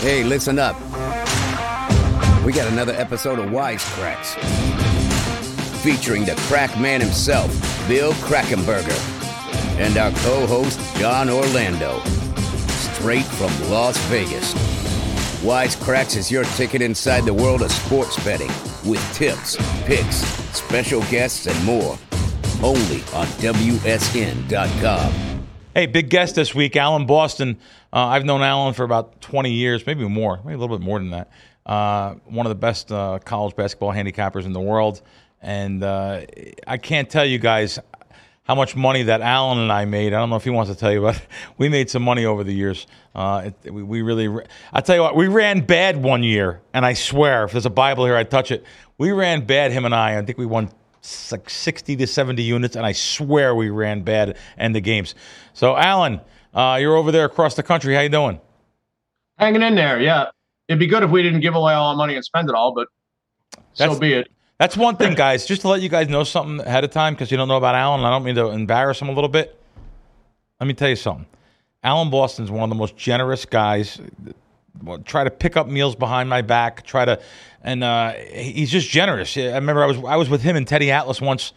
Hey, 0.00 0.22
listen 0.22 0.60
up. 0.60 0.76
We 2.44 2.52
got 2.52 2.70
another 2.72 2.92
episode 2.92 3.40
of 3.40 3.50
Wise 3.50 3.82
Kracks 3.82 4.36
featuring 5.82 6.24
the 6.24 6.36
crack 6.46 6.78
man 6.78 7.00
himself, 7.00 7.50
Bill 7.88 8.12
Krackomberger, 8.12 8.96
and 9.80 9.96
our 9.96 10.12
co 10.22 10.46
host, 10.46 10.78
John 10.98 11.28
Orlando, 11.28 12.00
straight 12.68 13.24
from 13.24 13.50
Las 13.70 13.98
Vegas. 14.06 14.54
Wise 15.42 15.74
Kracks 15.74 16.16
is 16.16 16.30
your 16.30 16.44
ticket 16.44 16.80
inside 16.80 17.24
the 17.24 17.34
world 17.34 17.62
of 17.62 17.72
sports 17.72 18.22
betting 18.24 18.52
with 18.88 19.02
tips, 19.14 19.56
picks, 19.84 20.16
special 20.56 21.00
guests, 21.10 21.48
and 21.48 21.64
more. 21.64 21.98
Only 22.62 23.02
on 23.14 23.26
WSN.com. 23.42 25.12
Hey, 25.74 25.86
big 25.86 26.08
guest 26.08 26.34
this 26.34 26.54
week, 26.54 26.76
Alan 26.76 27.06
Boston. 27.06 27.58
Uh, 27.92 28.06
I've 28.06 28.24
known 28.24 28.42
Alan 28.42 28.74
for 28.74 28.84
about 28.84 29.20
20 29.20 29.50
years, 29.50 29.86
maybe 29.86 30.06
more, 30.06 30.40
maybe 30.44 30.54
a 30.54 30.58
little 30.58 30.76
bit 30.76 30.84
more 30.84 30.98
than 30.98 31.10
that. 31.10 31.30
Uh, 31.64 32.14
one 32.24 32.46
of 32.46 32.50
the 32.50 32.56
best 32.56 32.92
uh, 32.92 33.18
college 33.24 33.56
basketball 33.56 33.92
handicappers 33.92 34.44
in 34.44 34.52
the 34.52 34.60
world. 34.60 35.02
And 35.40 35.82
uh, 35.82 36.22
I 36.66 36.78
can't 36.78 37.08
tell 37.08 37.24
you 37.24 37.38
guys 37.38 37.78
how 38.44 38.54
much 38.54 38.74
money 38.74 39.04
that 39.04 39.20
Alan 39.20 39.58
and 39.58 39.70
I 39.70 39.84
made. 39.84 40.14
I 40.14 40.18
don't 40.18 40.30
know 40.30 40.36
if 40.36 40.44
he 40.44 40.50
wants 40.50 40.70
to 40.70 40.76
tell 40.76 40.92
you, 40.92 41.02
but 41.02 41.20
we 41.58 41.68
made 41.68 41.90
some 41.90 42.02
money 42.02 42.24
over 42.24 42.44
the 42.44 42.52
years. 42.52 42.86
Uh, 43.14 43.50
it, 43.64 43.72
we, 43.72 43.82
we 43.82 44.02
really, 44.02 44.28
I 44.72 44.80
tell 44.80 44.96
you 44.96 45.02
what, 45.02 45.14
we 45.16 45.28
ran 45.28 45.60
bad 45.60 46.02
one 46.02 46.22
year, 46.22 46.62
and 46.72 46.84
I 46.84 46.94
swear, 46.94 47.44
if 47.44 47.52
there's 47.52 47.66
a 47.66 47.70
Bible 47.70 48.06
here, 48.06 48.16
I'd 48.16 48.30
touch 48.30 48.50
it. 48.50 48.64
We 48.96 49.12
ran 49.12 49.46
bad, 49.46 49.70
him 49.70 49.84
and 49.84 49.94
I. 49.94 50.18
I 50.18 50.22
think 50.22 50.38
we 50.38 50.46
won 50.46 50.70
like 51.30 51.48
60 51.48 51.96
to 51.96 52.06
70 52.06 52.42
units, 52.42 52.74
and 52.74 52.86
I 52.86 52.92
swear 52.92 53.54
we 53.54 53.70
ran 53.70 54.02
bad 54.02 54.36
in 54.56 54.72
the 54.72 54.80
games. 54.80 55.14
So, 55.52 55.76
Alan, 55.76 56.20
uh, 56.54 56.78
you're 56.80 56.96
over 56.96 57.12
there 57.12 57.24
across 57.24 57.54
the 57.54 57.62
country. 57.62 57.94
How 57.94 58.00
you 58.00 58.08
doing? 58.08 58.40
Hanging 59.38 59.62
in 59.62 59.74
there, 59.74 60.00
yeah. 60.00 60.26
It'd 60.66 60.78
be 60.78 60.86
good 60.86 61.02
if 61.02 61.10
we 61.10 61.22
didn't 61.22 61.40
give 61.40 61.54
away 61.54 61.72
all 61.74 61.88
our 61.90 61.96
money 61.96 62.14
and 62.14 62.24
spend 62.24 62.48
it 62.48 62.54
all, 62.54 62.74
but 62.74 62.88
That's- 63.76 63.94
so 63.96 64.00
be 64.00 64.12
it. 64.14 64.28
That's 64.58 64.76
one 64.76 64.96
thing, 64.96 65.14
guys. 65.16 65.46
Just 65.46 65.60
to 65.62 65.68
let 65.68 65.80
you 65.82 65.88
guys 65.88 66.08
know 66.08 66.24
something 66.24 66.66
ahead 66.66 66.82
of 66.82 66.90
time, 66.90 67.14
because 67.14 67.30
you 67.30 67.36
don't 67.36 67.46
know 67.48 67.56
about 67.56 67.76
Alan. 67.76 68.00
I 68.04 68.10
don't 68.10 68.24
mean 68.24 68.34
to 68.34 68.48
embarrass 68.48 69.00
him 69.00 69.08
a 69.08 69.12
little 69.12 69.28
bit. 69.28 69.56
Let 70.60 70.66
me 70.66 70.74
tell 70.74 70.88
you 70.88 70.96
something. 70.96 71.26
Alan 71.84 72.10
Boston's 72.10 72.50
one 72.50 72.64
of 72.64 72.68
the 72.68 72.74
most 72.74 72.96
generous 72.96 73.44
guys. 73.44 74.00
Try 75.04 75.22
to 75.24 75.30
pick 75.30 75.56
up 75.56 75.68
meals 75.68 75.94
behind 75.94 76.28
my 76.28 76.42
back. 76.42 76.84
Try 76.84 77.04
to, 77.04 77.20
and 77.62 77.84
uh, 77.84 78.12
he's 78.14 78.70
just 78.70 78.88
generous. 78.90 79.36
I 79.36 79.42
remember 79.54 79.84
I 79.84 79.86
was 79.86 79.98
I 79.98 80.16
was 80.16 80.28
with 80.28 80.42
him 80.42 80.56
and 80.56 80.66
Teddy 80.66 80.90
Atlas 80.90 81.20
once. 81.20 81.52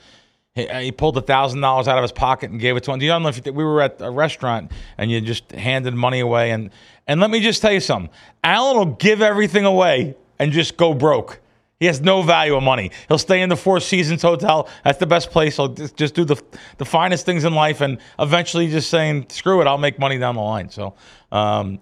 He, 0.54 0.68
he 0.68 0.92
pulled 0.92 1.18
a 1.18 1.22
thousand 1.22 1.62
dollars 1.62 1.88
out 1.88 1.98
of 1.98 2.02
his 2.02 2.12
pocket 2.12 2.52
and 2.52 2.60
gave 2.60 2.76
it 2.76 2.84
to 2.84 2.92
him. 2.92 3.00
Do 3.00 3.06
you 3.06 3.18
know 3.18 3.28
if 3.28 3.46
you, 3.46 3.54
we 3.54 3.64
were 3.64 3.82
at 3.82 4.02
a 4.02 4.12
restaurant 4.12 4.72
and 4.98 5.10
you 5.10 5.22
just 5.22 5.52
handed 5.52 5.94
money 5.94 6.20
away? 6.20 6.52
And 6.52 6.72
and 7.08 7.20
let 7.20 7.30
me 7.30 7.40
just 7.40 7.62
tell 7.62 7.72
you 7.72 7.80
something. 7.80 8.12
Alan 8.44 8.78
will 8.78 8.96
give 8.96 9.22
everything 9.22 9.66
away 9.66 10.16
and 10.40 10.52
just 10.52 10.78
go 10.78 10.94
broke. 10.94 11.40
He 11.80 11.88
has 11.88 12.00
no 12.00 12.22
value 12.22 12.56
of 12.56 12.62
money. 12.62 12.92
He'll 13.08 13.18
stay 13.18 13.42
in 13.42 13.50
the 13.50 13.56
Four 13.56 13.80
Seasons 13.80 14.22
Hotel. 14.22 14.70
That's 14.84 15.00
the 15.00 15.08
best 15.08 15.32
place. 15.32 15.56
He'll 15.56 15.70
just, 15.70 15.96
just 15.96 16.14
do 16.14 16.26
the 16.26 16.40
the 16.78 16.86
finest 16.86 17.26
things 17.26 17.44
in 17.44 17.56
life, 17.56 17.82
and 17.82 17.98
eventually 18.20 18.68
just 18.70 18.90
saying, 18.90 19.28
"Screw 19.30 19.62
it, 19.62 19.68
I'll 19.68 19.80
make 19.80 19.98
money 19.98 20.20
down 20.20 20.36
the 20.36 20.42
line." 20.42 20.70
So, 20.70 20.94
um, 21.32 21.80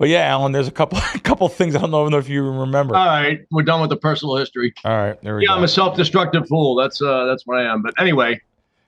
but 0.00 0.08
yeah, 0.08 0.22
Alan, 0.22 0.50
there's 0.52 0.66
a 0.66 0.70
couple 0.72 0.98
a 1.14 1.18
couple 1.20 1.46
things 1.48 1.76
I 1.76 1.80
don't 1.82 2.10
know 2.10 2.16
if 2.18 2.28
you 2.28 2.42
remember. 2.50 2.96
All 2.96 3.06
right, 3.06 3.40
we're 3.52 3.62
done 3.62 3.80
with 3.82 3.90
the 3.90 3.96
personal 3.96 4.34
history. 4.36 4.72
All 4.84 4.96
right, 4.96 5.20
there 5.22 5.36
we 5.36 5.42
Yeah, 5.42 5.48
go. 5.48 5.54
I'm 5.56 5.62
a 5.64 5.68
self-destructive 5.68 6.48
fool. 6.48 6.74
That's 6.74 7.00
uh, 7.02 7.26
that's 7.26 7.46
what 7.46 7.58
I 7.58 7.70
am. 7.72 7.82
But 7.82 7.92
anyway, 8.00 8.40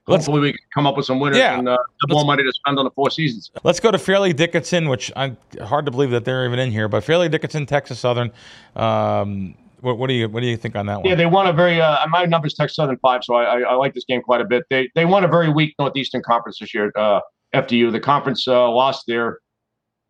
Let's- 0.08 0.24
hopefully 0.26 0.40
we 0.40 0.52
can 0.52 0.60
come 0.72 0.86
up 0.86 0.96
with 0.96 1.04
some 1.04 1.20
winners 1.20 1.36
Yeah. 1.38 1.58
and 1.58 1.68
uh, 1.68 1.76
more 2.08 2.24
money 2.24 2.42
to 2.42 2.52
spend 2.52 2.78
on 2.78 2.86
the 2.86 2.90
Four 2.92 3.10
Seasons. 3.10 3.50
Let's 3.62 3.78
go 3.78 3.90
to 3.90 3.98
Fairleigh 3.98 4.32
Dickinson, 4.32 4.88
which 4.88 5.12
I'm 5.14 5.36
hard 5.62 5.84
to 5.84 5.90
believe 5.92 6.10
that 6.12 6.24
they're 6.24 6.46
even 6.46 6.58
in 6.58 6.70
here. 6.72 6.88
But 6.88 7.04
Fairleigh 7.04 7.28
Dickinson, 7.28 7.66
Texas 7.66 8.00
Southern. 8.00 8.32
Um, 8.74 9.54
what, 9.82 9.98
what 9.98 10.06
do 10.06 10.14
you 10.14 10.28
what 10.28 10.40
do 10.40 10.46
you 10.46 10.56
think 10.56 10.76
on 10.76 10.86
that 10.86 10.98
one? 11.00 11.08
Yeah, 11.08 11.14
they 11.16 11.26
won 11.26 11.46
a 11.46 11.52
very. 11.52 11.80
Uh, 11.80 12.06
my 12.08 12.24
numbers 12.24 12.54
Texas 12.54 12.76
Southern 12.76 12.96
five, 12.98 13.22
so 13.24 13.34
I, 13.34 13.42
I, 13.44 13.60
I 13.60 13.74
like 13.74 13.94
this 13.94 14.04
game 14.04 14.22
quite 14.22 14.40
a 14.40 14.44
bit. 14.44 14.64
They 14.70 14.88
they 14.94 15.04
won 15.04 15.24
a 15.24 15.28
very 15.28 15.50
weak 15.50 15.74
Northeastern 15.78 16.22
Conference 16.22 16.58
this 16.60 16.72
year. 16.72 16.90
Uh, 16.96 17.20
FDU, 17.52 17.92
the 17.92 18.00
conference 18.00 18.48
uh, 18.48 18.70
lost 18.70 19.04
their 19.06 19.38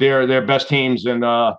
their 0.03 0.27
their 0.27 0.43
best 0.43 0.69
teams, 0.69 1.07
and 1.07 1.25
uh, 1.25 1.55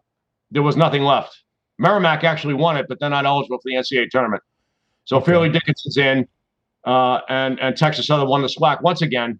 there 0.52 0.62
was 0.62 0.76
nothing 0.76 1.04
left. 1.04 1.36
Merrimack 1.80 2.24
actually 2.24 2.54
won 2.54 2.78
it, 2.78 2.86
but 2.88 3.00
they're 3.00 3.10
not 3.10 3.26
eligible 3.26 3.58
for 3.58 3.70
the 3.70 3.76
NCAA 3.76 4.10
tournament. 4.10 4.44
So. 5.06 5.20
Fairleigh 5.20 5.50
Dickinson's 5.50 5.98
in, 5.98 6.28
uh, 6.86 7.20
and 7.30 7.60
and 7.60 7.76
Texas 7.76 8.08
Southern 8.08 8.28
won 8.28 8.42
the 8.42 8.48
SWAC 8.48 8.82
once 8.82 9.02
again. 9.02 9.40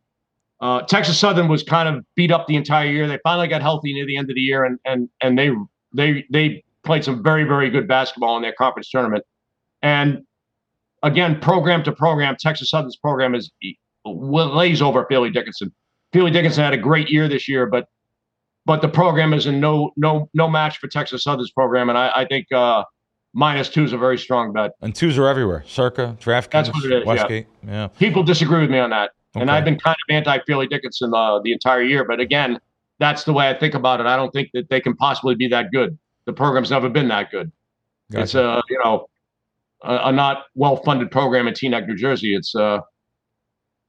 Uh, 0.62 0.82
Texas 0.84 1.20
Southern 1.20 1.48
was 1.48 1.62
kind 1.62 1.90
of 1.90 2.04
beat 2.16 2.32
up 2.32 2.48
the 2.48 2.56
entire 2.56 2.90
year. 2.90 3.08
They 3.08 3.20
finally 3.24 3.48
got 3.48 3.62
healthy 3.62 3.94
near 3.94 4.06
the 4.06 4.18
end 4.18 4.30
of 4.30 4.36
the 4.36 4.42
year, 4.42 4.64
and 4.64 4.80
and 4.86 5.10
and 5.22 5.38
they 5.38 5.52
they 5.94 6.26
they 6.32 6.64
played 6.84 7.04
some 7.04 7.22
very 7.22 7.44
very 7.44 7.70
good 7.70 7.88
basketball 7.88 8.38
in 8.38 8.42
their 8.42 8.54
conference 8.54 8.90
tournament. 8.90 9.24
And 9.82 10.24
again, 11.04 11.40
program 11.40 11.84
to 11.84 11.92
program, 11.92 12.36
Texas 12.40 12.70
Southern's 12.70 12.96
program 12.96 13.36
is 13.36 13.52
lays 14.06 14.82
over 14.82 15.06
Fairleigh 15.10 15.32
Dickinson. 15.32 15.74
Fairleigh 16.14 16.32
Dickinson 16.32 16.64
had 16.64 16.74
a 16.74 16.78
great 16.78 17.10
year 17.10 17.28
this 17.28 17.48
year, 17.50 17.66
but 17.66 17.88
but 18.66 18.82
the 18.82 18.88
program 18.88 19.34
is 19.34 19.46
in 19.46 19.60
no 19.60 19.92
no 19.98 20.30
no 20.34 20.50
match 20.50 20.78
for 20.78 20.88
Texas 20.88 21.24
Southern's 21.24 21.52
program, 21.52 21.90
and 21.90 21.98
I, 21.98 22.12
I 22.16 22.26
think 22.26 22.52
uh, 22.52 22.84
minus 23.34 23.70
two 23.70 23.84
is 23.84 23.94
a 23.94 23.98
very 23.98 24.18
strong 24.18 24.54
bet. 24.54 24.72
And 24.82 24.96
twos 24.96 25.18
are 25.18 25.28
everywhere. 25.28 25.64
Circa, 25.68 26.18
DraftKings, 26.20 26.52
That's 26.52 26.70
what 26.70 26.86
it 26.86 26.92
is, 26.92 27.04
yeah. 27.06 27.08
Westgate. 27.08 27.48
Yeah. 27.66 27.88
People 27.88 28.24
disagree 28.24 28.62
with 28.62 28.70
me 28.70 28.80
on 28.80 28.92
that, 28.92 29.12
and 29.36 29.52
I've 29.52 29.66
been 29.66 29.80
kind 29.80 29.96
of 29.96 30.16
anti 30.16 30.40
Fairleigh 30.46 30.68
Dickinson 30.68 31.14
uh, 31.14 31.40
the 31.44 31.52
entire 31.52 31.84
year. 31.84 32.06
But 32.06 32.20
again, 32.20 32.60
that's 33.00 33.24
the 33.24 33.34
way 33.34 33.50
I 33.50 33.54
think 33.54 33.74
about 33.74 34.00
it. 34.00 34.06
I 34.06 34.16
don't 34.16 34.32
think 34.32 34.50
that 34.54 34.70
they 34.70 34.80
can 34.80 34.96
possibly 34.96 35.36
be 35.36 35.48
that 35.50 35.72
good. 35.72 35.98
The 36.26 36.34
program's 36.34 36.72
never 36.72 36.90
been 36.90 37.10
that 37.10 37.32
good. 37.32 37.52
It's 38.12 38.34
Gotcha. 38.34 38.60
a 38.60 38.64
you 38.70 38.80
know 38.84 39.08
a, 39.84 40.10
a 40.10 40.12
not 40.12 40.46
well 40.56 40.78
funded 40.78 41.12
program 41.12 41.48
in 41.48 41.54
Teaneck, 41.54 41.88
New 41.88 41.96
Jersey. 41.96 42.36
It's 42.36 42.56
uh 42.56 42.80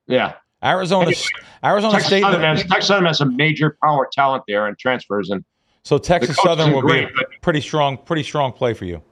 yeah. 0.06 0.34
Arizona, 0.64 1.12
Arizona 1.64 1.92
Texas 1.92 2.06
State. 2.08 2.22
Southern, 2.22 2.42
has, 2.42 2.62
Texas 2.64 2.86
Southern 2.86 3.06
has 3.06 3.18
some 3.18 3.36
major 3.36 3.76
power 3.82 4.08
talent 4.12 4.44
there 4.48 4.66
and 4.66 4.78
transfers 4.78 5.30
and 5.30 5.44
So 5.82 5.98
Texas 5.98 6.36
Southern 6.42 6.72
will 6.72 6.80
great, 6.80 7.08
be 7.14 7.22
a 7.22 7.40
pretty 7.40 7.60
strong, 7.60 7.98
pretty 7.98 8.22
strong 8.22 8.52
play 8.52 8.72
for 8.74 8.84
you, 8.86 9.02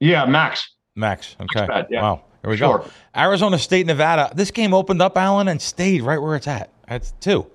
yeah, 0.00 0.24
Max. 0.24 0.68
Max. 0.96 1.36
Okay. 1.40 1.66
bet, 1.66 1.86
yeah. 1.90 2.02
Wow. 2.02 2.22
There 2.42 2.50
we 2.50 2.56
Sure. 2.56 2.78
go. 2.78 2.90
Arizona 3.16 3.56
State, 3.58 3.86
Nevada. 3.86 4.32
This 4.34 4.50
game 4.50 4.74
opened 4.74 5.00
up, 5.00 5.16
Alan, 5.16 5.46
and 5.46 5.62
stayed 5.62 6.02
right 6.02 6.20
where 6.20 6.34
it's 6.34 6.48
at. 6.48 6.70
It's 6.88 7.14
two. 7.20 7.46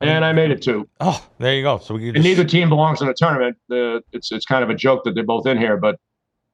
And 0.00 0.24
I 0.24 0.32
made 0.32 0.50
it 0.50 0.62
too. 0.62 0.88
Oh, 1.00 1.24
there 1.38 1.54
you 1.54 1.62
go. 1.62 1.78
So 1.78 1.94
we 1.94 2.10
just, 2.10 2.24
neither 2.24 2.44
team 2.44 2.68
belongs 2.68 3.00
in 3.00 3.06
the 3.06 3.14
tournament. 3.14 3.56
The 3.68 4.02
it's 4.12 4.32
it's 4.32 4.44
kind 4.44 4.64
of 4.64 4.70
a 4.70 4.74
joke 4.74 5.04
that 5.04 5.14
they're 5.14 5.22
both 5.22 5.46
in 5.46 5.58
here, 5.58 5.76
but 5.76 6.00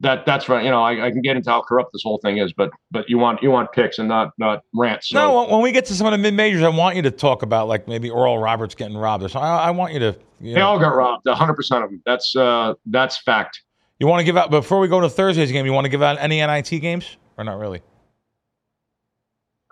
that 0.00 0.24
that's 0.26 0.48
right. 0.48 0.64
You 0.64 0.70
know, 0.70 0.82
I, 0.82 1.06
I 1.06 1.10
can 1.10 1.22
get 1.22 1.36
into 1.36 1.50
how 1.50 1.60
corrupt 1.60 1.92
this 1.92 2.02
whole 2.04 2.18
thing 2.18 2.38
is, 2.38 2.52
but 2.52 2.70
but 2.90 3.08
you 3.08 3.18
want 3.18 3.42
you 3.42 3.50
want 3.50 3.72
picks 3.72 3.98
and 3.98 4.08
not 4.08 4.30
not 4.38 4.62
rants. 4.74 5.08
So 5.08 5.18
No, 5.18 5.46
when- 5.50 5.62
we 5.62 5.72
get 5.72 5.84
to 5.86 5.94
some 5.94 6.06
of 6.06 6.12
the 6.12 6.18
mid 6.18 6.34
majors, 6.34 6.62
I 6.62 6.68
want 6.68 6.96
you 6.96 7.02
to 7.02 7.10
talk 7.10 7.42
about 7.42 7.66
like 7.68 7.88
maybe 7.88 8.08
Oral 8.08 8.38
Roberts 8.38 8.74
getting 8.74 8.96
robbed 8.96 9.24
or 9.24 9.28
something. 9.28 9.48
I, 9.48 9.56
I 9.56 9.70
want 9.70 9.92
you 9.92 9.98
to. 10.00 10.16
You, 10.40 10.54
they 10.54 10.60
know, 10.60 10.68
all 10.68 10.78
got 10.78 10.94
robbed. 10.94 11.26
hundred 11.28 11.54
percent 11.54 11.82
of 11.84 11.90
them. 11.90 12.00
That's 12.06 12.36
uh 12.36 12.74
that's 12.86 13.18
fact. 13.18 13.62
you 13.98 14.06
want 14.06 14.20
to 14.20 14.24
give 14.24 14.36
out 14.36 14.50
before 14.50 14.78
we 14.78 14.86
go 14.88 15.00
to 15.00 15.08
Thursday's 15.08 15.50
game. 15.50 15.66
You 15.66 15.72
want 15.72 15.84
to 15.86 15.90
give 15.90 16.02
out 16.02 16.16
any 16.20 16.38
NIT 16.40 16.68
games 16.80 17.16
or 17.36 17.42
not 17.44 17.58
really? 17.58 17.82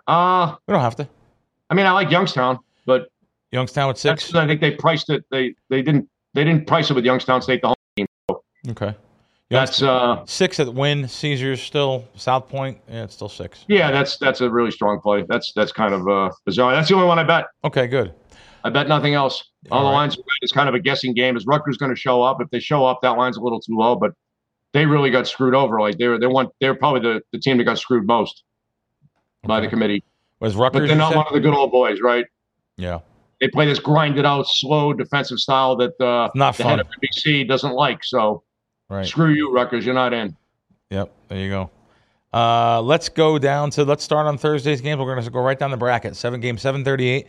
Uh 0.06 0.54
We 0.66 0.72
don't 0.72 0.81
have 0.82 0.97
to. 0.97 1.09
I 1.70 1.75
mean 1.75 1.86
I 1.86 1.92
like 1.92 2.10
Youngstown, 2.10 2.59
but 2.84 3.09
Youngstown 3.53 3.88
with 3.88 3.98
six. 3.98 4.34
I 4.34 4.47
think 4.47 4.60
they 4.60 4.72
priced 4.72 5.09
it. 5.10 5.25
They 5.31 5.54
they 5.70 5.82
didn't 5.82 6.09
they 6.34 6.44
didn't 6.44 6.66
price 6.66 6.91
it 6.91 6.94
with 6.94 7.04
Youngstown 7.04 7.42
State 7.42 7.62
the 7.62 7.69
home 7.69 7.75
team. 7.97 8.06
Okay. 8.70 8.94
That's 9.51 9.81
uh 9.83 10.25
Six 10.27 10.59
at 10.59 10.73
win. 10.75 11.07
Caesars 11.07 11.62
still 11.62 12.05
South 12.17 12.49
Point. 12.49 12.79
Yeah, 12.89 13.05
it's 13.05 13.15
still 13.15 13.29
six. 13.29 13.65
yeah 13.69 13.91
that's 13.93 14.17
that's 14.19 14.41
a 14.41 14.51
really 14.51 14.71
strong 14.73 15.01
play. 15.01 15.25
That's 15.29 15.53
that's 15.55 15.73
kind 15.73 15.95
of 15.95 16.09
uh 16.09 16.31
bizarre. 16.45 16.75
That's 16.75 16.89
the 16.89 16.95
only 16.95 17.07
one 17.07 17.19
I 17.19 17.25
bet. 17.25 17.47
Okay, 17.65 17.87
good. 17.87 18.12
I 18.65 18.71
bet 18.71 18.89
nothing 18.89 19.15
else. 19.15 19.45
All, 19.71 19.79
All 19.79 19.84
the 19.84 19.91
right. 19.91 19.95
lines 19.97 20.19
is 20.43 20.51
kind 20.51 20.69
of 20.69 20.75
a 20.75 20.81
guessing 20.81 21.15
game. 21.15 21.37
Is 21.37 21.47
Rutgers 21.47 21.77
going 21.77 21.95
to 21.95 22.01
show 22.01 22.23
up? 22.23 22.41
If 22.41 22.51
they 22.51 22.59
show 22.59 22.84
up, 22.84 22.99
that 23.03 23.11
line's 23.11 23.37
a 23.37 23.41
little 23.41 23.60
too 23.60 23.77
low. 23.77 23.95
But 23.95 24.10
they 24.72 24.87
really 24.87 25.10
got 25.10 25.28
screwed 25.28 25.54
over. 25.54 25.81
Like 25.81 25.99
they 25.99 26.09
were, 26.09 26.19
they 26.19 26.27
want, 26.27 26.51
they 26.60 26.69
were 26.69 26.75
probably 26.75 27.01
the, 27.01 27.21
the 27.33 27.39
team 27.39 27.59
that 27.59 27.65
got 27.65 27.78
screwed 27.78 28.07
most 28.09 28.42
by 29.45 29.60
the 29.60 29.69
committee. 29.69 30.03
Was 30.41 30.57
But 30.57 30.72
they're 30.72 30.97
not 30.97 31.15
one 31.15 31.27
of 31.28 31.33
the 31.33 31.41
good 31.41 31.54
old 31.54 31.71
boys, 31.71 32.01
right? 32.01 32.27
Yeah, 32.77 32.99
They 33.41 33.49
play 33.49 33.66
this 33.66 33.78
grinded 33.78 34.27
out, 34.27 34.47
slow 34.49 34.92
defensive 34.92 35.39
style 35.39 35.77
that 35.77 35.99
uh, 36.01 36.28
not 36.34 36.57
the 36.57 36.65
head 36.65 36.81
of 36.81 36.89
NBC 36.89 37.47
doesn't 37.49 37.72
like. 37.72 38.03
So 38.03 38.42
Right. 38.88 39.06
screw 39.06 39.30
you, 39.30 39.53
Rutgers. 39.53 39.84
You're 39.84 39.94
not 39.94 40.12
in. 40.12 40.36
Yep. 40.91 41.12
There 41.28 41.38
you 41.38 41.50
go. 41.50 41.71
Uh, 42.33 42.80
let's 42.83 43.09
go 43.09 43.38
down 43.38 43.71
to 43.71 43.84
let's 43.84 44.04
start 44.04 44.27
on 44.27 44.38
Thursday's 44.38 44.80
games. 44.80 44.98
We're 44.98 45.12
going 45.12 45.24
to 45.24 45.30
go 45.30 45.41
right 45.41 45.59
down 45.59 45.71
the 45.71 45.77
bracket. 45.77 46.16
Seven 46.16 46.41
game, 46.41 46.59
seven 46.59 46.84
thirty 46.84 47.09
eight. 47.09 47.27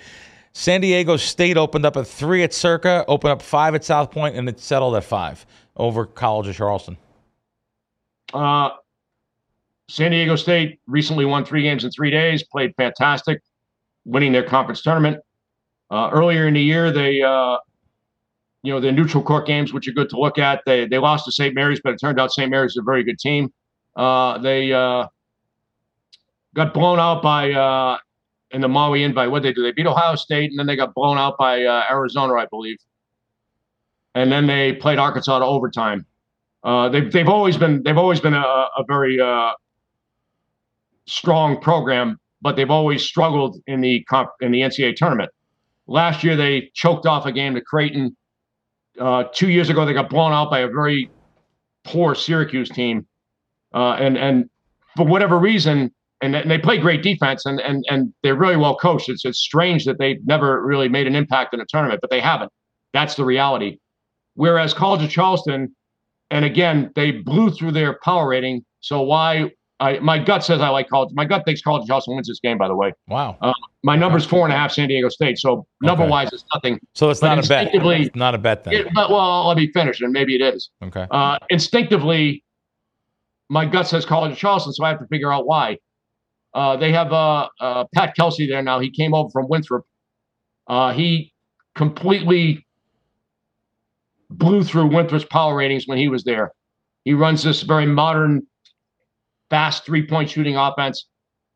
San 0.53 0.81
Diego 0.81 1.17
State 1.17 1.55
opened 1.55 1.85
up 1.85 1.97
at 1.97 2.07
three 2.07 2.43
at 2.43 2.53
Circa, 2.53 3.05
opened 3.07 3.31
up 3.31 3.41
five 3.41 3.75
at 3.75 3.83
South 3.83 4.11
Point, 4.11 4.35
and 4.35 4.49
it 4.49 4.59
settled 4.59 4.95
at 4.95 5.03
five 5.03 5.45
over 5.75 6.05
College 6.05 6.47
of 6.47 6.55
Charleston. 6.55 6.97
Uh, 8.33 8.71
San 9.87 10.11
Diego 10.11 10.35
State 10.35 10.79
recently 10.87 11.25
won 11.25 11.45
three 11.45 11.61
games 11.61 11.85
in 11.85 11.91
three 11.91 12.11
days, 12.11 12.43
played 12.43 12.73
fantastic, 12.75 13.41
winning 14.05 14.31
their 14.31 14.43
conference 14.43 14.81
tournament. 14.81 15.19
Uh, 15.89 16.09
earlier 16.11 16.47
in 16.47 16.55
the 16.55 16.61
year, 16.61 16.91
they, 16.91 17.21
uh, 17.21 17.57
you 18.67 18.73
know, 18.73 18.81
the 18.81 18.91
neutral 18.91 19.23
court 19.23 19.47
games, 19.47 19.71
which 19.71 19.87
are 19.87 19.93
good 19.93 20.09
to 20.09 20.19
look 20.19 20.37
at. 20.37 20.61
They 20.65 20.85
they 20.85 20.97
lost 20.97 21.23
to 21.23 21.31
St. 21.31 21.55
Mary's, 21.55 21.79
but 21.81 21.93
it 21.93 21.99
turned 22.01 22.19
out 22.19 22.33
St. 22.33 22.51
Mary's 22.51 22.71
is 22.71 22.77
a 22.77 22.81
very 22.81 23.01
good 23.01 23.17
team. 23.17 23.53
Uh, 23.95 24.39
they 24.39 24.73
uh, 24.73 25.07
got 26.53 26.73
blown 26.73 26.99
out 26.99 27.23
by 27.23 27.53
uh, 27.53 27.97
in 28.51 28.59
the 28.59 28.67
Maui 28.67 29.03
Invite. 29.03 29.31
What 29.31 29.41
they 29.43 29.53
do? 29.53 29.63
They 29.63 29.71
beat 29.71 29.87
Ohio 29.87 30.15
State, 30.15 30.49
and 30.49 30.59
then 30.59 30.67
they 30.67 30.75
got 30.75 30.93
blown 30.93 31.17
out 31.17 31.37
by 31.37 31.63
uh, 31.63 31.83
Arizona, 31.89 32.33
I 32.33 32.45
believe. 32.45 32.77
And 34.15 34.29
then 34.29 34.47
they 34.47 34.73
played 34.73 34.99
Arkansas 34.99 35.39
to 35.39 35.45
overtime. 35.45 36.05
Uh, 36.61 36.89
they've 36.89 37.09
they've 37.09 37.29
always 37.29 37.55
been 37.55 37.83
they've 37.83 37.97
always 37.97 38.19
been 38.19 38.33
a, 38.33 38.37
a 38.37 38.83
very 38.85 39.17
uh, 39.17 39.53
strong 41.05 41.61
program, 41.61 42.19
but 42.41 42.57
they've 42.57 42.69
always 42.69 43.01
struggled 43.01 43.61
in 43.65 43.79
the 43.79 44.03
comp, 44.09 44.31
in 44.41 44.51
the 44.51 44.59
NCAA 44.59 44.97
tournament. 44.97 45.31
Last 45.87 46.21
year 46.21 46.35
they 46.35 46.69
choked 46.73 47.05
off 47.05 47.25
a 47.25 47.31
game 47.31 47.55
to 47.55 47.61
Creighton. 47.61 48.17
Uh, 48.99 49.23
two 49.33 49.49
years 49.49 49.69
ago 49.69 49.85
they 49.85 49.93
got 49.93 50.09
blown 50.09 50.31
out 50.33 50.49
by 50.49 50.59
a 50.59 50.67
very 50.67 51.09
poor 51.85 52.15
Syracuse 52.15 52.69
team, 52.69 53.05
uh, 53.73 53.93
and 53.99 54.17
and 54.17 54.49
for 54.95 55.05
whatever 55.05 55.37
reason, 55.37 55.91
and, 56.21 56.35
and 56.35 56.49
they 56.49 56.57
play 56.57 56.77
great 56.77 57.03
defense, 57.03 57.45
and 57.45 57.59
and 57.61 57.83
and 57.89 58.13
they're 58.23 58.35
really 58.35 58.57
well 58.57 58.75
coached. 58.75 59.09
It's 59.09 59.23
it's 59.25 59.39
strange 59.39 59.85
that 59.85 59.97
they've 59.99 60.25
never 60.25 60.65
really 60.65 60.89
made 60.89 61.07
an 61.07 61.15
impact 61.15 61.53
in 61.53 61.61
a 61.61 61.65
tournament, 61.69 62.01
but 62.01 62.09
they 62.09 62.19
haven't. 62.19 62.51
That's 62.93 63.15
the 63.15 63.25
reality. 63.25 63.77
Whereas 64.35 64.73
College 64.73 65.03
of 65.03 65.09
Charleston, 65.09 65.75
and 66.31 66.45
again, 66.45 66.91
they 66.95 67.11
blew 67.11 67.49
through 67.51 67.71
their 67.71 67.99
power 68.03 68.27
rating. 68.29 68.63
So 68.81 69.01
why 69.01 69.51
I, 69.79 69.99
my 69.99 70.17
gut 70.19 70.43
says 70.43 70.61
I 70.61 70.69
like 70.69 70.89
college. 70.89 71.09
My 71.13 71.25
gut 71.25 71.43
thinks 71.45 71.61
College 71.61 71.83
of 71.83 71.87
Charleston 71.87 72.15
wins 72.15 72.27
this 72.27 72.39
game. 72.39 72.57
By 72.57 72.67
the 72.67 72.75
way, 72.75 72.93
Wow. 73.07 73.37
uh, 73.41 73.53
my 73.87 73.95
number's 73.95 74.25
four 74.25 74.43
and 74.43 74.53
a 74.53 74.57
half. 74.57 74.73
San 74.73 74.89
Diego 74.89 75.07
State. 75.07 75.39
So 75.39 75.65
number 75.81 76.03
Okay. 76.03 76.11
wise, 76.11 76.33
it's 76.33 76.43
nothing. 76.53 76.77
So 76.93 77.09
it's 77.09 77.21
but 77.21 77.35
not 77.35 77.45
a 77.45 77.47
bet. 77.47 77.69
It's 77.73 78.15
not 78.17 78.35
a 78.35 78.37
bet 78.37 78.65
then. 78.65 78.73
It, 78.73 78.87
but 78.93 79.09
well, 79.09 79.47
let 79.47 79.55
me 79.55 79.71
finish, 79.71 80.01
and 80.01 80.11
maybe 80.11 80.35
it 80.35 80.41
is. 80.41 80.69
okay. 80.83 81.07
Uh, 81.09 81.37
instinctively, 81.49 82.43
my 83.49 83.65
gut 83.65 83.87
says 83.87 84.05
College 84.05 84.33
of 84.33 84.37
Charleston, 84.37 84.73
so 84.73 84.83
I 84.83 84.89
have 84.89 84.99
to 84.99 85.07
figure 85.07 85.31
out 85.31 85.47
why. 85.47 85.77
Uh, 86.53 86.75
they 86.75 86.91
have 86.91 87.13
uh, 87.13 87.47
uh, 87.61 87.85
Pat 87.95 88.13
Kelsey 88.13 88.45
there 88.45 88.61
now. 88.61 88.79
He 88.79 88.91
came 88.91 89.13
over 89.13 89.29
from 89.29 89.47
Winthrop. 89.47 89.85
Uh, 90.67 90.91
he 90.91 91.31
completely 91.75 92.67
blew 94.29 94.65
through 94.65 94.87
Winthrop's 94.87 95.23
power 95.23 95.55
ratings 95.55 95.87
when 95.87 95.97
he 95.97 96.09
was 96.09 96.25
there. 96.25 96.51
He 97.05 97.13
runs 97.13 97.41
this 97.41 97.61
very 97.61 97.85
modern, 97.85 98.45
fast 99.49 99.85
three-point 99.85 100.29
shooting 100.29 100.57
offense. 100.57 101.07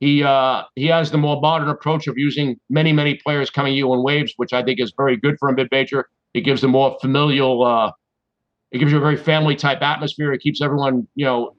He 0.01 0.23
uh, 0.23 0.63
he 0.75 0.87
has 0.87 1.11
the 1.11 1.19
more 1.19 1.39
modern 1.39 1.69
approach 1.69 2.07
of 2.07 2.17
using 2.17 2.59
many 2.71 2.91
many 2.91 3.13
players 3.15 3.51
coming 3.51 3.75
you 3.75 3.93
in 3.93 4.01
waves, 4.01 4.33
which 4.35 4.51
I 4.51 4.63
think 4.63 4.79
is 4.79 4.91
very 4.97 5.15
good 5.15 5.37
for 5.39 5.47
a 5.47 5.53
mid 5.53 5.67
major. 5.71 6.09
It 6.33 6.41
gives 6.41 6.61
them 6.61 6.71
more 6.71 6.97
familial. 6.99 7.63
Uh, 7.63 7.91
it 8.71 8.79
gives 8.79 8.91
you 8.91 8.97
a 8.97 9.01
very 9.01 9.15
family 9.15 9.55
type 9.55 9.79
atmosphere. 9.83 10.33
It 10.33 10.41
keeps 10.41 10.59
everyone 10.59 11.07
you 11.13 11.25
know 11.25 11.55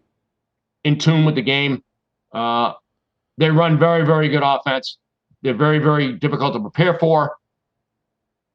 in 0.83 0.99
tune 0.99 1.25
with 1.25 1.37
the 1.37 1.43
game. 1.43 1.85
Uh, 2.33 2.73
they 3.39 3.49
run 3.49 3.79
very 3.79 4.05
very 4.05 4.29
good 4.29 4.43
offense. 4.45 4.99
They're 5.43 5.55
very 5.55 5.79
very 5.79 6.13
difficult 6.13 6.55
to 6.55 6.61
prepare 6.61 6.99
for. 6.99 7.37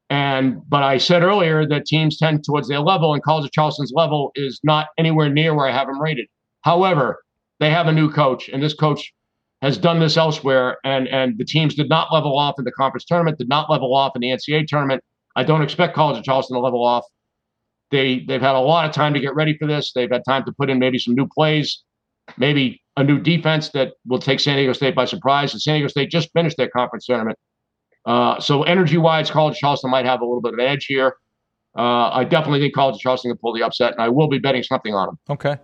And 0.10 0.62
but 0.68 0.83
I 0.83 0.98
said 0.98 1.24
earlier 1.24 1.66
that 1.66 1.86
teams 1.86 2.18
tend 2.18 2.44
towards 2.44 2.68
their 2.68 2.81
level, 2.81 3.13
and 3.13 3.24
College 3.24 3.45
of 3.45 3.51
Charleston's 3.54 3.94
level 3.95 4.33
is 4.36 4.60
not 4.66 4.88
anywhere 4.98 5.30
near 5.30 5.56
where 5.56 5.69
I 5.69 5.72
have 5.72 5.88
them 5.88 6.01
rated. 6.01 6.28
However, 6.63 7.24
they 7.62 7.69
have 7.69 7.88
a 7.88 7.94
new 7.94 8.12
coach, 8.12 8.50
and 8.50 8.62
this 8.62 8.74
coach 8.74 9.13
has 9.62 9.77
done 9.77 10.00
this 10.00 10.18
elsewhere, 10.18 10.77
and 10.83 11.07
and 11.07 11.38
the 11.38 11.45
teams 11.45 11.75
did 11.75 11.89
not 11.89 12.13
level 12.13 12.38
off 12.38 12.56
in 12.57 12.65
the 12.65 12.71
conference 12.71 13.06
tournament, 13.06 13.38
did 13.38 13.50
not 13.50 13.69
level 13.69 13.95
off 13.95 14.13
in 14.15 14.21
the 14.21 14.30
NCAA 14.30 14.68
tournament. 14.68 15.04
I 15.36 15.44
don't 15.44 15.62
expect 15.62 15.95
College 15.95 16.18
of 16.18 16.24
Charleston 16.24 16.56
to 16.56 16.59
level 16.62 16.86
off. 16.86 17.06
They 17.92 18.19
they've 18.27 18.42
had 18.42 18.56
a 18.56 18.59
lot 18.59 18.86
of 18.86 18.92
time 18.92 19.13
to 19.13 19.19
get 19.19 19.33
ready 19.36 19.57
for 19.57 19.68
this. 19.68 19.92
They've 19.94 20.12
had 20.12 20.24
time 20.27 20.44
to 20.45 20.51
put 20.51 20.69
in 20.69 20.80
maybe 20.80 21.00
some 21.00 21.15
new 21.15 21.27
plays, 21.27 21.83
maybe 22.38 22.81
a 22.98 23.04
new 23.04 23.19
defense 23.19 23.69
that 23.69 23.94
will 24.06 24.19
take 24.19 24.39
San 24.39 24.57
Diego 24.57 24.74
State 24.74 24.95
by 24.95 25.06
surprise. 25.06 25.54
And 25.54 25.62
San 25.62 25.75
Diego 25.75 25.88
State 25.88 26.09
just 26.09 26.30
finished 26.33 26.57
their 26.57 26.69
conference 26.69 27.06
tournament. 27.06 27.38
Uh, 28.06 28.39
so 28.39 28.63
energy 28.63 28.98
wise, 28.98 29.30
College 29.30 29.56
of 29.56 29.59
Charleston 29.59 29.92
might 29.92 30.06
have 30.06 30.21
a 30.21 30.25
little 30.25 30.42
bit 30.42 30.54
of 30.54 30.59
an 30.59 30.65
edge 30.65 30.86
here. 30.86 31.15
Uh, 31.77 32.09
I 32.09 32.24
definitely 32.24 32.59
think 32.59 32.74
College 32.74 32.95
of 32.95 33.01
Charleston 33.01 33.31
can 33.31 33.38
pull 33.38 33.54
the 33.54 33.63
upset, 33.63 33.92
and 33.92 34.01
I 34.01 34.09
will 34.09 34.27
be 34.27 34.39
betting 34.39 34.63
something 34.63 34.95
on 34.95 35.07
them. 35.07 35.19
Okay. 35.30 35.57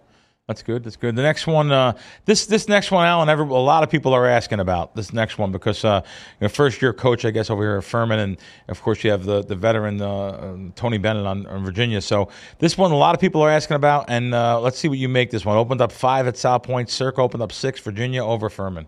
That's 0.48 0.62
good. 0.62 0.84
That's 0.84 0.98
good. 0.98 1.16
The 1.16 1.22
next 1.22 1.48
one, 1.48 1.72
uh, 1.72 1.94
this 2.26 2.48
this 2.48 2.68
next 2.68 2.92
one, 2.92 3.06
Alan. 3.06 3.30
Every, 3.30 3.46
a 3.46 3.48
lot 3.48 3.82
of 3.82 3.90
people 3.90 4.14
are 4.14 4.28
asking 4.28 4.60
about 4.60 4.94
this 4.94 5.14
next 5.14 5.38
one 5.38 5.54
because 5.54 5.86
uh, 5.86 6.02
you 6.04 6.46
know, 6.46 6.50
first 6.50 6.82
year 6.82 6.92
coach, 6.92 7.24
I 7.24 7.32
guess, 7.32 7.50
over 7.50 7.64
here 7.64 7.78
at 7.78 7.86
Furman, 7.86 8.20
and 8.20 8.38
of 8.68 8.82
course 8.82 9.06
you 9.06 9.12
have 9.12 9.24
the 9.24 9.42
the 9.42 9.56
veteran 9.56 10.02
uh, 10.02 10.10
um, 10.10 10.74
Tony 10.76 10.98
Bennett 10.98 11.26
on, 11.26 11.46
on 11.46 11.64
Virginia. 11.64 12.02
So 12.02 12.28
this 12.60 12.78
one, 12.78 12.92
a 12.92 12.98
lot 12.98 13.16
of 13.16 13.22
people 13.22 13.42
are 13.42 13.50
asking 13.50 13.76
about, 13.76 14.10
and 14.10 14.34
uh, 14.34 14.60
let's 14.60 14.78
see 14.78 14.90
what 14.90 14.98
you 14.98 15.08
make. 15.08 15.32
This 15.32 15.46
one 15.46 15.56
opened 15.56 15.80
up 15.80 15.94
five 15.94 16.28
at 16.28 16.36
South 16.36 16.64
Point. 16.64 16.90
Circa 16.90 17.22
opened 17.22 17.42
up 17.42 17.54
six. 17.54 17.80
Virginia 17.80 18.22
over 18.26 18.50
Furman. 18.50 18.86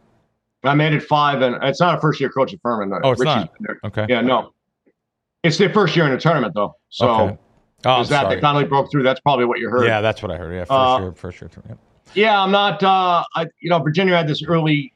I 0.65 0.73
made 0.73 0.91
it 0.91 1.03
five, 1.03 1.41
and 1.41 1.55
it's 1.63 1.79
not 1.79 1.97
a 1.97 2.01
first 2.01 2.19
year 2.19 2.29
coach 2.31 2.53
at 2.53 2.59
Furman. 2.61 2.91
Oh, 3.01 3.11
it's 3.11 3.21
Richey's 3.21 3.35
not? 3.35 3.53
been 3.53 3.67
there. 3.67 3.79
Okay. 3.85 4.05
Yeah, 4.09 4.19
no. 4.19 4.51
It's 5.43 5.57
their 5.57 5.69
first 5.69 5.95
year 5.95 6.05
in 6.05 6.11
the 6.11 6.19
tournament, 6.19 6.53
though. 6.53 6.75
So 6.89 7.09
okay. 7.09 7.37
Oh, 7.85 8.01
is 8.01 8.09
that 8.09 8.23
sorry. 8.23 8.35
they 8.35 8.41
finally 8.41 8.65
broke 8.65 8.89
through? 8.91 9.03
That's 9.03 9.19
probably 9.19 9.45
what 9.45 9.59
you 9.59 9.69
heard. 9.69 9.85
Yeah, 9.85 10.01
that's 10.01 10.21
what 10.21 10.31
I 10.31 10.37
heard. 10.37 10.53
Yeah, 10.53 10.61
first 10.61 10.71
Uh, 10.71 10.99
year, 11.01 11.11
first 11.13 11.41
year. 11.41 11.49
Yep. 11.69 11.77
Yeah, 12.13 12.41
I'm 12.41 12.51
not. 12.51 12.81
Uh, 12.83 13.23
I 13.35 13.43
you 13.61 13.69
know 13.69 13.79
Virginia 13.79 14.15
had 14.15 14.27
this 14.27 14.43
early. 14.43 14.93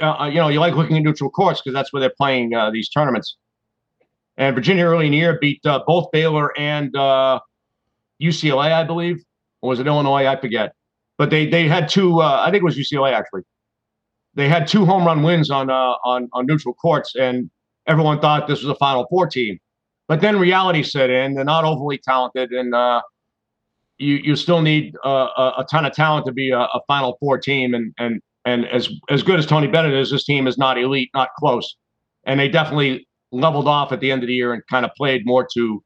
Uh, 0.00 0.28
you 0.30 0.36
know, 0.38 0.48
you 0.48 0.60
like 0.60 0.74
looking 0.74 0.96
at 0.98 1.02
neutral 1.02 1.30
courts 1.30 1.60
because 1.62 1.72
that's 1.74 1.92
where 1.92 2.00
they're 2.00 2.12
playing 2.16 2.54
uh, 2.54 2.70
these 2.70 2.88
tournaments. 2.90 3.36
And 4.36 4.54
Virginia 4.54 4.84
early 4.84 5.06
in 5.06 5.12
the 5.12 5.18
year 5.18 5.38
beat 5.40 5.64
uh, 5.64 5.82
both 5.86 6.10
Baylor 6.12 6.56
and 6.58 6.94
uh, 6.94 7.40
UCLA, 8.22 8.72
I 8.72 8.84
believe, 8.84 9.16
or 9.62 9.70
was 9.70 9.80
it 9.80 9.86
Illinois? 9.86 10.26
I 10.26 10.36
forget. 10.38 10.74
But 11.16 11.30
they 11.30 11.46
they 11.46 11.66
had 11.66 11.88
two. 11.88 12.20
Uh, 12.20 12.42
I 12.46 12.50
think 12.50 12.62
it 12.62 12.64
was 12.64 12.76
UCLA 12.76 13.12
actually. 13.12 13.42
They 14.34 14.48
had 14.48 14.66
two 14.68 14.84
home 14.84 15.04
run 15.04 15.22
wins 15.22 15.50
on 15.50 15.70
uh, 15.70 15.94
on 16.04 16.28
on 16.32 16.46
neutral 16.46 16.74
courts, 16.74 17.14
and 17.16 17.50
everyone 17.86 18.20
thought 18.20 18.46
this 18.46 18.62
was 18.62 18.68
a 18.70 18.74
Final 18.76 19.06
Four 19.08 19.26
team. 19.26 19.58
But 20.08 20.22
then 20.22 20.38
reality 20.38 20.82
set 20.82 21.10
in. 21.10 21.34
They're 21.34 21.44
not 21.44 21.64
overly 21.64 21.98
talented, 21.98 22.50
and 22.50 22.74
uh, 22.74 23.02
you 23.98 24.16
you 24.16 24.36
still 24.36 24.62
need 24.62 24.94
uh, 25.04 25.52
a, 25.58 25.66
ton 25.70 25.84
of 25.84 25.92
talent 25.92 26.24
to 26.26 26.32
be 26.32 26.50
a, 26.50 26.60
a 26.60 26.80
Final 26.88 27.16
Four 27.20 27.38
team, 27.38 27.74
and 27.74 27.92
and 27.98 28.20
and 28.46 28.66
as 28.66 28.88
as 29.10 29.22
good 29.22 29.38
as 29.38 29.44
Tony 29.46 29.66
Bennett 29.66 29.92
is, 29.92 30.10
this 30.10 30.24
team 30.24 30.46
is 30.46 30.56
not 30.56 30.78
elite, 30.78 31.10
not 31.14 31.28
close, 31.38 31.76
and 32.24 32.40
they 32.40 32.48
definitely 32.48 33.06
leveled 33.32 33.68
off 33.68 33.92
at 33.92 34.00
the 34.00 34.10
end 34.10 34.22
of 34.22 34.28
the 34.28 34.34
year 34.34 34.54
and 34.54 34.62
kind 34.70 34.86
of 34.86 34.90
played 34.96 35.26
more 35.26 35.46
to 35.54 35.82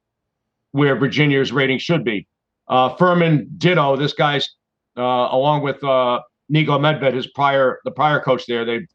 where 0.71 0.95
Virginia's 0.95 1.51
rating 1.51 1.79
should 1.79 2.05
be. 2.05 2.27
Uh, 2.69 2.95
Furman 2.95 3.49
ditto. 3.59 3.97
This 3.97 4.13
guy's 4.13 4.49
uh, 4.97 5.29
along 5.33 5.63
with 5.63 5.83
uh, 5.83 6.21
Niko 6.53 6.79
Medved, 6.79 7.15
his 7.15 7.27
prior 7.27 7.81
the 7.85 7.91
prior 7.91 8.21
coach 8.21 8.47
there. 8.47 8.65
They've 8.65 8.87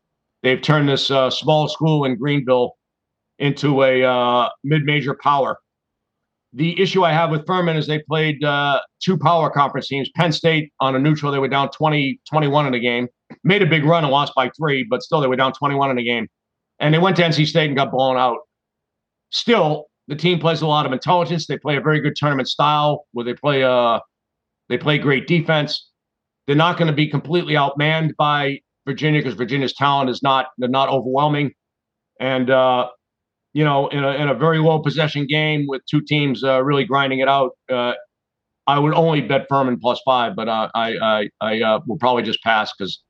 they've 0.41 0.61
turned 0.61 0.87
this 0.87 1.11
uh, 1.11 1.29
small 1.29 1.67
school 1.67 2.05
in 2.05 2.15
Greenville 2.15 2.77
into 3.39 3.83
a 3.83 4.03
uh, 4.03 4.49
mid-major 4.63 5.17
power. 5.21 5.57
The 6.53 6.79
issue 6.81 7.03
I 7.03 7.11
have 7.11 7.29
with 7.29 7.45
Furman 7.45 7.75
is 7.75 7.87
they 7.87 7.99
played 7.99 8.43
uh, 8.43 8.81
two 9.01 9.17
power 9.17 9.49
conference 9.49 9.87
teams. 9.87 10.09
Penn 10.15 10.31
State 10.31 10.71
on 10.79 10.95
a 10.95 10.99
neutral, 10.99 11.31
they 11.31 11.39
were 11.39 11.47
down 11.47 11.69
20, 11.69 12.19
21 12.29 12.65
in 12.65 12.73
the 12.73 12.79
game. 12.79 13.07
Made 13.43 13.61
a 13.61 13.65
big 13.65 13.83
run 13.83 14.03
and 14.03 14.11
lost 14.11 14.33
by 14.35 14.49
three, 14.57 14.85
but 14.89 15.03
still 15.03 15.19
they 15.19 15.27
were 15.27 15.35
down 15.35 15.53
21 15.53 15.89
in 15.89 15.97
the 15.97 16.03
game. 16.03 16.27
And 16.79 16.93
they 16.93 16.99
went 16.99 17.15
to 17.17 17.23
NC 17.23 17.47
State 17.47 17.67
and 17.67 17.75
got 17.75 17.91
blown 17.91 18.17
out. 18.17 18.37
Still, 19.29 19.87
the 20.07 20.15
team 20.15 20.39
plays 20.39 20.61
a 20.61 20.67
lot 20.67 20.85
of 20.85 20.93
intelligence. 20.93 21.47
They 21.47 21.57
play 21.57 21.75
a 21.75 21.81
very 21.81 21.99
good 21.99 22.15
tournament 22.15 22.47
style 22.47 23.05
where 23.11 23.25
they 23.25 23.33
play 23.33 23.63
uh 23.63 23.99
they 24.69 24.77
play 24.77 24.97
great 24.97 25.27
defense. 25.27 25.89
They're 26.45 26.55
not 26.55 26.77
going 26.77 26.87
to 26.87 26.93
be 26.93 27.09
completely 27.09 27.55
outmanned 27.55 28.15
by 28.17 28.59
Virginia 28.85 29.19
because 29.19 29.35
Virginia's 29.35 29.73
talent 29.73 30.09
is 30.09 30.23
not 30.23 30.47
they're 30.57 30.69
not 30.69 30.89
overwhelming. 30.89 31.51
And 32.19 32.49
uh, 32.49 32.89
you 33.57 33.63
know, 33.63 33.87
in 33.87 34.03
a 34.03 34.11
in 34.21 34.27
a 34.29 34.35
very 34.35 34.59
low 34.59 34.77
possession 34.79 35.25
game 35.25 35.65
with 35.67 35.81
two 35.89 36.01
teams 36.01 36.43
uh, 36.43 36.63
really 36.63 36.85
grinding 36.85 37.19
it 37.19 37.27
out, 37.27 37.51
uh, 37.71 37.93
I 38.67 38.77
would 38.77 38.93
only 38.93 39.21
bet 39.21 39.47
Furman 39.49 39.79
plus 39.79 39.99
five, 40.05 40.35
but 40.35 40.47
uh, 40.47 40.69
I 40.75 40.87
I 41.13 41.29
I 41.41 41.61
uh, 41.61 41.79
will 41.87 41.97
probably 41.97 42.23
just 42.23 42.41
pass 42.43 42.71
because 42.77 43.01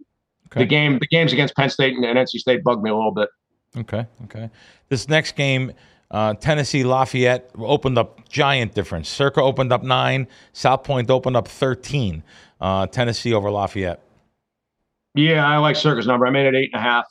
Okay. 0.49 0.61
the 0.61 0.65
game 0.65 0.99
the 0.99 1.07
games 1.07 1.33
against 1.33 1.53
Penn 1.57 1.69
State 1.69 1.93
and, 1.97 2.05
and 2.05 2.17
NC 2.17 2.39
State 2.39 2.63
bugged 2.63 2.81
me 2.81 2.89
a 2.89 2.95
little 2.95 3.11
bit. 3.13 3.27
Okay. 3.75 4.05
Okay. 4.23 4.49
This 4.87 5.09
next 5.09 5.35
game, 5.35 5.73
uh, 6.09 6.35
Tennessee 6.35 6.85
Lafayette 6.85 7.49
opened 7.59 7.97
up 7.97 8.29
giant 8.29 8.73
difference. 8.73 9.09
Circa 9.09 9.41
opened 9.41 9.73
up 9.73 9.83
nine. 9.83 10.25
South 10.53 10.83
Point 10.85 11.09
opened 11.11 11.35
up 11.35 11.49
thirteen. 11.49 12.23
Uh, 12.61 12.87
Tennessee 12.87 13.33
over 13.33 13.51
Lafayette. 13.51 13.99
Yeah, 15.15 15.45
I 15.45 15.57
like 15.57 15.75
Circa's 15.75 16.07
number. 16.07 16.25
I 16.25 16.29
made 16.29 16.45
it 16.45 16.55
eight 16.55 16.69
and 16.73 16.79
a 16.79 16.83
half. 16.89 17.05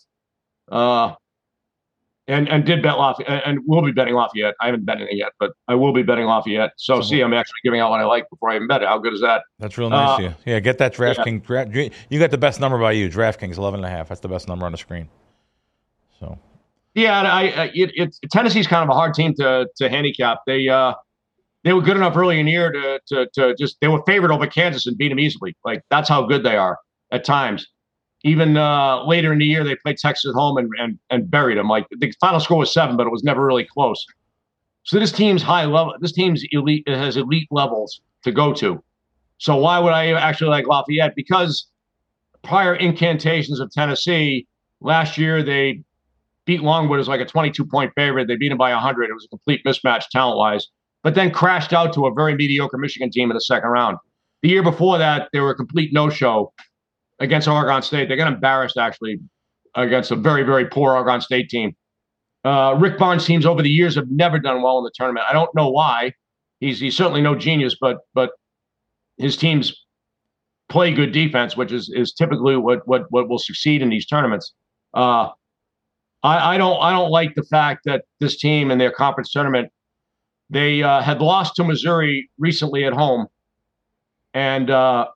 And 2.29 2.49
and 2.49 2.65
did 2.65 2.83
bet 2.83 2.99
Lafayette, 2.99 3.43
and 3.47 3.61
will 3.67 3.83
be 3.83 3.93
betting 3.93 4.15
Lafayette. 4.15 4.55
I 4.61 4.67
haven't 4.67 4.85
betting 4.85 5.07
it 5.09 5.17
yet, 5.17 5.31
but 5.39 5.53
I 5.69 5.77
will 5.77 5.93
be 5.93 6.03
betting 6.03 6.25
Lafayette. 6.27 6.73
So, 6.77 6.97
So- 6.97 7.03
see, 7.03 7.21
I'm 7.21 7.33
actually 7.33 7.61
giving 7.63 7.79
out 7.79 7.91
what 7.91 8.01
I 8.01 8.05
like 8.05 8.29
before 8.31 8.51
I 8.51 8.57
even 8.57 8.67
bet 8.67 8.83
it. 8.83 8.89
How 8.89 8.99
good 8.99 9.13
is 9.15 9.21
that? 9.21 9.43
That's 9.61 9.79
real 9.79 9.91
nice 9.91 10.09
Uh, 10.09 10.15
of 10.15 10.21
you. 10.23 10.35
Yeah, 10.45 10.59
get 10.59 10.79
that 10.79 10.93
DraftKings. 10.93 11.45
Dra- 11.45 11.91
you 12.11 12.19
got 12.19 12.33
the 12.33 12.39
best 12.39 12.59
number 12.61 12.79
by 12.79 12.93
you. 12.93 13.09
DraftKings 13.09 13.59
11 13.59 13.79
and 13.79 13.87
a 13.87 13.91
half. 13.91 14.09
That's 14.09 14.21
the 14.21 14.29
best 14.29 14.49
number 14.49 14.67
on 14.67 14.73
the 14.73 14.79
screen. 14.79 15.09
So 16.19 16.37
Yeah, 16.95 17.19
and 17.21 17.29
I, 17.29 17.43
I 17.43 17.65
it, 17.75 17.93
it 17.95 18.17
Tennessee's 18.33 18.67
kind 18.67 18.83
of 18.83 18.89
a 18.89 18.95
hard 18.99 19.15
team 19.15 19.33
to 19.35 19.69
to 19.77 19.89
handicap. 19.89 20.39
They 20.49 20.69
uh 20.69 20.95
they 21.63 21.73
were 21.73 21.83
good 21.83 21.97
enough 21.97 22.17
early 22.17 22.39
in 22.41 22.47
the 22.47 22.53
year 22.53 22.71
to, 22.71 23.01
to, 23.09 23.27
to 23.35 23.57
just, 23.59 23.77
they 23.81 23.89
were 23.89 24.01
favored 24.07 24.31
over 24.31 24.47
Kansas 24.47 24.87
and 24.87 24.97
beat 24.97 25.09
them 25.09 25.19
easily. 25.19 25.57
Like 25.65 25.83
that's 25.91 26.09
how 26.09 26.23
good 26.25 26.45
they 26.45 26.57
are 26.57 26.79
at 27.11 27.25
times. 27.25 27.67
Even 28.27 28.57
uh, 28.57 29.05
later 29.05 29.33
in 29.33 29.39
the 29.39 29.45
year, 29.45 29.63
they 29.63 29.77
played 29.77 29.99
Texas 29.99 30.29
at 30.29 30.35
home 30.35 30.57
and, 30.57 30.69
and, 30.81 30.99
and 31.11 31.31
buried 31.31 31.59
them. 31.59 31.69
Like 31.69 31.87
the 31.91 32.13
final 32.21 32.41
score 32.41 32.59
was 32.59 32.75
seven, 32.75 32.97
but 32.97 33.07
it 33.07 33.11
was 33.11 33.23
never 33.23 33.47
really 33.47 33.65
close. 33.65 34.05
So 34.83 34.99
this 34.99 35.13
team's 35.13 35.43
high 35.43 35.65
level, 35.65 35.95
this 36.01 36.11
team's 36.11 36.45
elite, 36.51 36.83
it 36.89 36.97
has 36.97 37.17
elite 37.17 37.47
levels 37.53 38.01
to 38.25 38.33
go 38.33 38.53
to. 38.55 38.83
So 39.39 39.55
why 39.55 39.79
would 39.79 39.93
I 39.93 40.13
actually 40.15 40.51
like 40.51 40.67
Lafayette? 40.67 41.15
Because 41.15 41.69
prior 42.43 42.75
incantations 42.75 43.61
of 43.61 43.71
Tennessee, 43.71 44.49
last 44.81 45.17
year 45.17 45.45
they 45.45 45.85
beat 46.47 46.63
Longwood 46.63 46.99
as 46.99 47.07
like 47.07 47.21
a 47.21 47.27
22 47.27 47.65
point 47.65 47.93
favorite. 47.95 48.27
They 48.27 48.37
beat 48.37 48.49
them 48.49 48.59
by 48.59 48.73
100. 48.73 49.09
It 49.09 49.13
was 49.13 49.25
a 49.27 49.29
complete 49.29 49.63
mismatch 49.65 50.09
talent 50.11 50.37
wise, 50.37 50.67
but 51.05 51.15
then 51.15 51.31
crashed 51.31 51.73
out 51.73 51.93
to 51.95 52.07
a 52.07 52.13
very 52.13 52.35
mediocre 52.35 52.79
Michigan 52.79 53.11
team 53.13 53.31
in 53.31 53.35
the 53.37 53.41
second 53.41 53.69
round. 53.69 53.99
The 54.43 54.49
year 54.49 54.65
before 54.65 54.99
that, 54.99 55.29
they 55.33 55.39
were 55.39 55.51
a 55.51 55.55
complete 55.55 55.93
no 55.93 56.11
show 56.11 56.53
against 57.19 57.49
Oregon 57.49 57.83
State. 57.83 58.09
They 58.09 58.17
got 58.17 58.33
embarrassed 58.33 58.77
actually 58.77 59.21
against 59.75 60.11
a 60.11 60.17
very, 60.17 60.43
very 60.43 60.67
poor 60.67 60.95
Oregon 60.95 61.21
State 61.21 61.49
team. 61.49 61.75
Uh, 62.45 62.77
Rick 62.79 62.99
Barnes 62.99 63.25
teams 63.25 63.45
over 63.45 63.63
the 63.63 63.71
years 63.71 63.97
have 63.97 64.11
never 64.11 64.39
done 64.39 64.63
well 64.63 64.79
in 64.79 64.85
the 64.85 64.93
tournament. 64.95 65.27
I 65.29 65.33
don't 65.33 65.53
know 65.55 65.69
why. 65.69 66.13
He's 66.61 66.79
he's 66.81 66.97
certainly 66.97 67.21
no 67.21 67.35
genius, 67.35 67.77
but 67.81 67.99
but 68.15 68.31
his 69.19 69.37
teams 69.37 69.75
play 70.69 70.93
good 70.93 71.13
defense, 71.13 71.57
which 71.57 71.73
is 71.73 71.91
is 71.95 72.13
typically 72.13 72.57
what 72.57 72.87
what 72.87 73.07
what 73.11 73.29
will 73.29 73.39
succeed 73.39 73.83
in 73.83 73.89
these 73.89 74.07
tournaments. 74.07 74.55
Uh, 74.95 75.31
I, 76.23 76.55
I 76.55 76.59
don't 76.59 76.81
I 76.81 76.93
don't 76.93 77.11
like 77.11 77.35
the 77.35 77.43
fact 77.43 77.83
that 77.85 78.05
this 78.21 78.39
team 78.39 78.71
in 78.71 78.79
their 78.79 78.93
conference 78.93 79.33
tournament 79.33 79.71
they 80.49 80.83
uh, 80.83 81.03
had 81.03 81.21
lost 81.21 81.57
to 81.57 81.65
Missouri 81.65 82.31
recently 82.39 82.85
at 82.85 82.93
home, 82.93 83.27
and 84.35 84.71
uh, 84.71 85.09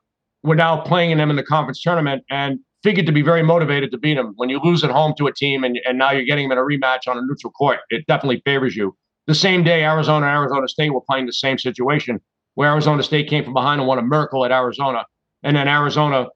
we're 0.43 0.55
now 0.55 0.81
playing 0.81 1.17
them 1.17 1.29
in 1.29 1.35
the 1.35 1.43
conference 1.43 1.81
tournament 1.81 2.23
and 2.29 2.59
figured 2.83 3.05
to 3.05 3.11
be 3.11 3.21
very 3.21 3.43
motivated 3.43 3.91
to 3.91 3.97
beat 3.97 4.15
them. 4.15 4.33
When 4.37 4.49
you 4.49 4.59
lose 4.63 4.83
at 4.83 4.89
home 4.89 5.13
to 5.17 5.27
a 5.27 5.33
team 5.33 5.63
and, 5.63 5.79
and 5.87 5.97
now 5.97 6.11
you're 6.11 6.25
getting 6.25 6.49
them 6.49 6.57
in 6.57 6.63
a 6.63 6.65
rematch 6.65 7.07
on 7.07 7.17
a 7.17 7.21
neutral 7.21 7.51
court, 7.53 7.79
it 7.89 8.05
definitely 8.07 8.41
favors 8.43 8.75
you. 8.75 8.95
The 9.27 9.35
same 9.35 9.63
day, 9.63 9.83
Arizona 9.83 10.25
and 10.25 10.35
Arizona 10.35 10.67
State 10.67 10.89
were 10.91 11.01
playing 11.01 11.27
the 11.27 11.33
same 11.33 11.59
situation 11.59 12.19
where 12.55 12.71
Arizona 12.71 13.03
State 13.03 13.29
came 13.29 13.43
from 13.43 13.53
behind 13.53 13.79
and 13.79 13.87
won 13.87 13.99
a 13.99 14.01
miracle 14.01 14.43
at 14.43 14.51
Arizona, 14.51 15.05
and 15.43 15.55
then 15.55 15.67
Arizona 15.67 16.27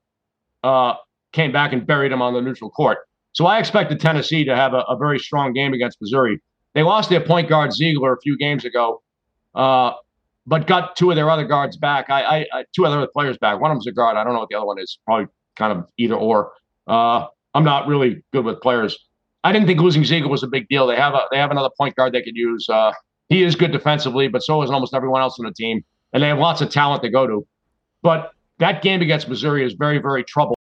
uh, 0.63 0.93
came 1.33 1.51
back 1.51 1.73
and 1.73 1.85
buried 1.85 2.11
them 2.11 2.21
on 2.21 2.33
the 2.33 2.41
neutral 2.41 2.69
court. 2.69 2.99
So 3.33 3.47
I 3.47 3.59
expected 3.59 3.99
Tennessee 3.99 4.45
to 4.45 4.55
have 4.55 4.73
a, 4.73 4.81
a 4.87 4.95
very 4.97 5.19
strong 5.19 5.51
game 5.51 5.73
against 5.73 5.97
Missouri. 5.99 6.39
They 6.73 6.83
lost 6.83 7.09
their 7.09 7.21
point 7.21 7.49
guard 7.49 7.71
Zeigler 7.71 8.15
a 8.15 8.21
few 8.21 8.37
games 8.37 8.65
ago, 8.65 9.01
uh, 9.55 9.93
but 10.47 10.67
got 10.67 10.95
two 10.95 11.09
of 11.09 11.15
their 11.15 11.29
other 11.29 11.45
guards 11.45 11.77
back. 11.77 12.09
I, 12.09 12.21
I, 12.21 12.45
I, 12.53 12.65
two 12.75 12.85
other 12.85 13.07
players 13.07 13.37
back. 13.37 13.59
One 13.59 13.71
of 13.71 13.75
them's 13.75 13.87
a 13.87 13.91
guard. 13.91 14.17
I 14.17 14.23
don't 14.23 14.33
know 14.33 14.39
what 14.39 14.49
the 14.49 14.55
other 14.55 14.65
one 14.65 14.79
is. 14.79 14.97
Probably 15.05 15.27
kind 15.55 15.77
of 15.77 15.85
either 15.97 16.15
or. 16.15 16.51
Uh, 16.87 17.25
I'm 17.53 17.63
not 17.63 17.87
really 17.87 18.23
good 18.33 18.45
with 18.45 18.61
players. 18.61 18.97
I 19.43 19.51
didn't 19.51 19.67
think 19.67 19.79
losing 19.79 20.03
Zeigler 20.03 20.29
was 20.29 20.43
a 20.43 20.47
big 20.47 20.67
deal. 20.67 20.87
They 20.87 20.95
have 20.95 21.13
a 21.13 21.21
they 21.31 21.37
have 21.37 21.51
another 21.51 21.69
point 21.77 21.95
guard 21.95 22.13
they 22.13 22.21
could 22.21 22.35
use. 22.35 22.67
Uh, 22.67 22.91
he 23.29 23.43
is 23.43 23.55
good 23.55 23.71
defensively, 23.71 24.27
but 24.27 24.43
so 24.43 24.61
is 24.61 24.69
almost 24.69 24.93
everyone 24.93 25.21
else 25.21 25.39
on 25.39 25.45
the 25.45 25.53
team, 25.53 25.83
and 26.13 26.21
they 26.21 26.27
have 26.27 26.37
lots 26.37 26.61
of 26.61 26.69
talent 26.69 27.03
to 27.03 27.09
go 27.09 27.25
to. 27.25 27.47
But 28.01 28.31
that 28.59 28.81
game 28.81 29.01
against 29.01 29.27
Missouri 29.29 29.65
is 29.65 29.73
very 29.73 29.99
very 29.99 30.23
trouble. 30.23 30.55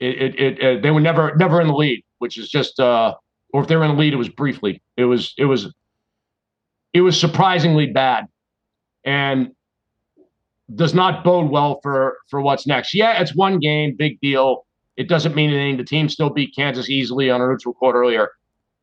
It, 0.00 0.22
it, 0.22 0.40
it, 0.40 0.62
it 0.62 0.82
they 0.82 0.90
were 0.90 1.00
never 1.00 1.34
never 1.36 1.60
in 1.60 1.68
the 1.68 1.74
lead, 1.74 2.02
which 2.18 2.38
is 2.38 2.48
just 2.48 2.80
uh, 2.80 3.14
or 3.52 3.62
if 3.62 3.68
they 3.68 3.76
were 3.76 3.84
in 3.84 3.92
the 3.92 4.00
lead, 4.00 4.12
it 4.12 4.16
was 4.16 4.28
briefly. 4.28 4.82
It 4.96 5.04
was 5.04 5.34
it 5.36 5.44
was 5.44 5.72
it 6.92 7.00
was 7.00 7.18
surprisingly 7.18 7.86
bad, 7.86 8.26
and 9.04 9.50
does 10.74 10.94
not 10.94 11.24
bode 11.24 11.50
well 11.50 11.80
for 11.82 12.18
for 12.28 12.40
what's 12.40 12.66
next. 12.66 12.94
Yeah, 12.94 13.20
it's 13.20 13.34
one 13.34 13.58
game, 13.58 13.94
big 13.96 14.20
deal. 14.20 14.66
It 14.96 15.08
doesn't 15.08 15.34
mean 15.34 15.50
anything. 15.50 15.76
The 15.76 15.84
team 15.84 16.08
still 16.08 16.30
beat 16.30 16.54
Kansas 16.56 16.88
easily 16.88 17.30
on 17.30 17.40
a 17.40 17.46
neutral 17.46 17.74
court 17.74 17.96
earlier, 17.96 18.30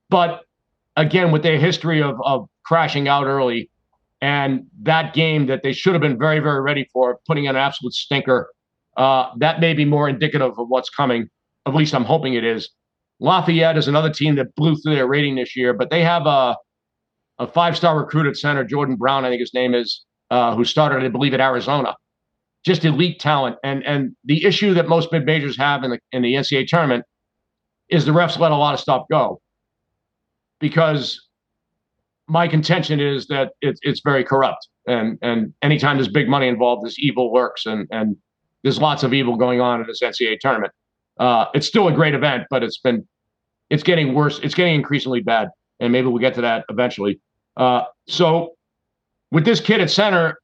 but 0.10 0.42
again, 0.96 1.32
with 1.32 1.44
their 1.44 1.58
history 1.58 2.02
of 2.02 2.16
of 2.24 2.48
crashing 2.64 3.08
out 3.08 3.26
early, 3.26 3.70
and 4.22 4.66
that 4.84 5.14
game 5.14 5.48
that 5.48 5.64
they 5.64 5.74
should 5.74 5.94
have 5.94 6.02
been 6.02 6.20
very 6.20 6.40
very 6.40 6.62
ready 6.62 6.88
for, 6.94 7.20
putting 7.28 7.46
in 7.46 7.52
an 7.52 7.62
absolute 7.62 7.94
stinker, 7.94 8.50
uh, 8.98 9.30
that 9.38 9.60
may 9.60 9.74
be 9.74 9.86
more 9.86 10.08
indicative 10.08 10.58
of 10.58 10.68
what's 10.68 10.90
coming. 10.90 11.30
At 11.66 11.74
least 11.74 11.96
I'm 11.96 12.06
hoping 12.06 12.34
it 12.34 12.44
is. 12.44 12.70
Lafayette 13.20 13.78
is 13.78 13.88
another 13.88 14.12
team 14.12 14.36
that 14.36 14.54
blew 14.56 14.76
through 14.76 14.96
their 14.96 15.08
rating 15.08 15.36
this 15.36 15.56
year, 15.56 15.74
but 15.74 15.90
they 15.90 16.04
have 16.04 16.26
a 16.28 16.56
a 17.40 17.48
five 17.48 17.76
star 17.76 17.98
recruit 17.98 18.28
at 18.28 18.38
center, 18.38 18.64
Jordan 18.64 18.96
Brown, 18.96 19.26
I 19.26 19.30
think 19.30 19.40
his 19.40 19.54
name 19.54 19.74
is 19.74 20.06
uh, 20.32 20.56
who 20.56 20.66
started, 20.66 21.04
I 21.04 21.10
believe, 21.10 21.34
at 21.34 21.42
Arizona. 21.42 21.96
Just 22.64 22.86
elite 22.86 23.20
talent, 23.20 23.58
and 23.64 23.84
and 23.86 24.16
the 24.24 24.46
issue 24.46 24.74
that 24.76 24.88
most 24.88 25.12
mid 25.12 25.26
majors 25.26 25.58
have 25.58 25.84
in 25.84 25.92
the 25.92 26.00
in 26.12 26.22
the 26.22 26.34
NCAA 26.34 26.68
tournament 26.68 27.06
is 27.90 28.06
the 28.06 28.12
refs 28.12 28.40
let 28.40 28.52
a 28.52 28.56
lot 28.56 28.74
of 28.74 28.80
stuff 28.80 29.04
go 29.12 29.42
because 30.60 31.20
my 32.28 32.48
contention 32.48 33.00
is 33.00 33.28
that 33.28 33.54
it, 33.62 33.78
it's 33.82 34.02
very 34.04 34.24
corrupt, 34.24 34.68
and 34.88 35.18
and 35.24 35.54
anytime 35.62 35.98
there's 35.98 36.08
big 36.08 36.30
money 36.30 36.48
involved, 36.48 36.86
this 36.86 37.00
evil 37.00 37.32
works, 37.32 37.66
and 37.66 37.88
and 37.92 38.16
there's 38.64 38.80
lots 38.80 39.04
of 39.04 39.12
evil 39.14 39.36
going 39.36 39.60
on 39.60 39.82
in 39.82 39.88
this 39.88 40.02
NCAA 40.02 40.40
tournament. 40.40 40.72
Uh, 41.20 41.46
it's 41.56 41.68
still 41.68 41.88
a 41.88 41.92
great 41.92 42.14
event, 42.14 42.44
but 42.52 42.64
it's 42.64 42.78
been 42.78 43.08
it's 43.72 43.84
getting 43.84 44.14
worse. 44.14 44.40
It's 44.44 44.54
getting 44.54 44.76
increasingly 44.76 45.22
bad, 45.22 45.50
and 45.80 45.92
maybe 45.92 46.08
we'll 46.08 46.20
get 46.20 46.36
to 46.36 46.42
that 46.42 46.64
eventually. 46.70 47.20
Uh, 47.58 47.86
so 48.08 48.54
with 49.32 49.46
this 49.46 49.60
kid 49.60 49.82
at 49.82 49.90
center, 49.90 50.38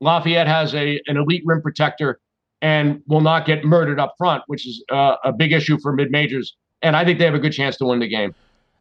Lafayette 0.00 0.46
has 0.46 0.74
a 0.74 1.00
an 1.06 1.16
elite 1.16 1.42
rim 1.44 1.62
protector 1.62 2.20
and 2.62 3.02
will 3.06 3.20
not 3.20 3.46
get 3.46 3.64
murdered 3.64 3.98
up 3.98 4.14
front, 4.18 4.42
which 4.46 4.66
is 4.66 4.82
uh, 4.90 5.16
a 5.24 5.32
big 5.32 5.52
issue 5.52 5.78
for 5.80 5.92
mid 5.92 6.10
majors. 6.10 6.56
And 6.82 6.96
I 6.96 7.04
think 7.04 7.18
they 7.18 7.24
have 7.24 7.34
a 7.34 7.38
good 7.38 7.52
chance 7.52 7.76
to 7.78 7.86
win 7.86 8.00
the 8.00 8.08
game. 8.08 8.34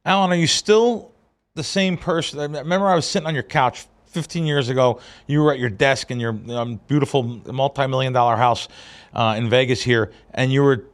Alan, 0.05 0.31
are 0.31 0.35
you 0.35 0.47
still 0.47 1.11
the 1.55 1.63
same 1.63 1.97
person? 1.97 2.39
I 2.39 2.43
remember 2.43 2.87
I 2.87 2.95
was 2.95 3.05
sitting 3.05 3.27
on 3.27 3.33
your 3.33 3.43
couch 3.43 3.85
15 4.05 4.45
years 4.45 4.69
ago. 4.69 4.99
You 5.27 5.41
were 5.41 5.51
at 5.51 5.59
your 5.59 5.69
desk 5.69 6.09
in 6.11 6.19
your 6.19 6.37
um, 6.49 6.79
beautiful 6.87 7.23
multi 7.23 7.87
million 7.87 8.13
dollar 8.13 8.35
house 8.35 8.67
uh, 9.13 9.35
in 9.37 9.49
Vegas 9.49 9.81
here, 9.81 10.11
and 10.33 10.51
you 10.51 10.63
were 10.63 10.85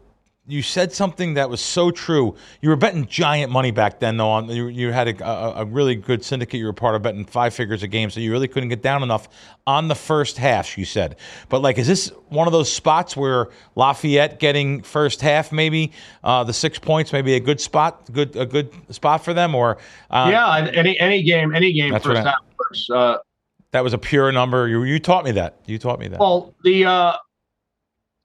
you 0.48 0.62
said 0.62 0.94
something 0.94 1.34
that 1.36 1.50
was 1.50 1.60
so 1.60 1.90
true. 1.90 2.36
You 2.62 2.70
were 2.70 2.76
betting 2.76 3.08
giant 3.08 3.52
money 3.52 3.72
back 3.72 4.00
then, 4.00 4.18
though. 4.18 4.30
On 4.30 4.48
you, 4.48 4.68
you 4.68 4.92
had 4.92 5.08
a, 5.08 5.28
a, 5.28 5.62
a, 5.62 5.66
really 5.66 5.96
good 5.96 6.24
syndicate. 6.24 6.60
You 6.60 6.66
were 6.66 6.74
part 6.74 6.96
of 6.96 7.02
betting 7.02 7.26
five 7.26 7.54
figures 7.54 7.82
a 7.82 7.88
game, 7.88 8.12
so 8.12 8.20
you 8.20 8.32
really 8.32 8.48
couldn't 8.48 8.70
get 8.70 8.84
down 8.84 9.02
enough 9.02 9.28
on 9.66 9.88
the 9.88 9.96
first 9.96 10.38
half. 10.38 10.78
You 10.78 10.86
said, 10.86 11.16
but 11.50 11.62
like, 11.62 11.80
is 11.80 11.88
this 11.88 12.10
one 12.30 12.48
of 12.48 12.54
those 12.54 12.72
spots 12.72 13.18
where 13.18 13.48
Lafayette 13.76 14.40
getting 14.40 14.84
first 14.84 15.22
half, 15.22 15.52
maybe 15.52 15.92
uh, 16.24 16.44
the 16.44 16.54
six 16.54 16.78
points, 16.78 17.12
maybe 17.12 17.34
a 17.34 17.40
good 17.40 17.60
spot, 17.60 18.12
good 18.12 18.36
a 18.36 18.46
good 18.46 18.72
spot 18.94 19.26
for 19.26 19.34
them, 19.34 19.56
or 19.56 19.78
uh, 20.12 20.28
yeah, 20.32 20.70
any 20.74 21.00
any 21.00 21.24
game, 21.24 21.56
any 21.56 21.74
game 21.74 21.92
first 22.00 22.24
half. 22.24 22.36
First, 22.70 22.92
uh, 22.92 23.18
that 23.72 23.84
was 23.84 23.94
a 23.94 23.98
pure 23.98 24.32
number. 24.32 24.68
You 24.68 24.84
you 24.84 25.00
taught 25.00 25.26
me 25.26 25.32
that. 25.32 25.58
You 25.66 25.80
taught 25.80 26.00
me 26.00 26.08
that. 26.08 26.20
Well, 26.20 26.54
the 26.64 26.86
uh, 26.86 27.14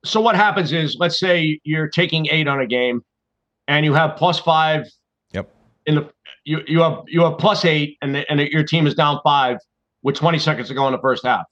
so 0.04 0.20
what 0.20 0.36
happens 0.36 0.72
is, 0.72 0.96
let's 0.98 1.18
say 1.18 1.60
you're 1.64 1.88
taking 1.88 2.26
eight 2.30 2.48
on 2.48 2.60
a 2.60 2.66
game, 2.66 3.02
and 3.68 3.84
you 3.84 3.92
have 3.94 4.16
plus 4.16 4.38
five. 4.38 4.86
Yep. 5.32 5.50
In 5.86 5.94
the 5.96 6.10
you 6.44 6.60
you 6.66 6.80
have 6.80 7.02
you 7.06 7.22
have 7.22 7.38
plus 7.38 7.64
eight, 7.64 7.98
and 8.02 8.14
the, 8.14 8.30
and 8.30 8.40
your 8.40 8.64
team 8.64 8.86
is 8.86 8.94
down 8.94 9.20
five 9.22 9.58
with 10.02 10.16
20 10.16 10.38
seconds 10.38 10.68
to 10.68 10.74
go 10.74 10.86
in 10.86 10.92
the 10.92 11.00
first 11.00 11.26
half. 11.26 11.44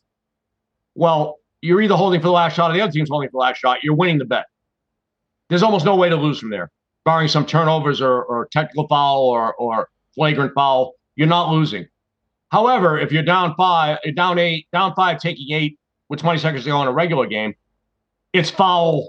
Well, 0.95 1.37
you're 1.61 1.83
either 1.83 1.97
holding 1.97 2.21
for 2.21 2.29
the 2.29 2.33
last 2.33 2.57
shot 2.57 2.71
or 2.71 2.75
the 2.75 2.81
other 2.81 2.93
team's 2.93 3.11
holding 3.11 3.29
for 3.29 3.33
the 3.33 3.39
last 3.39 3.59
shot. 3.59 3.83
You're 3.83 3.95
winning 3.95 4.19
the 4.19 4.25
bet. 4.25 4.47
There's 5.51 5.63
almost 5.63 5.85
no 5.85 5.97
way 5.97 6.09
to 6.09 6.17
lose 6.17 6.39
from 6.39 6.51
there, 6.51 6.71
barring 7.05 7.29
some 7.29 7.45
turnovers 7.45 8.01
or, 8.01 8.23
or 8.25 8.49
technical 8.51 8.87
foul 8.89 9.23
or 9.23 9.55
or 9.55 9.89
flagrant 10.15 10.55
foul. 10.55 10.95
You're 11.17 11.29
not 11.29 11.51
losing. 11.51 11.87
However, 12.51 12.99
if 12.99 13.13
you're 13.13 13.23
down 13.23 13.55
five, 13.57 13.99
down 14.15 14.39
eight, 14.39 14.69
down 14.73 14.95
five, 14.95 15.21
taking 15.21 15.55
eight 15.55 15.79
with 16.09 16.21
20 16.21 16.39
seconds 16.39 16.65
to 16.65 16.71
go 16.71 16.81
in 16.81 16.89
a 16.89 16.93
regular 16.93 17.27
game, 17.27 17.55
it's 18.33 18.51
foul, 18.51 19.09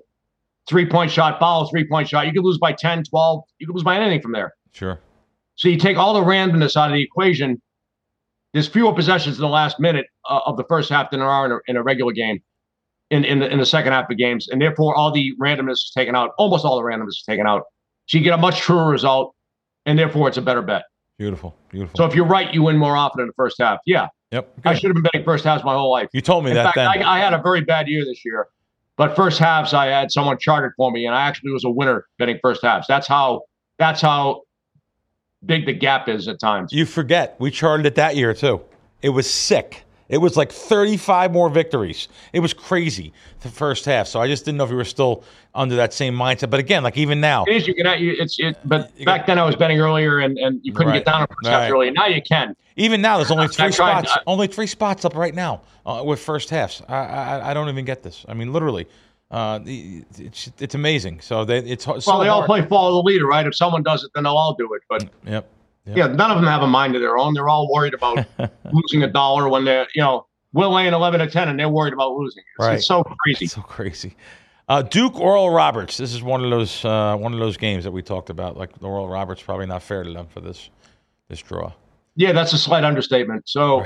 three 0.67 0.85
point 0.85 1.11
shot, 1.11 1.39
foul, 1.39 1.69
three 1.69 1.88
point 1.88 2.07
shot. 2.07 2.25
You 2.25 2.33
could 2.33 2.43
lose 2.43 2.57
by 2.57 2.73
10, 2.73 3.03
12. 3.03 3.43
You 3.59 3.67
could 3.67 3.75
lose 3.75 3.83
by 3.83 3.97
anything 3.97 4.21
from 4.21 4.31
there. 4.31 4.53
Sure. 4.71 4.99
So 5.55 5.67
you 5.67 5.77
take 5.77 5.97
all 5.97 6.13
the 6.13 6.21
randomness 6.21 6.77
out 6.77 6.89
of 6.89 6.93
the 6.93 7.03
equation. 7.03 7.61
There's 8.53 8.67
fewer 8.67 8.93
possessions 8.93 9.38
in 9.38 9.41
the 9.41 9.49
last 9.49 9.79
minute 9.79 10.07
uh, 10.29 10.39
of 10.45 10.57
the 10.57 10.63
first 10.63 10.89
half 10.89 11.11
than 11.11 11.19
there 11.19 11.29
are 11.29 11.45
in 11.45 11.51
a, 11.51 11.57
in 11.67 11.77
a 11.77 11.83
regular 11.83 12.13
game, 12.13 12.41
in 13.09 13.25
in 13.25 13.39
the, 13.39 13.51
in 13.51 13.59
the 13.59 13.65
second 13.65 13.91
half 13.91 14.09
of 14.09 14.17
games, 14.17 14.47
and 14.47 14.61
therefore 14.61 14.95
all 14.95 15.11
the 15.11 15.33
randomness 15.39 15.73
is 15.73 15.91
taken 15.95 16.15
out. 16.15 16.31
Almost 16.38 16.65
all 16.65 16.77
the 16.77 16.83
randomness 16.83 17.09
is 17.09 17.23
taken 17.27 17.45
out. 17.45 17.63
So 18.07 18.17
you 18.17 18.23
get 18.23 18.33
a 18.33 18.38
much 18.38 18.61
truer 18.61 18.89
result, 18.89 19.35
and 19.85 19.99
therefore 19.99 20.29
it's 20.29 20.38
a 20.38 20.41
better 20.41 20.61
bet. 20.61 20.83
Beautiful, 21.19 21.55
beautiful. 21.69 21.97
So 21.97 22.05
if 22.05 22.15
you're 22.15 22.25
right, 22.25 22.51
you 22.53 22.63
win 22.63 22.77
more 22.77 22.95
often 22.95 23.21
in 23.21 23.27
the 23.27 23.33
first 23.33 23.57
half. 23.59 23.79
Yeah. 23.85 24.07
Yep. 24.31 24.55
Good. 24.61 24.69
I 24.69 24.73
should 24.75 24.88
have 24.89 24.95
been 24.95 25.03
betting 25.03 25.25
first 25.25 25.43
halves 25.43 25.63
my 25.63 25.73
whole 25.73 25.91
life. 25.91 26.07
You 26.13 26.21
told 26.21 26.45
me 26.45 26.51
in 26.51 26.55
that. 26.55 26.73
Fact, 26.73 26.75
then. 26.75 27.03
I, 27.03 27.17
I 27.17 27.19
had 27.19 27.33
a 27.33 27.41
very 27.41 27.61
bad 27.61 27.88
year 27.88 28.05
this 28.05 28.23
year. 28.23 28.47
But 28.99 29.15
first 29.15 29.39
halves, 29.39 29.73
I 29.73 29.85
had 29.85 30.11
someone 30.11 30.37
charted 30.37 30.73
for 30.75 30.91
me, 30.91 31.05
and 31.05 31.15
I 31.15 31.21
actually 31.21 31.51
was 31.51 31.63
a 31.63 31.69
winner 31.69 32.05
betting 32.17 32.37
first 32.41 32.61
halves. 32.61 32.85
That's 32.87 33.07
how. 33.07 33.43
That's 33.77 34.01
how 34.01 34.41
big 35.45 35.65
the 35.65 35.71
gap 35.71 36.09
is 36.09 36.27
at 36.27 36.37
times. 36.37 36.73
You 36.73 36.85
forget 36.85 37.37
we 37.39 37.49
charted 37.49 37.85
it 37.85 37.95
that 37.95 38.17
year 38.17 38.33
too. 38.33 38.59
It 39.01 39.09
was 39.09 39.29
sick. 39.29 39.85
It 40.09 40.17
was 40.17 40.35
like 40.35 40.51
35 40.51 41.31
more 41.31 41.49
victories. 41.49 42.07
It 42.33 42.39
was 42.39 42.51
crazy 42.51 43.13
the 43.41 43.49
first 43.49 43.85
half. 43.85 44.07
So 44.07 44.19
I 44.19 44.27
just 44.27 44.43
didn't 44.43 44.57
know 44.57 44.63
if 44.63 44.71
you 44.71 44.75
were 44.75 44.83
still 44.83 45.23
under 45.53 45.75
that 45.75 45.93
same 45.93 46.15
mindset. 46.15 46.49
But 46.49 46.59
again, 46.59 46.83
like 46.83 46.97
even 46.97 47.21
now, 47.21 47.45
it 47.45 47.55
is. 47.55 47.67
You 47.67 47.75
can. 47.75 47.85
It's. 47.87 48.39
It, 48.39 48.57
but 48.65 48.91
you 48.97 49.05
back 49.05 49.21
got, 49.21 49.27
then 49.27 49.39
I 49.39 49.45
was 49.45 49.55
betting 49.55 49.79
earlier, 49.79 50.19
and, 50.19 50.37
and 50.39 50.59
you 50.63 50.73
couldn't 50.73 50.93
right, 50.93 51.05
get 51.05 51.05
down 51.05 51.21
on 51.21 51.27
first 51.27 51.45
right. 51.45 51.61
half 51.61 51.71
early. 51.71 51.91
Now 51.91 52.07
you 52.07 52.21
can. 52.21 52.55
Even 52.75 53.01
now, 53.01 53.17
there's 53.17 53.31
only 53.31 53.47
three 53.47 53.71
spots. 53.71 54.11
only 54.25 54.47
three 54.47 54.67
spots 54.67 55.05
up 55.05 55.15
right 55.15 55.35
now 55.35 55.61
uh, 55.85 56.01
with 56.03 56.19
first 56.19 56.49
halves. 56.49 56.81
I, 56.87 56.95
I 56.95 57.51
I 57.51 57.53
don't 57.53 57.69
even 57.69 57.85
get 57.85 58.03
this. 58.03 58.25
I 58.27 58.33
mean, 58.33 58.51
literally. 58.51 58.87
Uh, 59.31 59.59
it's 59.63 60.49
it's 60.57 60.73
amazing. 60.73 61.21
So 61.21 61.45
they 61.45 61.59
it's 61.59 61.85
well, 61.85 62.01
so 62.01 62.19
they 62.19 62.29
all 62.29 62.45
play 62.45 62.65
follow 62.65 62.93
the 62.93 63.03
leader, 63.03 63.27
right? 63.27 63.45
If 63.45 63.55
someone 63.55 63.83
does 63.83 64.03
it, 64.03 64.09
then 64.15 64.23
they'll 64.23 64.35
all 64.35 64.55
do 64.55 64.73
it. 64.73 64.81
But 64.89 65.07
yep. 65.23 65.47
Yep. 65.89 65.98
Yeah, 65.98 66.08
none 66.08 66.29
of 66.29 66.38
them 66.38 66.46
have 66.46 66.62
a 66.62 66.67
mind 66.67 66.96
of 66.96 67.01
their 67.01 67.17
own. 67.17 67.34
They're 67.34 67.50
all 67.50 67.72
worried 67.72 67.93
about 67.93 68.25
losing 68.72 69.03
a 69.03 69.08
dollar 69.08 69.50
when 69.50 69.65
they're, 69.65 69.88
you 69.96 70.01
know, 70.01 70.27
we're 70.53 70.67
laying 70.67 70.93
11 70.93 71.19
to 71.19 71.27
10 71.27 71.48
and 71.48 71.60
they're 71.60 71.69
worried 71.69 71.93
about 71.93 72.13
losing. 72.13 72.43
It's, 72.58 72.67
right. 72.67 72.75
it's 72.75 72.86
so 72.86 73.03
crazy. 73.03 73.46
It's 73.46 73.55
so 73.55 73.62
crazy. 73.62 74.15
Uh, 74.67 74.84
Duke 74.84 75.19
Oral 75.19 75.50
Roberts. 75.50 75.98
This 75.98 76.13
is 76.13 76.22
one 76.22 76.43
of 76.43 76.51
those 76.51 76.86
uh, 76.86 77.17
one 77.17 77.34
of 77.34 77.39
those 77.39 77.58
games 77.58 77.84
that 77.86 77.91
we 77.91 78.03
talked 78.03 78.29
about. 78.29 78.55
Like 78.55 78.69
Oral 78.84 79.10
Roberts, 79.10 79.41
probably 79.41 79.65
not 79.65 79.81
fair 79.81 80.03
to 80.03 80.13
them 80.13 80.27
for 80.27 80.41
this 80.41 80.69
this 81.27 81.41
draw. 81.41 81.74
Yeah, 82.15 82.34
that's 82.34 82.53
a 82.53 82.58
slight 82.58 82.84
understatement. 82.84 83.50
So, 83.50 83.84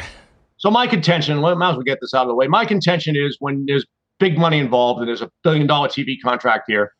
so 0.58 0.70
my 0.70 0.88
contention. 0.88 1.38
Might 1.40 1.52
as 1.52 1.76
well 1.76 1.84
get 1.84 2.00
this 2.02 2.14
out 2.14 2.24
of 2.24 2.28
the 2.28 2.36
way. 2.36 2.48
My 2.48 2.66
contention 2.66 3.16
is 3.16 3.38
when 3.40 3.66
there's 3.66 3.86
big 4.20 4.38
money 4.38 4.60
involved 4.60 5.00
and 5.00 5.08
there's 5.08 5.22
a 5.22 5.32
billion 5.44 5.68
dollar 5.68 5.88
TV 5.88 6.16
contract 6.22 6.66
here, 6.68 6.94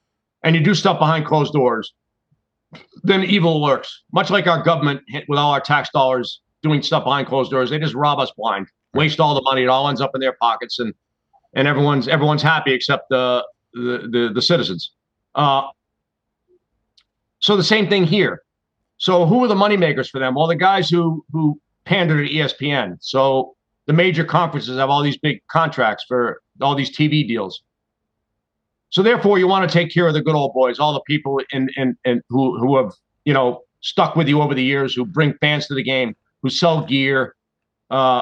and 0.44 0.56
you 0.56 0.64
do 0.64 0.74
stuff 0.74 0.98
behind 0.98 1.26
closed 1.26 1.52
doors, 1.52 1.94
then 3.04 3.24
evil 3.24 3.62
lurks. 3.62 4.04
Much 4.12 4.30
like 4.30 4.48
our 4.48 4.64
government 4.64 5.02
with 5.28 5.40
all 5.40 5.52
our 5.52 5.62
tax 5.62 5.90
dollars 5.94 6.42
doing 6.62 6.82
stuff 6.82 7.04
behind 7.04 7.28
closed 7.28 7.52
doors, 7.52 7.70
they 7.70 7.80
just 7.80 7.96
rob 7.96 8.20
us 8.20 8.32
blind, 8.38 8.68
waste 8.94 9.20
all 9.20 9.36
the 9.36 9.42
money. 9.42 9.64
It 9.64 9.68
all 9.68 9.88
ends 9.90 10.02
up 10.02 10.12
in 10.16 10.22
their 10.22 10.36
pockets, 10.42 10.80
and 10.80 10.94
and 11.54 11.68
everyone's 11.68 12.08
everyone's 12.08 12.42
happy 12.42 12.74
except 12.74 13.10
the 13.10 13.46
the 13.74 14.08
the, 14.12 14.32
the 14.34 14.42
citizens. 14.42 14.92
Uh, 15.36 15.68
so 17.40 17.58
the 17.58 17.64
same 17.64 17.90
thing 17.90 18.06
here. 18.06 18.42
So 18.98 19.26
who 19.26 19.44
are 19.44 19.48
the 19.48 19.56
moneymakers 19.56 20.10
for 20.10 20.20
them? 20.20 20.36
Well, 20.36 20.48
the 20.48 20.56
guys 20.56 20.90
who 20.90 21.26
who 21.32 21.60
pander 21.86 22.26
to 22.26 22.34
ESPN. 22.34 22.98
So 23.02 23.56
the 23.86 23.94
major 23.94 24.24
conferences 24.24 24.78
have 24.78 24.90
all 24.90 25.04
these 25.04 25.18
big 25.18 25.42
contracts 25.48 26.06
for 26.08 26.42
all 26.62 26.76
these 26.76 26.96
TV 26.96 27.28
deals. 27.28 27.62
So 28.94 29.02
therefore, 29.02 29.40
you 29.40 29.48
want 29.48 29.68
to 29.68 29.74
take 29.74 29.92
care 29.92 30.08
of 30.08 30.14
the 30.14 30.22
good 30.22 30.36
old 30.36 30.54
boys, 30.54 30.78
all 30.78 30.94
the 30.94 31.02
people 31.02 31.42
in 31.52 31.68
in, 31.76 31.98
in 32.06 32.22
who 32.30 32.60
who 32.60 32.78
have 32.78 32.94
you 33.26 33.34
know 33.34 33.62
stuck 33.82 34.16
with 34.16 34.28
you 34.28 34.40
over 34.40 34.54
the 34.54 34.64
years, 34.64 34.94
who 34.94 35.04
bring 35.04 35.34
fans 35.42 35.66
to 35.68 35.74
the 35.74 35.84
game, 35.84 36.16
who 36.44 36.50
sell 36.52 36.86
gear. 36.86 37.36
Uh, 37.90 38.22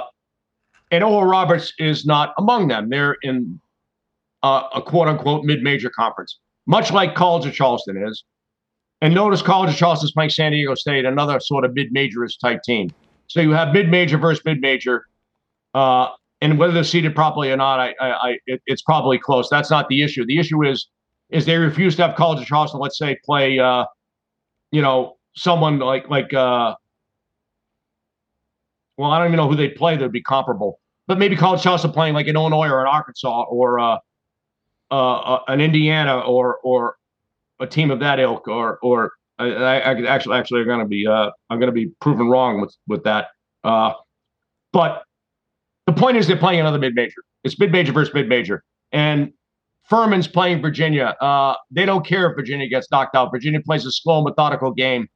and 0.90 1.04
Oral 1.04 1.26
Roberts 1.30 1.74
is 1.78 2.06
not 2.06 2.34
among 2.38 2.70
them. 2.70 2.90
They're 2.90 3.18
in 3.22 3.60
uh, 4.44 4.70
a 4.74 4.82
quote 4.82 5.10
unquote 5.10 5.44
mid 5.44 5.62
major 5.62 5.90
conference, 5.90 6.40
much 6.66 6.90
like 6.94 7.16
College 7.16 7.46
of 7.46 7.54
Charleston 7.54 8.02
is. 8.08 8.24
And 9.02 9.14
notice 9.14 9.42
College 9.42 9.72
of 9.72 9.76
Charleston 9.76 10.08
is 10.08 10.14
playing 10.14 10.30
San 10.30 10.54
Diego 10.54 10.76
State, 10.76 11.04
another 11.04 11.42
sort 11.42 11.66
of 11.66 11.74
mid 11.74 11.92
majorist 11.92 12.40
type 12.40 12.64
team. 12.64 12.90
So 13.28 13.42
you 13.42 13.52
have 13.52 13.74
mid 13.74 13.90
major 13.90 14.18
versus 14.18 14.42
mid 14.46 14.62
major. 14.62 15.06
Uh, 15.74 16.12
and 16.42 16.58
whether 16.58 16.74
they're 16.74 16.84
seated 16.84 17.16
properly 17.16 17.52
or 17.52 17.58
not, 17.58 17.80
I, 17.80 17.96
I, 18.00 18.12
I 18.12 18.38
it, 18.48 18.62
it's 18.66 18.82
probably 18.82 19.18
close. 19.18 19.50
That's 19.50 19.70
not 19.70 19.88
the 19.90 20.02
issue. 20.02 20.26
The 20.26 20.40
issue 20.40 20.64
is, 20.66 20.88
is 21.30 21.46
they 21.46 21.58
refuse 21.58 21.96
to 21.98 22.08
have 22.08 22.16
College 22.16 22.42
of 22.42 22.48
Charleston, 22.48 22.80
let's 22.80 22.98
say, 22.98 23.18
play, 23.24 23.60
uh, 23.60 23.86
you 24.72 24.82
know, 24.82 25.18
someone 25.36 25.80
like 25.80 26.10
like, 26.10 26.34
uh, 26.34 26.76
well, 28.98 29.12
I 29.12 29.20
don't 29.20 29.28
even 29.28 29.38
know 29.38 29.48
who 29.48 29.56
they'd 29.56 29.76
play 29.76 29.96
that 29.96 30.02
would 30.04 30.12
be 30.12 30.22
comparable, 30.22 30.80
but 31.08 31.18
maybe 31.18 31.36
College 31.36 31.60
of 31.60 31.64
Charleston 31.64 31.92
playing 31.92 32.14
like 32.14 32.28
in 32.28 32.36
Illinois 32.36 32.70
or 32.70 32.82
in 32.82 32.88
Arkansas 32.88 33.44
or 33.44 33.80
uh, 33.80 33.98
uh, 34.92 35.18
uh, 35.20 35.44
an 35.48 35.62
Indiana 35.62 36.20
or 36.20 36.58
or 36.64 36.98
a 37.60 37.68
team 37.68 37.92
of 37.92 38.00
that 38.00 38.20
ilk 38.20 38.48
or 38.48 38.80
or 38.82 39.14
I, 39.40 39.54
I 39.54 40.06
actually 40.06 40.38
actually 40.38 40.62
are 40.62 40.66
going 40.66 40.80
to 40.80 40.86
be 40.86 41.08
uh, 41.08 41.30
I'm 41.50 41.60
going 41.60 41.68
to 41.68 41.74
be 41.74 41.88
proven 42.02 42.28
wrong 42.30 42.60
with 42.60 42.76
with 42.88 43.04
that. 43.04 43.30
Uh, 43.64 43.94
but 44.74 45.04
the 45.86 45.94
point 45.94 46.18
is, 46.18 46.28
they're 46.28 46.38
playing 46.38 46.60
another 46.60 46.80
mid 46.80 46.94
major. 46.96 47.24
It's 47.44 47.60
mid 47.60 47.72
major 47.72 47.92
versus 47.92 48.14
mid 48.14 48.30
major, 48.30 48.64
and 48.92 49.34
Furman's 49.90 50.28
playing 50.28 50.62
Virginia. 50.62 51.16
Uh, 51.22 51.56
they 51.70 51.86
don't 51.86 52.06
care 52.06 52.30
if 52.30 52.36
Virginia 52.36 52.68
gets 52.68 52.90
knocked 52.92 53.16
out. 53.16 53.32
Virginia 53.32 53.60
plays 53.62 53.86
a 53.86 53.92
slow, 53.92 54.24
methodical 54.24 54.72
game 54.72 55.10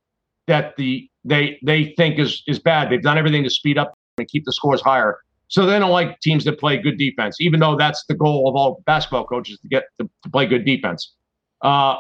that 0.48 0.76
the 0.78 1.10
they 1.24 1.60
they 1.64 1.94
think 1.98 2.20
is 2.20 2.44
is 2.48 2.60
bad. 2.60 2.90
They've 2.90 3.02
done 3.02 3.18
everything 3.18 3.44
to 3.44 3.50
speed 3.50 3.78
up 3.78 3.94
and 4.18 4.28
keep 4.28 4.46
the 4.46 4.54
scores 4.54 4.82
higher. 4.82 5.18
So 5.48 5.66
they 5.66 5.78
don't 5.78 5.92
like 5.92 6.20
teams 6.22 6.44
that 6.46 6.60
play 6.60 6.78
good 6.78 6.98
defense, 6.98 7.40
even 7.40 7.60
though 7.60 7.76
that's 7.76 8.04
the 8.08 8.16
goal 8.16 8.50
of 8.50 8.56
all 8.56 8.82
basketball 8.86 9.26
coaches 9.26 9.60
to 9.60 9.68
get 9.68 9.84
to, 10.00 10.10
to 10.24 10.30
play 10.30 10.46
good 10.48 10.66
defense. 10.66 11.14
Uh, 11.62 11.98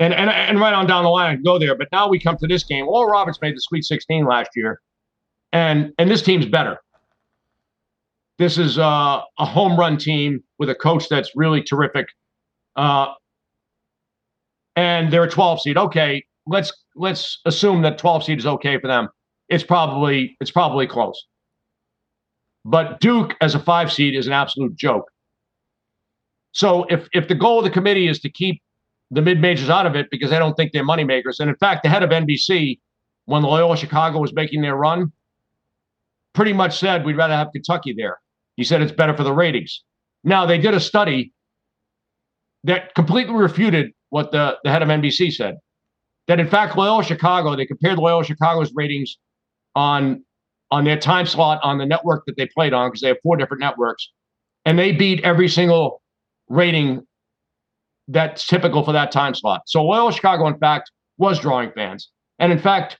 and, 0.00 0.12
and 0.12 0.28
and 0.28 0.58
right 0.58 0.74
on 0.74 0.86
down 0.86 1.04
the 1.04 1.10
line, 1.10 1.42
go 1.42 1.58
there. 1.58 1.76
But 1.76 1.88
now 1.92 2.08
we 2.08 2.18
come 2.18 2.36
to 2.38 2.46
this 2.46 2.64
game. 2.64 2.88
Oral 2.88 3.10
Roberts 3.10 3.38
made 3.40 3.54
the 3.54 3.60
Sweet 3.60 3.84
16 3.84 4.26
last 4.26 4.50
year 4.56 4.80
and 5.54 5.92
and 5.96 6.10
this 6.10 6.20
team's 6.20 6.44
better. 6.44 6.78
This 8.38 8.58
is 8.58 8.78
uh, 8.78 9.20
a 9.38 9.44
home 9.46 9.78
run 9.78 9.96
team 9.96 10.42
with 10.58 10.68
a 10.68 10.74
coach 10.74 11.08
that's 11.08 11.30
really 11.36 11.62
terrific, 11.62 12.06
uh, 12.76 13.06
and 14.76 15.12
they're 15.12 15.22
a 15.22 15.30
12 15.30 15.62
seed. 15.62 15.78
Okay, 15.78 16.24
let's 16.46 16.72
let's 16.96 17.40
assume 17.46 17.82
that 17.82 17.96
12 17.96 18.24
seed 18.24 18.38
is 18.38 18.46
okay 18.46 18.78
for 18.78 18.88
them. 18.88 19.08
It's 19.48 19.64
probably 19.64 20.36
it's 20.40 20.50
probably 20.50 20.86
close. 20.86 21.24
But 22.64 23.00
Duke 23.00 23.34
as 23.40 23.54
a 23.54 23.60
five 23.60 23.92
seed 23.92 24.16
is 24.16 24.26
an 24.26 24.32
absolute 24.32 24.74
joke. 24.74 25.08
So 26.50 26.84
if 26.90 27.06
if 27.12 27.28
the 27.28 27.34
goal 27.36 27.58
of 27.58 27.64
the 27.64 27.70
committee 27.70 28.08
is 28.08 28.18
to 28.20 28.28
keep 28.30 28.60
the 29.12 29.22
mid 29.22 29.40
majors 29.40 29.70
out 29.70 29.86
of 29.86 29.94
it 29.94 30.08
because 30.10 30.30
they 30.30 30.38
don't 30.38 30.54
think 30.54 30.72
they're 30.72 30.84
moneymakers, 30.84 31.38
and 31.38 31.48
in 31.48 31.56
fact, 31.56 31.84
the 31.84 31.88
head 31.88 32.02
of 32.02 32.10
NBC, 32.10 32.80
when 33.26 33.42
Loyola 33.42 33.76
Chicago 33.76 34.18
was 34.18 34.32
making 34.32 34.62
their 34.62 34.74
run, 34.74 35.12
pretty 36.34 36.52
much 36.52 36.78
said 36.78 37.04
we'd 37.04 37.16
rather 37.16 37.34
have 37.34 37.48
Kentucky 37.52 37.94
there. 37.96 38.18
He 38.56 38.64
said 38.64 38.82
it's 38.82 38.92
better 38.92 39.16
for 39.16 39.24
the 39.24 39.32
ratings. 39.32 39.82
Now, 40.22 40.46
they 40.46 40.58
did 40.58 40.74
a 40.74 40.80
study 40.80 41.32
that 42.64 42.94
completely 42.94 43.34
refuted 43.34 43.92
what 44.10 44.32
the, 44.32 44.58
the 44.64 44.70
head 44.70 44.82
of 44.82 44.88
NBC 44.88 45.32
said. 45.32 45.56
That 46.28 46.40
in 46.40 46.48
fact, 46.48 46.76
Loyola 46.76 47.04
Chicago, 47.04 47.54
they 47.54 47.66
compared 47.66 47.98
Loyola 47.98 48.24
Chicago's 48.24 48.72
ratings 48.74 49.18
on 49.74 50.24
on 50.70 50.84
their 50.84 50.98
time 50.98 51.26
slot 51.26 51.60
on 51.62 51.78
the 51.78 51.86
network 51.86 52.24
that 52.26 52.36
they 52.36 52.46
played 52.46 52.72
on, 52.72 52.88
because 52.88 53.02
they 53.02 53.08
have 53.08 53.18
four 53.22 53.36
different 53.36 53.60
networks, 53.60 54.10
and 54.64 54.78
they 54.78 54.92
beat 54.92 55.22
every 55.22 55.48
single 55.48 56.00
rating 56.48 57.06
that's 58.08 58.46
typical 58.46 58.82
for 58.82 58.92
that 58.92 59.12
time 59.12 59.34
slot. 59.34 59.62
So 59.66 59.84
Loyola 59.84 60.12
Chicago, 60.12 60.46
in 60.46 60.58
fact, 60.58 60.90
was 61.18 61.38
drawing 61.38 61.70
fans. 61.72 62.10
And 62.38 62.50
in 62.50 62.58
fact, 62.58 62.98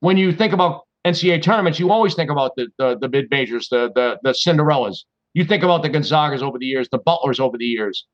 when 0.00 0.16
you 0.16 0.32
think 0.32 0.52
about 0.52 0.82
NCAA 1.04 1.42
tournaments, 1.42 1.78
you 1.78 1.90
always 1.90 2.14
think 2.14 2.30
about 2.30 2.52
the 2.56 2.68
the, 2.78 2.98
the 2.98 3.08
mid 3.08 3.26
majors, 3.30 3.68
the, 3.68 3.90
the 3.94 4.18
the 4.22 4.30
Cinderellas. 4.30 4.98
You 5.34 5.44
think 5.44 5.62
about 5.62 5.82
the 5.82 5.90
Gonzagas 5.90 6.42
over 6.42 6.58
the 6.58 6.66
years, 6.66 6.88
the 6.90 6.98
Butlers 6.98 7.38
over 7.40 7.56
the 7.56 7.64
years, 7.64 8.06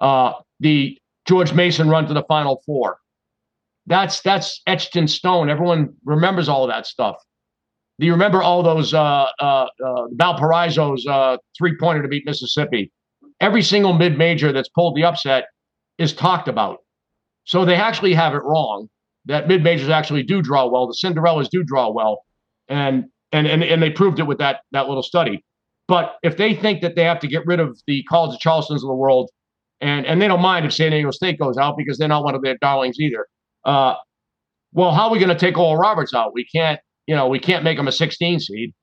uh, 0.00 0.32
the 0.60 0.98
George 1.26 1.52
Mason 1.52 1.88
run 1.88 2.06
to 2.06 2.14
the 2.14 2.24
Final 2.24 2.62
Four. 2.66 2.98
That's 3.86 4.20
that's 4.22 4.60
etched 4.66 4.96
in 4.96 5.06
stone. 5.06 5.48
Everyone 5.48 5.94
remembers 6.04 6.48
all 6.48 6.64
of 6.64 6.70
that 6.70 6.86
stuff. 6.86 7.16
Do 8.00 8.06
you 8.06 8.12
remember 8.12 8.42
all 8.42 8.62
those 8.62 8.92
uh, 8.92 9.26
uh, 9.40 9.44
uh, 9.44 9.68
Valparaiso's 10.14 11.06
uh, 11.06 11.36
three 11.56 11.76
pointer 11.78 12.02
to 12.02 12.08
beat 12.08 12.26
Mississippi? 12.26 12.90
Every 13.40 13.62
single 13.62 13.92
mid 13.92 14.18
major 14.18 14.52
that's 14.52 14.68
pulled 14.70 14.96
the 14.96 15.04
upset 15.04 15.44
is 15.98 16.12
talked 16.12 16.48
about. 16.48 16.78
So 17.44 17.64
they 17.64 17.76
actually 17.76 18.14
have 18.14 18.34
it 18.34 18.42
wrong 18.42 18.88
that 19.26 19.48
mid 19.48 19.62
majors 19.62 19.88
actually 19.88 20.22
do 20.22 20.42
draw 20.42 20.66
well. 20.66 20.86
The 20.86 20.96
Cinderellas 21.02 21.48
do 21.48 21.62
draw 21.62 21.90
well, 21.90 22.23
and 22.68 23.04
and 23.32 23.46
and 23.46 23.62
and 23.62 23.82
they 23.82 23.90
proved 23.90 24.18
it 24.18 24.24
with 24.24 24.38
that 24.38 24.60
that 24.72 24.88
little 24.88 25.02
study. 25.02 25.44
But 25.86 26.16
if 26.22 26.36
they 26.36 26.54
think 26.54 26.80
that 26.80 26.96
they 26.96 27.04
have 27.04 27.20
to 27.20 27.28
get 27.28 27.44
rid 27.46 27.60
of 27.60 27.78
the 27.86 28.02
College 28.04 28.34
of 28.34 28.40
Charleston's 28.40 28.82
of 28.82 28.88
the 28.88 28.94
world, 28.94 29.30
and 29.80 30.06
and 30.06 30.20
they 30.20 30.28
don't 30.28 30.40
mind 30.40 30.64
if 30.66 30.72
San 30.72 30.92
Diego 30.92 31.10
State 31.10 31.38
goes 31.38 31.58
out 31.58 31.76
because 31.76 31.98
they're 31.98 32.08
not 32.08 32.24
one 32.24 32.34
of 32.34 32.42
their 32.42 32.56
darlings 32.60 32.98
either. 32.98 33.26
Uh, 33.64 33.94
well, 34.72 34.92
how 34.92 35.06
are 35.06 35.10
we 35.10 35.18
going 35.18 35.30
to 35.30 35.38
take 35.38 35.56
Oral 35.56 35.76
Roberts 35.76 36.14
out? 36.14 36.34
We 36.34 36.44
can't, 36.46 36.80
you 37.06 37.14
know, 37.14 37.28
we 37.28 37.38
can't 37.38 37.62
make 37.64 37.76
them 37.76 37.86
a 37.86 37.92
16 37.92 38.40
seed. 38.40 38.74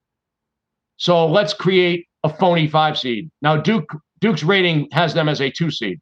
So 0.97 1.27
let's 1.27 1.53
create 1.53 2.05
a 2.23 2.29
phony 2.29 2.67
five 2.67 2.97
seed. 2.97 3.29
Now 3.41 3.57
Duke 3.57 3.89
Duke's 4.19 4.43
rating 4.43 4.87
has 4.91 5.13
them 5.13 5.27
as 5.27 5.41
a 5.41 5.49
two 5.49 5.71
seed. 5.71 5.99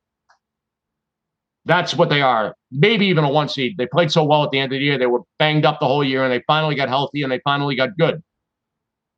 That's 1.66 1.94
what 1.94 2.10
they 2.10 2.22
are. 2.22 2.56
Maybe 2.72 3.06
even 3.08 3.24
a 3.24 3.30
one 3.30 3.50
seed. 3.50 3.76
They 3.78 3.86
played 3.86 4.12
so 4.12 4.24
well 4.24 4.44
at 4.44 4.52
the 4.52 4.60
end 4.60 4.72
of 4.72 4.80
the 4.80 4.84
year. 4.84 4.98
They 4.98 5.06
were 5.06 5.22
banged 5.38 5.66
up 5.66 5.80
the 5.80 5.88
whole 5.88 6.04
year, 6.04 6.24
and 6.24 6.32
they 6.32 6.44
finally 6.48 6.76
got 6.76 6.90
healthy 6.90 7.22
and 7.24 7.32
they 7.32 7.42
finally 7.44 7.76
got 7.76 7.90
good. 7.98 8.24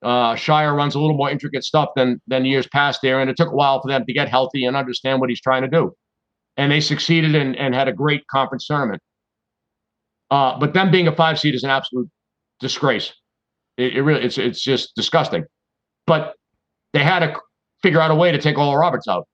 Uh, 0.03 0.33
Scheyer 0.33 0.75
runs 0.75 0.95
a 0.95 0.99
little 0.99 1.15
more 1.15 1.29
intricate 1.29 1.63
stuff 1.63 1.89
than 1.95 2.19
than 2.27 2.43
years 2.45 2.67
past 2.67 3.01
there, 3.03 3.21
and 3.21 3.29
it 3.29 3.37
took 3.37 3.49
a 3.49 3.55
while 3.55 3.81
for 3.81 3.87
them 3.87 4.05
to 4.05 4.13
get 4.13 4.27
healthy 4.27 4.65
and 4.65 4.75
understand 4.75 5.21
what 5.21 5.29
he's 5.29 5.41
trying 5.41 5.61
to 5.61 5.67
do. 5.67 5.93
And 6.57 6.71
they 6.71 6.81
succeeded 6.81 7.35
and, 7.35 7.55
and 7.55 7.75
had 7.75 7.87
a 7.87 7.93
great 7.93 8.25
conference 8.27 8.67
tournament. 8.67 9.01
Uh, 10.31 10.57
but 10.59 10.73
them 10.73 10.91
being 10.91 11.07
a 11.07 11.15
five 11.15 11.39
seed 11.39 11.53
is 11.53 11.63
an 11.63 11.69
absolute 11.69 12.09
disgrace. 12.59 13.13
It, 13.77 13.95
it 13.97 14.01
really 14.01 14.23
it's 14.23 14.37
it's 14.37 14.61
just 14.61 14.95
disgusting. 14.95 15.45
But 16.07 16.33
they 16.93 17.03
had 17.03 17.19
to 17.19 17.35
figure 17.83 18.01
out 18.01 18.11
a 18.11 18.15
way 18.15 18.31
to 18.31 18.39
take 18.39 18.57
Oral 18.57 18.77
Roberts 18.77 19.07
out. 19.07 19.27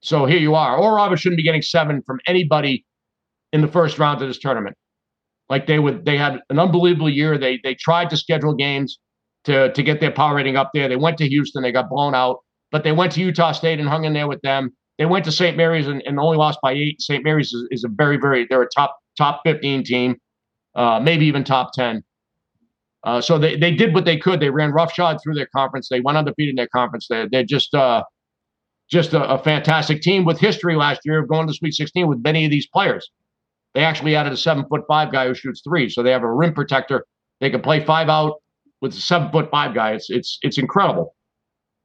So 0.00 0.26
here 0.26 0.38
you 0.38 0.54
are. 0.54 0.76
Oral 0.76 0.96
Roberts 0.96 1.22
shouldn't 1.22 1.38
be 1.38 1.42
getting 1.42 1.62
seven 1.62 2.02
from 2.02 2.20
anybody 2.26 2.84
in 3.52 3.60
the 3.60 3.68
first 3.68 3.98
round 3.98 4.22
of 4.22 4.28
this 4.28 4.38
tournament. 4.38 4.76
Like 5.48 5.66
they 5.66 5.78
would, 5.78 6.04
they 6.04 6.16
had 6.16 6.40
an 6.50 6.58
unbelievable 6.58 7.08
year. 7.08 7.38
They 7.38 7.58
they 7.64 7.74
tried 7.74 8.10
to 8.10 8.16
schedule 8.16 8.54
games 8.54 8.98
to 9.44 9.72
to 9.72 9.82
get 9.82 10.00
their 10.00 10.10
power 10.10 10.34
rating 10.36 10.56
up 10.56 10.70
there. 10.74 10.88
They 10.88 10.96
went 10.96 11.18
to 11.18 11.28
Houston, 11.28 11.62
they 11.62 11.72
got 11.72 11.88
blown 11.88 12.14
out, 12.14 12.38
but 12.70 12.84
they 12.84 12.92
went 12.92 13.12
to 13.12 13.20
Utah 13.20 13.52
State 13.52 13.80
and 13.80 13.88
hung 13.88 14.04
in 14.04 14.12
there 14.12 14.28
with 14.28 14.40
them. 14.42 14.70
They 14.98 15.06
went 15.06 15.24
to 15.26 15.32
St. 15.32 15.56
Mary's 15.56 15.86
and, 15.86 16.02
and 16.06 16.18
only 16.18 16.36
lost 16.36 16.58
by 16.60 16.72
eight. 16.72 17.00
St. 17.00 17.24
Mary's 17.24 17.52
is, 17.52 17.66
is, 17.70 17.84
a 17.84 17.88
very 17.88 18.18
very 18.18 18.46
they're 18.48 18.62
a 18.62 18.68
top 18.68 18.96
top 19.16 19.40
fifteen 19.44 19.82
team, 19.84 20.16
uh, 20.74 21.00
maybe 21.00 21.24
even 21.26 21.44
top 21.44 21.72
ten. 21.72 22.04
Uh, 23.04 23.20
so 23.20 23.38
they, 23.38 23.56
they 23.56 23.72
did 23.72 23.94
what 23.94 24.04
they 24.04 24.18
could. 24.18 24.40
They 24.40 24.50
ran 24.50 24.72
roughshod 24.72 25.18
through 25.22 25.34
their 25.34 25.48
conference. 25.54 25.88
They 25.88 26.00
went 26.00 26.18
undefeated 26.18 26.50
in 26.50 26.56
their 26.56 26.68
conference. 26.68 27.06
They, 27.08 27.26
they're 27.30 27.44
just 27.44 27.72
uh, 27.74 28.02
just 28.88 29.12
a, 29.12 29.22
a, 29.28 29.38
fantastic 29.38 30.00
team 30.00 30.24
with 30.24 30.38
history 30.38 30.74
last 30.74 31.02
year 31.04 31.18
of 31.18 31.28
going 31.28 31.46
to 31.46 31.52
Sweet 31.52 31.74
16 31.74 32.06
with 32.06 32.22
many 32.22 32.44
of 32.44 32.50
these 32.50 32.66
players. 32.66 33.10
They 33.74 33.84
actually 33.84 34.16
added 34.16 34.32
a 34.32 34.36
seven 34.36 34.64
foot 34.66 34.82
five 34.88 35.12
guy 35.12 35.26
who 35.26 35.34
shoots 35.34 35.60
three, 35.60 35.88
so 35.88 36.02
they 36.02 36.10
have 36.10 36.22
a 36.22 36.32
rim 36.32 36.54
protector. 36.54 37.06
They 37.40 37.50
can 37.50 37.60
play 37.60 37.84
five 37.84 38.08
out 38.08 38.42
with 38.80 38.92
a 38.92 39.00
seven 39.00 39.30
foot 39.30 39.50
five 39.50 39.74
guy. 39.74 39.92
It's 39.92 40.08
it's 40.08 40.38
it's 40.42 40.58
incredible. 40.58 41.14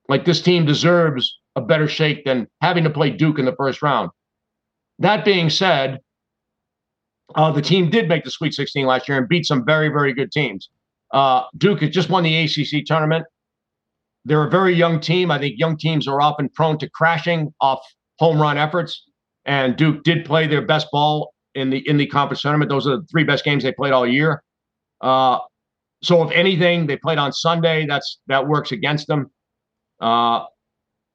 Like 0.07 0.25
this 0.25 0.41
team 0.41 0.65
deserves 0.65 1.39
a 1.55 1.61
better 1.61 1.87
shake 1.87 2.25
than 2.25 2.47
having 2.61 2.83
to 2.85 2.89
play 2.89 3.09
Duke 3.09 3.37
in 3.37 3.45
the 3.45 3.55
first 3.55 3.81
round. 3.81 4.09
That 4.99 5.25
being 5.25 5.49
said, 5.49 5.99
uh, 7.35 7.51
the 7.51 7.61
team 7.61 7.89
did 7.89 8.07
make 8.07 8.23
the 8.23 8.31
Sweet 8.31 8.53
16 8.53 8.85
last 8.85 9.07
year 9.07 9.17
and 9.17 9.27
beat 9.27 9.45
some 9.45 9.65
very 9.65 9.89
very 9.89 10.13
good 10.13 10.31
teams. 10.31 10.69
Uh, 11.11 11.43
Duke 11.57 11.81
has 11.81 11.91
just 11.91 12.09
won 12.09 12.23
the 12.23 12.35
ACC 12.35 12.85
tournament. 12.85 13.25
They're 14.25 14.45
a 14.45 14.49
very 14.49 14.73
young 14.73 14.99
team. 14.99 15.31
I 15.31 15.39
think 15.39 15.55
young 15.57 15.77
teams 15.77 16.07
are 16.07 16.21
often 16.21 16.49
prone 16.49 16.77
to 16.79 16.89
crashing 16.89 17.53
off 17.59 17.81
home 18.19 18.41
run 18.41 18.57
efforts. 18.57 19.03
And 19.45 19.75
Duke 19.75 20.03
did 20.03 20.25
play 20.25 20.47
their 20.47 20.61
best 20.61 20.87
ball 20.91 21.33
in 21.55 21.69
the 21.69 21.87
in 21.87 21.97
the 21.97 22.07
conference 22.07 22.41
tournament. 22.41 22.69
Those 22.69 22.87
are 22.87 22.97
the 22.97 23.05
three 23.11 23.23
best 23.23 23.43
games 23.43 23.63
they 23.63 23.73
played 23.73 23.91
all 23.91 24.07
year. 24.07 24.41
Uh, 25.01 25.39
so 26.01 26.23
if 26.23 26.31
anything, 26.31 26.87
they 26.87 26.97
played 26.97 27.17
on 27.17 27.33
Sunday. 27.33 27.85
That's 27.85 28.19
that 28.27 28.47
works 28.47 28.71
against 28.71 29.07
them. 29.07 29.29
Uh, 29.99 30.45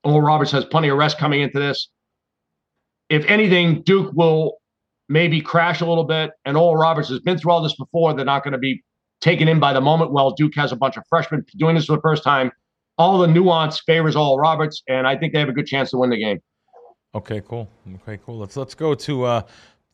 Oral 0.05 0.23
Roberts 0.23 0.51
has 0.53 0.65
plenty 0.67 0.89
of 0.89 0.99
rest 0.99 1.19
coming 1.19 1.41
into 1.41 1.59
this. 1.59 1.89
If 3.09 3.25
anything, 3.25 3.83
Duke 3.83 4.13
will 4.15 4.59
maybe 5.09 5.41
crash 5.41 5.81
a 5.81 5.87
little 5.87 6.05
bit. 6.05 6.31
And 6.45 6.57
Oral 6.57 6.77
Roberts 6.77 7.09
has 7.09 7.21
been 7.21 7.39
through 7.39 7.53
all 7.53 7.63
this 7.63 7.75
before. 7.77 8.13
They're 8.15 8.27
not 8.27 8.45
going 8.45 8.53
to 8.53 8.59
be 8.59 8.83
taken 9.23 9.49
in 9.49 9.59
by 9.59 9.73
the 9.73 9.81
moment. 9.81 10.13
Well, 10.13 10.33
Duke 10.33 10.55
has 10.57 10.73
a 10.73 10.77
bunch 10.77 10.99
of 10.99 11.05
freshmen 11.09 11.45
doing 11.57 11.75
this 11.75 11.87
for 11.87 11.97
the 11.97 12.03
first 12.03 12.23
time 12.23 12.53
all 12.99 13.19
the 13.19 13.27
nuance 13.27 13.81
favors 13.81 14.17
Oral 14.17 14.39
Roberts, 14.39 14.83
and 14.89 15.07
I 15.07 15.17
think 15.17 15.33
they 15.33 15.39
have 15.39 15.49
a 15.49 15.53
good 15.53 15.67
chance 15.67 15.91
to 15.91 15.99
win 15.99 16.11
the 16.11 16.19
game. 16.19 16.41
Okay, 17.15 17.41
cool. 17.47 17.69
Okay, 18.03 18.19
cool. 18.25 18.39
Let's 18.39 18.57
let's 18.57 18.75
go 18.75 18.95
to. 18.95 19.25
Uh, 19.25 19.43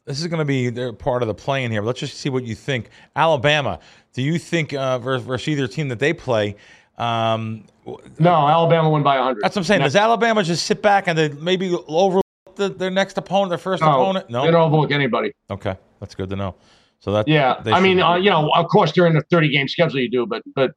this 0.05 0.21
is 0.21 0.27
going 0.27 0.38
to 0.38 0.45
be 0.45 0.69
their 0.69 0.93
part 0.93 1.23
of 1.23 1.29
the 1.29 1.35
play 1.35 1.64
in 1.64 1.71
here. 1.71 1.81
But 1.81 1.88
let's 1.88 2.01
just 2.01 2.19
see 2.19 2.29
what 2.29 2.45
you 2.45 2.55
think. 2.55 2.90
Alabama. 3.17 3.79
Do 4.12 4.23
you 4.23 4.38
think 4.38 4.75
uh, 4.75 4.99
versus, 4.99 5.27
versus 5.27 5.49
either 5.49 5.67
team 5.67 5.88
that 5.88 5.99
they 5.99 6.12
play? 6.12 6.57
Um, 6.99 7.64
no, 8.19 8.33
Alabama 8.33 8.90
win 8.90 9.03
by 9.03 9.17
100. 9.17 9.43
That's 9.43 9.57
what 9.57 9.61
I'm 9.61 9.64
saying. 9.64 9.81
Does 9.81 9.97
Alabama 9.97 10.43
just 10.43 10.67
sit 10.67 10.83
back 10.83 11.09
and 11.09 11.19
they 11.19 11.29
maybe 11.31 11.75
overlook 11.88 12.25
the, 12.55 12.69
their 12.69 12.90
next 12.90 13.19
opponent, 13.19 13.49
their 13.49 13.59
first 13.59 13.83
no, 13.83 13.88
opponent? 13.88 14.31
No, 14.31 14.45
they 14.45 14.51
don't 14.51 14.62
overlook 14.62 14.90
anybody. 14.90 15.33
Okay, 15.51 15.77
that's 16.01 16.14
good 16.14 16.31
to 16.31 16.37
know. 16.37 16.55
So 17.01 17.12
that 17.12 17.29
yeah, 17.29 17.61
I 17.67 17.81
mean, 17.81 18.01
uh, 18.01 18.14
you 18.14 18.31
know, 18.31 18.51
of 18.55 18.69
course 18.69 18.93
during 18.93 19.12
the 19.12 19.23
30 19.31 19.51
game 19.51 19.69
schedule 19.69 20.01
you 20.01 20.11
do, 20.11 20.27
but 20.27 20.43
but 20.55 20.73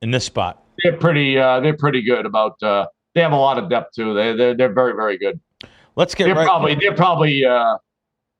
in 0.00 0.10
this 0.10 0.24
spot, 0.24 0.61
they're 0.82 0.96
pretty 0.96 1.38
uh, 1.38 1.60
they're 1.60 1.76
pretty 1.76 2.02
good 2.02 2.26
about 2.26 2.62
uh, 2.62 2.86
they 3.14 3.20
have 3.20 3.32
a 3.32 3.36
lot 3.36 3.58
of 3.58 3.68
depth 3.68 3.94
too. 3.94 4.14
They 4.14 4.34
they're, 4.34 4.56
they're 4.56 4.72
very 4.72 4.94
very 4.94 5.18
good. 5.18 5.40
Let's 5.96 6.14
get 6.14 6.26
they're 6.26 6.34
right. 6.34 6.46
probably 6.46 6.74
they're 6.74 6.94
probably 6.94 7.44
uh, 7.44 7.76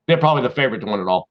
they're 0.06 0.18
probably 0.18 0.42
the 0.42 0.50
favorite 0.50 0.80
to 0.80 0.86
win 0.86 1.00
it 1.00 1.06
all. 1.06 1.28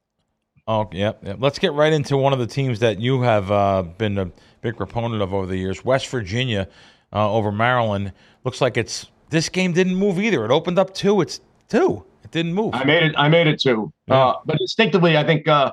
Oh 0.67 0.89
yeah, 0.91 1.13
yeah. 1.23 1.35
Let's 1.37 1.59
get 1.59 1.73
right 1.73 1.91
into 1.91 2.17
one 2.17 2.33
of 2.33 2.39
the 2.39 2.47
teams 2.47 2.79
that 2.79 2.99
you 2.99 3.21
have 3.21 3.51
uh, 3.51 3.83
been 3.83 4.17
a 4.17 4.31
big 4.61 4.77
proponent 4.77 5.21
of 5.21 5.33
over 5.33 5.47
the 5.47 5.57
years, 5.57 5.83
West 5.83 6.07
Virginia 6.07 6.67
uh, 7.13 7.31
over 7.31 7.51
Maryland. 7.51 8.13
Looks 8.43 8.61
like 8.61 8.77
it's 8.77 9.07
this 9.29 9.49
game 9.49 9.73
didn't 9.73 9.95
move 9.95 10.19
either. 10.19 10.45
It 10.45 10.51
opened 10.51 10.77
up 10.77 10.93
two. 10.93 11.21
It's 11.21 11.41
two. 11.67 12.05
It 12.23 12.31
didn't 12.31 12.53
move. 12.53 12.75
I 12.75 12.83
made 12.83 13.03
it. 13.03 13.15
I 13.17 13.27
made 13.27 13.47
it 13.47 13.59
two. 13.59 13.91
Yeah. 14.07 14.15
Uh, 14.15 14.39
but 14.45 14.57
instinctively, 14.61 15.17
I 15.17 15.23
think 15.23 15.47
uh, 15.47 15.71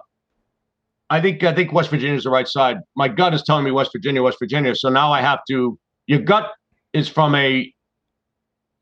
I 1.11 1.21
think 1.21 1.43
I 1.43 1.55
think 1.55 1.73
West 1.73 1.91
Virginia 1.91 2.17
is 2.17 2.25
the 2.25 2.31
right 2.31 2.47
side. 2.47 2.79
My 2.97 3.09
gut 3.09 3.33
is 3.33 3.43
telling 3.43 3.65
me 3.65 3.71
West 3.71 3.93
Virginia, 3.93 4.23
West 4.23 4.39
Virginia. 4.39 4.75
So 4.75 4.89
now 4.89 5.13
I 5.13 5.21
have 5.21 5.41
to. 5.49 5.79
Your 6.07 6.21
gut 6.21 6.51
is 6.93 7.09
from 7.09 7.35
a. 7.35 7.73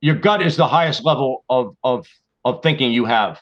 Your 0.00 0.16
gut 0.16 0.42
is 0.42 0.56
the 0.56 0.66
highest 0.66 1.04
level 1.04 1.44
of 1.48 1.74
of 1.84 2.06
of 2.44 2.62
thinking 2.62 2.92
you 2.92 3.04
have, 3.04 3.40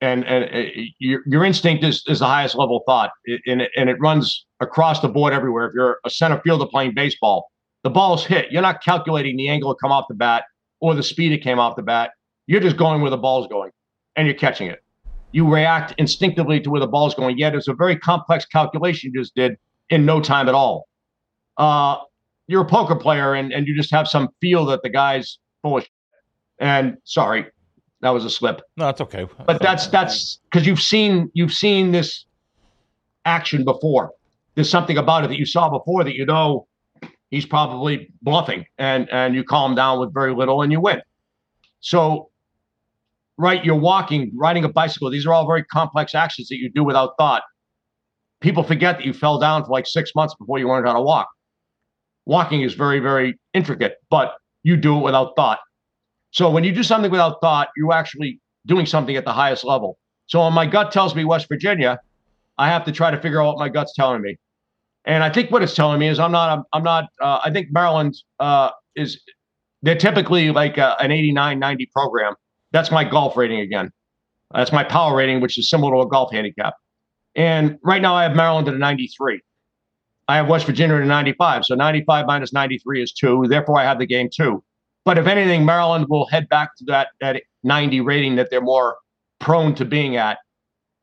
and 0.00 0.24
and 0.24 0.44
uh, 0.44 0.70
your 0.98 1.22
your 1.26 1.44
instinct 1.44 1.84
is 1.84 2.02
is 2.08 2.18
the 2.18 2.26
highest 2.26 2.56
level 2.56 2.82
thought, 2.86 3.10
and 3.46 3.62
it, 3.62 3.70
and 3.76 3.88
it 3.88 3.96
runs 4.00 4.46
across 4.60 5.00
the 5.00 5.08
board 5.08 5.32
everywhere. 5.32 5.66
If 5.66 5.74
you're 5.74 5.98
a 6.04 6.10
center 6.10 6.40
fielder 6.42 6.66
playing 6.66 6.94
baseball, 6.94 7.50
the 7.84 7.90
ball's 7.90 8.26
hit. 8.26 8.50
You're 8.50 8.62
not 8.62 8.82
calculating 8.82 9.36
the 9.36 9.48
angle 9.48 9.74
to 9.74 9.78
come 9.80 9.92
off 9.92 10.06
the 10.08 10.14
bat 10.14 10.44
or 10.80 10.94
the 10.94 11.02
speed 11.02 11.32
it 11.32 11.38
came 11.38 11.58
off 11.58 11.76
the 11.76 11.82
bat. 11.82 12.10
You're 12.46 12.60
just 12.60 12.76
going 12.76 13.00
where 13.00 13.10
the 13.10 13.16
ball's 13.16 13.46
going, 13.46 13.70
and 14.16 14.26
you're 14.26 14.36
catching 14.36 14.66
it 14.66 14.80
you 15.32 15.52
react 15.52 15.94
instinctively 15.98 16.60
to 16.60 16.70
where 16.70 16.80
the 16.80 16.86
ball's 16.86 17.14
going. 17.14 17.38
Yet 17.38 17.54
it's 17.54 17.68
a 17.68 17.74
very 17.74 17.96
complex 17.96 18.44
calculation 18.46 19.12
you 19.12 19.20
just 19.20 19.34
did 19.34 19.56
in 19.88 20.04
no 20.04 20.20
time 20.20 20.48
at 20.48 20.54
all. 20.54 20.88
Uh, 21.56 21.96
you're 22.46 22.62
a 22.62 22.66
poker 22.66 22.96
player 22.96 23.34
and, 23.34 23.52
and 23.52 23.66
you 23.66 23.76
just 23.76 23.92
have 23.92 24.08
some 24.08 24.28
feel 24.40 24.64
that 24.66 24.82
the 24.82 24.88
guy's 24.88 25.38
full 25.62 25.76
of 25.76 25.84
shit. 25.84 25.92
And 26.58 26.96
sorry, 27.04 27.46
that 28.00 28.10
was 28.10 28.24
a 28.24 28.30
slip. 28.30 28.60
No, 28.76 28.86
that's 28.86 29.00
okay. 29.02 29.26
But 29.46 29.62
that's 29.62 29.86
that's 29.86 30.40
because 30.50 30.66
you've 30.66 30.80
seen 30.80 31.30
you've 31.32 31.52
seen 31.52 31.92
this 31.92 32.26
action 33.24 33.64
before. 33.64 34.10
There's 34.54 34.68
something 34.68 34.98
about 34.98 35.24
it 35.24 35.28
that 35.28 35.38
you 35.38 35.46
saw 35.46 35.70
before 35.70 36.04
that 36.04 36.14
you 36.14 36.26
know 36.26 36.66
he's 37.30 37.46
probably 37.46 38.10
bluffing, 38.22 38.66
and 38.78 39.08
and 39.10 39.34
you 39.34 39.44
calm 39.44 39.74
down 39.74 40.00
with 40.00 40.12
very 40.12 40.34
little 40.34 40.60
and 40.62 40.72
you 40.72 40.80
win. 40.80 41.00
So 41.80 42.29
right? 43.40 43.64
You're 43.64 43.74
walking, 43.74 44.30
riding 44.36 44.64
a 44.64 44.68
bicycle. 44.68 45.10
These 45.10 45.26
are 45.26 45.32
all 45.32 45.46
very 45.46 45.64
complex 45.64 46.14
actions 46.14 46.48
that 46.48 46.58
you 46.58 46.70
do 46.70 46.84
without 46.84 47.14
thought. 47.18 47.42
People 48.40 48.62
forget 48.62 48.98
that 48.98 49.06
you 49.06 49.12
fell 49.12 49.38
down 49.38 49.64
for 49.64 49.70
like 49.70 49.86
six 49.86 50.12
months 50.14 50.34
before 50.38 50.58
you 50.58 50.68
learned 50.68 50.86
how 50.86 50.92
to 50.92 51.00
walk. 51.00 51.28
Walking 52.26 52.60
is 52.62 52.74
very, 52.74 53.00
very 53.00 53.38
intricate, 53.54 53.96
but 54.10 54.34
you 54.62 54.76
do 54.76 54.98
it 54.98 55.00
without 55.00 55.34
thought. 55.36 55.58
So 56.32 56.50
when 56.50 56.64
you 56.64 56.72
do 56.72 56.82
something 56.82 57.10
without 57.10 57.40
thought, 57.40 57.68
you're 57.76 57.92
actually 57.92 58.40
doing 58.66 58.86
something 58.86 59.16
at 59.16 59.24
the 59.24 59.32
highest 59.32 59.64
level. 59.64 59.98
So 60.26 60.44
when 60.44 60.52
my 60.52 60.66
gut 60.66 60.92
tells 60.92 61.14
me 61.14 61.24
West 61.24 61.48
Virginia, 61.48 61.98
I 62.58 62.68
have 62.68 62.84
to 62.84 62.92
try 62.92 63.10
to 63.10 63.20
figure 63.20 63.42
out 63.42 63.46
what 63.46 63.58
my 63.58 63.68
gut's 63.70 63.94
telling 63.94 64.20
me. 64.20 64.36
And 65.06 65.24
I 65.24 65.30
think 65.30 65.50
what 65.50 65.62
it's 65.62 65.74
telling 65.74 65.98
me 65.98 66.08
is 66.08 66.18
I'm 66.18 66.30
not, 66.30 66.66
I'm, 66.74 66.82
not, 66.82 67.06
uh, 67.20 67.40
I 67.42 67.50
think 67.50 67.68
Maryland 67.72 68.14
uh, 68.38 68.70
is, 68.94 69.20
they're 69.82 69.96
typically 69.96 70.50
like 70.50 70.76
a, 70.76 70.94
an 71.02 71.10
89, 71.10 71.58
90 71.58 71.86
program. 71.86 72.34
That's 72.72 72.90
my 72.90 73.04
golf 73.04 73.36
rating 73.36 73.60
again. 73.60 73.90
That's 74.52 74.72
my 74.72 74.84
power 74.84 75.16
rating, 75.16 75.40
which 75.40 75.58
is 75.58 75.70
similar 75.70 75.92
to 75.94 76.00
a 76.00 76.08
golf 76.08 76.32
handicap. 76.32 76.74
And 77.36 77.78
right 77.82 78.02
now 78.02 78.14
I 78.14 78.24
have 78.24 78.34
Maryland 78.34 78.68
at 78.68 78.74
a 78.74 78.78
93. 78.78 79.40
I 80.28 80.36
have 80.36 80.48
West 80.48 80.66
Virginia 80.66 80.96
at 80.96 81.02
a 81.02 81.06
95. 81.06 81.64
So 81.64 81.74
95 81.74 82.26
minus 82.26 82.52
93 82.52 83.02
is 83.02 83.12
two. 83.12 83.44
Therefore, 83.48 83.78
I 83.78 83.84
have 83.84 83.98
the 83.98 84.06
game 84.06 84.28
two. 84.32 84.62
But 85.04 85.18
if 85.18 85.26
anything, 85.26 85.64
Maryland 85.64 86.06
will 86.08 86.26
head 86.26 86.48
back 86.48 86.76
to 86.76 86.84
that, 86.86 87.08
that 87.20 87.42
90 87.62 88.00
rating 88.00 88.36
that 88.36 88.50
they're 88.50 88.60
more 88.60 88.96
prone 89.38 89.74
to 89.76 89.84
being 89.84 90.16
at. 90.16 90.38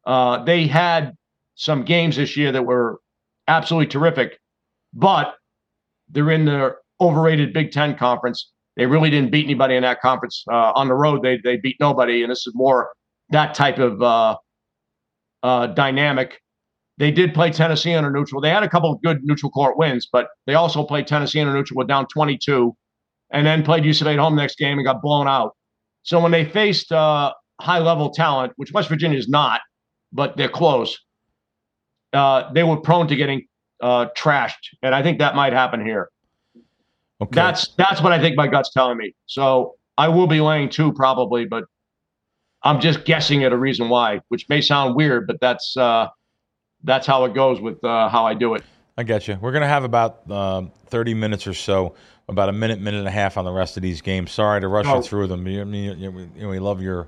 Uh, 0.06 0.44
they 0.44 0.68
had 0.68 1.14
some 1.56 1.84
games 1.84 2.16
this 2.16 2.38
year 2.38 2.52
that 2.52 2.64
were 2.64 3.00
absolutely 3.48 3.88
terrific, 3.88 4.40
but 4.94 5.36
they're 6.10 6.32
in 6.32 6.46
the 6.46 6.76
overrated 7.02 7.54
Big 7.54 7.72
Ten 7.72 7.96
conference. 7.96 8.52
They 8.78 8.86
really 8.86 9.10
didn't 9.10 9.32
beat 9.32 9.46
anybody 9.46 9.76
in 9.76 9.82
that 9.82 10.02
conference. 10.02 10.44
Uh, 10.50 10.72
on 10.76 10.88
the 10.88 10.94
road, 10.94 11.24
they 11.24 11.40
they 11.44 11.58
beat 11.58 11.78
nobody, 11.80 12.22
and 12.22 12.32
this 12.32 12.46
is 12.46 12.54
more 12.56 12.92
that 13.30 13.56
type 13.56 13.80
of 13.80 14.02
uh, 14.02 14.38
uh, 15.44 15.68
dynamic. 15.68 16.40
They 17.00 17.12
did 17.12 17.34
play 17.34 17.52
Tennessee 17.52 17.94
under 17.94 18.10
neutral. 18.12 18.40
They 18.40 18.50
had 18.50 18.63
a 18.63 18.70
couple 18.70 18.92
of 18.92 19.02
good 19.02 19.20
neutral 19.24 19.52
court 19.52 19.78
wins, 19.78 20.08
but 20.12 20.30
they 20.46 20.54
also 20.54 20.84
played 20.84 21.08
Tennessee 21.08 21.40
under 21.40 21.54
neutral 21.54 21.78
with 21.78 21.88
down 21.88 22.08
22, 22.08 22.76
and 23.32 23.46
then 23.46 23.63
played 23.63 23.84
UCLA 23.84 24.13
at 24.13 24.20
home 24.20 24.36
next 24.36 24.58
game 24.58 24.78
and 24.78 24.86
got 24.86 25.02
blown 25.02 25.28
out. 25.28 25.56
So 26.04 26.20
when 26.20 26.32
they 26.32 26.46
faced 26.46 26.92
uh, 26.92 27.34
high 27.60 27.80
level 27.80 28.12
talent, 28.12 28.54
which 28.56 28.72
West 28.72 28.90
Virginia 28.90 29.18
is 29.18 29.28
not, 29.28 29.62
but 30.13 30.38
they're 30.38 30.50
close, 30.50 30.98
uh, 32.13 32.52
they 32.54 32.63
were 32.63 32.78
prone 32.78 33.08
to 33.08 33.16
getting 33.16 33.46
uh, 33.82 34.08
trashed, 34.16 34.54
and 34.84 34.94
I 34.94 35.02
think 35.02 35.20
that 35.20 35.36
might 35.36 35.54
happen 35.54 35.84
here. 35.86 36.10
Okay. 37.22 37.32
That's 37.34 37.70
that's 37.78 38.02
what 38.02 38.12
I 38.12 38.20
think 38.20 38.36
my 38.36 38.48
gut's 38.48 38.72
telling 38.72 38.98
me. 38.98 39.16
So 39.26 39.76
I 39.98 40.08
will 40.08 40.28
be 40.28 40.40
laying 40.40 40.70
two 40.70 40.94
probably, 40.94 41.46
but 41.46 41.64
I'm 42.64 42.80
just 42.80 43.06
guessing 43.06 43.44
at 43.44 43.52
a 43.54 43.58
reason 43.58 43.90
why, 43.90 44.22
which 44.30 44.48
may 44.50 44.62
sound 44.62 44.96
weird, 44.96 45.26
but 45.28 45.40
that's 45.40 45.76
uh, 45.78 46.08
that's 46.84 47.08
how 47.08 47.26
it 47.26 47.34
goes 47.34 47.60
with 47.60 47.84
uh, 47.84 48.10
how 48.10 48.26
I 48.26 48.34
do 48.34 48.54
it. 48.54 48.64
I 48.98 49.04
get 49.04 49.28
you. 49.28 49.38
We're 49.42 49.52
gonna 49.52 49.68
have 49.68 49.84
about 49.84 50.22
uh, 50.30 50.64
thirty 50.88 51.14
minutes 51.14 51.48
or 51.48 51.54
so, 51.54 51.96
about 52.28 52.50
a 52.50 52.54
minute, 52.54 52.80
minute 52.80 53.00
and 53.00 53.08
a 53.08 53.12
half 53.12 53.38
on 53.38 53.46
the 53.46 53.52
rest 53.52 53.78
of 53.78 53.84
these 53.84 54.02
games. 54.02 54.32
Sorry 54.32 54.62
to 54.62 54.68
rush 54.68 54.86
you 54.86 55.02
through 55.02 55.28
them. 55.28 55.48
You, 55.48 55.66
you, 55.66 55.94
you, 55.94 56.30
you 56.36 56.48
we 56.50 56.60
love 56.60 56.82
your 56.82 57.08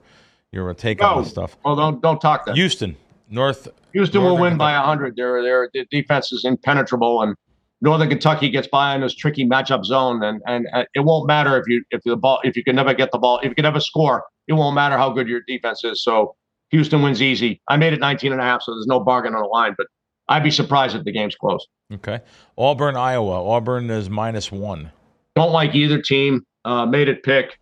your 0.52 0.74
take 0.74 1.04
on 1.04 1.18
No. 1.18 1.22
this 1.22 1.32
stuff. 1.32 1.56
Well, 1.64 1.76
don't 1.76 2.02
don't 2.02 2.20
talk 2.20 2.46
that. 2.46 2.56
Houston, 2.56 2.96
North. 3.30 3.68
Houston 3.94 4.22
will 4.22 4.30
Northern 4.30 4.42
win 4.54 4.58
by 4.58 4.74
hundred. 4.74 5.16
Their 5.16 5.42
their 5.44 5.70
their 5.74 5.86
defense 5.92 6.32
is 6.32 6.46
impenetrable, 6.46 7.22
and 7.22 7.36
Northern 7.82 8.10
Kentucky 8.10 8.50
gets 8.50 8.68
by 8.68 8.94
in 8.94 9.02
this 9.02 9.16
tricky 9.16 9.48
matchup 9.48 9.86
zone, 9.86 10.22
and 10.24 10.42
and 10.46 10.68
uh, 10.74 10.84
it 10.94 11.02
won't 11.02 11.28
matter 11.28 11.58
if 11.58 11.64
you 11.68 11.84
if 11.92 12.02
the 12.04 12.16
ball 12.16 12.40
if 12.44 12.58
you 12.58 12.64
can 12.64 12.76
never 12.76 12.94
get 12.94 13.12
the 13.12 13.18
ball 13.18 13.40
if 13.40 13.50
you 13.50 13.56
can 13.56 13.64
never 13.64 13.80
score. 13.80 14.26
It 14.48 14.54
won't 14.54 14.76
matter 14.76 14.98
how 14.98 15.12
good 15.12 15.28
your 15.28 15.42
defense 15.48 15.84
is. 15.84 16.04
So 16.04 16.36
Houston 16.72 17.02
wins 17.02 17.22
easy. 17.22 17.62
I 17.68 17.78
made 17.78 17.94
it 17.94 18.00
19 18.00 18.32
and 18.32 18.42
a 18.42 18.44
half, 18.44 18.62
so 18.64 18.74
there's 18.74 18.88
no 18.88 19.00
bargain 19.00 19.34
on 19.36 19.42
the 19.42 19.48
line, 19.48 19.76
but 19.78 19.88
I'd 20.28 20.44
be 20.44 20.52
surprised 20.52 20.96
if 20.96 21.04
the 21.04 21.12
game's 21.12 21.36
close. 21.36 21.66
Okay. 21.94 22.22
Auburn, 22.58 22.96
Iowa. 22.96 23.48
Auburn 23.50 23.90
is 23.90 24.10
minus 24.10 24.52
one. 24.52 24.92
Don't 25.36 25.52
like 25.52 25.74
either 25.74 26.02
team. 26.02 26.44
Uh, 26.66 26.86
made 26.86 27.08
it 27.08 27.24
pick. 27.24 27.58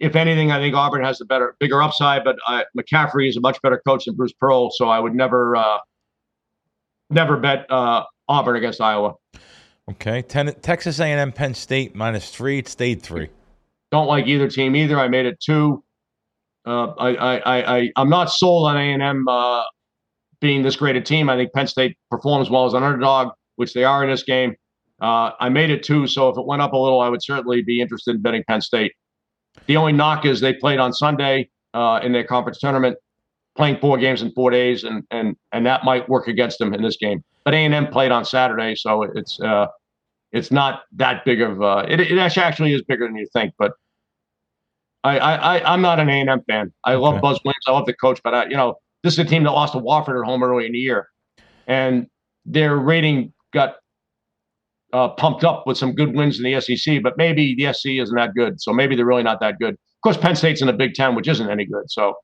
If 0.00 0.16
anything, 0.16 0.50
I 0.50 0.58
think 0.58 0.74
Auburn 0.74 1.04
has 1.04 1.18
the 1.18 1.24
better, 1.24 1.56
bigger 1.60 1.82
upside. 1.82 2.24
But 2.24 2.36
uh, 2.46 2.62
McCaffery 2.76 3.28
is 3.28 3.36
a 3.36 3.40
much 3.40 3.60
better 3.62 3.80
coach 3.86 4.06
than 4.06 4.14
Bruce 4.14 4.32
Pearl, 4.32 4.70
so 4.70 4.88
I 4.88 4.98
would 4.98 5.14
never, 5.14 5.54
uh, 5.54 5.78
never 7.10 7.36
bet 7.36 7.70
uh, 7.70 8.04
Auburn 8.28 8.56
against 8.56 8.80
Iowa. 8.80 9.14
Okay. 9.90 10.22
Ten, 10.22 10.54
Texas 10.60 11.00
A&M, 11.00 11.32
Penn 11.32 11.54
State 11.54 11.94
minus 11.94 12.30
three. 12.30 12.58
It 12.58 12.68
stayed 12.68 13.02
three. 13.02 13.28
Don't 13.90 14.06
like 14.06 14.26
either 14.26 14.48
team 14.48 14.76
either. 14.76 14.98
I 14.98 15.08
made 15.08 15.26
it 15.26 15.40
two. 15.40 15.82
Uh, 16.66 16.88
I, 16.98 17.14
I, 17.16 17.76
I, 17.76 17.92
I'm 17.96 18.10
not 18.10 18.26
sold 18.26 18.66
on 18.66 18.76
A 18.76 18.92
and 18.92 19.02
M 19.02 19.26
uh, 19.26 19.62
being 20.40 20.62
this 20.62 20.76
great 20.76 20.96
a 20.96 21.00
team. 21.00 21.30
I 21.30 21.36
think 21.36 21.52
Penn 21.54 21.66
State 21.66 21.96
performs 22.10 22.50
well 22.50 22.66
as 22.66 22.74
an 22.74 22.82
underdog, 22.82 23.32
which 23.56 23.72
they 23.72 23.84
are 23.84 24.04
in 24.04 24.10
this 24.10 24.22
game. 24.22 24.54
Uh, 25.00 25.30
I 25.40 25.48
made 25.48 25.70
it 25.70 25.82
two, 25.82 26.06
so 26.06 26.28
if 26.28 26.36
it 26.36 26.44
went 26.44 26.60
up 26.60 26.72
a 26.72 26.76
little, 26.76 27.00
I 27.00 27.08
would 27.08 27.22
certainly 27.22 27.62
be 27.62 27.80
interested 27.80 28.16
in 28.16 28.22
betting 28.22 28.44
Penn 28.46 28.60
State. 28.60 28.92
The 29.66 29.76
only 29.76 29.92
knock 29.92 30.26
is 30.26 30.40
they 30.40 30.52
played 30.52 30.78
on 30.80 30.92
Sunday 30.92 31.48
uh, 31.72 32.00
in 32.02 32.12
their 32.12 32.24
conference 32.24 32.58
tournament, 32.58 32.98
playing 33.56 33.78
four 33.78 33.96
games 33.96 34.22
in 34.22 34.32
four 34.32 34.50
days, 34.50 34.84
and 34.84 35.04
and 35.10 35.36
and 35.52 35.64
that 35.66 35.84
might 35.84 36.08
work 36.08 36.28
against 36.28 36.58
them 36.58 36.74
in 36.74 36.82
this 36.82 36.96
game. 36.96 37.22
But 37.44 37.54
A 37.54 37.58
and 37.58 37.72
M 37.72 37.86
played 37.86 38.10
on 38.10 38.24
Saturday, 38.24 38.74
so 38.74 39.04
it's 39.04 39.40
uh, 39.40 39.68
it's 40.32 40.50
not 40.50 40.82
that 40.96 41.24
big 41.24 41.40
of 41.40 41.62
uh, 41.62 41.84
it. 41.88 42.00
It 42.00 42.18
actually 42.18 42.42
actually 42.42 42.72
is 42.74 42.82
bigger 42.82 43.06
than 43.06 43.16
you 43.16 43.26
think, 43.32 43.54
but 43.58 43.72
I 45.04 45.18
I, 45.18 45.72
I'm 45.72 45.80
not 45.80 46.00
an 46.00 46.08
A 46.08 46.20
and 46.20 46.28
M 46.30 46.42
fan. 46.48 46.72
I 46.84 46.94
love 46.94 47.14
Okay. 47.14 47.20
Buzz 47.22 47.40
Williams. 47.44 47.64
I 47.66 47.72
love 47.72 47.86
the 47.86 47.94
coach, 47.94 48.20
but 48.22 48.34
I, 48.34 48.44
you 48.46 48.56
know 48.56 48.76
this 49.02 49.12
is 49.14 49.18
a 49.20 49.24
team 49.24 49.44
that 49.44 49.52
lost 49.52 49.72
to 49.74 49.80
Wofford 49.80 50.20
at 50.20 50.26
home 50.26 50.42
early 50.42 50.66
in 50.66 50.72
the 50.72 50.78
year, 50.78 51.08
and 51.66 52.06
their 52.44 52.76
rating 52.76 53.32
got 53.52 53.76
uh, 54.92 55.08
pumped 55.08 55.44
up 55.44 55.66
with 55.66 55.76
some 55.78 55.94
good 55.94 56.14
wins 56.14 56.40
in 56.40 56.44
the 56.50 56.60
SEC. 56.60 57.02
But 57.02 57.16
maybe 57.16 57.54
the 57.54 57.72
SEC 57.72 57.92
isn't 57.92 58.16
that 58.16 58.34
good, 58.34 58.60
so 58.60 58.72
maybe 58.72 58.96
they're 58.96 59.06
really 59.06 59.22
not 59.22 59.40
that 59.40 59.58
good. 59.58 59.74
Of 59.74 60.02
course, 60.02 60.16
Penn 60.16 60.36
State's 60.36 60.60
in 60.60 60.66
the 60.66 60.72
Big 60.72 60.94
Ten, 60.94 61.14
which 61.14 61.28
isn't 61.28 61.48
any 61.48 61.64
good. 61.64 61.90
So, 61.90 62.14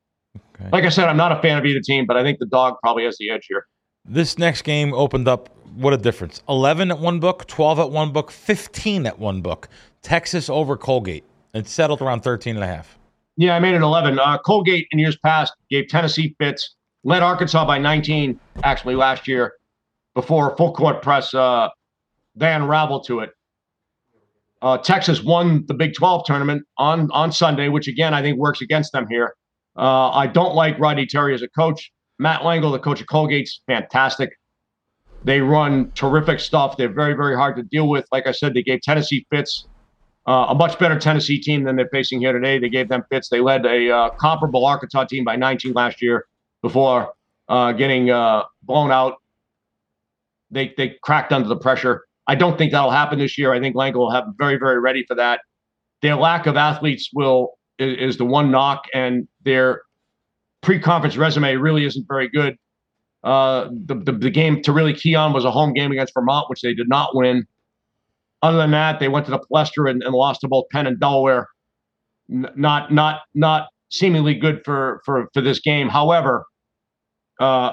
Okay. 0.57 0.69
like 0.73 0.85
I 0.85 0.89
said, 0.89 1.09
I'm 1.09 1.17
not 1.17 1.31
a 1.33 1.41
fan 1.41 1.59
of 1.59 1.65
either 1.65 1.81
team, 1.81 2.07
but 2.07 2.17
I 2.17 2.23
think 2.25 2.39
the 2.41 2.47
dog 2.47 2.75
probably 2.83 3.05
has 3.05 3.17
the 3.19 3.31
edge 3.31 3.47
here. 3.49 3.67
This 4.05 4.37
next 4.39 4.63
game 4.63 4.93
opened 4.93 5.29
up. 5.29 5.49
What 5.77 5.93
a 5.93 5.97
difference. 5.97 6.43
11 6.49 6.91
at 6.91 6.99
one 6.99 7.21
book, 7.21 7.47
12 7.47 7.79
at 7.81 7.91
one 7.91 8.13
book, 8.13 8.31
15 8.31 9.07
at 9.07 9.19
one 9.19 9.41
book. 9.41 9.69
Texas 10.03 10.49
over 10.49 10.77
Colgate. 10.77 11.25
It 11.53 11.67
settled 11.67 12.01
around 12.01 12.23
13 12.23 12.57
and 12.57 12.65
a 12.65 12.67
half. 12.67 12.99
Yeah, 13.37 13.57
I 13.57 13.59
made 13.59 13.75
it 13.75 13.83
11. 13.83 14.19
Uh, 14.19 14.39
Colgate 14.39 14.87
in 14.93 14.99
years 14.99 15.17
past 15.17 15.53
gave 15.71 15.89
Tennessee 15.89 16.37
fits, 16.39 16.77
led 17.03 17.23
Arkansas 17.23 17.67
by 17.67 17.79
19 17.79 18.39
actually 18.63 18.95
last 18.95 19.27
year 19.27 19.55
before 20.15 20.57
full 20.57 20.73
court 20.73 21.03
press. 21.03 21.35
Uh, 21.35 21.69
they 22.37 22.53
unraveled 22.53 23.07
to 23.07 23.21
it. 23.21 23.31
Uh, 24.63 24.79
Texas 24.79 25.23
won 25.23 25.65
the 25.67 25.75
Big 25.75 25.95
12 25.95 26.25
tournament 26.25 26.65
on, 26.79 27.11
on 27.11 27.33
Sunday, 27.33 27.69
which 27.69 27.89
again 27.89 28.15
I 28.15 28.23
think 28.23 28.39
works 28.39 28.61
against 28.63 28.93
them 28.93 29.07
here. 29.09 29.35
Uh, 29.77 30.11
I 30.11 30.29
don't 30.29 30.55
like 30.55 30.79
Rodney 30.79 31.07
Terry 31.07 31.35
as 31.35 31.43
a 31.43 31.49
coach. 31.49 31.91
Matt 32.19 32.43
Langel, 32.43 32.71
the 32.71 32.79
coach 32.79 33.01
of 33.01 33.09
Colgate's 33.09 33.61
fantastic. 33.67 34.31
They 35.25 35.41
run 35.41 35.91
terrific 35.93 36.41
stuff. 36.41 36.77
They're 36.77 36.93
very, 36.93 37.15
very 37.15 37.35
hard 37.35 37.57
to 37.57 37.63
deal 37.63 37.89
with. 37.89 38.07
Like 38.13 38.27
I 38.27 38.33
said, 38.33 38.55
they 38.55 38.63
gave 38.63 38.83
Tennessee 38.83 39.27
fits 39.31 39.67
uh, 40.27 40.47
a 40.51 40.55
much 40.55 40.79
better 40.79 40.99
Tennessee 40.99 41.39
team 41.39 41.65
than 41.65 41.77
they're 41.77 41.89
facing 41.89 42.21
here 42.21 42.33
today. 42.33 42.59
They 42.59 42.69
gave 42.69 42.89
them 42.89 43.05
fits. 43.11 43.29
They 43.29 43.41
led 43.41 43.67
a 43.67 43.91
uh, 43.91 44.11
comparable 44.11 44.65
Arkansas 44.65 45.05
team 45.05 45.25
by 45.25 45.37
19 45.37 45.73
last 45.73 46.01
year 46.01 46.27
before 46.63 47.13
uh, 47.49 47.73
getting 47.73 48.11
uh, 48.11 48.45
blown 48.63 48.91
out. 48.91 49.17
They 50.51 50.73
they 50.77 50.97
cracked 51.03 51.33
under 51.33 51.49
the 51.49 51.57
pressure. 51.57 52.05
I 52.27 52.37
don't 52.37 52.57
think 52.57 52.73
that'll 52.73 52.91
happen 52.91 53.19
this 53.19 53.37
year. 53.37 53.53
I 53.53 53.61
think 53.61 53.77
Langel 53.77 53.97
will 53.97 54.11
have 54.11 54.25
very 54.39 54.57
very 54.57 54.79
ready 54.79 55.05
for 55.07 55.15
that. 55.17 55.41
Their 56.01 56.17
lack 56.17 56.47
of 56.47 56.57
athletes 56.57 57.11
will 57.13 57.59
is, 57.79 58.13
is 58.13 58.17
the 58.19 58.25
one 58.25 58.51
knock, 58.51 58.85
and 58.95 59.29
their 59.45 59.83
pre-conference 60.63 61.17
resume 61.17 61.57
really 61.57 61.85
isn't 61.85 62.07
very 62.09 62.29
good. 62.29 62.57
Uh, 63.25 63.71
the, 63.87 63.95
the 63.95 64.13
the 64.13 64.31
game 64.31 64.61
to 64.63 64.71
really 64.71 64.93
key 64.93 65.15
on 65.15 65.33
was 65.33 65.47
a 65.47 65.51
home 65.51 65.73
game 65.73 65.91
against 65.91 66.13
Vermont, 66.13 66.49
which 66.51 66.61
they 66.61 66.75
did 66.75 66.89
not 66.89 67.17
win. 67.17 67.47
Other 68.43 68.59
than 68.59 68.73
that, 68.73 69.01
they 69.01 69.09
went 69.09 69.25
to 69.25 69.31
the 69.31 69.41
Palestra 69.51 69.91
and, 69.91 70.03
and 70.03 70.15
lost 70.15 70.43
to 70.43 70.49
both 70.49 70.67
Penn 70.71 70.87
and 70.87 71.01
Delaware. 71.01 71.49
N- 72.31 72.51
not 72.55 72.93
not 72.93 73.23
not 73.35 73.69
seemingly 73.91 74.35
good 74.35 74.61
for 74.65 75.01
for 75.07 75.29
for 75.33 75.41
this 75.41 75.59
game. 75.59 75.89
However, 75.89 76.45
uh, 77.41 77.73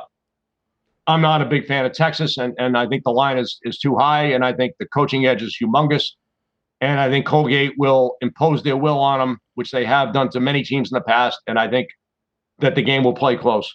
I'm 1.08 1.22
not 1.22 1.42
a 1.42 1.46
big 1.46 1.66
fan 1.66 1.86
of 1.86 1.92
Texas, 1.92 2.38
and 2.38 2.54
and 2.58 2.78
I 2.78 2.88
think 2.88 3.04
the 3.04 3.12
line 3.12 3.38
is 3.38 3.60
is 3.64 3.78
too 3.78 3.98
high, 3.98 4.24
and 4.24 4.46
I 4.46 4.54
think 4.54 4.76
the 4.80 4.86
coaching 4.86 5.26
edge 5.26 5.42
is 5.42 5.58
humongous, 5.62 6.06
and 6.80 7.00
I 7.02 7.10
think 7.10 7.26
Colgate 7.26 7.74
will 7.78 8.16
impose 8.22 8.64
their 8.64 8.78
will 8.78 9.00
on 9.00 9.20
them, 9.20 9.40
which 9.56 9.72
they 9.72 9.84
have 9.84 10.14
done 10.14 10.30
to 10.30 10.40
many 10.40 10.64
teams 10.64 10.90
in 10.90 10.96
the 10.96 11.02
past, 11.02 11.40
and 11.48 11.60
I 11.60 11.68
think 11.68 11.90
that 12.60 12.76
the 12.76 12.82
game 12.82 13.04
will 13.04 13.14
play 13.16 13.36
close. 13.36 13.70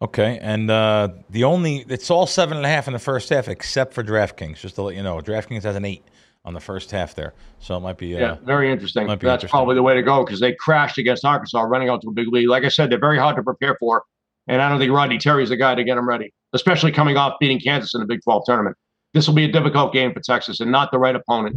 Okay, 0.00 0.38
and 0.40 0.70
uh, 0.70 1.08
the 1.28 1.42
only 1.44 1.84
it's 1.88 2.08
all 2.10 2.26
seven 2.26 2.56
and 2.56 2.64
a 2.64 2.68
half 2.68 2.86
in 2.86 2.92
the 2.92 3.00
first 3.00 3.30
half, 3.30 3.48
except 3.48 3.94
for 3.94 4.04
DraftKings. 4.04 4.58
Just 4.58 4.76
to 4.76 4.82
let 4.82 4.94
you 4.94 5.02
know, 5.02 5.18
DraftKings 5.18 5.64
has 5.64 5.74
an 5.74 5.84
eight 5.84 6.04
on 6.44 6.54
the 6.54 6.60
first 6.60 6.92
half 6.92 7.16
there, 7.16 7.34
so 7.58 7.76
it 7.76 7.80
might 7.80 7.98
be. 7.98 8.14
Uh, 8.14 8.20
Yeah, 8.20 8.36
very 8.44 8.70
interesting. 8.70 9.08
That's 9.08 9.22
interesting. 9.22 9.48
probably 9.48 9.74
the 9.74 9.82
way 9.82 9.94
to 9.94 10.02
go 10.02 10.24
because 10.24 10.38
they 10.38 10.52
crashed 10.54 10.98
against 10.98 11.24
Arkansas, 11.24 11.62
running 11.62 11.88
out 11.88 12.00
to 12.02 12.08
a 12.08 12.12
big 12.12 12.28
lead. 12.28 12.46
Like 12.46 12.64
I 12.64 12.68
said, 12.68 12.90
they're 12.90 13.00
very 13.00 13.18
hard 13.18 13.34
to 13.36 13.42
prepare 13.42 13.76
for, 13.80 14.04
and 14.46 14.62
I 14.62 14.68
don't 14.68 14.78
think 14.78 14.92
Rodney 14.92 15.18
Terry's 15.18 15.48
the 15.48 15.56
guy 15.56 15.74
to 15.74 15.82
get 15.82 15.96
them 15.96 16.08
ready, 16.08 16.32
especially 16.52 16.92
coming 16.92 17.16
off 17.16 17.34
beating 17.40 17.58
Kansas 17.58 17.92
in 17.94 18.00
the 18.00 18.06
Big 18.06 18.22
12 18.22 18.44
tournament. 18.46 18.76
This 19.14 19.26
will 19.26 19.34
be 19.34 19.46
a 19.46 19.52
difficult 19.52 19.92
game 19.92 20.12
for 20.12 20.20
Texas 20.20 20.60
and 20.60 20.70
not 20.70 20.92
the 20.92 20.98
right 20.98 21.16
opponent. 21.16 21.56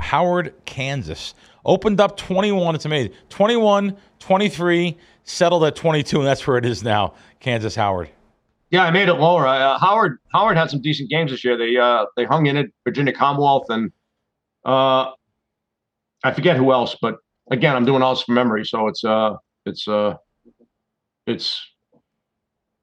Howard, 0.00 0.52
Kansas. 0.66 1.34
Opened 1.64 2.00
up 2.00 2.16
21. 2.16 2.74
It's 2.74 2.84
amazing. 2.84 3.12
21, 3.30 3.96
23, 4.18 4.96
settled 5.28 5.64
at 5.64 5.76
22, 5.76 6.18
and 6.18 6.26
that's 6.26 6.46
where 6.46 6.56
it 6.56 6.64
is 6.64 6.82
now. 6.82 7.14
Kansas, 7.40 7.74
Howard. 7.74 8.10
Yeah, 8.70 8.84
I 8.84 8.90
made 8.90 9.08
it 9.08 9.14
lower. 9.14 9.46
Uh, 9.46 9.78
Howard 9.78 10.18
Howard 10.32 10.56
had 10.56 10.70
some 10.70 10.82
decent 10.82 11.08
games 11.08 11.30
this 11.30 11.42
year. 11.42 11.56
They 11.56 11.76
uh, 11.76 12.04
they 12.16 12.24
hung 12.24 12.46
in 12.46 12.56
it. 12.56 12.70
Virginia 12.84 13.12
Commonwealth 13.12 13.66
and 13.70 13.90
uh, 14.64 15.12
I 16.24 16.32
forget 16.32 16.56
who 16.56 16.72
else, 16.72 16.96
but 17.00 17.16
again, 17.50 17.76
I'm 17.76 17.84
doing 17.84 18.02
all 18.02 18.14
this 18.14 18.24
from 18.24 18.34
memory, 18.34 18.64
so 18.64 18.88
it's 18.88 19.04
uh 19.04 19.36
it's 19.64 19.86
uh 19.86 20.14
it's 21.26 21.64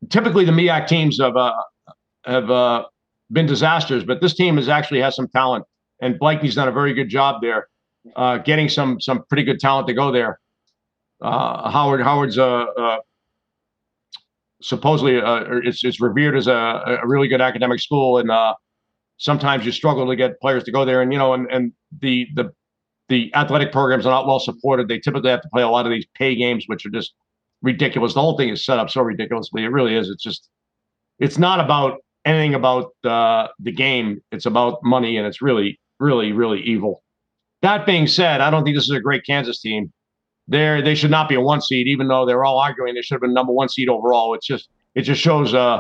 typically 0.10 0.46
the 0.46 0.52
MEAC 0.52 0.88
teams 0.88 1.20
have 1.20 1.36
uh, 1.36 1.54
have 2.26 2.50
uh, 2.50 2.86
been 3.32 3.46
disasters, 3.46 4.04
but 4.04 4.22
this 4.22 4.34
team 4.34 4.56
has 4.56 4.70
actually 4.70 5.02
has 5.02 5.16
some 5.16 5.28
talent, 5.28 5.66
and 6.02 6.18
Blakeney's 6.18 6.56
done 6.56 6.68
a 6.68 6.72
very 6.72 6.94
good 6.94 7.10
job 7.10 7.42
there, 7.42 7.68
uh, 8.16 8.38
getting 8.38 8.70
some 8.70 9.00
some 9.02 9.24
pretty 9.30 9.44
good 9.44 9.60
talent 9.60 9.88
to 9.88 9.94
go 9.94 10.12
there. 10.12 10.40
Uh, 11.22 11.70
Howard 11.70 12.02
Howard's 12.02 12.38
uh, 12.38 12.66
uh, 12.78 12.98
supposedly 14.62 15.22
uh, 15.22 15.44
it's 15.64 15.84
it's 15.84 16.02
revered 16.02 16.36
as 16.36 16.48
a, 16.48 17.00
a 17.02 17.08
really 17.08 17.28
good 17.28 17.42
academic 17.42 17.80
school, 17.80 18.18
and 18.18 18.30
uh, 18.30 18.54
sometimes 19.18 19.66
you 19.66 19.72
struggle 19.72 20.08
to 20.08 20.16
get 20.16 20.40
players 20.42 20.64
to 20.66 20.72
go 20.72 20.86
there. 20.86 21.02
And 21.02 21.14
you 21.14 21.20
know, 21.20 21.34
and 21.34 21.48
and 21.52 21.72
the 22.02 22.28
the 22.36 22.52
the 23.08 23.34
athletic 23.36 23.72
programs 23.72 24.06
are 24.06 24.12
not 24.12 24.28
well 24.28 24.40
supported. 24.40 24.88
They 24.88 25.00
typically 25.00 25.30
have 25.30 25.42
to 25.42 25.50
play 25.50 25.62
a 25.62 25.70
lot 25.70 25.86
of 25.86 25.92
these 25.92 26.06
pay 26.16 26.36
games, 26.36 26.66
which 26.68 26.86
are 26.86 26.90
just 26.90 27.14
ridiculous. 27.62 28.14
The 28.14 28.22
whole 28.22 28.38
thing 28.38 28.50
is 28.50 28.66
set 28.66 28.80
up 28.80 28.90
so 28.90 29.02
ridiculously. 29.02 29.64
It 29.64 29.70
really 29.70 29.96
is. 29.96 30.10
It's 30.10 30.24
just 30.24 30.50
it's 31.20 31.38
not 31.38 31.60
about 31.60 32.00
anything 32.26 32.56
about 32.56 32.92
uh, 33.04 33.48
the 33.60 33.72
game. 33.72 34.22
It's 34.32 34.46
about 34.46 34.84
money, 34.84 35.18
and 35.18 35.26
it's 35.26 35.42
really 35.42 35.80
really 36.00 36.34
really 36.34 36.62
evil. 36.62 37.04
That 37.62 37.86
being 37.86 38.06
said, 38.06 38.42
I 38.42 38.50
don't 38.50 38.64
think 38.64 38.76
this 38.76 38.84
is 38.84 38.92
a 38.96 39.00
great 39.00 39.26
Kansas 39.26 39.62
team 39.62 39.92
they're 40.48 40.82
they 40.82 40.96
should 40.96 41.12
not 41.12 41.28
be 41.30 41.36
a 41.36 41.42
one 41.42 41.62
seed, 41.62 41.88
even 41.88 42.08
though 42.08 42.26
they're 42.26 42.44
all 42.44 42.60
arguing 42.60 42.96
they 42.96 43.02
should 43.02 43.16
have 43.16 43.22
been 43.22 43.34
number 43.34 43.52
one 43.52 43.70
seed 43.70 43.90
overall. 43.90 44.34
It's 44.34 44.46
just 44.46 44.70
it 44.94 45.02
just 45.02 45.22
shows 45.22 45.54
uh 45.54 45.80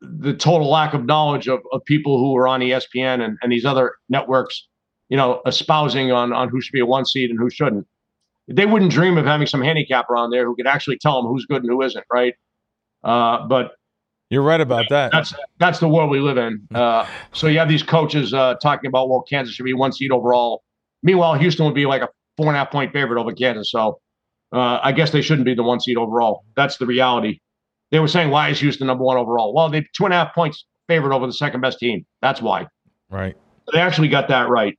the 0.00 0.34
total 0.34 0.70
lack 0.70 0.92
of 0.94 1.06
knowledge 1.06 1.48
of, 1.48 1.60
of 1.72 1.84
people 1.84 2.18
who 2.18 2.36
are 2.36 2.46
on 2.46 2.60
ESPN 2.60 3.24
and, 3.24 3.38
and 3.42 3.50
these 3.50 3.64
other 3.64 3.94
networks, 4.08 4.68
you 5.08 5.16
know, 5.16 5.40
espousing 5.46 6.12
on 6.12 6.32
on 6.32 6.48
who 6.48 6.60
should 6.60 6.72
be 6.72 6.80
a 6.80 6.86
one 6.86 7.04
seed 7.04 7.30
and 7.30 7.38
who 7.38 7.50
shouldn't. 7.50 7.86
They 8.46 8.66
wouldn't 8.66 8.92
dream 8.92 9.16
of 9.16 9.24
having 9.24 9.46
some 9.46 9.62
handicapper 9.62 10.16
on 10.16 10.30
there 10.30 10.44
who 10.44 10.54
could 10.54 10.66
actually 10.66 10.98
tell 10.98 11.22
them 11.22 11.30
who's 11.30 11.46
good 11.46 11.62
and 11.62 11.70
who 11.70 11.80
isn't, 11.82 12.04
right? 12.12 12.34
Uh, 13.02 13.46
but 13.46 13.72
You're 14.28 14.42
right 14.42 14.60
about 14.60 14.88
that. 14.90 15.12
That's 15.12 15.34
that's 15.58 15.78
the 15.78 15.88
world 15.88 16.10
we 16.10 16.20
live 16.20 16.36
in. 16.36 16.66
Uh, 16.74 17.06
so 17.32 17.46
you 17.46 17.58
have 17.58 17.68
these 17.68 17.82
coaches 17.82 18.34
uh, 18.34 18.54
talking 18.56 18.88
about 18.88 19.08
well, 19.08 19.22
Kansas 19.22 19.54
should 19.54 19.64
be 19.64 19.72
one 19.72 19.92
seed 19.92 20.12
overall. 20.12 20.62
Meanwhile, 21.02 21.34
Houston 21.34 21.64
would 21.64 21.74
be 21.74 21.86
like 21.86 22.02
a 22.02 22.08
four 22.36 22.48
and 22.48 22.56
a 22.56 22.58
half 22.58 22.70
point 22.70 22.92
favorite 22.92 23.20
over 23.20 23.32
Kansas. 23.32 23.70
So 23.70 24.00
uh, 24.52 24.80
I 24.82 24.92
guess 24.92 25.10
they 25.10 25.22
shouldn't 25.22 25.46
be 25.46 25.54
the 25.54 25.62
one 25.62 25.80
seed 25.80 25.96
overall. 25.96 26.44
That's 26.56 26.76
the 26.76 26.86
reality. 26.86 27.40
They 27.90 27.98
were 27.98 28.08
saying 28.08 28.30
why 28.30 28.48
is 28.50 28.60
Houston 28.60 28.86
number 28.86 29.04
one 29.04 29.16
overall? 29.16 29.54
Well, 29.54 29.68
they 29.68 29.86
two 29.96 30.04
and 30.04 30.12
a 30.12 30.16
half 30.16 30.34
points 30.34 30.64
favorite 30.88 31.14
over 31.14 31.26
the 31.26 31.32
second 31.32 31.60
best 31.60 31.78
team. 31.78 32.04
That's 32.22 32.42
why. 32.42 32.66
Right. 33.10 33.36
They 33.72 33.80
actually 33.80 34.08
got 34.08 34.28
that 34.28 34.48
right. 34.48 34.78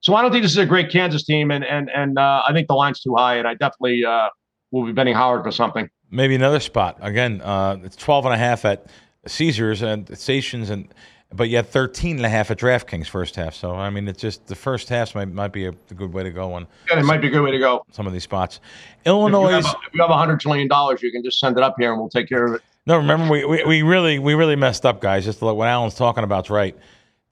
So 0.00 0.14
I 0.14 0.22
don't 0.22 0.30
think 0.30 0.42
this 0.42 0.52
is 0.52 0.58
a 0.58 0.66
great 0.66 0.90
Kansas 0.90 1.24
team, 1.24 1.50
and 1.50 1.64
and 1.64 1.90
and 1.90 2.18
uh, 2.18 2.42
I 2.46 2.52
think 2.52 2.68
the 2.68 2.74
line's 2.74 3.00
too 3.00 3.14
high, 3.16 3.36
and 3.36 3.48
I 3.48 3.54
definitely 3.54 4.04
uh, 4.04 4.28
will 4.70 4.84
be 4.84 4.92
betting 4.92 5.14
Howard 5.14 5.42
for 5.42 5.50
something. 5.50 5.88
Maybe 6.10 6.34
another 6.34 6.60
spot. 6.60 6.98
Again, 7.00 7.40
uh, 7.40 7.78
it's 7.82 7.96
12 7.96 8.26
and 8.26 8.34
a 8.34 8.38
half 8.38 8.64
at 8.64 8.86
Caesars 9.26 9.82
and 9.82 10.16
stations 10.16 10.70
and 10.70 10.92
but 11.32 11.48
you 11.48 11.56
had 11.56 11.68
13 11.68 12.16
and 12.16 12.26
a 12.26 12.28
half 12.28 12.50
at 12.50 12.58
DraftKings 12.58 13.08
first 13.08 13.36
half. 13.36 13.54
So 13.54 13.74
I 13.74 13.90
mean, 13.90 14.06
it's 14.08 14.20
just 14.20 14.46
the 14.46 14.54
first 14.54 14.88
half 14.88 15.14
might 15.14 15.32
might 15.32 15.52
be 15.52 15.66
a, 15.66 15.70
a 15.70 15.94
good 15.94 16.12
way 16.12 16.22
to 16.22 16.30
go 16.30 16.52
on. 16.52 16.66
Yeah, 16.88 17.00
it 17.00 17.04
might 17.04 17.20
be 17.20 17.28
a 17.28 17.30
good 17.30 17.42
way 17.42 17.50
to 17.50 17.58
go. 17.58 17.84
Some 17.90 18.06
of 18.06 18.12
these 18.12 18.22
spots, 18.22 18.60
Illinois. 19.04 19.58
If 19.58 19.66
you 19.92 20.00
have 20.02 20.10
a 20.10 20.16
hundred 20.16 20.40
trillion 20.40 20.68
dollars, 20.68 21.02
you 21.02 21.10
can 21.10 21.22
just 21.22 21.38
send 21.38 21.56
it 21.56 21.62
up 21.62 21.74
here, 21.78 21.92
and 21.92 22.00
we'll 22.00 22.08
take 22.08 22.28
care 22.28 22.46
of 22.46 22.54
it. 22.54 22.62
No, 22.86 22.96
remember 22.96 23.28
we, 23.30 23.44
we, 23.44 23.64
we 23.64 23.82
really 23.82 24.18
we 24.18 24.34
really 24.34 24.56
messed 24.56 24.86
up, 24.86 25.00
guys. 25.00 25.24
Just 25.24 25.42
what 25.42 25.66
Alan's 25.66 25.96
talking 25.96 26.24
about 26.24 26.46
is 26.46 26.50
right. 26.50 26.76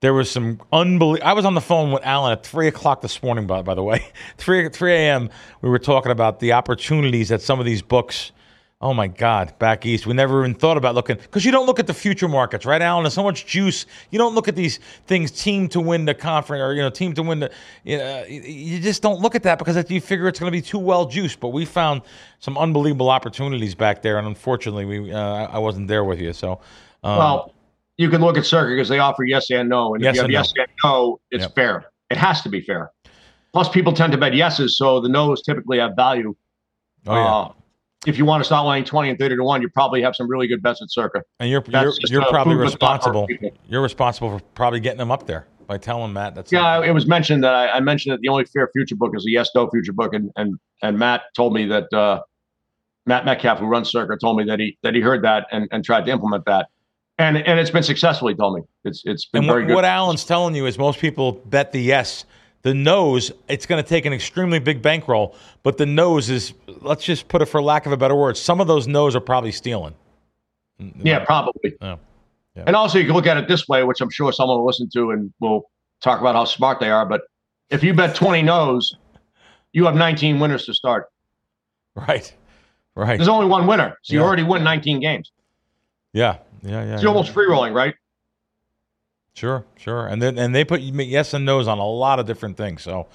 There 0.01 0.13
was 0.13 0.29
some 0.29 0.59
unbelievable. 0.73 1.27
I 1.27 1.33
was 1.33 1.45
on 1.45 1.55
the 1.55 1.61
phone 1.61 1.91
with 1.91 2.05
Alan 2.05 2.33
at 2.33 2.45
three 2.45 2.67
o'clock 2.67 3.01
this 3.01 3.23
morning. 3.23 3.47
By 3.47 3.61
by 3.61 3.73
the 3.73 3.83
way, 3.83 4.05
three 4.37 4.67
three 4.69 4.93
a.m. 4.93 5.29
We 5.61 5.69
were 5.69 5.79
talking 5.79 6.11
about 6.11 6.41
the 6.41 6.51
opportunities 6.51 7.29
that 7.29 7.41
some 7.41 7.59
of 7.59 7.65
these 7.65 7.81
books 7.81 8.33
Oh 8.81 8.93
my 8.93 9.07
God, 9.07 9.57
back 9.57 9.85
east. 9.85 10.05
We 10.05 10.13
never 10.13 10.41
even 10.41 10.53
thought 10.53 10.75
about 10.75 10.95
looking 10.95 11.15
because 11.15 11.45
you 11.45 11.51
don't 11.51 11.65
look 11.65 11.79
at 11.79 11.87
the 11.87 11.93
future 11.93 12.27
markets, 12.27 12.65
right, 12.65 12.81
Alan? 12.81 13.03
There's 13.03 13.13
so 13.13 13.23
much 13.23 13.45
juice. 13.45 13.85
You 14.11 14.19
don't 14.19 14.35
look 14.35 14.49
at 14.49 14.55
these 14.55 14.79
things, 15.07 15.31
team 15.31 15.69
to 15.69 15.79
win 15.79 16.03
the 16.03 16.13
conference 16.13 16.61
or 16.61 16.73
you 16.73 16.81
know, 16.81 16.89
team 16.89 17.13
to 17.13 17.23
win 17.23 17.39
the. 17.39 17.51
You, 17.85 17.97
know, 17.99 18.25
you 18.27 18.81
just 18.81 19.01
don't 19.01 19.21
look 19.21 19.33
at 19.33 19.43
that 19.43 19.59
because 19.59 19.89
you 19.89 20.01
figure 20.01 20.27
it's 20.27 20.39
going 20.39 20.51
to 20.51 20.55
be 20.55 20.61
too 20.61 20.77
well 20.77 21.05
juiced. 21.05 21.39
But 21.39 21.49
we 21.49 21.63
found 21.63 22.01
some 22.39 22.57
unbelievable 22.57 23.09
opportunities 23.09 23.75
back 23.75 24.01
there, 24.01 24.17
and 24.17 24.27
unfortunately, 24.27 24.83
we 24.83 25.11
uh, 25.11 25.47
I 25.47 25.57
wasn't 25.57 25.87
there 25.87 26.03
with 26.03 26.19
you. 26.19 26.33
So, 26.33 26.59
um, 27.01 27.17
well, 27.17 27.53
you 27.97 28.09
can 28.09 28.19
look 28.19 28.37
at 28.37 28.45
Circa 28.45 28.75
because 28.75 28.89
they 28.89 28.99
offer 28.99 29.23
yes 29.23 29.49
and 29.51 29.69
no, 29.69 29.95
and 29.95 30.03
yes 30.03 30.17
if 30.17 30.17
you 30.17 30.21
have 30.21 30.31
yes 30.31 30.53
no. 30.57 30.63
and 30.63 30.71
no, 30.83 31.19
it's 31.31 31.43
yep. 31.43 31.55
fair. 31.55 31.85
It 32.09 32.17
has 32.17 32.41
to 32.41 32.49
be 32.49 32.59
fair. 32.59 32.91
Plus, 33.53 33.69
people 33.69 33.93
tend 33.93 34.11
to 34.11 34.17
bet 34.17 34.33
yeses, 34.33 34.77
so 34.77 34.99
the 34.99 35.07
no's 35.07 35.41
typically 35.43 35.79
have 35.79 35.95
value. 35.95 36.35
Oh 37.07 37.15
yeah. 37.15 37.25
Uh, 37.25 37.51
if 38.05 38.17
you 38.17 38.25
want 38.25 38.41
to 38.41 38.45
start 38.45 38.65
laying 38.67 38.83
20 38.83 39.09
and 39.09 39.19
30 39.19 39.37
to 39.37 39.43
1, 39.43 39.61
you 39.61 39.69
probably 39.69 40.01
have 40.01 40.15
some 40.15 40.29
really 40.29 40.47
good 40.47 40.61
bets 40.61 40.81
at 40.81 40.91
Circa. 40.91 41.23
And 41.39 41.49
you're 41.49 41.63
you're, 41.67 41.93
you're 42.07 42.25
probably 42.25 42.55
responsible. 42.55 43.27
You're 43.67 43.81
responsible 43.81 44.37
for 44.37 44.43
probably 44.53 44.79
getting 44.79 44.99
them 44.99 45.11
up 45.11 45.27
there 45.27 45.47
by 45.67 45.77
telling 45.77 46.13
Matt 46.13 46.35
that's 46.35 46.51
Yeah, 46.51 46.83
it 46.83 46.91
was 46.91 47.05
mentioned 47.05 47.43
that 47.43 47.53
I, 47.53 47.69
I, 47.69 47.79
mentioned 47.79 48.13
that 48.13 48.21
the 48.21 48.27
only 48.29 48.45
fair 48.45 48.69
future 48.73 48.95
book 48.95 49.13
is 49.15 49.25
a 49.25 49.31
yes 49.31 49.49
no 49.55 49.69
future 49.69 49.93
book 49.93 50.13
and 50.13 50.31
and 50.35 50.59
and 50.81 50.99
Matt 50.99 51.23
told 51.35 51.53
me 51.53 51.65
that 51.67 51.91
uh, 51.93 52.21
Matt 53.05 53.25
Metcalf 53.25 53.59
who 53.59 53.65
runs 53.65 53.89
Circa 53.89 54.17
told 54.17 54.37
me 54.37 54.45
that 54.45 54.59
he 54.59 54.77
that 54.83 54.93
he 54.93 55.01
heard 55.01 55.23
that 55.23 55.47
and, 55.51 55.67
and 55.71 55.83
tried 55.83 56.05
to 56.05 56.11
implement 56.11 56.45
that. 56.45 56.67
And 57.17 57.37
and 57.37 57.59
it's 57.59 57.71
been 57.71 57.83
successful, 57.83 58.27
he 58.27 58.35
told 58.35 58.55
me. 58.55 58.61
It's 58.83 59.01
it's 59.05 59.25
been 59.25 59.43
and 59.43 59.47
very 59.47 59.63
what, 59.63 59.67
good. 59.67 59.75
What 59.75 59.85
Alan's 59.85 60.25
telling 60.25 60.55
you 60.55 60.65
is 60.65 60.77
most 60.77 60.99
people 60.99 61.33
bet 61.33 61.71
the 61.71 61.81
yes 61.81 62.25
the 62.65 62.73
nose, 62.73 63.31
it's 63.47 63.67
going 63.67 63.81
to 63.81 63.87
take 63.87 64.05
an 64.05 64.11
extremely 64.11 64.57
big 64.57 64.81
bankroll, 64.81 65.35
but 65.61 65.77
the 65.77 65.85
nose 65.85 66.31
is, 66.31 66.55
let's 66.81 67.03
just 67.03 67.27
put 67.27 67.43
it 67.43 67.45
for 67.45 67.61
lack 67.61 67.85
of 67.85 67.91
a 67.91 67.97
better 67.97 68.15
word, 68.15 68.35
some 68.35 68.59
of 68.59 68.65
those 68.65 68.87
nose 68.87 69.15
are 69.15 69.19
probably 69.19 69.51
stealing. 69.51 69.93
Yeah, 70.79 71.23
probably. 71.23 71.75
Yeah. 71.79 71.97
yeah. 72.55 72.63
And 72.65 72.75
also, 72.75 72.97
you 72.97 73.05
can 73.05 73.13
look 73.13 73.27
at 73.27 73.37
it 73.37 73.47
this 73.47 73.67
way, 73.67 73.83
which 73.83 74.01
I'm 74.01 74.09
sure 74.09 74.33
someone 74.33 74.57
will 74.57 74.65
listen 74.65 74.89
to 74.93 75.11
and 75.11 75.31
we'll 75.39 75.69
talk 76.01 76.19
about 76.19 76.33
how 76.33 76.45
smart 76.45 76.79
they 76.79 76.89
are. 76.89 77.05
But 77.05 77.21
if 77.69 77.83
you 77.83 77.93
bet 77.93 78.15
20 78.15 78.41
nose, 78.41 78.95
you 79.73 79.85
have 79.85 79.93
19 79.93 80.39
winners 80.39 80.65
to 80.65 80.73
start. 80.73 81.11
Right. 81.93 82.33
Right. 82.95 83.17
There's 83.17 83.27
only 83.27 83.45
one 83.45 83.67
winner. 83.67 83.95
So 84.01 84.15
you 84.15 84.21
already 84.21 84.41
win 84.41 84.63
19 84.63 85.01
games. 85.01 85.31
Yeah. 86.13 86.39
Yeah. 86.63 86.83
Yeah. 86.83 86.93
It's 86.95 87.03
yeah. 87.03 87.09
almost 87.09 87.29
free 87.29 87.45
rolling, 87.45 87.75
right? 87.75 87.93
Sure, 89.35 89.65
sure, 89.75 90.07
and 90.07 90.21
then 90.21 90.37
and 90.37 90.55
they 90.55 90.63
put 90.63 90.79
yes 90.79 91.33
and 91.33 91.45
no's 91.45 91.67
on 91.67 91.77
a 91.77 91.85
lot 91.85 92.19
of 92.19 92.25
different 92.25 92.55
things. 92.55 92.81
So 92.81 93.07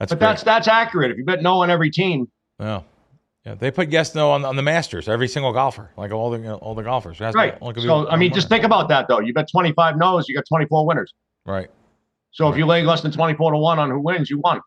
that's 0.00 0.10
but 0.10 0.18
great. 0.18 0.26
that's 0.26 0.42
that's 0.42 0.68
accurate. 0.68 1.12
If 1.12 1.18
you 1.18 1.24
bet 1.24 1.40
no 1.40 1.62
on 1.62 1.70
every 1.70 1.88
team, 1.88 2.28
yeah, 2.58 2.82
yeah, 3.46 3.54
they 3.54 3.70
put 3.70 3.88
yes 3.90 4.12
no 4.12 4.32
on, 4.32 4.44
on 4.44 4.56
the 4.56 4.62
Masters. 4.62 5.08
Every 5.08 5.28
single 5.28 5.52
golfer, 5.52 5.90
like 5.96 6.10
all 6.10 6.30
the 6.30 6.54
all 6.54 6.74
the 6.74 6.82
golfers, 6.82 7.20
right? 7.20 7.56
so 7.78 8.08
I 8.08 8.16
mean, 8.16 8.32
just 8.34 8.48
think 8.48 8.64
about 8.64 8.88
that 8.88 9.06
though. 9.06 9.20
You 9.20 9.32
bet 9.32 9.48
twenty 9.48 9.72
five 9.72 9.96
no's, 9.96 10.28
you 10.28 10.34
got 10.34 10.44
twenty 10.48 10.66
four 10.66 10.84
winners. 10.84 11.14
Right. 11.46 11.70
So 12.32 12.44
right. 12.44 12.50
if 12.50 12.58
you 12.58 12.66
lay 12.66 12.82
less 12.82 13.00
than 13.02 13.12
twenty 13.12 13.34
four 13.34 13.52
to 13.52 13.58
one 13.58 13.78
on 13.78 13.88
who 13.88 14.00
wins, 14.00 14.28
you 14.30 14.40
won. 14.40 14.60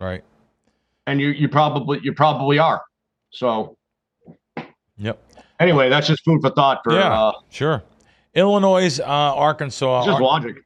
Right. 0.00 0.22
And 1.08 1.20
you 1.20 1.30
you 1.30 1.48
probably 1.48 1.98
you 2.04 2.12
probably 2.12 2.60
are. 2.60 2.80
So. 3.30 3.76
Yep. 4.98 5.20
Anyway, 5.58 5.88
that's 5.88 6.06
just 6.06 6.24
food 6.24 6.40
for 6.42 6.50
thought 6.50 6.82
for. 6.84 6.92
Yeah. 6.92 7.12
Uh, 7.12 7.32
sure. 7.50 7.82
Illinois, 8.34 9.00
uh, 9.00 9.04
Arkansas. 9.04 9.98
It's 9.98 10.06
just 10.06 10.20
logic. 10.20 10.56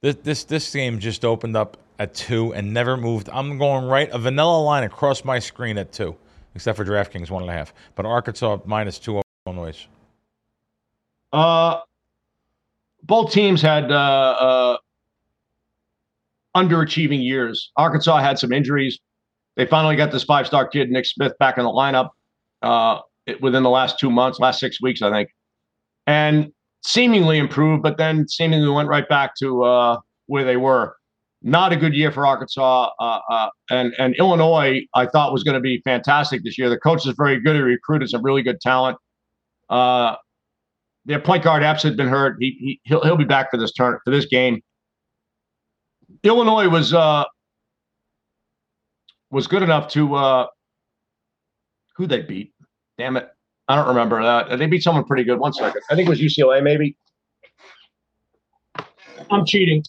This 0.00 0.16
this 0.16 0.44
this 0.44 0.72
game 0.72 0.98
just 0.98 1.24
opened 1.24 1.56
up 1.56 1.76
at 1.98 2.14
two 2.14 2.54
and 2.54 2.72
never 2.72 2.96
moved. 2.96 3.28
I'm 3.32 3.58
going 3.58 3.84
right 3.86 4.08
a 4.10 4.18
vanilla 4.18 4.62
line 4.62 4.84
across 4.84 5.24
my 5.24 5.38
screen 5.38 5.78
at 5.78 5.92
two, 5.92 6.16
except 6.54 6.76
for 6.76 6.84
DraftKings 6.84 7.30
one 7.30 7.42
and 7.42 7.50
a 7.50 7.54
half. 7.54 7.74
But 7.94 8.06
Arkansas 8.06 8.58
minus 8.64 8.98
two 8.98 9.20
Illinois. 9.46 9.86
Uh, 11.32 11.80
both 13.02 13.32
teams 13.32 13.60
had 13.60 13.90
uh, 13.90 13.94
uh, 13.94 14.76
underachieving 16.56 17.22
years. 17.22 17.70
Arkansas 17.76 18.18
had 18.18 18.38
some 18.38 18.52
injuries. 18.52 18.98
They 19.56 19.66
finally 19.66 19.96
got 19.96 20.12
this 20.12 20.22
five-star 20.22 20.68
kid 20.68 20.90
Nick 20.90 21.04
Smith 21.04 21.32
back 21.38 21.58
in 21.58 21.64
the 21.64 21.70
lineup 21.70 22.10
uh, 22.62 23.00
within 23.40 23.62
the 23.62 23.70
last 23.70 23.98
two 23.98 24.10
months, 24.10 24.38
last 24.38 24.60
six 24.60 24.80
weeks, 24.80 25.02
I 25.02 25.10
think. 25.10 25.30
And 26.06 26.52
seemingly 26.84 27.38
improved, 27.38 27.82
but 27.82 27.98
then 27.98 28.28
seemingly 28.28 28.68
went 28.68 28.88
right 28.88 29.08
back 29.08 29.32
to 29.40 29.62
uh, 29.64 29.98
where 30.26 30.44
they 30.44 30.56
were. 30.56 30.94
Not 31.40 31.72
a 31.72 31.76
good 31.76 31.94
year 31.94 32.10
for 32.10 32.26
Arkansas 32.26 32.90
uh, 32.98 33.20
uh, 33.30 33.48
and 33.70 33.94
and 33.98 34.16
Illinois. 34.16 34.80
I 34.94 35.06
thought 35.06 35.32
was 35.32 35.44
going 35.44 35.54
to 35.54 35.60
be 35.60 35.80
fantastic 35.84 36.42
this 36.42 36.58
year. 36.58 36.68
The 36.68 36.78
coach 36.78 37.06
is 37.06 37.14
very 37.16 37.40
good. 37.40 37.54
He 37.54 37.62
recruited 37.62 38.10
some 38.10 38.24
really 38.24 38.42
good 38.42 38.60
talent. 38.60 38.98
Uh, 39.70 40.16
their 41.04 41.20
point 41.20 41.44
guard 41.44 41.62
Epps 41.62 41.84
had 41.84 41.96
been 41.96 42.08
hurt. 42.08 42.38
He, 42.40 42.56
he 42.58 42.80
he'll 42.84 43.04
he'll 43.04 43.16
be 43.16 43.24
back 43.24 43.52
for 43.52 43.56
this 43.56 43.72
turn 43.72 43.98
for 44.04 44.10
this 44.10 44.26
game. 44.26 44.60
Illinois 46.24 46.68
was 46.68 46.92
uh, 46.92 47.24
was 49.30 49.46
good 49.46 49.62
enough 49.62 49.88
to 49.92 50.48
who 51.96 52.06
they 52.08 52.22
beat. 52.22 52.52
Damn 52.96 53.16
it. 53.16 53.28
I 53.68 53.76
don't 53.76 53.88
remember 53.88 54.22
that. 54.22 54.58
They 54.58 54.66
beat 54.66 54.82
someone 54.82 55.04
pretty 55.04 55.24
good. 55.24 55.38
One 55.38 55.52
second. 55.52 55.82
I 55.90 55.94
think 55.94 56.06
it 56.06 56.10
was 56.10 56.20
UCLA, 56.20 56.62
maybe. 56.62 56.96
I'm 59.30 59.44
cheating. 59.44 59.84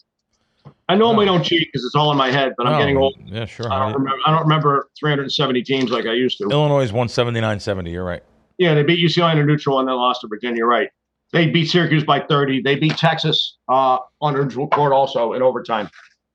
I 0.88 0.96
normally 0.96 1.24
don't 1.24 1.42
cheat 1.42 1.68
because 1.68 1.84
it's 1.84 1.94
all 1.94 2.10
in 2.10 2.18
my 2.18 2.30
head, 2.30 2.52
but 2.58 2.66
I'm 2.66 2.78
getting 2.78 2.96
old. 2.96 3.14
Yeah, 3.24 3.44
sure. 3.46 3.72
I 3.72 3.78
don't, 3.78 3.94
remember, 3.94 4.18
I 4.26 4.32
don't 4.32 4.42
remember 4.42 4.90
370 4.98 5.62
teams 5.62 5.90
like 5.90 6.06
I 6.06 6.12
used 6.12 6.38
to. 6.38 6.48
Illinois 6.50 6.82
is 6.82 6.92
179.70. 6.92 7.92
You're 7.92 8.04
right. 8.04 8.22
Yeah, 8.58 8.74
they 8.74 8.82
beat 8.82 8.98
UCLA 8.98 9.32
in 9.32 9.38
a 9.38 9.44
neutral 9.44 9.78
and 9.78 9.88
then 9.88 9.94
lost 9.94 10.22
to 10.22 10.28
Virginia. 10.28 10.58
You're 10.58 10.68
Right. 10.68 10.90
They 11.32 11.46
beat 11.46 11.66
Syracuse 11.70 12.02
by 12.02 12.20
30. 12.20 12.62
They 12.62 12.74
beat 12.74 12.96
Texas 12.96 13.56
uh, 13.68 13.98
on 14.20 14.34
neutral 14.34 14.68
court 14.68 14.92
also 14.92 15.32
in 15.34 15.42
overtime. 15.42 15.88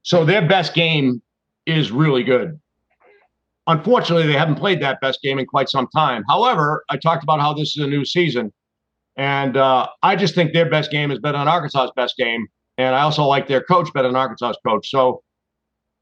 So 0.03 0.23
their 0.23 0.47
best 0.47 0.73
game 0.73 1.21
is 1.65 1.91
really 1.91 2.23
good. 2.23 2.60
Unfortunately, 3.67 4.28
they 4.28 4.38
haven't 4.38 4.56
played 4.56 4.82
that 4.82 5.01
best 5.01 5.21
game 5.23 5.39
in 5.39 5.45
quite 5.45 5.69
some 5.69 5.88
time. 5.88 6.23
However, 6.30 6.84
I 6.89 6.97
talked 6.97 7.23
about 7.23 7.39
how 7.39 7.54
this 7.54 7.75
is 7.75 7.84
a 7.84 7.88
new 7.88 8.06
season, 8.06 8.54
and 9.17 9.58
uh, 9.58 9.87
I 10.04 10.15
just 10.15 10.35
think 10.35 10.54
their 10.54 10.69
best 10.69 10.92
game 10.92 11.10
is 11.12 11.19
better 11.19 11.37
than 11.37 11.48
Arkansas's 11.48 11.92
best 11.96 12.15
game, 12.17 12.46
and 12.77 12.94
I 12.96 13.02
also 13.02 13.23
like 13.25 13.48
their 13.48 13.62
coach 13.62 13.92
better 13.94 14.08
than 14.08 14.15
Arkansas's 14.15 14.60
coach. 14.65 14.89
So 14.89 15.23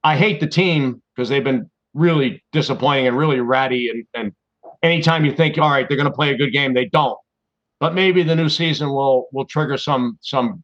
I 0.04 0.18
hate 0.18 0.40
the 0.40 0.48
team 0.48 1.02
because 1.16 1.30
they've 1.30 1.44
been 1.44 1.70
really 1.94 2.44
disappointing 2.52 3.08
and 3.08 3.18
really 3.18 3.40
ratty. 3.40 3.90
And, 3.90 4.06
and 4.14 4.34
anytime 4.82 5.24
you 5.24 5.32
think, 5.32 5.58
all 5.58 5.70
right, 5.70 5.88
they're 5.88 5.98
going 5.98 6.10
to 6.10 6.14
play 6.14 6.34
a 6.34 6.38
good 6.38 6.52
game, 6.52 6.74
they 6.74 6.86
don't. 6.86 7.18
But 7.80 7.94
maybe 7.94 8.24
the 8.24 8.36
new 8.36 8.50
season 8.50 8.90
will 8.90 9.28
will 9.32 9.46
trigger 9.46 9.78
some 9.78 10.18
some 10.22 10.64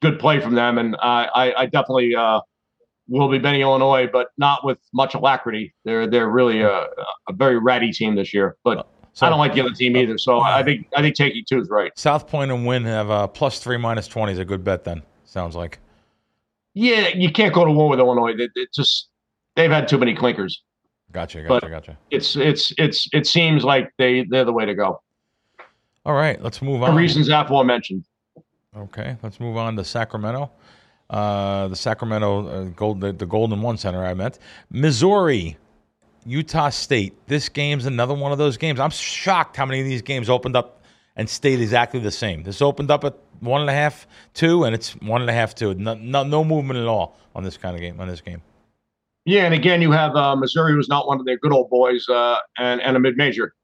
good 0.00 0.18
play 0.18 0.40
from 0.40 0.54
them, 0.54 0.78
and 0.78 0.96
I 0.96 1.28
I, 1.34 1.62
I 1.62 1.66
definitely. 1.66 2.14
Uh, 2.14 2.40
will 3.12 3.28
be 3.28 3.38
Benny 3.38 3.60
Illinois, 3.60 4.08
but 4.10 4.28
not 4.38 4.64
with 4.64 4.78
much 4.92 5.14
alacrity. 5.14 5.74
They're 5.84 6.06
they're 6.06 6.28
really 6.28 6.62
a, 6.62 6.86
a 7.28 7.32
very 7.32 7.58
ratty 7.58 7.92
team 7.92 8.16
this 8.16 8.32
year. 8.32 8.56
But 8.64 8.88
so, 9.12 9.26
I 9.26 9.30
don't 9.30 9.38
like 9.38 9.54
the 9.54 9.60
other 9.60 9.74
team 9.74 9.96
either. 9.96 10.16
So 10.18 10.40
I 10.40 10.62
think 10.62 10.88
I 10.96 11.02
think 11.02 11.14
taking 11.14 11.44
two 11.48 11.60
is 11.60 11.68
right. 11.68 11.92
South 11.96 12.26
Point 12.26 12.50
and 12.50 12.66
Wynn 12.66 12.84
have 12.84 13.10
a 13.10 13.28
plus 13.28 13.58
three 13.60 13.76
minus 13.76 14.08
twenty 14.08 14.32
is 14.32 14.38
a 14.38 14.44
good 14.44 14.64
bet. 14.64 14.84
Then 14.84 15.02
sounds 15.24 15.54
like. 15.54 15.78
Yeah, 16.74 17.08
you 17.08 17.30
can't 17.30 17.52
go 17.52 17.66
to 17.66 17.70
war 17.70 17.90
with 17.90 17.98
Illinois. 17.98 18.32
It, 18.38 18.50
it 18.54 18.72
just 18.72 19.10
they've 19.56 19.70
had 19.70 19.86
too 19.88 19.98
many 19.98 20.14
clinkers. 20.14 20.54
Gotcha, 21.12 21.42
gotcha, 21.42 21.60
but 21.60 21.68
gotcha. 21.68 21.98
It's 22.10 22.36
it's 22.36 22.72
it's 22.78 23.06
it 23.12 23.26
seems 23.26 23.62
like 23.64 23.92
they 23.98 24.24
they're 24.30 24.46
the 24.46 24.52
way 24.52 24.64
to 24.64 24.74
go. 24.74 25.02
All 26.06 26.14
right, 26.14 26.40
let's 26.42 26.62
move 26.62 26.80
For 26.80 26.88
on. 26.88 26.96
reasons 26.96 27.28
aforementioned. 27.28 28.06
Okay, 28.74 29.18
let's 29.22 29.38
move 29.38 29.58
on 29.58 29.76
to 29.76 29.84
Sacramento. 29.84 30.50
Uh, 31.12 31.68
the 31.68 31.76
Sacramento 31.76 32.48
uh, 32.48 32.64
Gold, 32.70 33.02
the, 33.02 33.12
the 33.12 33.26
Golden 33.26 33.60
One 33.60 33.76
Center. 33.76 34.02
I 34.02 34.14
meant 34.14 34.38
Missouri, 34.70 35.58
Utah 36.24 36.70
State. 36.70 37.14
This 37.26 37.50
game's 37.50 37.84
another 37.84 38.14
one 38.14 38.32
of 38.32 38.38
those 38.38 38.56
games. 38.56 38.80
I'm 38.80 38.90
shocked 38.90 39.54
how 39.54 39.66
many 39.66 39.80
of 39.80 39.86
these 39.86 40.00
games 40.00 40.30
opened 40.30 40.56
up 40.56 40.82
and 41.16 41.28
stayed 41.28 41.60
exactly 41.60 42.00
the 42.00 42.10
same. 42.10 42.42
This 42.42 42.62
opened 42.62 42.90
up 42.90 43.04
at 43.04 43.14
one 43.40 43.60
and 43.60 43.68
a 43.68 43.74
half, 43.74 44.06
two, 44.32 44.64
and 44.64 44.74
it's 44.74 44.92
one 45.02 45.20
and 45.20 45.28
a 45.28 45.34
half, 45.34 45.54
two. 45.54 45.74
No, 45.74 45.92
no, 45.92 46.24
no 46.24 46.42
movement 46.42 46.80
at 46.80 46.86
all 46.86 47.18
on 47.34 47.44
this 47.44 47.58
kind 47.58 47.76
of 47.76 47.82
game. 47.82 48.00
On 48.00 48.08
this 48.08 48.22
game. 48.22 48.40
Yeah, 49.26 49.44
and 49.44 49.52
again, 49.52 49.82
you 49.82 49.92
have 49.92 50.16
uh, 50.16 50.34
Missouri, 50.34 50.72
who's 50.72 50.88
not 50.88 51.06
one 51.06 51.20
of 51.20 51.26
their 51.26 51.36
good 51.36 51.52
old 51.52 51.68
boys, 51.68 52.08
uh, 52.08 52.38
and 52.56 52.80
and 52.80 52.96
a 52.96 53.00
mid 53.00 53.18
major 53.18 53.54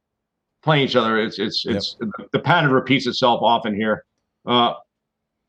playing 0.62 0.84
each 0.84 0.96
other. 0.96 1.18
It's 1.18 1.38
it's 1.38 1.64
it's 1.64 1.96
the 2.32 2.38
pattern 2.38 2.72
repeats 2.72 3.06
itself 3.06 3.40
often 3.42 3.74
here. 3.74 4.04
Uh, 4.44 4.74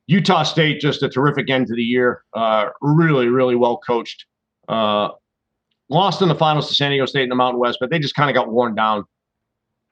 Utah 0.10 0.42
State 0.42 0.82
just 0.82 1.04
a 1.04 1.08
terrific 1.08 1.52
end 1.52 1.68
to 1.68 1.76
the 1.76 1.84
year. 1.84 2.24
Uh, 2.34 2.70
really, 2.82 3.28
really 3.28 3.56
well 3.56 3.78
coached. 3.78 4.26
Uh, 4.68 5.10
lost 5.90 6.24
in 6.24 6.28
the 6.28 6.34
finals 6.34 6.68
to 6.68 6.74
San 6.74 6.90
Diego 6.90 7.06
State 7.06 7.24
in 7.24 7.30
the 7.30 7.36
Mountain 7.36 7.60
West, 7.60 7.78
but 7.80 7.92
they 7.92 8.00
just 8.00 8.16
kind 8.16 8.28
of 8.28 8.34
got 8.34 8.52
worn 8.52 8.74
down. 8.74 9.04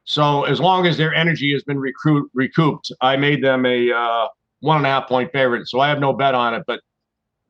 So 0.06 0.46
as 0.46 0.60
long 0.60 0.88
as 0.88 0.98
their 0.98 1.14
energy 1.14 1.54
has 1.54 1.64
been 1.64 1.78
recruit, 1.78 2.32
recouped, 2.34 2.92
I 3.00 3.16
made 3.16 3.44
them 3.44 3.64
a 3.68 3.92
uh, 3.92 4.28
one 4.62 4.78
and 4.78 4.88
a 4.88 4.90
half 4.90 5.08
point 5.08 5.32
favorite. 5.32 5.68
So 5.68 5.82
I 5.82 5.88
have 5.88 6.00
no 6.00 6.14
bet 6.14 6.34
on 6.34 6.56
it, 6.56 6.64
but 6.66 6.80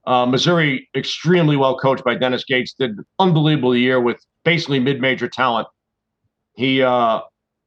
uh, 0.06 0.26
Missouri, 0.26 0.90
extremely 0.94 1.56
well 1.56 1.78
coached 1.78 2.04
by 2.04 2.16
Dennis 2.16 2.44
Gates, 2.44 2.74
did 2.74 2.98
unbelievable 3.18 3.78
year 3.78 4.02
with 4.02 4.20
basically 4.44 4.82
mid-major 4.82 5.30
talent. 5.30 5.70
He 6.56 6.82
uh, 6.82 7.22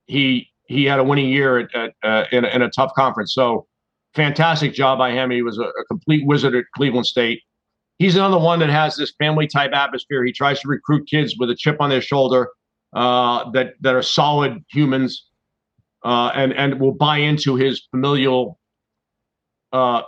he 0.08 0.50
he 0.64 0.84
had 0.84 0.98
a 0.98 1.04
winning 1.04 1.30
year 1.30 1.60
at, 1.60 1.74
at 1.74 1.94
uh, 2.02 2.24
in, 2.32 2.44
in 2.44 2.60
a 2.60 2.68
tough 2.68 2.92
conference. 2.94 3.32
So 3.32 3.66
fantastic 4.14 4.72
job 4.72 4.98
by 4.98 5.12
him. 5.12 5.30
He 5.30 5.42
was 5.42 5.58
a, 5.58 5.62
a 5.62 5.84
complete 5.88 6.26
wizard 6.26 6.54
at 6.54 6.64
Cleveland 6.76 7.06
State. 7.06 7.42
He's 7.98 8.16
another 8.16 8.38
one 8.38 8.60
that 8.60 8.70
has 8.70 8.96
this 8.96 9.12
family 9.18 9.46
type 9.46 9.72
atmosphere. 9.74 10.24
He 10.24 10.32
tries 10.32 10.60
to 10.60 10.68
recruit 10.68 11.06
kids 11.08 11.36
with 11.38 11.50
a 11.50 11.54
chip 11.54 11.76
on 11.80 11.90
their 11.90 12.00
shoulder 12.00 12.48
uh, 12.94 13.50
that 13.52 13.74
that 13.80 13.94
are 13.94 14.02
solid 14.02 14.64
humans 14.70 15.26
uh, 16.04 16.30
and 16.34 16.52
and 16.54 16.80
will 16.80 16.92
buy 16.92 17.18
into 17.18 17.56
his 17.56 17.86
familial 17.90 18.58
uh, 19.72 20.02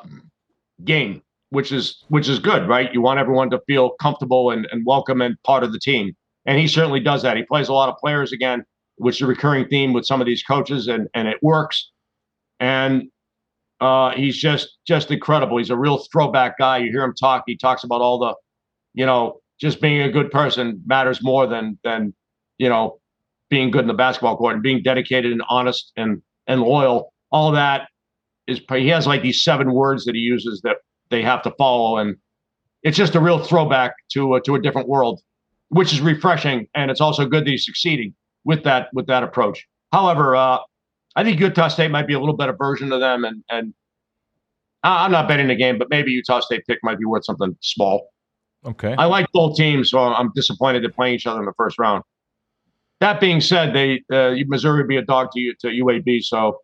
game, 0.84 1.22
which 1.50 1.70
is 1.70 2.02
which 2.08 2.28
is 2.28 2.38
good, 2.38 2.66
right? 2.68 2.92
You 2.92 3.02
want 3.02 3.20
everyone 3.20 3.50
to 3.50 3.60
feel 3.66 3.90
comfortable 4.00 4.50
and, 4.50 4.66
and 4.72 4.84
welcome 4.86 5.20
and 5.20 5.36
part 5.44 5.62
of 5.62 5.72
the 5.72 5.78
team, 5.78 6.16
and 6.46 6.58
he 6.58 6.66
certainly 6.66 7.00
does 7.00 7.22
that. 7.22 7.36
He 7.36 7.44
plays 7.44 7.68
a 7.68 7.72
lot 7.72 7.88
of 7.88 7.96
players 7.98 8.32
again, 8.32 8.64
which 8.96 9.16
is 9.16 9.22
a 9.22 9.26
recurring 9.26 9.68
theme 9.68 9.92
with 9.92 10.06
some 10.06 10.20
of 10.20 10.26
these 10.26 10.42
coaches, 10.42 10.88
and 10.88 11.08
and 11.14 11.28
it 11.28 11.36
works. 11.42 11.90
And 12.58 13.10
uh, 13.82 14.14
he's 14.14 14.36
just 14.36 14.78
just 14.86 15.10
incredible. 15.10 15.58
He's 15.58 15.70
a 15.70 15.76
real 15.76 15.98
throwback 16.12 16.56
guy. 16.56 16.78
You 16.78 16.92
hear 16.92 17.02
him 17.02 17.14
talk. 17.14 17.42
He 17.48 17.56
talks 17.56 17.82
about 17.82 18.00
all 18.00 18.20
the, 18.20 18.34
you 18.94 19.04
know, 19.04 19.40
just 19.60 19.80
being 19.80 20.02
a 20.02 20.08
good 20.08 20.30
person 20.30 20.80
matters 20.86 21.20
more 21.20 21.48
than 21.48 21.80
than 21.82 22.14
you 22.58 22.68
know 22.68 23.00
being 23.50 23.72
good 23.72 23.80
in 23.80 23.88
the 23.88 23.94
basketball 23.94 24.36
court 24.36 24.54
and 24.54 24.62
being 24.62 24.84
dedicated 24.84 25.32
and 25.32 25.42
honest 25.48 25.90
and 25.96 26.22
and 26.46 26.62
loyal. 26.62 27.12
All 27.32 27.50
that 27.50 27.88
is 28.46 28.60
he 28.70 28.86
has 28.88 29.08
like 29.08 29.22
these 29.22 29.42
seven 29.42 29.72
words 29.72 30.04
that 30.04 30.14
he 30.14 30.20
uses 30.20 30.60
that 30.62 30.76
they 31.10 31.22
have 31.22 31.42
to 31.42 31.50
follow, 31.58 31.98
and 31.98 32.14
it's 32.84 32.96
just 32.96 33.16
a 33.16 33.20
real 33.20 33.42
throwback 33.42 33.94
to 34.12 34.34
uh, 34.34 34.40
to 34.44 34.54
a 34.54 34.62
different 34.62 34.88
world, 34.88 35.20
which 35.70 35.92
is 35.92 36.00
refreshing, 36.00 36.68
and 36.76 36.88
it's 36.88 37.00
also 37.00 37.26
good 37.26 37.44
that 37.46 37.50
he's 37.50 37.64
succeeding 37.64 38.14
with 38.44 38.62
that 38.62 38.90
with 38.92 39.08
that 39.08 39.24
approach. 39.24 39.66
However, 39.90 40.36
uh, 40.36 40.58
I 41.14 41.24
think 41.24 41.40
Utah 41.40 41.68
State 41.68 41.90
might 41.90 42.06
be 42.06 42.14
a 42.14 42.20
little 42.20 42.36
better 42.36 42.54
version 42.54 42.92
of 42.92 43.00
them, 43.00 43.24
and 43.24 43.42
and 43.50 43.74
I'm 44.82 45.12
not 45.12 45.28
betting 45.28 45.48
the 45.48 45.54
game, 45.54 45.78
but 45.78 45.88
maybe 45.90 46.10
Utah 46.10 46.40
State 46.40 46.66
pick 46.66 46.78
might 46.82 46.98
be 46.98 47.04
worth 47.04 47.24
something 47.24 47.56
small. 47.60 48.08
Okay. 48.64 48.94
I 48.96 49.06
like 49.06 49.26
both 49.32 49.56
teams, 49.56 49.90
so 49.90 49.98
I'm 49.98 50.32
disappointed 50.34 50.82
they're 50.82 50.90
playing 50.90 51.14
each 51.14 51.26
other 51.26 51.40
in 51.40 51.46
the 51.46 51.52
first 51.56 51.78
round. 51.78 52.02
That 53.00 53.20
being 53.20 53.40
said, 53.40 53.74
they 53.74 54.02
uh, 54.12 54.34
Missouri 54.46 54.78
would 54.78 54.88
be 54.88 54.96
a 54.96 55.04
dog 55.04 55.30
to 55.34 55.54
to 55.60 55.68
UAB, 55.68 56.22
so 56.22 56.60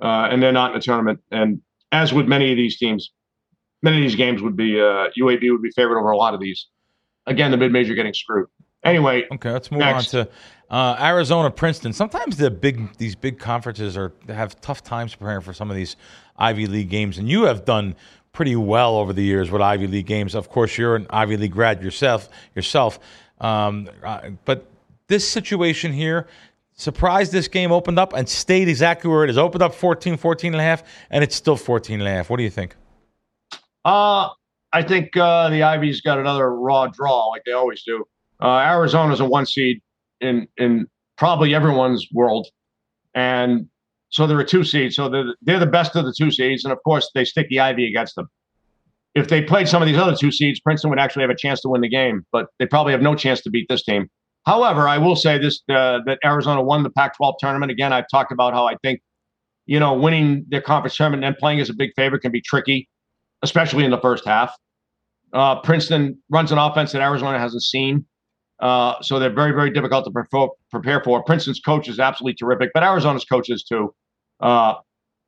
uh, 0.00 0.28
and 0.30 0.42
they're 0.42 0.52
not 0.52 0.72
in 0.72 0.78
the 0.78 0.82
tournament. 0.82 1.20
And 1.30 1.60
as 1.92 2.12
with 2.12 2.26
many 2.26 2.50
of 2.50 2.56
these 2.56 2.78
teams, 2.78 3.12
many 3.82 3.98
of 3.98 4.02
these 4.02 4.16
games 4.16 4.40
would 4.42 4.56
be 4.56 4.80
uh, 4.80 5.08
UAB 5.18 5.50
would 5.52 5.62
be 5.62 5.70
favored 5.70 5.98
over 5.98 6.10
a 6.10 6.16
lot 6.16 6.34
of 6.34 6.40
these. 6.40 6.66
Again, 7.26 7.50
the 7.50 7.56
mid 7.56 7.72
major 7.72 7.94
getting 7.94 8.14
screwed. 8.14 8.48
Anyway, 8.84 9.26
okay, 9.32 9.50
let's 9.50 9.70
move 9.70 9.80
next. 9.80 10.14
on 10.14 10.24
to 10.24 10.30
uh, 10.72 10.96
Arizona, 10.98 11.50
Princeton. 11.50 11.92
Sometimes 11.92 12.38
the 12.38 12.50
big 12.50 12.96
these 12.96 13.14
big 13.14 13.38
conferences 13.38 13.96
are 13.96 14.12
have 14.28 14.58
tough 14.62 14.82
times 14.82 15.14
preparing 15.14 15.42
for 15.42 15.52
some 15.52 15.70
of 15.70 15.76
these 15.76 15.96
Ivy 16.38 16.66
League 16.66 16.88
games, 16.88 17.18
and 17.18 17.28
you 17.28 17.42
have 17.44 17.66
done 17.66 17.94
pretty 18.32 18.56
well 18.56 18.96
over 18.96 19.12
the 19.12 19.22
years 19.22 19.50
with 19.50 19.60
Ivy 19.60 19.86
League 19.86 20.06
games. 20.06 20.34
Of 20.34 20.48
course, 20.48 20.78
you're 20.78 20.96
an 20.96 21.06
Ivy 21.10 21.36
League 21.36 21.52
grad 21.52 21.82
yourself. 21.82 22.30
Yourself, 22.56 22.98
um, 23.40 23.88
uh, 24.02 24.30
but 24.46 24.66
this 25.08 25.28
situation 25.28 25.92
here, 25.92 26.26
surprised 26.72 27.32
this 27.32 27.48
game 27.48 27.70
opened 27.70 27.98
up 27.98 28.14
and 28.14 28.26
stayed 28.26 28.68
exactly 28.68 29.10
where 29.10 29.24
it 29.24 29.30
is. 29.30 29.36
Opened 29.36 29.62
up 29.62 29.74
14, 29.74 30.16
14 30.16 30.54
and 30.54 30.60
a 30.60 30.64
half, 30.64 30.84
and 31.10 31.22
it's 31.22 31.36
still 31.36 31.56
14 31.56 32.00
and 32.00 32.08
a 32.08 32.10
half. 32.10 32.30
What 32.30 32.38
do 32.38 32.44
you 32.44 32.50
think? 32.50 32.76
Uh, 33.84 34.30
I 34.72 34.82
think 34.82 35.14
uh, 35.18 35.50
the 35.50 35.62
Ivy's 35.62 36.00
got 36.00 36.18
another 36.18 36.54
raw 36.54 36.86
draw 36.86 37.26
like 37.26 37.42
they 37.44 37.52
always 37.52 37.82
do. 37.82 38.06
Uh, 38.40 38.56
Arizona's 38.60 39.20
a 39.20 39.24
one 39.26 39.44
seed 39.44 39.82
in 40.22 40.46
in 40.56 40.86
probably 41.16 41.54
everyone's 41.54 42.06
world, 42.12 42.48
and 43.14 43.68
so 44.10 44.26
they're 44.26 44.40
a 44.40 44.46
two 44.46 44.64
seed. 44.64 44.92
So 44.92 45.08
they're 45.08 45.34
they're 45.42 45.58
the 45.58 45.66
best 45.66 45.96
of 45.96 46.04
the 46.04 46.14
two 46.16 46.30
seeds, 46.30 46.64
and 46.64 46.72
of 46.72 46.78
course 46.84 47.10
they 47.14 47.24
stick 47.24 47.48
the 47.48 47.60
Ivy 47.60 47.88
against 47.88 48.14
them. 48.14 48.28
If 49.14 49.28
they 49.28 49.42
played 49.42 49.68
some 49.68 49.82
of 49.82 49.88
these 49.88 49.98
other 49.98 50.16
two 50.16 50.30
seeds, 50.30 50.60
Princeton 50.60 50.88
would 50.90 50.98
actually 50.98 51.22
have 51.22 51.30
a 51.30 51.36
chance 51.36 51.60
to 51.62 51.68
win 51.68 51.82
the 51.82 51.88
game, 51.88 52.24
but 52.32 52.46
they 52.58 52.66
probably 52.66 52.92
have 52.92 53.02
no 53.02 53.14
chance 53.14 53.42
to 53.42 53.50
beat 53.50 53.66
this 53.68 53.82
team. 53.82 54.08
However, 54.46 54.88
I 54.88 54.98
will 54.98 55.16
say 55.16 55.38
this: 55.38 55.60
uh, 55.68 56.00
that 56.06 56.18
Arizona 56.24 56.62
won 56.62 56.82
the 56.82 56.90
Pac-12 56.90 57.34
tournament 57.38 57.70
again. 57.70 57.92
I've 57.92 58.08
talked 58.10 58.32
about 58.32 58.54
how 58.54 58.66
I 58.66 58.76
think, 58.82 59.00
you 59.66 59.78
know, 59.78 59.94
winning 59.94 60.44
their 60.48 60.62
conference 60.62 60.96
tournament 60.96 61.24
and 61.24 61.36
playing 61.36 61.60
as 61.60 61.70
a 61.70 61.74
big 61.74 61.90
favorite 61.94 62.20
can 62.20 62.32
be 62.32 62.40
tricky, 62.40 62.88
especially 63.42 63.84
in 63.84 63.90
the 63.90 64.00
first 64.00 64.24
half. 64.24 64.54
Uh, 65.32 65.60
Princeton 65.60 66.18
runs 66.28 66.52
an 66.52 66.58
offense 66.58 66.92
that 66.92 67.00
Arizona 67.00 67.38
hasn't 67.38 67.62
seen, 67.62 68.04
uh, 68.62 69.02
so 69.02 69.18
they're 69.18 69.28
very, 69.34 69.50
very 69.50 69.70
difficult 69.70 70.04
to 70.04 70.10
pre- 70.10 70.48
prepare 70.70 71.02
for. 71.02 71.22
Princeton's 71.24 71.60
coach 71.60 71.88
is 71.88 71.98
absolutely 71.98 72.34
terrific, 72.34 72.70
but 72.72 72.84
Arizona's 72.84 73.24
coaches 73.24 73.64
too. 73.64 73.92
Uh, 74.40 74.74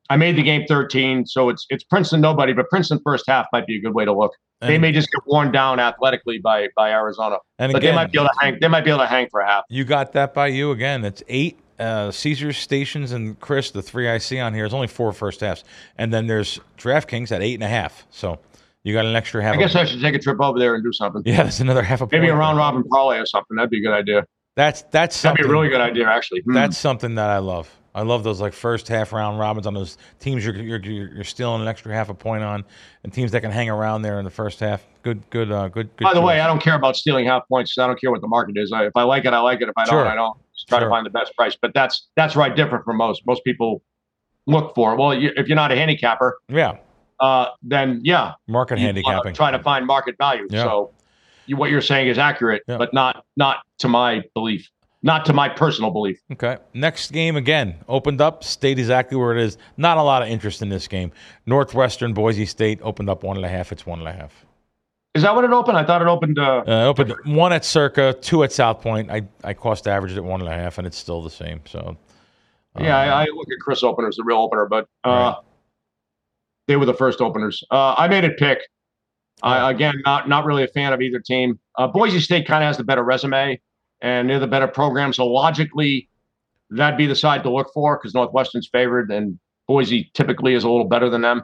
I 0.08 0.16
made 0.16 0.36
the 0.36 0.42
game 0.42 0.64
13, 0.68 1.26
so 1.26 1.48
it's 1.48 1.66
it's 1.68 1.82
Princeton 1.82 2.20
nobody, 2.20 2.52
but 2.52 2.68
Princeton 2.70 3.00
first 3.04 3.24
half 3.26 3.46
might 3.52 3.66
be 3.66 3.76
a 3.76 3.80
good 3.80 3.94
way 3.94 4.04
to 4.04 4.12
look. 4.12 4.32
And, 4.60 4.70
they 4.70 4.78
may 4.78 4.92
just 4.92 5.10
get 5.10 5.20
worn 5.26 5.50
down 5.50 5.80
athletically 5.80 6.38
by 6.38 6.68
by 6.76 6.90
Arizona, 6.92 7.38
and 7.58 7.72
but 7.72 7.82
again, 7.82 7.92
they 7.92 7.96
might 7.96 8.12
be 8.12 8.18
able 8.18 8.28
to 8.28 8.34
hang. 8.40 8.58
They 8.60 8.68
might 8.68 8.84
be 8.84 8.90
able 8.90 9.00
to 9.00 9.06
hang 9.06 9.28
for 9.30 9.40
a 9.40 9.46
half. 9.46 9.64
You 9.68 9.84
got 9.84 10.12
that 10.12 10.32
by 10.32 10.48
you 10.48 10.70
again. 10.70 11.04
It's 11.04 11.22
eight 11.26 11.58
uh, 11.78 12.12
Caesars 12.12 12.58
stations 12.58 13.10
and 13.12 13.40
Chris, 13.40 13.72
the 13.72 13.82
three 13.82 14.08
I 14.08 14.18
see 14.18 14.38
on 14.38 14.54
here. 14.54 14.64
It's 14.64 14.74
only 14.74 14.86
four 14.86 15.12
first 15.12 15.40
halves, 15.40 15.64
and 15.98 16.12
then 16.12 16.28
there's 16.28 16.60
DraftKings 16.78 17.32
at 17.32 17.42
eight 17.42 17.54
and 17.54 17.64
a 17.64 17.68
half. 17.68 18.06
So 18.10 18.38
you 18.84 18.92
got 18.94 19.06
an 19.06 19.16
extra 19.16 19.42
half. 19.42 19.54
I 19.54 19.58
guess 19.58 19.74
I 19.74 19.84
should 19.84 20.00
take 20.00 20.14
a 20.14 20.18
trip 20.18 20.40
over 20.40 20.58
there 20.58 20.74
and 20.74 20.84
do 20.84 20.92
something. 20.92 21.22
Yeah, 21.24 21.42
that's 21.42 21.60
another 21.60 21.82
half 21.82 22.00
a 22.00 22.06
point. 22.06 22.12
maybe 22.12 22.28
a 22.28 22.36
round 22.36 22.58
robin 22.58 22.84
parlay 22.84 23.18
or 23.18 23.26
something. 23.26 23.56
That'd 23.56 23.70
be 23.70 23.78
a 23.78 23.82
good 23.82 23.94
idea. 23.94 24.26
That's 24.56 24.82
that's 24.92 25.20
That'd 25.20 25.38
be 25.42 25.48
a 25.48 25.50
really 25.50 25.68
good 25.68 25.80
idea, 25.80 26.08
actually. 26.08 26.42
Hmm. 26.42 26.52
That's 26.52 26.78
something 26.78 27.16
that 27.16 27.28
I 27.30 27.38
love. 27.38 27.68
I 27.96 28.02
love 28.02 28.24
those 28.24 28.40
like 28.40 28.52
first 28.52 28.88
half 28.88 29.12
round 29.12 29.38
robins 29.38 29.66
on 29.68 29.74
those 29.74 29.98
teams 30.18 30.44
you're 30.44 30.56
you're, 30.56 30.80
you're 30.80 31.24
stealing 31.24 31.62
an 31.62 31.68
extra 31.68 31.92
half 31.94 32.08
a 32.08 32.14
point 32.14 32.42
on, 32.42 32.64
and 33.04 33.12
teams 33.12 33.30
that 33.32 33.40
can 33.40 33.52
hang 33.52 33.70
around 33.70 34.02
there 34.02 34.18
in 34.18 34.24
the 34.24 34.30
first 34.30 34.60
half. 34.60 34.84
Good, 35.02 35.28
good, 35.30 35.50
uh, 35.52 35.68
good, 35.68 35.96
good. 35.96 36.04
By 36.04 36.10
the 36.12 36.20
choice. 36.20 36.26
way, 36.26 36.40
I 36.40 36.46
don't 36.46 36.60
care 36.62 36.74
about 36.74 36.96
stealing 36.96 37.26
half 37.26 37.46
points. 37.48 37.76
I 37.78 37.86
don't 37.86 38.00
care 38.00 38.10
what 38.10 38.20
the 38.20 38.28
market 38.28 38.56
is. 38.56 38.72
I, 38.72 38.86
if 38.86 38.92
I 38.96 39.04
like 39.04 39.24
it, 39.24 39.32
I 39.32 39.38
like 39.40 39.60
it. 39.60 39.68
If 39.68 39.76
I 39.76 39.84
don't, 39.84 40.06
I 40.06 40.14
don't. 40.14 40.36
Just 40.56 40.68
try 40.68 40.78
Sure. 40.78 40.88
to 40.88 40.92
find 40.92 41.06
the 41.06 41.10
best 41.10 41.34
price. 41.36 41.56
But 41.60 41.72
that's 41.74 42.08
that's 42.16 42.34
right 42.36 42.54
different 42.54 42.84
from 42.84 42.96
most. 42.96 43.22
Most 43.26 43.44
people 43.44 43.82
look 44.46 44.74
for. 44.74 44.96
Well, 44.96 45.14
you, 45.14 45.30
if 45.36 45.46
you're 45.48 45.56
not 45.56 45.70
a 45.72 45.76
handicapper, 45.76 46.38
yeah, 46.48 46.78
uh, 47.24 47.46
then 47.62 48.00
yeah, 48.04 48.32
market 48.46 48.78
handicapping. 48.78 49.34
Try 49.34 49.50
to 49.50 49.62
find 49.62 49.86
market 49.86 50.16
value. 50.18 50.46
Yeah. 50.50 50.64
So 50.64 50.90
you, 51.46 51.56
what 51.56 51.70
you're 51.70 51.80
saying 51.92 52.08
is 52.08 52.18
accurate, 52.18 52.62
Yeah. 52.68 52.78
but 52.78 52.92
not 52.92 53.24
not 53.36 53.56
to 53.78 53.88
my 53.88 54.22
belief, 54.34 54.68
not 55.02 55.24
to 55.26 55.32
my 55.32 55.48
personal 55.48 55.90
belief. 55.90 56.18
Okay. 56.32 56.56
Next 56.74 57.10
game 57.12 57.36
again 57.36 57.76
opened 57.88 58.20
up, 58.20 58.44
stayed 58.44 58.78
exactly 58.78 59.16
where 59.16 59.36
it 59.36 59.42
is. 59.42 59.58
Not 59.76 59.96
a 59.98 60.02
lot 60.02 60.22
of 60.22 60.28
interest 60.28 60.62
in 60.62 60.68
this 60.68 60.86
game. 60.88 61.12
Northwestern 61.46 62.12
Boise 62.14 62.46
State 62.46 62.78
opened 62.82 63.08
up 63.10 63.22
one 63.22 63.36
and 63.36 63.44
a 63.46 63.48
half. 63.48 63.72
It's 63.72 63.86
one 63.86 63.98
and 64.00 64.08
a 64.08 64.12
half. 64.12 64.32
Is 65.14 65.22
that 65.22 65.34
what 65.34 65.44
it 65.44 65.52
opened? 65.52 65.78
I 65.78 65.84
thought 65.84 66.02
it 66.02 66.08
opened. 66.08 66.38
Uh, 66.38 66.64
Uh, 66.66 66.86
opened 66.86 67.14
one 67.24 67.52
at 67.52 67.64
Circa, 67.64 68.14
two 68.20 68.42
at 68.42 68.50
South 68.52 68.80
Point. 68.80 69.10
I 69.10 69.22
I 69.44 69.54
cost 69.54 69.86
averaged 69.86 70.16
at 70.16 70.24
one 70.24 70.40
and 70.40 70.48
a 70.50 70.54
half, 70.54 70.78
and 70.78 70.86
it's 70.86 70.96
still 70.98 71.22
the 71.22 71.30
same. 71.30 71.60
So 71.66 71.96
yeah, 72.80 72.98
um, 73.00 73.08
I, 73.10 73.22
I 73.22 73.24
look 73.26 73.48
at 73.52 73.58
Chris 73.60 73.82
opener 73.84 74.08
as 74.08 74.16
the 74.16 74.24
real 74.24 74.38
opener, 74.38 74.66
but 74.66 74.88
uh, 75.04 75.10
Right. 75.10 75.36
They 76.66 76.76
were 76.76 76.86
the 76.86 76.94
first 76.94 77.20
openers. 77.20 77.62
Uh, 77.70 77.94
I 77.96 78.08
made 78.08 78.24
it 78.24 78.38
pick. 78.38 78.58
I, 79.42 79.70
again, 79.70 79.94
not 80.04 80.28
not 80.28 80.44
really 80.44 80.64
a 80.64 80.68
fan 80.68 80.92
of 80.92 81.02
either 81.02 81.18
team. 81.20 81.58
Uh, 81.76 81.86
Boise 81.86 82.20
State 82.20 82.46
kind 82.46 82.62
of 82.62 82.68
has 82.68 82.76
the 82.76 82.84
better 82.84 83.02
resume, 83.02 83.60
and 84.00 84.30
they're 84.30 84.38
the 84.38 84.46
better 84.46 84.68
program. 84.68 85.12
So 85.12 85.26
logically, 85.26 86.08
that'd 86.70 86.96
be 86.96 87.06
the 87.06 87.16
side 87.16 87.42
to 87.42 87.50
look 87.50 87.70
for 87.74 87.98
because 87.98 88.14
Northwestern's 88.14 88.68
favored 88.68 89.10
and 89.10 89.38
Boise 89.66 90.10
typically 90.14 90.54
is 90.54 90.64
a 90.64 90.70
little 90.70 90.88
better 90.88 91.10
than 91.10 91.22
them. 91.22 91.42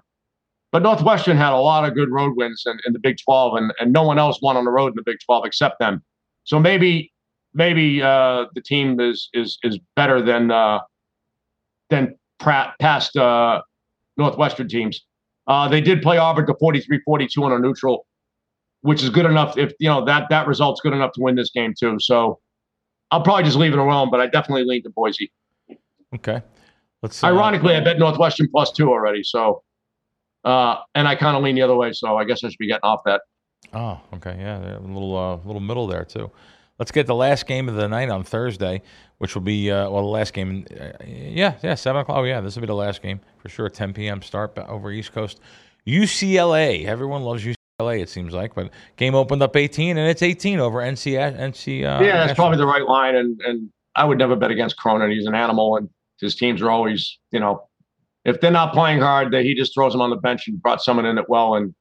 But 0.73 0.83
Northwestern 0.83 1.37
had 1.37 1.53
a 1.53 1.59
lot 1.59 1.85
of 1.85 1.95
good 1.95 2.11
road 2.11 2.35
wins 2.37 2.63
in, 2.65 2.79
in 2.87 2.93
the 2.93 3.01
Big 3.01 3.17
12, 3.25 3.57
and, 3.57 3.73
and 3.81 3.93
no 3.93 4.05
one 4.05 4.19
else 4.19 4.41
won 4.41 4.57
on 4.57 4.65
the 4.65 4.71
road 4.71 4.89
in 4.89 4.95
the 4.95 5.03
Big 5.05 5.19
12 5.25 5.45
except 5.45 5.81
them. 5.81 6.03
So 6.45 6.61
maybe 6.61 7.13
maybe 7.55 8.03
uh, 8.03 8.47
the 8.55 8.61
team 8.61 9.01
is 9.01 9.29
is 9.33 9.59
is 9.63 9.79
better 9.97 10.23
than 10.23 10.51
uh, 10.51 10.81
than 11.91 12.15
past 12.39 13.17
uh, 13.17 13.63
Northwestern 14.17 14.69
teams. 14.69 15.05
Uh, 15.51 15.67
they 15.67 15.81
did 15.81 16.01
play 16.01 16.17
Auburn 16.17 16.47
to 16.47 16.55
43-42 16.55 17.43
on 17.43 17.51
a 17.51 17.59
neutral, 17.59 18.07
which 18.83 19.03
is 19.03 19.11
good 19.11 19.27
enough. 19.27 19.59
If 19.59 19.73
you 19.81 19.89
know 19.89 20.05
that 20.05 20.29
that 20.31 20.47
result's 20.47 20.81
good 20.81 20.93
enough 20.93 21.11
to 21.15 21.21
win 21.21 21.35
this 21.35 21.51
game 21.51 21.75
too. 21.77 21.99
So 21.99 22.39
I'll 23.11 23.23
probably 23.23 23.43
just 23.43 23.57
leave 23.57 23.73
it 23.73 23.81
alone, 23.81 24.13
but 24.13 24.21
I 24.21 24.29
definitely 24.29 24.63
lean 24.65 24.85
to 24.85 24.91
Boise. 24.91 25.33
Okay. 26.15 26.41
Let's. 27.03 27.25
Uh, 27.25 27.27
Ironically, 27.27 27.75
I 27.75 27.81
bet 27.81 27.99
Northwestern 27.99 28.49
plus 28.49 28.71
two 28.71 28.91
already. 28.91 29.25
So, 29.25 29.65
uh, 30.45 30.77
and 30.95 31.09
I 31.09 31.17
kind 31.17 31.37
of 31.37 31.43
lean 31.43 31.57
the 31.57 31.63
other 31.63 31.75
way. 31.75 31.91
So 31.95 32.17
I 32.17 32.25
guess 32.25 32.45
I 32.45 32.49
should 32.49 32.59
be 32.59 32.69
getting 32.69 32.85
off 32.85 33.01
that. 33.07 33.23
Oh, 33.75 34.01
okay, 34.15 34.37
yeah, 34.39 34.79
a 34.79 34.81
little, 34.81 35.17
uh, 35.17 35.37
little 35.45 35.61
middle 35.61 35.89
there 35.89 36.05
too. 36.05 36.31
Let's 36.79 36.93
get 36.93 37.09
the 37.09 37.15
last 37.17 37.47
game 37.47 37.69
of 37.69 37.75
the 37.75 37.89
night 37.89 38.09
on 38.09 38.23
Thursday, 38.23 38.83
which 39.19 39.35
will 39.35 39.43
be 39.43 39.69
uh, 39.69 39.91
well 39.91 40.03
the 40.03 40.09
last 40.09 40.33
game. 40.33 40.65
Uh, 40.71 40.91
yeah, 41.05 41.57
yeah, 41.61 41.75
seven 41.75 42.03
o'clock. 42.03 42.19
Oh 42.19 42.23
yeah, 42.23 42.41
this 42.41 42.55
will 42.55 42.61
be 42.61 42.69
the 42.69 42.75
last 42.75 43.03
game 43.03 43.21
for 43.41 43.49
sure. 43.49 43.69
10 43.69 43.93
p.m. 43.93 44.23
start 44.23 44.57
over 44.59 44.91
East 44.91 45.13
Coast. 45.13 45.41
UCLA. 45.87 46.85
Everyone 46.87 47.23
loves 47.23 47.45
UCLA. 47.45 48.01
It 48.01 48.09
seems 48.09 48.35
like, 48.35 48.55
but 48.55 48.71
game 48.97 49.15
opened 49.15 49.43
up 49.43 49.57
18, 49.57 49.97
and 49.97 50.09
it's 50.09 50.23
18 50.23 50.61
over 50.61 50.81
NC. 50.81 51.15
NC. 51.37 51.81
Uh, 51.81 52.05
yeah, 52.05 52.27
that's 52.27 52.35
probably 52.35 52.59
the 52.59 52.67
right 52.67 52.87
line, 52.87 53.17
and 53.17 53.41
and 53.41 53.71
I 53.97 54.05
would 54.05 54.19
never 54.19 54.37
bet 54.37 54.51
against 54.51 54.77
Cronin. 54.77 55.11
He's 55.11 55.27
an 55.27 55.35
animal, 55.35 55.77
and 55.77 55.89
his 56.21 56.35
teams 56.35 56.61
are 56.61 56.71
always, 56.71 57.19
you 57.33 57.41
know, 57.41 57.69
if 58.25 58.41
they're 58.41 58.51
not 58.51 58.75
playing 58.75 59.01
hard, 59.01 59.33
they, 59.33 59.43
he 59.43 59.55
just 59.55 59.75
throws 59.75 59.93
them 59.93 60.03
on 60.03 60.11
the 60.11 60.17
bench 60.17 60.47
and 60.47 60.61
brought 60.61 60.83
someone 60.83 61.07
in 61.07 61.17
it 61.17 61.25
well. 61.29 61.55
And 61.55 61.75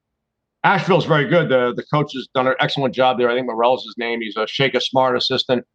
Asheville's 0.63 1.05
very 1.05 1.27
good. 1.27 1.49
The 1.49 1.73
the 1.75 1.83
coach 1.93 2.13
has 2.13 2.27
done 2.33 2.47
an 2.47 2.55
excellent 2.59 2.95
job 2.95 3.17
there. 3.17 3.29
I 3.29 3.35
think 3.35 3.47
Morrell's 3.47 3.83
his 3.83 3.95
name. 3.97 4.21
He's 4.21 4.37
a 4.37 4.47
Shaka 4.47 4.81
Smart 4.81 5.17
assistant. 5.17 5.65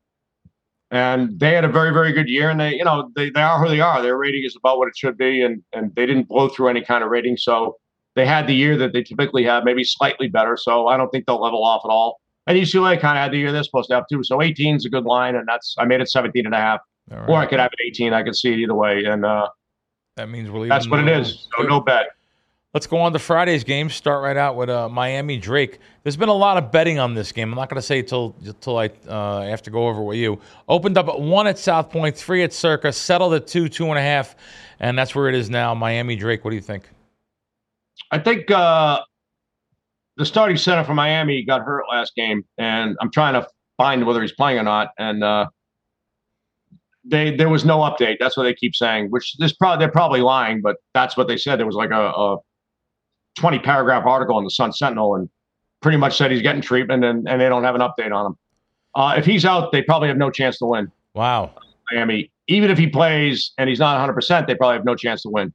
And 0.94 1.40
they 1.40 1.54
had 1.54 1.64
a 1.64 1.68
very, 1.68 1.92
very 1.92 2.12
good 2.12 2.28
year. 2.28 2.50
And 2.50 2.60
they, 2.60 2.74
you 2.74 2.84
know, 2.84 3.10
they, 3.16 3.28
they 3.28 3.42
are 3.42 3.60
who 3.60 3.68
they 3.68 3.80
are. 3.80 4.00
Their 4.00 4.16
rating 4.16 4.44
is 4.44 4.54
about 4.56 4.78
what 4.78 4.86
it 4.86 4.96
should 4.96 5.18
be. 5.18 5.42
And 5.42 5.60
and 5.72 5.92
they 5.96 6.06
didn't 6.06 6.28
blow 6.28 6.48
through 6.48 6.68
any 6.68 6.84
kind 6.84 7.02
of 7.02 7.10
rating. 7.10 7.36
So 7.36 7.78
they 8.14 8.24
had 8.24 8.46
the 8.46 8.54
year 8.54 8.76
that 8.76 8.92
they 8.92 9.02
typically 9.02 9.42
have, 9.42 9.64
maybe 9.64 9.82
slightly 9.82 10.28
better. 10.28 10.56
So 10.56 10.86
I 10.86 10.96
don't 10.96 11.10
think 11.10 11.26
they'll 11.26 11.42
level 11.42 11.64
off 11.64 11.82
at 11.84 11.88
all. 11.88 12.20
And 12.46 12.56
UCLA 12.56 13.00
kind 13.00 13.18
of 13.18 13.22
had 13.22 13.32
the 13.32 13.38
year 13.38 13.50
they're 13.50 13.64
supposed 13.64 13.88
to 13.88 13.96
have 13.96 14.04
too. 14.08 14.22
So 14.22 14.40
18 14.40 14.76
is 14.76 14.84
a 14.84 14.88
good 14.88 15.04
line, 15.04 15.34
and 15.34 15.48
that's 15.48 15.74
I 15.78 15.84
made 15.84 16.00
it 16.00 16.08
17 16.08 16.46
and 16.46 16.54
a 16.54 16.58
half. 16.58 16.80
Right. 17.10 17.28
Or 17.28 17.38
I 17.38 17.46
could 17.46 17.58
have 17.58 17.72
it 17.72 17.84
18. 17.84 18.12
I 18.12 18.22
could 18.22 18.36
see 18.36 18.52
it 18.52 18.60
either 18.60 18.74
way. 18.74 19.04
And 19.04 19.24
uh, 19.26 19.48
that 20.16 20.30
means 20.30 20.48
we're 20.48 20.60
leaving 20.60 20.68
That's 20.68 20.88
what 20.88 21.00
it 21.00 21.08
is. 21.08 21.48
So 21.56 21.64
no 21.64 21.80
bet. 21.80 22.06
Let's 22.74 22.88
go 22.88 22.98
on 22.98 23.12
to 23.12 23.20
Friday's 23.20 23.62
game. 23.62 23.88
Start 23.88 24.20
right 24.20 24.36
out 24.36 24.56
with 24.56 24.68
uh, 24.68 24.88
Miami 24.88 25.38
Drake. 25.38 25.78
There's 26.02 26.16
been 26.16 26.28
a 26.28 26.34
lot 26.34 26.56
of 26.56 26.72
betting 26.72 26.98
on 26.98 27.14
this 27.14 27.30
game. 27.30 27.52
I'm 27.52 27.54
not 27.54 27.70
going 27.70 27.80
to 27.80 27.86
say 27.86 28.02
till 28.02 28.34
till 28.60 28.76
I 28.76 28.90
uh, 29.06 29.42
have 29.42 29.62
to 29.62 29.70
go 29.70 29.86
over 29.86 30.02
with 30.02 30.18
you. 30.18 30.40
Opened 30.68 30.98
up 30.98 31.06
at 31.06 31.20
one 31.20 31.46
at 31.46 31.56
South 31.56 31.88
Point, 31.88 32.16
three 32.16 32.42
at 32.42 32.52
Circa, 32.52 32.92
settled 32.92 33.32
at 33.34 33.46
two, 33.46 33.68
two 33.68 33.86
and 33.90 33.98
a 33.98 34.02
half, 34.02 34.34
and 34.80 34.98
that's 34.98 35.14
where 35.14 35.28
it 35.28 35.36
is 35.36 35.48
now. 35.48 35.72
Miami 35.72 36.16
Drake. 36.16 36.44
What 36.44 36.50
do 36.50 36.56
you 36.56 36.62
think? 36.62 36.88
I 38.10 38.18
think 38.18 38.50
uh, 38.50 39.00
the 40.16 40.26
starting 40.26 40.56
center 40.56 40.82
for 40.82 40.94
Miami 40.94 41.44
got 41.44 41.62
hurt 41.62 41.84
last 41.88 42.16
game, 42.16 42.44
and 42.58 42.96
I'm 43.00 43.12
trying 43.12 43.34
to 43.34 43.46
find 43.76 44.04
whether 44.04 44.20
he's 44.20 44.32
playing 44.32 44.58
or 44.58 44.64
not. 44.64 44.88
And 44.98 45.22
uh, 45.22 45.46
they 47.04 47.36
there 47.36 47.48
was 47.48 47.64
no 47.64 47.78
update. 47.78 48.16
That's 48.18 48.36
what 48.36 48.42
they 48.42 48.54
keep 48.54 48.74
saying. 48.74 49.12
Which 49.12 49.36
this 49.38 49.52
probably 49.52 49.84
they're 49.84 49.92
probably 49.92 50.22
lying, 50.22 50.60
but 50.60 50.78
that's 50.92 51.16
what 51.16 51.28
they 51.28 51.36
said. 51.36 51.60
There 51.60 51.66
was 51.66 51.76
like 51.76 51.90
a, 51.90 52.08
a 52.10 52.38
20 53.36 53.58
paragraph 53.60 54.04
article 54.06 54.38
in 54.38 54.44
the 54.44 54.50
Sun 54.50 54.72
Sentinel 54.72 55.16
and 55.16 55.28
pretty 55.80 55.98
much 55.98 56.16
said 56.16 56.30
he's 56.30 56.42
getting 56.42 56.62
treatment 56.62 57.04
and, 57.04 57.28
and 57.28 57.40
they 57.40 57.48
don't 57.48 57.64
have 57.64 57.74
an 57.74 57.80
update 57.80 58.12
on 58.12 58.26
him. 58.26 58.38
Uh, 58.94 59.14
if 59.18 59.26
he's 59.26 59.44
out, 59.44 59.72
they 59.72 59.82
probably 59.82 60.08
have 60.08 60.16
no 60.16 60.30
chance 60.30 60.58
to 60.58 60.66
win. 60.66 60.90
Wow. 61.14 61.54
Miami, 61.90 62.30
even 62.48 62.70
if 62.70 62.78
he 62.78 62.86
plays 62.86 63.52
and 63.58 63.68
he's 63.68 63.80
not 63.80 64.08
100%, 64.08 64.46
they 64.46 64.54
probably 64.54 64.76
have 64.76 64.84
no 64.84 64.94
chance 64.94 65.22
to 65.22 65.28
win. 65.28 65.52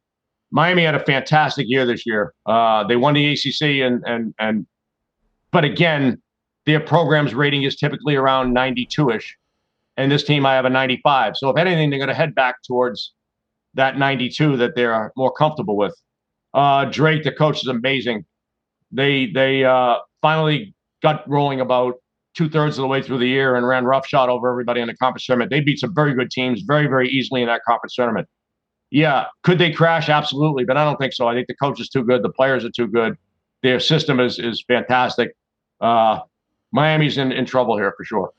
Miami 0.51 0.84
had 0.84 0.95
a 0.95 1.03
fantastic 1.03 1.67
year 1.69 1.86
this 1.86 2.05
year. 2.05 2.34
Uh, 2.45 2.84
they 2.84 2.95
won 2.95 3.13
the 3.13 3.34
ACC 3.34 3.86
and 3.86 4.03
and 4.05 4.34
and, 4.39 4.65
but 5.51 5.63
again, 5.63 6.21
their 6.65 6.80
program's 6.80 7.34
rating 7.34 7.63
is 7.63 7.75
typically 7.75 8.15
around 8.15 8.53
92 8.53 9.11
ish, 9.11 9.38
and 9.97 10.11
this 10.11 10.23
team 10.23 10.45
I 10.45 10.53
have 10.53 10.65
a 10.65 10.69
95. 10.69 11.38
So 11.38 11.49
if 11.49 11.57
anything, 11.57 11.89
they're 11.89 11.99
going 11.99 12.09
to 12.09 12.15
head 12.15 12.36
back 12.36 12.55
towards 12.63 13.13
that 13.75 13.97
92 13.97 14.57
that 14.57 14.75
they're 14.75 15.11
more 15.15 15.32
comfortable 15.32 15.77
with. 15.77 15.95
Uh, 16.54 16.86
Drake, 16.86 17.24
the 17.24 17.32
coach, 17.32 17.58
is 17.58 17.68
amazing. 17.68 18.26
They 18.91 19.28
they 19.28 19.64
uh, 19.64 19.97
finally 20.22 20.74
got 21.02 21.30
rolling 21.30 21.62
about 21.62 21.95
two 22.36 22.50
thirds 22.50 22.78
of 22.78 22.84
the 22.84 22.88
way 22.88 23.02
through 23.02 23.20
the 23.20 23.28
year 23.28 23.56
and 23.56 23.68
ran 23.68 23.86
roughshod 23.86 24.30
over 24.30 24.50
everybody 24.50 24.82
in 24.82 24.88
the 24.88 24.95
conference 24.95 25.26
tournament. 25.26 25.52
They 25.52 25.62
beat 25.62 25.80
some 25.80 25.93
very 25.93 26.14
good 26.14 26.32
teams 26.32 26.62
very 26.62 26.88
very 26.88 27.10
easily 27.10 27.41
in 27.41 27.47
that 27.47 27.62
conference 27.68 27.95
tournament. 27.95 28.28
Yeah, 28.91 29.26
could 29.43 29.60
they 29.60 29.72
crash? 29.72 30.10
Absolutely, 30.10 30.66
but 30.66 30.76
I 30.76 30.84
don't 30.84 30.97
think 30.97 31.14
so. 31.14 31.28
I 31.28 31.36
think 31.36 31.47
the 31.47 31.56
coach 31.56 31.80
is 31.80 31.89
too 31.89 32.04
good. 32.04 32.24
The 32.24 32.32
players 32.32 32.66
are 32.66 32.72
too 32.72 32.88
good. 32.88 33.16
Their 33.62 33.80
system 33.80 34.20
is 34.20 34.39
is 34.39 34.64
fantastic. 34.68 35.36
Uh, 35.80 36.20
Miami's 36.72 37.18
in, 37.18 37.32
in 37.32 37.45
trouble 37.45 37.78
here 37.78 37.93
for 37.95 38.04
sure. 38.04 38.32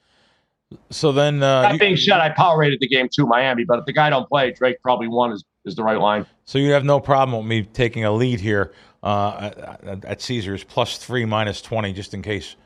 So 0.91 1.11
then, 1.11 1.43
uh, 1.43 1.63
that 1.63 1.81
being 1.81 1.97
said, 1.97 2.19
I 2.19 2.31
power 2.31 2.59
rated 2.59 2.81
the 2.81 2.87
game 2.87 3.09
to 3.15 3.27
Miami, 3.27 3.65
but 3.65 3.81
if 3.81 3.87
the 3.87 3.93
guy 3.93 4.09
don't 4.11 4.29
play, 4.29 4.53
Drake 4.53 4.77
probably 4.83 5.09
won 5.09 5.33
is 5.33 5.45
is 5.65 5.75
the 5.75 5.83
right 5.83 5.99
line. 5.99 6.27
So 6.45 6.59
you 6.59 6.73
have 6.73 6.85
no 6.85 7.01
problem 7.01 7.39
with 7.39 7.47
me 7.47 7.63
taking 7.63 8.05
a 8.05 8.13
lead 8.13 8.41
here 8.41 8.73
uh, 9.03 9.51
at, 9.83 10.05
at, 10.05 10.21
Caesars 10.23 10.65
plus 10.65 10.99
three 10.99 11.25
minus 11.25 11.63
twenty, 11.63 11.93
just 11.93 12.15
in 12.15 12.23
case. 12.23 12.57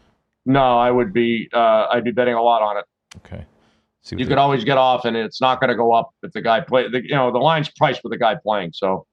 No, 0.46 0.78
I 0.78 0.90
would 0.90 1.12
be. 1.12 1.48
Uh, 1.52 1.86
I'd 1.90 2.04
be 2.04 2.10
betting 2.10 2.34
a 2.34 2.42
lot 2.42 2.62
on 2.62 2.76
it. 2.78 2.84
Okay. 3.16 3.44
You 4.10 4.26
could 4.26 4.36
always 4.36 4.64
get 4.64 4.76
off, 4.76 5.06
and 5.06 5.16
it's 5.16 5.40
not 5.40 5.60
going 5.60 5.70
to 5.70 5.76
go 5.76 5.92
up 5.92 6.10
if 6.22 6.32
the 6.32 6.42
guy 6.42 6.60
play. 6.60 6.88
The, 6.88 7.02
you 7.02 7.14
know, 7.14 7.32
the 7.32 7.38
line's 7.38 7.70
priced 7.70 8.02
with 8.04 8.12
the 8.12 8.18
guy 8.18 8.34
playing. 8.34 8.72
So. 8.74 9.06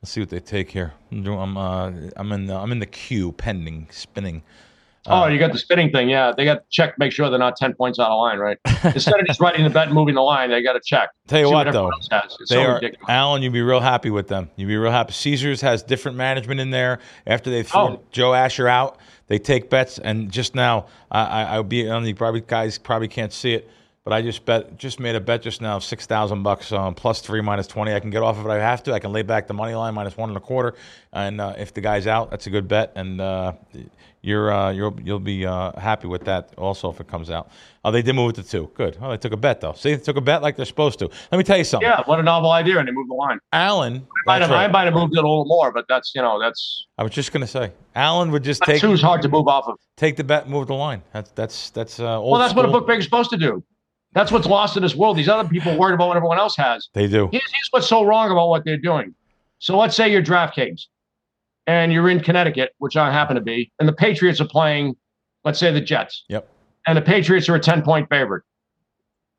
Let's 0.00 0.12
see 0.12 0.20
what 0.20 0.30
they 0.30 0.40
take 0.40 0.70
here. 0.70 0.94
I'm 1.10 1.56
uh, 1.56 1.92
I'm 2.16 2.32
in 2.32 2.46
the, 2.46 2.54
I'm 2.54 2.72
in 2.72 2.78
the 2.78 2.86
queue, 2.86 3.32
pending, 3.32 3.88
spinning. 3.90 4.42
Oh, 5.06 5.22
uh, 5.22 5.28
you 5.28 5.38
got 5.38 5.52
the 5.52 5.58
spinning 5.58 5.90
thing. 5.90 6.10
Yeah, 6.10 6.32
they 6.36 6.44
got 6.44 6.54
to 6.56 6.62
check, 6.70 6.98
make 6.98 7.10
sure 7.10 7.30
they're 7.30 7.38
not 7.38 7.56
ten 7.56 7.72
points 7.74 7.98
out 7.98 8.10
of 8.10 8.18
line, 8.18 8.38
right? 8.38 8.58
Instead 8.84 9.18
of 9.18 9.26
just 9.26 9.40
writing 9.40 9.64
the 9.64 9.70
bet 9.70 9.86
and 9.86 9.94
moving 9.94 10.14
the 10.14 10.20
line, 10.20 10.50
they 10.50 10.62
got 10.62 10.74
to 10.74 10.80
check. 10.84 11.08
Tell 11.26 11.40
you 11.40 11.50
what, 11.50 11.66
what 11.66 11.72
though, 11.72 11.90
they 12.10 12.44
so 12.44 12.62
are 12.62 12.74
ridiculous. 12.74 13.08
Alan. 13.08 13.42
You'd 13.42 13.54
be 13.54 13.62
real 13.62 13.80
happy 13.80 14.10
with 14.10 14.28
them. 14.28 14.50
You'd 14.56 14.68
be 14.68 14.76
real 14.76 14.92
happy. 14.92 15.12
Caesars 15.14 15.62
has 15.62 15.82
different 15.82 16.18
management 16.18 16.60
in 16.60 16.70
there. 16.70 16.98
After 17.26 17.48
they 17.50 17.62
throw 17.62 17.80
oh. 17.80 18.04
Joe 18.12 18.34
Asher 18.34 18.68
out, 18.68 18.98
they 19.28 19.38
take 19.38 19.70
bets. 19.70 19.98
And 19.98 20.30
just 20.30 20.54
now, 20.54 20.86
I, 21.10 21.24
I, 21.24 21.42
I'll 21.54 21.62
be 21.62 21.88
on 21.88 22.02
the 22.02 22.12
probably 22.12 22.42
guys 22.42 22.76
probably 22.76 23.08
can't 23.08 23.32
see 23.32 23.54
it. 23.54 23.70
But 24.02 24.14
I 24.14 24.22
just 24.22 24.46
bet, 24.46 24.78
just 24.78 24.98
made 24.98 25.14
a 25.14 25.20
bet 25.20 25.42
just 25.42 25.60
now, 25.60 25.76
of 25.76 25.84
six 25.84 26.06
thousand 26.06 26.42
bucks, 26.42 26.72
um, 26.72 26.94
plus 26.94 27.20
three, 27.20 27.42
minus 27.42 27.66
twenty. 27.66 27.92
I 27.92 28.00
can 28.00 28.08
get 28.08 28.22
off 28.22 28.38
if 28.38 28.46
I 28.46 28.56
have 28.56 28.82
to. 28.84 28.94
I 28.94 28.98
can 28.98 29.12
lay 29.12 29.22
back 29.22 29.46
the 29.46 29.52
money 29.52 29.74
line, 29.74 29.92
minus 29.92 30.16
one 30.16 30.30
and 30.30 30.36
a 30.38 30.40
quarter, 30.40 30.74
and 31.12 31.38
uh, 31.38 31.54
if 31.58 31.74
the 31.74 31.82
guy's 31.82 32.06
out, 32.06 32.30
that's 32.30 32.46
a 32.46 32.50
good 32.50 32.66
bet. 32.66 32.92
And 32.96 33.20
uh, 33.20 33.52
you're 34.22 34.50
uh, 34.52 34.70
you'll 34.70 34.98
you'll 35.02 35.20
be 35.20 35.44
uh, 35.44 35.78
happy 35.78 36.06
with 36.06 36.24
that 36.24 36.54
also 36.56 36.90
if 36.90 37.00
it 37.00 37.08
comes 37.08 37.30
out. 37.30 37.50
Oh, 37.84 37.90
they 37.90 38.02
did 38.02 38.14
move 38.14 38.30
it 38.30 38.42
to 38.42 38.42
two. 38.42 38.70
Good. 38.74 38.96
Oh, 39.00 39.10
they 39.10 39.16
took 39.16 39.32
a 39.32 39.36
bet 39.36 39.60
though. 39.60 39.72
See, 39.72 39.94
they 39.94 40.02
took 40.02 40.16
a 40.16 40.20
bet 40.22 40.40
like 40.40 40.56
they're 40.56 40.66
supposed 40.66 40.98
to. 41.00 41.10
Let 41.30 41.38
me 41.38 41.44
tell 41.44 41.58
you 41.58 41.64
something. 41.64 41.88
Yeah, 41.88 42.02
what 42.04 42.20
a 42.20 42.22
novel 42.22 42.50
idea, 42.50 42.78
and 42.78 42.88
they 42.88 42.92
moved 42.92 43.10
the 43.10 43.14
line. 43.14 43.38
Alan, 43.52 43.96
I 43.96 44.22
might, 44.26 44.42
have, 44.42 44.50
right. 44.50 44.64
I 44.64 44.68
might 44.68 44.84
have 44.84 44.94
moved 44.94 45.14
it 45.14 45.18
a 45.18 45.28
little 45.28 45.46
more, 45.46 45.72
but 45.72 45.86
that's 45.88 46.14
you 46.14 46.22
know 46.22 46.38
that's. 46.40 46.86
I 46.98 47.02
was 47.02 47.12
just 47.12 47.32
gonna 47.32 47.46
say, 47.46 47.72
Alan 47.94 48.30
would 48.30 48.44
just 48.44 48.62
take. 48.62 48.80
Two's 48.80 49.02
hard 49.02 49.20
to 49.22 49.28
move 49.28 49.48
off 49.48 49.66
of. 49.66 49.78
Take 49.96 50.16
the 50.16 50.24
bet, 50.24 50.48
move 50.48 50.66
the 50.68 50.74
line. 50.74 51.02
That's 51.12 51.30
that's 51.32 51.70
that's. 51.70 52.00
Uh, 52.00 52.20
well, 52.22 52.38
that's 52.38 52.52
school. 52.52 52.62
what 52.62 52.68
a 52.68 52.72
bookmaker's 52.72 53.04
supposed 53.04 53.30
to 53.30 53.36
do. 53.36 53.62
That's 54.12 54.32
what's 54.32 54.46
lost 54.46 54.76
in 54.76 54.82
this 54.82 54.94
world. 54.94 55.16
These 55.16 55.28
other 55.28 55.48
people 55.48 55.76
worried 55.78 55.94
about 55.94 56.08
what 56.08 56.16
everyone 56.16 56.38
else 56.38 56.56
has. 56.56 56.88
They 56.94 57.06
do. 57.06 57.28
Here's, 57.30 57.42
here's 57.42 57.68
what's 57.70 57.88
so 57.88 58.02
wrong 58.04 58.30
about 58.30 58.48
what 58.48 58.64
they're 58.64 58.76
doing. 58.76 59.14
So 59.58 59.78
let's 59.78 59.94
say 59.94 60.10
you're 60.10 60.22
DraftKings 60.22 60.86
and 61.66 61.92
you're 61.92 62.08
in 62.08 62.20
Connecticut, 62.20 62.72
which 62.78 62.96
I 62.96 63.12
happen 63.12 63.36
to 63.36 63.42
be, 63.42 63.70
and 63.78 63.88
the 63.88 63.92
Patriots 63.92 64.40
are 64.40 64.48
playing, 64.48 64.96
let's 65.44 65.58
say 65.58 65.70
the 65.70 65.80
Jets. 65.80 66.24
Yep. 66.28 66.48
And 66.86 66.96
the 66.96 67.02
Patriots 67.02 67.48
are 67.48 67.54
a 67.54 67.60
10 67.60 67.82
point 67.82 68.08
favorite. 68.08 68.42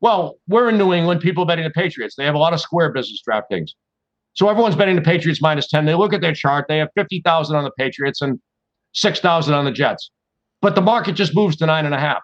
Well, 0.00 0.38
we're 0.48 0.68
in 0.68 0.78
New 0.78 0.92
England, 0.92 1.20
people 1.20 1.44
betting 1.44 1.64
the 1.64 1.70
Patriots. 1.70 2.14
They 2.16 2.24
have 2.24 2.34
a 2.34 2.38
lot 2.38 2.52
of 2.52 2.60
square 2.60 2.90
business 2.90 3.22
DraftKings. 3.28 3.70
So 4.34 4.48
everyone's 4.48 4.76
betting 4.76 4.96
the 4.96 5.02
Patriots 5.02 5.42
minus 5.42 5.68
10. 5.68 5.84
They 5.84 5.94
look 5.94 6.14
at 6.14 6.22
their 6.22 6.34
chart, 6.34 6.66
they 6.68 6.78
have 6.78 6.88
50,000 6.94 7.54
on 7.54 7.64
the 7.64 7.70
Patriots 7.72 8.22
and 8.22 8.40
6,000 8.94 9.52
on 9.52 9.64
the 9.64 9.70
Jets. 9.70 10.10
But 10.62 10.74
the 10.74 10.80
market 10.80 11.12
just 11.12 11.34
moves 11.34 11.56
to 11.56 11.66
nine 11.66 11.84
and 11.84 11.94
a 11.94 11.98
half. 11.98 12.22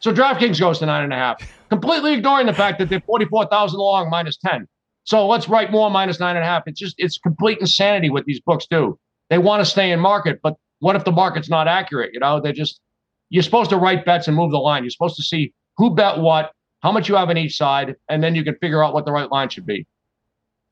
So 0.00 0.12
DraftKings 0.12 0.58
goes 0.58 0.78
to 0.78 0.86
nine 0.86 1.04
and 1.04 1.12
a 1.12 1.16
half, 1.16 1.42
completely 1.68 2.14
ignoring 2.14 2.46
the 2.46 2.54
fact 2.54 2.78
that 2.78 2.88
they're 2.88 3.00
44,000 3.00 3.78
long 3.78 4.10
minus 4.10 4.36
10. 4.38 4.66
So 5.04 5.26
let's 5.26 5.48
write 5.48 5.70
more 5.70 5.90
minus 5.90 6.20
nine 6.20 6.36
and 6.36 6.44
a 6.44 6.48
half. 6.48 6.62
It's 6.66 6.80
just, 6.80 6.94
it's 6.98 7.18
complete 7.18 7.58
insanity 7.58 8.10
what 8.10 8.24
these 8.24 8.40
books 8.40 8.66
do. 8.70 8.98
They 9.28 9.38
want 9.38 9.60
to 9.60 9.70
stay 9.70 9.90
in 9.90 10.00
market, 10.00 10.40
but 10.42 10.56
what 10.80 10.96
if 10.96 11.04
the 11.04 11.12
market's 11.12 11.48
not 11.48 11.68
accurate? 11.68 12.10
You 12.12 12.20
know, 12.20 12.40
they're 12.40 12.52
just, 12.52 12.80
you're 13.28 13.42
supposed 13.42 13.70
to 13.70 13.76
write 13.76 14.04
bets 14.04 14.26
and 14.26 14.36
move 14.36 14.50
the 14.50 14.58
line. 14.58 14.82
You're 14.82 14.90
supposed 14.90 15.16
to 15.16 15.22
see 15.22 15.52
who 15.76 15.94
bet 15.94 16.18
what 16.18 16.52
how 16.80 16.92
much 16.92 17.08
you 17.08 17.14
have 17.14 17.28
on 17.28 17.36
each 17.36 17.56
side, 17.56 17.94
and 18.08 18.22
then 18.22 18.34
you 18.34 18.42
can 18.42 18.56
figure 18.56 18.82
out 18.82 18.94
what 18.94 19.04
the 19.04 19.12
right 19.12 19.30
line 19.30 19.48
should 19.48 19.66
be. 19.66 19.86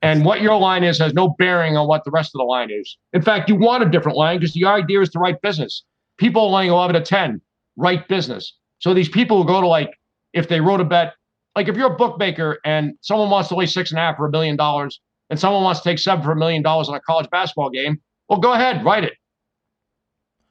And 0.01 0.25
what 0.25 0.41
your 0.41 0.57
line 0.57 0.83
is 0.83 0.97
has 0.99 1.13
no 1.13 1.35
bearing 1.37 1.77
on 1.77 1.87
what 1.87 2.03
the 2.03 2.11
rest 2.11 2.33
of 2.33 2.39
the 2.39 2.45
line 2.45 2.71
is. 2.71 2.97
In 3.13 3.21
fact, 3.21 3.49
you 3.49 3.55
want 3.55 3.83
a 3.83 3.89
different 3.89 4.17
line 4.17 4.39
because 4.39 4.53
the 4.53 4.65
idea 4.65 5.01
is 5.01 5.09
to 5.09 5.19
write 5.19 5.41
business. 5.41 5.83
People 6.17 6.45
are 6.45 6.59
laying 6.59 6.71
11 6.71 6.95
to 6.95 7.01
10, 7.01 7.41
write 7.75 8.07
business. 8.07 8.57
So 8.79 8.93
these 8.93 9.09
people 9.09 9.41
who 9.41 9.47
go 9.47 9.61
to 9.61 9.67
like, 9.67 9.91
if 10.33 10.47
they 10.47 10.59
wrote 10.61 10.79
a 10.81 10.85
bet, 10.85 11.13
like 11.55 11.67
if 11.67 11.75
you're 11.75 11.93
a 11.93 11.95
bookmaker 11.97 12.59
and 12.65 12.93
someone 13.01 13.29
wants 13.29 13.49
to 13.49 13.55
lay 13.55 13.65
six 13.65 13.91
and 13.91 13.99
a 13.99 14.01
half 14.01 14.17
for 14.17 14.27
a 14.27 14.31
million 14.31 14.55
dollars 14.55 14.99
and 15.29 15.39
someone 15.39 15.63
wants 15.63 15.81
to 15.81 15.89
take 15.89 15.99
seven 15.99 16.23
for 16.23 16.31
a 16.31 16.35
million 16.35 16.61
dollars 16.63 16.89
on 16.89 16.95
a 16.95 16.99
college 17.01 17.29
basketball 17.29 17.69
game, 17.69 17.99
well, 18.29 18.39
go 18.39 18.53
ahead, 18.53 18.83
write 18.85 19.03
it. 19.03 19.13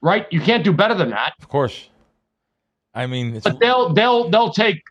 Right? 0.01 0.27
You 0.31 0.39
can't 0.41 0.63
do 0.63 0.71
better 0.71 0.93
than 0.93 1.09
that. 1.09 1.33
Of 1.41 1.49
course. 1.49 1.89
I 2.93 3.05
mean, 3.07 3.35
it's, 3.35 3.43
But 3.43 3.59
they'll 3.59 3.93
they'll 3.93 4.29
they'll 4.29 4.51
take 4.51 4.81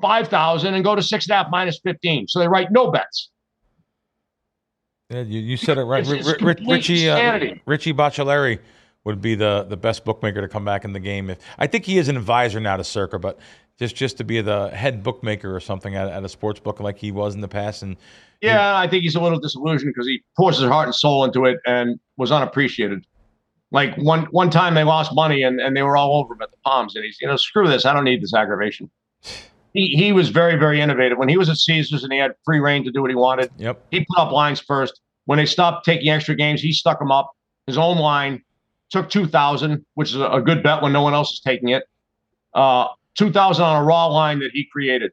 five 0.00 0.28
thousand 0.28 0.74
and 0.74 0.82
go 0.84 0.94
to 0.94 1.02
six 1.02 1.26
and 1.26 1.32
a 1.32 1.36
half 1.36 1.46
minus 1.50 1.78
fifteen. 1.80 2.26
So 2.28 2.38
they 2.38 2.48
write 2.48 2.70
no 2.72 2.90
bets. 2.90 3.30
yeah, 5.10 5.20
you, 5.20 5.40
you 5.40 5.56
said 5.56 5.78
it 5.78 5.82
right. 5.84 6.00
It's- 6.06 6.26
it's 6.28 6.42
Ri- 6.42 6.54
Ri- 6.54 6.66
Richie 6.74 7.08
uh. 7.10 7.54
Richie 7.66 7.92
Baccellieri 7.92 8.58
would 9.04 9.20
be 9.20 9.34
the 9.34 9.64
the 9.68 9.76
best 9.76 10.04
bookmaker 10.04 10.40
to 10.40 10.48
come 10.48 10.64
back 10.64 10.84
in 10.84 10.92
the 10.92 11.00
game. 11.00 11.30
If 11.30 11.38
I 11.58 11.66
think 11.66 11.84
he 11.84 11.98
is 11.98 12.08
an 12.08 12.16
advisor 12.16 12.60
now 12.60 12.76
to 12.76 12.84
Circa, 12.84 13.18
but 13.18 13.38
just 13.78 13.96
just 13.96 14.18
to 14.18 14.24
be 14.24 14.40
the 14.40 14.68
head 14.70 15.02
bookmaker 15.02 15.54
or 15.54 15.60
something 15.60 15.96
at, 15.96 16.08
at 16.08 16.24
a 16.24 16.28
sports 16.28 16.60
book 16.60 16.80
like 16.80 16.98
he 16.98 17.10
was 17.10 17.34
in 17.34 17.40
the 17.40 17.48
past, 17.48 17.82
and 17.82 17.96
Yeah, 18.40 18.76
I 18.76 18.86
think 18.88 19.02
he's 19.02 19.14
a 19.14 19.20
little 19.20 19.40
disillusioned 19.40 19.92
because 19.94 20.06
he 20.06 20.22
pours 20.36 20.58
his 20.58 20.68
heart 20.68 20.86
and 20.86 20.94
soul 20.94 21.24
into 21.24 21.44
it 21.44 21.58
and 21.66 21.98
was 22.16 22.30
unappreciated. 22.30 23.04
Like 23.70 23.96
one 23.96 24.26
one 24.30 24.50
time 24.50 24.74
they 24.74 24.84
lost 24.84 25.14
money 25.14 25.42
and, 25.42 25.60
and 25.60 25.76
they 25.76 25.82
were 25.82 25.96
all 25.96 26.18
over 26.22 26.34
him 26.34 26.42
at 26.42 26.50
the 26.50 26.58
Palms 26.64 26.94
and 26.94 27.04
he's 27.04 27.18
you 27.20 27.26
know 27.26 27.36
screw 27.36 27.66
this 27.66 27.86
I 27.86 27.92
don't 27.92 28.04
need 28.04 28.22
this 28.22 28.34
aggravation. 28.34 28.90
He 29.74 29.96
he 29.96 30.12
was 30.12 30.28
very 30.28 30.56
very 30.56 30.82
innovative 30.82 31.16
when 31.16 31.30
he 31.30 31.38
was 31.38 31.48
at 31.48 31.56
Caesars 31.56 32.04
and 32.04 32.12
he 32.12 32.18
had 32.18 32.32
free 32.44 32.60
reign 32.60 32.84
to 32.84 32.90
do 32.90 33.00
what 33.00 33.10
he 33.10 33.14
wanted. 33.14 33.50
yep, 33.56 33.82
He 33.90 34.04
put 34.04 34.18
up 34.18 34.30
lines 34.30 34.60
first. 34.60 35.00
When 35.24 35.38
they 35.38 35.46
stopped 35.46 35.86
taking 35.86 36.10
extra 36.10 36.34
games, 36.34 36.60
he 36.60 36.74
stuck 36.74 36.98
them 36.98 37.10
up. 37.10 37.30
His 37.66 37.78
own 37.78 37.96
line 37.96 38.42
took 38.92 39.10
two 39.10 39.26
thousand, 39.26 39.84
which 39.94 40.10
is 40.10 40.16
a, 40.16 40.40
good 40.44 40.62
bet 40.62 40.82
when 40.82 40.92
no 40.92 41.02
one 41.02 41.14
else 41.14 41.32
is 41.32 41.40
taking 41.40 41.70
it. 41.70 41.84
Uh, 42.54 42.86
two 43.16 43.32
thousand 43.32 43.64
on 43.64 43.82
a 43.82 43.84
raw 43.84 44.06
line 44.06 44.38
that 44.38 44.50
he 44.52 44.66
created. 44.70 45.10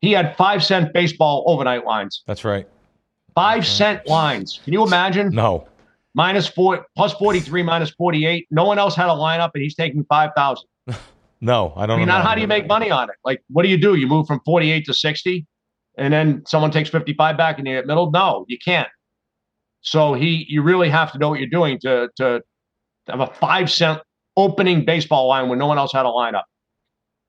He 0.00 0.12
had 0.12 0.36
five 0.36 0.62
cent 0.62 0.92
baseball 0.92 1.44
overnight 1.46 1.86
lines. 1.86 2.22
that's 2.26 2.44
right. 2.44 2.68
Five 3.34 3.66
cent 3.66 4.06
lines. 4.06 4.60
Can 4.64 4.74
you 4.74 4.84
imagine? 4.84 5.30
No, 5.30 5.66
Minus 6.14 6.46
four, 6.46 6.86
plus 6.94 7.14
43, 7.14 7.62
minus 7.62 7.90
48. 7.90 8.46
No 8.50 8.64
one 8.64 8.78
else 8.78 8.94
had 8.94 9.06
a 9.06 9.14
lineup 9.14 9.50
and 9.54 9.62
he's 9.62 9.74
taking 9.74 10.04
5,000. 10.04 10.68
no, 11.40 11.72
I 11.74 11.86
don't 11.86 11.96
I 11.96 11.98
mean, 11.98 12.08
know. 12.08 12.18
now 12.18 12.22
how 12.22 12.34
do 12.34 12.42
you 12.42 12.46
make 12.46 12.66
money 12.66 12.90
on 12.90 13.08
it? 13.08 13.16
Like, 13.24 13.42
what 13.48 13.62
do 13.62 13.70
you 13.70 13.78
do? 13.78 13.94
You 13.94 14.06
move 14.06 14.26
from 14.26 14.40
48 14.44 14.84
to 14.86 14.94
60 14.94 15.46
and 15.96 16.12
then 16.12 16.42
someone 16.46 16.70
takes 16.70 16.90
55 16.90 17.36
back 17.38 17.58
in 17.58 17.64
the 17.64 17.82
middle? 17.86 18.10
No, 18.10 18.44
you 18.48 18.58
can't. 18.62 18.88
So 19.80 20.12
he, 20.12 20.44
you 20.48 20.62
really 20.62 20.90
have 20.90 21.12
to 21.12 21.18
know 21.18 21.30
what 21.30 21.40
you're 21.40 21.48
doing 21.48 21.78
to, 21.80 22.10
to 22.16 22.42
have 23.08 23.20
a 23.20 23.26
five 23.26 23.70
cent 23.70 24.00
opening 24.36 24.84
baseball 24.84 25.28
line 25.28 25.48
when 25.48 25.58
no 25.58 25.66
one 25.66 25.78
else 25.78 25.92
had 25.92 26.06
a 26.06 26.08
lineup. 26.08 26.44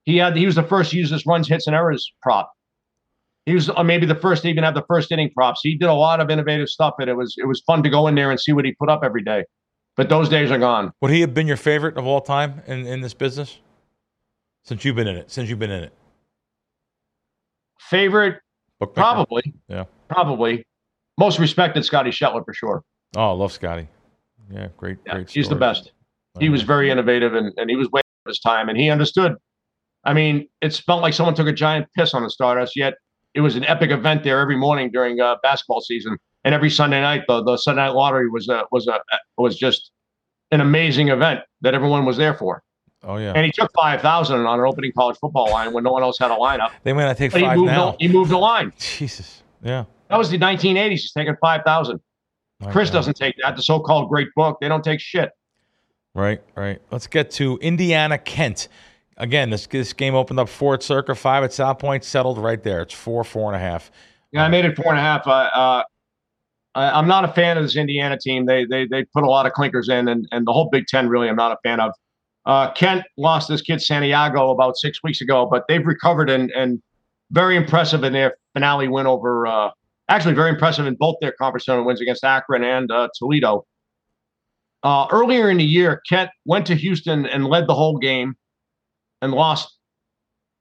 He 0.03 0.17
had, 0.17 0.36
he 0.36 0.45
was 0.45 0.55
the 0.55 0.63
first 0.63 0.91
to 0.91 0.97
use 0.97 1.09
this 1.09 1.26
runs, 1.26 1.47
hits, 1.47 1.67
and 1.67 1.76
errors 1.76 2.11
prop. 2.21 2.51
He 3.45 3.53
was 3.53 3.69
uh, 3.69 3.84
maybe 3.84 4.05
the 4.05 4.15
first 4.15 4.43
to 4.43 4.49
even 4.49 4.63
have 4.63 4.74
the 4.74 4.84
first 4.88 5.11
inning 5.11 5.30
props. 5.36 5.61
He 5.63 5.78
did 5.78 5.89
a 5.89 5.93
lot 5.93 6.19
of 6.19 6.30
innovative 6.30 6.69
stuff, 6.69 6.93
and 6.99 7.09
it 7.09 7.15
was 7.15 7.36
it 7.38 7.47
was 7.47 7.61
fun 7.65 7.84
to 7.84 7.89
go 7.89 8.07
in 8.07 8.15
there 8.15 8.32
and 8.32 8.39
see 8.39 8.53
what 8.53 8.65
he 8.65 8.74
put 8.74 8.89
up 8.89 9.01
every 9.03 9.24
day. 9.24 9.43
But 9.95 10.09
those 10.09 10.30
days 10.30 10.49
are 10.49 10.57
gone. 10.57 10.91
Would 11.01 11.11
he 11.11 11.21
have 11.21 11.34
been 11.34 11.47
your 11.47 11.57
favorite 11.57 11.97
of 11.97 12.05
all 12.05 12.21
time 12.21 12.63
in, 12.65 12.86
in 12.88 13.01
this 13.01 13.13
business? 13.13 13.59
Since 14.63 14.86
you've 14.86 14.95
been 14.95 15.07
in 15.07 15.17
it, 15.17 15.30
since 15.30 15.49
you've 15.49 15.59
been 15.59 15.71
in 15.71 15.84
it, 15.84 15.93
Favorite, 17.80 18.39
Bookmaker? 18.80 19.01
probably. 19.01 19.53
Yeah. 19.67 19.86
Probably. 20.09 20.65
Most 21.17 21.38
respected, 21.38 21.84
Scotty 21.86 22.09
Schettler 22.11 22.43
for 22.45 22.53
sure. 22.53 22.84
Oh, 23.15 23.30
I 23.30 23.34
love 23.34 23.51
Scotty. 23.51 23.88
Yeah, 24.52 24.68
great, 24.78 24.98
Yeah, 25.06 25.14
great. 25.16 25.30
he's 25.30 25.46
the 25.46 25.56
story. 25.56 25.60
best. 25.60 25.91
He 26.39 26.50
was 26.50 26.64
very 26.64 26.89
innovative 26.89 27.34
and, 27.36 27.54
and 27.58 27.70
he 27.70 27.76
was 27.76 27.89
way 27.91 28.00
ahead 28.00 28.26
of 28.26 28.30
his 28.32 28.39
time 28.39 28.70
and 28.70 28.78
he 28.78 28.89
understood. 28.89 29.36
I 30.04 30.14
mean, 30.14 30.48
it 30.62 30.74
felt 30.86 31.02
like 31.02 31.14
someone 31.14 31.36
took 31.36 31.48
a 31.48 31.54
giant 31.54 31.88
piss 31.96 32.14
on 32.14 32.24
the 32.24 32.30
Stardust, 32.30 32.76
yet 32.76 32.96
it 33.34 33.41
was 33.41 33.56
an 33.56 33.64
epic 33.66 33.91
event 33.91 34.24
there 34.24 34.39
every 34.39 34.58
morning 34.58 34.89
during 34.91 35.20
uh, 35.22 35.36
basketball 35.44 35.82
season. 35.82 36.18
And 36.44 36.54
every 36.54 36.70
Sunday 36.70 37.00
night, 37.02 37.22
the, 37.28 37.41
the 37.44 37.56
Sunday 37.58 37.84
night 37.84 37.94
lottery 37.96 38.30
was 38.30 38.50
a, 38.50 38.64
was 38.72 38.88
a 38.88 39.00
was 39.38 39.58
just 39.58 39.91
an 40.52 40.60
amazing 40.60 41.08
event 41.08 41.39
that 41.62 41.74
everyone 41.74 42.04
was 42.06 42.18
there 42.18 42.34
for. 42.34 42.62
Oh 43.06 43.18
yeah, 43.18 43.32
And 43.36 43.46
he 43.46 43.52
took 43.52 43.72
five 43.74 44.02
thousand 44.02 44.46
on 44.46 44.60
an 44.60 44.66
opening 44.66 44.91
college 44.98 45.18
football 45.22 45.50
line 45.52 45.72
when 45.74 45.84
no 45.86 45.91
one 45.91 46.04
else 46.04 46.18
had 46.20 46.32
a 46.32 46.36
lineup. 46.36 46.72
they 46.84 46.91
may 46.94 47.04
not 47.04 47.16
take 47.18 47.32
But 47.32 47.41
he 47.41 47.48
five 47.48 47.58
moved 47.58 47.72
now. 47.72 47.91
the, 47.91 47.98
he 48.00 48.08
moved 48.10 48.32
the 48.32 48.38
line. 48.38 48.74
Jesus, 48.80 49.41
yeah. 49.64 49.86
That 50.10 50.18
was 50.18 50.30
the 50.30 50.38
1980s. 50.38 50.89
He's 50.89 51.12
taking 51.14 51.36
five 51.41 51.62
thousand. 51.66 52.02
Chris 52.72 52.89
doesn't 52.89 53.16
take 53.16 53.36
that. 53.43 53.55
The 53.55 53.61
so-called 53.61 54.09
great 54.09 54.30
book. 54.36 54.57
They 54.61 54.68
don't 54.68 54.84
take 54.84 54.99
shit. 54.99 55.32
Right, 56.16 56.41
right. 56.55 56.80
Let's 56.91 57.07
get 57.07 57.32
to 57.32 57.57
Indiana 57.57 58.18
Kent. 58.18 58.68
Again, 59.18 59.49
this 59.49 59.68
this 59.68 59.93
game 59.93 60.16
opened 60.16 60.39
up 60.39 60.49
four 60.49 60.74
at 60.76 60.84
Circa, 60.84 61.16
five 61.16 61.43
at 61.43 61.53
South 61.53 61.80
Point, 61.80 62.03
settled 62.03 62.38
right 62.38 62.61
there. 62.61 62.82
It's 62.82 62.93
four, 62.93 63.24
four 63.24 63.51
and 63.53 63.55
a 63.55 63.64
half. 63.64 63.91
Yeah, 64.32 64.43
I 64.43 64.47
made 64.47 64.66
it 64.66 64.76
four 64.76 64.89
and 64.89 64.97
a 64.97 65.01
half. 65.01 65.28
Uh, 65.28 65.32
uh, 65.32 65.84
I, 66.76 66.89
I'm 66.91 67.07
not 67.07 67.24
a 67.24 67.28
fan 67.28 67.57
of 67.57 67.64
this 67.64 67.76
Indiana 67.76 68.18
team. 68.20 68.45
They 68.45 68.66
they 68.66 68.88
they 68.88 69.05
put 69.05 69.24
a 69.24 69.30
lot 69.30 69.45
of 69.45 69.53
clinkers 69.53 69.89
in, 69.89 70.07
and 70.07 70.28
and 70.32 70.47
the 70.47 70.51
whole 70.51 70.70
Big 70.72 70.88
Ten 70.88 71.09
really 71.09 71.30
I'm 71.30 71.36
not 71.36 71.51
a 71.51 71.57
fan 71.64 71.80
of. 71.80 71.91
Uh, 72.45 72.72
Kent 72.74 73.05
lost 73.18 73.47
this 73.47 73.61
kid 73.61 73.82
Santiago 73.82 74.49
about 74.51 74.76
six 74.78 75.01
weeks 75.03 75.22
ago, 75.22 75.47
but 75.49 75.64
they've 75.68 75.86
recovered 75.86 76.30
and 76.30 76.51
and 76.51 76.82
very 77.32 77.55
impressive 77.55 78.03
in 78.03 78.14
their 78.14 78.36
finale 78.53 78.88
win 78.88 79.07
over. 79.07 79.47
Uh, 79.47 79.70
actually, 80.10 80.34
very 80.34 80.49
impressive 80.49 80.86
in 80.86 80.95
both 80.95 81.16
their 81.22 81.34
conference 81.34 81.66
tournament 81.66 81.88
wins 81.88 82.01
against 82.01 82.24
Akron 82.24 82.64
and 82.64 82.91
uh, 82.91 83.10
Toledo. 83.18 83.66
Uh, 84.84 85.08
earlier 85.12 85.49
in 85.49 85.58
the 85.58 85.64
year, 85.64 86.01
Kent 86.10 86.30
went 86.45 86.66
to 86.68 86.76
Houston 86.76 87.26
and 87.26 87.45
led 87.45 87.68
the 87.68 87.74
whole 87.74 87.97
game, 87.97 88.36
and 89.22 89.32
lost 89.32 89.78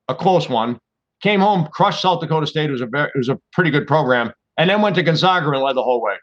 a 0.09 0.15
close 0.15 0.49
one 0.49 0.79
came 1.23 1.41
home, 1.41 1.69
crushed 1.73 2.03
South 2.03 2.21
Dakota 2.21 2.47
State. 2.47 2.69
It 2.69 2.73
was 2.73 2.81
a 2.81 2.87
very, 2.87 3.09
it 3.15 3.19
was 3.19 3.29
a 3.29 3.39
pretty 3.53 3.71
good 3.71 3.87
program, 3.87 4.33
and 4.59 4.69
then 4.69 4.83
went 4.83 4.97
to 4.97 5.03
Gonzaga 5.03 5.51
and 5.51 5.63
led 5.63 5.77
the 5.77 5.83
whole 5.83 6.03
way. 6.03 6.15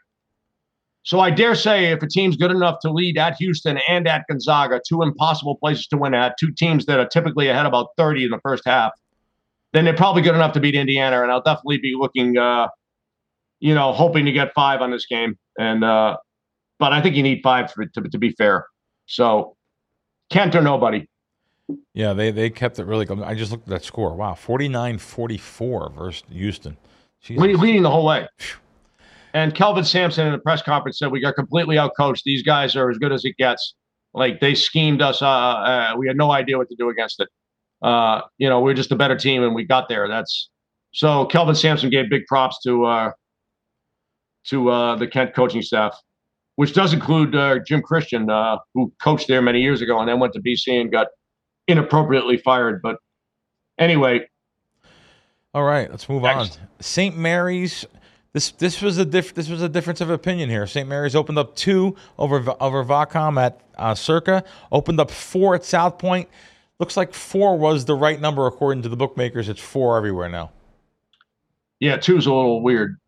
So 1.02 1.18
I 1.18 1.30
dare 1.30 1.54
say, 1.54 1.86
if 1.86 2.02
a 2.02 2.06
team's 2.06 2.36
good 2.36 2.50
enough 2.50 2.78
to 2.82 2.90
lead 2.90 3.16
at 3.16 3.36
Houston 3.36 3.80
and 3.88 4.06
at 4.06 4.24
Gonzaga, 4.28 4.80
two 4.86 5.02
impossible 5.02 5.56
places 5.56 5.86
to 5.88 5.96
win 5.96 6.12
at, 6.14 6.36
two 6.38 6.52
teams 6.52 6.84
that 6.86 7.00
are 7.00 7.08
typically 7.08 7.48
ahead 7.48 7.64
about 7.64 7.88
30 7.96 8.24
in 8.24 8.30
the 8.30 8.40
first 8.40 8.62
half, 8.66 8.92
then 9.72 9.86
they're 9.86 9.96
probably 9.96 10.20
good 10.20 10.34
enough 10.34 10.52
to 10.52 10.60
beat 10.60 10.74
Indiana. 10.74 11.22
And 11.22 11.32
I'll 11.32 11.42
definitely 11.42 11.78
be 11.78 11.94
looking, 11.98 12.36
uh, 12.36 12.68
you 13.60 13.74
know, 13.74 13.92
hoping 13.92 14.24
to 14.24 14.32
get 14.32 14.52
five 14.54 14.80
on 14.80 14.90
this 14.90 15.06
game. 15.06 15.38
And 15.58 15.84
uh, 15.84 16.16
but 16.78 16.92
I 16.92 17.00
think 17.00 17.14
you 17.14 17.22
need 17.22 17.40
five 17.42 17.70
for 17.70 17.86
to, 17.86 18.00
to 18.02 18.18
be 18.18 18.30
fair. 18.32 18.66
So 19.06 19.56
Kent 20.30 20.54
or 20.54 20.62
nobody. 20.62 21.06
Yeah, 21.94 22.14
they 22.14 22.30
they 22.30 22.50
kept 22.50 22.78
it 22.78 22.86
really 22.86 23.04
good. 23.04 23.20
I 23.22 23.34
just 23.34 23.52
looked 23.52 23.68
at 23.68 23.70
that 23.70 23.84
score. 23.84 24.14
Wow, 24.14 24.34
49-44 24.34 25.94
versus 25.94 26.22
Houston. 26.30 26.76
Leading 27.28 27.82
the 27.82 27.90
whole 27.90 28.06
way. 28.06 28.26
And 29.34 29.54
Kelvin 29.54 29.84
Sampson 29.84 30.26
in 30.26 30.32
the 30.32 30.38
press 30.38 30.62
conference 30.62 30.98
said 30.98 31.12
we 31.12 31.20
got 31.20 31.34
completely 31.36 31.76
outcoached. 31.76 32.22
These 32.24 32.42
guys 32.42 32.74
are 32.74 32.90
as 32.90 32.98
good 32.98 33.12
as 33.12 33.24
it 33.24 33.36
gets. 33.36 33.74
Like 34.14 34.40
they 34.40 34.54
schemed 34.54 35.02
us. 35.02 35.22
Uh, 35.22 35.28
uh, 35.28 35.94
we 35.96 36.08
had 36.08 36.16
no 36.16 36.32
idea 36.32 36.58
what 36.58 36.68
to 36.68 36.74
do 36.76 36.88
against 36.88 37.20
it. 37.20 37.28
Uh, 37.82 38.22
you 38.38 38.48
know, 38.48 38.60
we 38.60 38.72
are 38.72 38.74
just 38.74 38.90
a 38.90 38.96
better 38.96 39.16
team, 39.16 39.42
and 39.44 39.54
we 39.54 39.64
got 39.64 39.88
there. 39.88 40.08
That's 40.08 40.50
so. 40.92 41.26
Kelvin 41.26 41.54
Sampson 41.54 41.90
gave 41.90 42.10
big 42.10 42.26
props 42.26 42.60
to 42.64 42.84
uh, 42.84 43.10
to 44.48 44.70
uh, 44.70 44.96
the 44.96 45.06
Kent 45.06 45.34
coaching 45.34 45.62
staff, 45.62 45.94
which 46.56 46.72
does 46.74 46.92
include 46.92 47.34
uh, 47.34 47.58
Jim 47.66 47.82
Christian, 47.82 48.30
uh, 48.30 48.58
who 48.74 48.92
coached 49.02 49.28
there 49.28 49.42
many 49.42 49.60
years 49.60 49.80
ago, 49.80 49.98
and 50.00 50.08
then 50.08 50.18
went 50.20 50.32
to 50.34 50.40
BC 50.40 50.80
and 50.80 50.90
got 50.90 51.08
inappropriately 51.68 52.36
fired. 52.38 52.80
But 52.82 52.96
anyway, 53.78 54.26
All 55.54 55.64
right, 55.64 55.90
let's 55.90 56.08
move 56.08 56.22
Next. 56.22 56.58
on. 56.60 56.68
St. 56.80 57.16
Mary's. 57.16 57.84
This 58.32 58.52
this 58.52 58.80
was 58.80 58.96
a 58.98 59.04
diff, 59.04 59.34
this 59.34 59.48
was 59.48 59.60
a 59.60 59.68
difference 59.68 60.00
of 60.00 60.08
opinion 60.08 60.50
here. 60.50 60.64
St. 60.64 60.88
Mary's 60.88 61.16
opened 61.16 61.36
up 61.38 61.56
two 61.56 61.96
over 62.16 62.36
over 62.60 62.84
Vacom 62.84 63.36
at 63.42 63.60
uh, 63.76 63.92
Circa. 63.94 64.44
Opened 64.70 65.00
up 65.00 65.10
four 65.10 65.56
at 65.56 65.64
South 65.64 65.98
Point. 65.98 66.28
Looks 66.78 66.96
like 66.96 67.12
four 67.12 67.58
was 67.58 67.86
the 67.86 67.96
right 67.96 68.20
number 68.20 68.46
according 68.46 68.84
to 68.84 68.88
the 68.88 68.96
bookmakers. 68.96 69.48
It's 69.48 69.60
four 69.60 69.96
everywhere 69.98 70.28
now. 70.28 70.52
yeah, 71.80 71.96
two's 71.96 72.26
a 72.26 72.32
little 72.32 72.62
weird. 72.62 72.98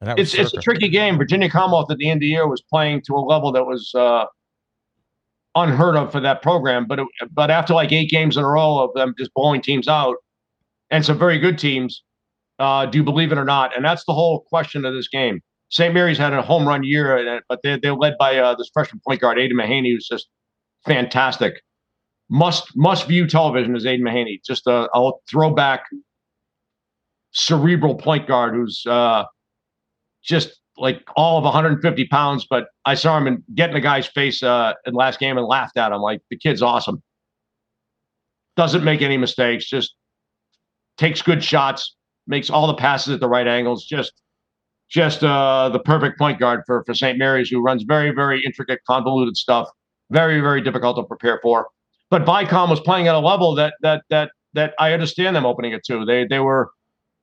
And 0.00 0.10
that 0.10 0.18
was 0.18 0.34
it's 0.34 0.52
it's 0.52 0.54
a 0.54 0.60
tricky 0.60 0.88
game. 0.88 1.16
Virginia 1.16 1.48
Commonwealth 1.48 1.90
at 1.90 1.98
the 1.98 2.10
end 2.10 2.18
of 2.18 2.20
the 2.22 2.28
year 2.28 2.46
was 2.46 2.62
playing 2.62 3.02
to 3.06 3.14
a 3.14 3.20
level 3.20 3.52
that 3.52 3.64
was 3.64 3.92
uh, 3.94 4.24
unheard 5.54 5.96
of 5.96 6.12
for 6.12 6.20
that 6.20 6.42
program. 6.42 6.86
But 6.86 7.00
it, 7.00 7.06
but 7.32 7.50
after 7.50 7.74
like 7.74 7.92
eight 7.92 8.10
games 8.10 8.36
in 8.36 8.44
a 8.44 8.48
row 8.48 8.78
of 8.78 8.90
them 8.94 9.14
just 9.18 9.32
blowing 9.34 9.62
teams 9.62 9.88
out, 9.88 10.16
and 10.90 11.04
some 11.04 11.18
very 11.18 11.38
good 11.38 11.58
teams, 11.58 12.02
uh, 12.58 12.86
do 12.86 12.98
you 12.98 13.04
believe 13.04 13.32
it 13.32 13.38
or 13.38 13.44
not? 13.44 13.74
And 13.74 13.84
that's 13.84 14.04
the 14.04 14.12
whole 14.12 14.40
question 14.48 14.84
of 14.84 14.94
this 14.94 15.08
game. 15.08 15.40
St. 15.68 15.92
Mary's 15.92 16.18
had 16.18 16.32
a 16.32 16.42
home 16.42 16.66
run 16.68 16.84
year, 16.84 17.40
but 17.48 17.60
they're 17.62 17.78
they're 17.78 17.94
led 17.94 18.16
by 18.18 18.36
uh, 18.36 18.54
this 18.54 18.70
freshman 18.72 19.00
point 19.06 19.20
guard 19.20 19.38
Aidan 19.38 19.56
Mahaney, 19.56 19.92
who's 19.92 20.06
just 20.08 20.28
fantastic. 20.84 21.62
must 22.30 22.76
must 22.76 23.08
view 23.08 23.26
television 23.26 23.74
is 23.74 23.86
Aidan 23.86 24.06
Mahaney. 24.06 24.40
Just 24.44 24.66
a, 24.66 24.88
a 24.94 25.12
throwback, 25.28 25.84
cerebral 27.32 27.96
point 27.96 28.28
guard 28.28 28.54
who's 28.54 28.84
uh, 28.86 29.24
just 30.26 30.60
like 30.76 31.02
all 31.16 31.38
of 31.38 31.44
150 31.44 32.06
pounds. 32.08 32.46
But 32.48 32.66
I 32.84 32.94
saw 32.94 33.16
him 33.16 33.26
in, 33.26 33.44
get 33.54 33.70
in 33.70 33.74
the 33.74 33.80
guy's 33.80 34.06
face 34.06 34.42
uh, 34.42 34.74
in 34.84 34.94
last 34.94 35.18
game 35.18 35.38
and 35.38 35.46
laughed 35.46 35.76
at 35.76 35.92
him 35.92 36.00
like 36.00 36.20
the 36.30 36.36
kid's 36.36 36.62
awesome. 36.62 37.02
Doesn't 38.56 38.84
make 38.84 39.02
any 39.02 39.16
mistakes. 39.16 39.66
Just 39.66 39.94
takes 40.96 41.22
good 41.22 41.42
shots. 41.42 41.94
Makes 42.26 42.50
all 42.50 42.66
the 42.66 42.74
passes 42.74 43.14
at 43.14 43.20
the 43.20 43.28
right 43.28 43.46
angles. 43.46 43.84
Just 43.84 44.12
just 44.88 45.22
uh, 45.24 45.68
the 45.68 45.78
perfect 45.78 46.18
point 46.18 46.38
guard 46.38 46.62
for 46.66 46.82
for 46.84 46.94
St. 46.94 47.18
Mary's, 47.18 47.48
who 47.48 47.60
runs 47.60 47.82
very 47.82 48.10
very 48.10 48.42
intricate, 48.44 48.80
convoluted 48.86 49.36
stuff. 49.36 49.68
Very 50.10 50.40
very 50.40 50.60
difficult 50.60 50.96
to 50.96 51.04
prepare 51.04 51.38
for. 51.42 51.66
But 52.10 52.24
Vicom 52.24 52.70
was 52.70 52.80
playing 52.80 53.08
at 53.08 53.14
a 53.14 53.18
level 53.18 53.54
that 53.56 53.74
that 53.82 54.02
that 54.10 54.30
that 54.54 54.74
I 54.78 54.92
understand 54.92 55.36
them 55.36 55.46
opening 55.46 55.72
it 55.72 55.84
to. 55.84 56.04
They 56.04 56.26
they 56.26 56.40
were 56.40 56.70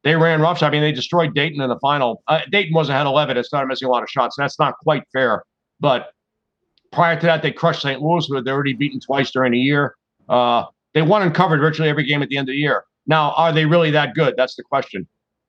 they 0.04 0.16
ran 0.16 0.42
roughs. 0.42 0.62
I 0.62 0.70
mean, 0.70 0.82
they 0.82 0.92
destroyed 0.92 1.34
Dayton 1.34 1.62
in 1.62 1.70
the 1.70 1.80
final. 1.80 2.24
Uh, 2.28 2.42
Dayton 2.52 2.74
was 2.74 2.90
ahead 2.90 3.06
11 3.06 3.38
It 3.38 3.46
started 3.46 3.68
missing 3.68 3.88
a 3.88 3.92
lot 3.92 4.04
of 4.04 4.10
shots. 4.10 4.36
That's 4.38 4.60
not 4.60 4.78
quite 4.80 5.04
fair. 5.14 5.44
But 5.80 6.12
prior 6.92 7.20
to 7.20 7.26
that, 7.26 7.42
they 7.42 7.52
crushed 7.52 7.82
St. 7.82 8.02
Louis, 8.02 8.26
who 8.28 8.42
they'd 8.42 8.52
already 8.52 8.74
beaten 8.74 9.00
twice 9.00 9.32
during 9.32 9.54
the 9.54 9.60
year. 9.60 9.96
Uh, 10.30 10.66
they 10.94 11.02
won 11.02 11.22
and 11.22 11.34
covered 11.34 11.60
virtually 11.60 11.90
every 11.90 12.06
game 12.06 12.22
at 12.22 12.30
the 12.30 12.38
end 12.38 12.50
of 12.50 12.54
the 12.54 12.58
year. 12.58 12.86
Now, 13.08 13.32
are 13.32 13.52
they 13.52 13.66
really 13.66 13.92
that 13.92 14.14
good? 14.14 14.36
That's 14.38 14.56
the 14.56 14.64
question. 14.64 15.08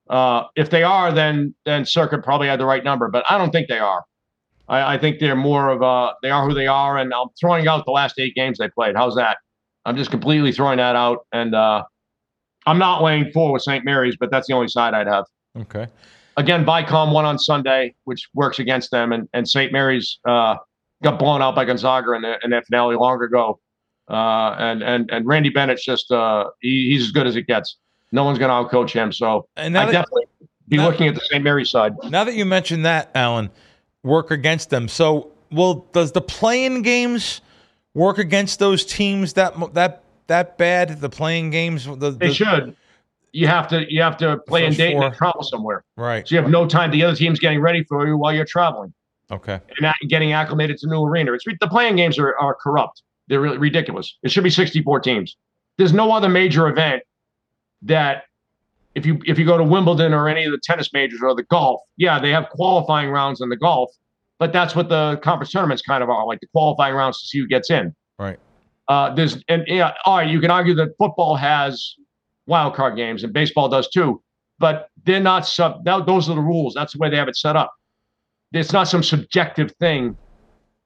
Uh, 0.08 0.44
if 0.56 0.70
they 0.70 0.82
are, 0.82 1.12
then 1.12 1.54
then 1.64 1.86
Circa 1.86 2.18
probably 2.18 2.48
had 2.48 2.60
the 2.60 2.66
right 2.66 2.84
number, 2.84 3.08
but 3.08 3.24
I 3.30 3.38
don't 3.38 3.50
think 3.50 3.68
they 3.68 3.78
are. 3.78 4.04
I, 4.68 4.94
I 4.94 4.98
think 4.98 5.18
they're 5.18 5.36
more 5.36 5.70
of 5.70 5.82
a 5.82 6.14
they 6.22 6.30
are 6.30 6.46
who 6.46 6.54
they 6.54 6.66
are, 6.66 6.98
and 6.98 7.12
I'm 7.14 7.28
throwing 7.40 7.68
out 7.68 7.84
the 7.86 7.92
last 7.92 8.18
eight 8.18 8.34
games 8.34 8.58
they 8.58 8.68
played. 8.68 8.96
How's 8.96 9.14
that? 9.16 9.38
I'm 9.86 9.96
just 9.96 10.10
completely 10.10 10.52
throwing 10.52 10.78
that 10.78 10.96
out, 10.96 11.26
and 11.32 11.54
uh, 11.54 11.84
I'm 12.66 12.78
not 12.78 13.02
laying 13.02 13.30
four 13.32 13.52
with 13.52 13.62
St. 13.62 13.84
Mary's, 13.84 14.16
but 14.18 14.30
that's 14.30 14.46
the 14.46 14.54
only 14.54 14.68
side 14.68 14.94
I'd 14.94 15.06
have. 15.06 15.24
Okay. 15.58 15.86
Again, 16.36 16.64
Vicom 16.64 17.12
won 17.12 17.24
on 17.24 17.38
Sunday, 17.38 17.94
which 18.04 18.28
works 18.34 18.58
against 18.58 18.90
them, 18.90 19.12
and, 19.12 19.28
and 19.34 19.48
St. 19.48 19.70
Mary's 19.72 20.18
uh, 20.26 20.56
got 21.02 21.18
blown 21.18 21.42
out 21.42 21.54
by 21.54 21.64
Gonzaga 21.64 22.12
in, 22.14 22.22
the, 22.22 22.34
in 22.42 22.50
that 22.50 22.66
finale 22.66 22.96
long 22.96 23.22
ago. 23.22 23.60
Uh, 24.10 24.54
and 24.58 24.82
and 24.82 25.10
and 25.10 25.26
Randy 25.26 25.48
Bennett's 25.48 25.82
just 25.84 26.10
uh, 26.12 26.44
he, 26.60 26.90
he's 26.90 27.04
as 27.04 27.10
good 27.10 27.26
as 27.26 27.36
it 27.36 27.46
gets. 27.46 27.76
No 28.12 28.22
one's 28.24 28.38
going 28.38 28.50
to 28.50 28.54
outcoach 28.76 28.90
him. 28.90 29.12
So 29.12 29.48
And 29.56 29.76
I 29.78 29.86
that, 29.86 29.92
definitely 29.92 30.24
be 30.68 30.76
now- 30.76 30.88
looking 30.90 31.08
at 31.08 31.14
the 31.14 31.22
St. 31.22 31.42
Mary's 31.42 31.70
side. 31.70 31.94
now 32.10 32.22
that 32.24 32.34
you 32.34 32.44
mentioned 32.44 32.84
that, 32.84 33.10
Alan, 33.14 33.50
work 34.02 34.30
against 34.30 34.68
them. 34.70 34.88
So, 34.88 35.32
well, 35.50 35.86
does 35.92 36.12
the 36.12 36.20
playing 36.20 36.82
games 36.82 37.40
work 37.94 38.18
against 38.18 38.58
those 38.58 38.84
teams 38.84 39.32
that 39.34 39.54
that 39.74 40.03
that 40.26 40.58
bad? 40.58 41.00
The 41.00 41.08
playing 41.08 41.50
games, 41.50 41.84
the, 41.84 42.10
They 42.10 42.32
should. 42.32 42.76
You 43.32 43.48
have 43.48 43.66
to 43.68 43.92
you 43.92 44.00
have 44.00 44.16
to 44.18 44.38
play 44.46 44.64
in 44.64 44.74
Dayton 44.74 45.00
four. 45.00 45.06
and 45.06 45.16
travel 45.16 45.42
somewhere, 45.42 45.84
right? 45.96 46.26
so 46.26 46.36
you 46.36 46.40
have 46.40 46.50
no 46.50 46.68
time. 46.68 46.92
The 46.92 47.02
other 47.02 47.16
team's 47.16 47.40
getting 47.40 47.60
ready 47.60 47.82
for 47.82 48.06
you 48.06 48.16
while 48.16 48.32
you're 48.32 48.44
traveling. 48.44 48.94
Okay. 49.30 49.58
and 49.80 49.92
getting 50.08 50.32
acclimated 50.32 50.78
to 50.78 50.86
new 50.86 51.02
arena. 51.02 51.32
It's 51.32 51.44
the 51.44 51.66
playing 51.66 51.96
games 51.96 52.18
are, 52.18 52.36
are 52.38 52.54
corrupt. 52.54 53.02
They're 53.26 53.40
really 53.40 53.58
ridiculous. 53.58 54.16
It 54.22 54.30
should 54.30 54.44
be 54.44 54.50
64 54.50 55.00
teams. 55.00 55.36
There's 55.78 55.92
no 55.92 56.12
other 56.12 56.28
major 56.28 56.68
event 56.68 57.02
that 57.82 58.24
if 58.94 59.04
you 59.04 59.20
if 59.26 59.38
you 59.38 59.44
go 59.44 59.58
to 59.58 59.64
Wimbledon 59.64 60.12
or 60.12 60.28
any 60.28 60.44
of 60.44 60.52
the 60.52 60.60
tennis 60.62 60.92
majors 60.92 61.20
or 61.22 61.34
the 61.34 61.42
golf, 61.44 61.80
yeah, 61.96 62.20
they 62.20 62.30
have 62.30 62.48
qualifying 62.50 63.10
rounds 63.10 63.40
in 63.40 63.48
the 63.48 63.56
golf, 63.56 63.90
but 64.38 64.52
that's 64.52 64.76
what 64.76 64.88
the 64.88 65.18
conference 65.22 65.50
tournaments 65.50 65.82
kind 65.82 66.02
of 66.02 66.10
are 66.10 66.26
like 66.26 66.40
the 66.40 66.46
qualifying 66.48 66.94
rounds 66.94 67.20
to 67.20 67.26
see 67.26 67.38
who 67.38 67.46
gets 67.46 67.70
in. 67.70 67.94
Right. 68.18 68.38
Uh, 68.88 69.14
there's 69.14 69.42
and 69.48 69.64
yeah, 69.66 69.92
all 70.04 70.18
right, 70.18 70.28
you 70.28 70.40
can 70.40 70.50
argue 70.50 70.74
that 70.74 70.90
football 70.98 71.36
has 71.36 71.94
wild 72.46 72.74
card 72.74 72.96
games 72.96 73.24
and 73.24 73.32
baseball 73.32 73.68
does 73.68 73.88
too, 73.88 74.22
but 74.58 74.88
they're 75.04 75.20
not 75.20 75.46
sub. 75.46 75.84
Those 75.84 76.28
are 76.28 76.34
the 76.34 76.40
rules. 76.40 76.74
That's 76.74 76.92
the 76.92 76.98
way 76.98 77.10
they 77.10 77.16
have 77.16 77.28
it 77.28 77.36
set 77.36 77.56
up. 77.56 77.72
It's 78.52 78.72
not 78.72 78.88
some 78.88 79.02
subjective 79.02 79.72
thing 79.80 80.16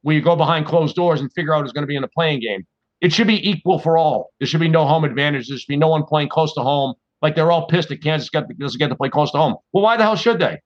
where 0.03 0.15
you 0.15 0.23
go 0.23 0.37
behind 0.37 0.67
closed 0.67 0.95
doors 0.95 1.21
and 1.21 1.33
figure 1.33 1.55
out 1.55 1.63
who's 1.63 1.73
going 1.73 1.83
to 1.83 1.89
be 1.89 1.97
in 1.97 2.03
the 2.03 2.09
playing 2.09 2.41
game. 2.41 2.67
It 3.01 3.13
should 3.13 3.27
be 3.27 3.49
equal 3.49 3.79
for 3.79 3.99
all. 3.99 4.31
There 4.41 4.47
should 4.47 4.61
be 4.61 4.69
no 4.69 4.87
home 4.87 5.05
advantage. 5.05 5.49
There 5.49 5.59
should 5.59 5.69
be 5.69 5.77
no 5.77 5.89
one 5.89 6.05
playing 6.05 6.29
close 6.29 6.55
to 6.55 6.63
home. 6.63 6.95
Like 7.21 7.35
they're 7.35 7.51
all 7.51 7.67
pissed 7.67 7.89
that 7.91 8.03
Kansas 8.03 8.31
got, 8.31 8.49
doesn't 8.59 8.79
get 8.79 8.89
to 8.89 8.97
play 8.97 9.09
close 9.09 9.33
to 9.33 9.39
home. 9.39 9.57
Well, 9.73 9.83
why 9.83 9.97
the 9.97 10.05
hell 10.05 10.17
should 10.17 10.39
they? 10.39 10.59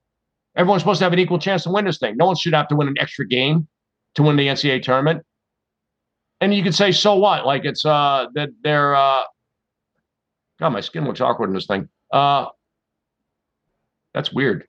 Everyone's 0.56 0.82
supposed 0.82 0.98
to 0.98 1.04
have 1.04 1.12
an 1.12 1.18
equal 1.18 1.38
chance 1.38 1.64
to 1.64 1.70
win 1.70 1.86
this 1.86 1.98
thing. 1.98 2.16
No 2.16 2.26
one 2.26 2.36
should 2.36 2.52
have 2.52 2.68
to 2.68 2.76
win 2.76 2.88
an 2.88 2.94
extra 3.00 3.26
game 3.26 3.66
to 4.14 4.22
win 4.22 4.36
the 4.36 4.46
NCAA 4.46 4.82
tournament. 4.82 5.24
And 6.42 6.52
you 6.52 6.64
could 6.64 6.74
say, 6.74 6.90
so 6.90 7.14
what? 7.14 7.46
Like 7.46 7.64
it's 7.64 7.86
uh 7.86 8.26
that 8.34 8.50
they're 8.64 8.96
uh 8.96 9.22
God, 10.58 10.70
my 10.70 10.80
skin 10.80 11.04
looks 11.04 11.20
awkward 11.20 11.48
in 11.48 11.54
this 11.54 11.66
thing. 11.66 11.88
Uh 12.10 12.46
that's 14.12 14.32
weird. 14.32 14.66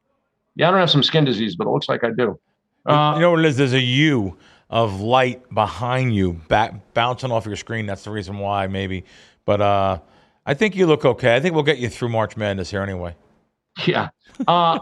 Yeah, 0.56 0.68
I 0.68 0.72
don't 0.72 0.80
have 0.80 0.92
some 0.92 1.02
skin 1.02 1.26
disease, 1.26 1.56
but 1.56 1.66
it 1.66 1.72
looks 1.72 1.90
like 1.90 2.04
I 2.04 2.12
do. 2.12 2.40
Uh, 2.86 3.14
you 3.16 3.22
know 3.22 3.32
what 3.32 3.40
it 3.40 3.46
is? 3.46 3.58
There's 3.58 3.74
a 3.74 3.80
U 3.80 4.38
of 4.70 5.02
light 5.02 5.42
behind 5.54 6.16
you, 6.16 6.34
back, 6.48 6.94
bouncing 6.94 7.32
off 7.32 7.46
your 7.46 7.56
screen. 7.56 7.88
That's 7.88 8.04
the 8.04 8.12
reason 8.12 8.38
why, 8.38 8.68
maybe. 8.68 9.04
But 9.46 9.62
uh, 9.62 10.00
I 10.46 10.54
think 10.54 10.76
you 10.76 10.86
look 10.86 11.06
okay. 11.06 11.36
I 11.36 11.40
think 11.40 11.56
we'll 11.56 11.64
get 11.64 11.80
you 11.80 11.90
through 11.90 12.10
March 12.10 12.38
Madness 12.38 12.70
here 12.70 12.84
anyway. 12.84 13.16
Yeah. 13.86 14.10
Uh, 14.48 14.80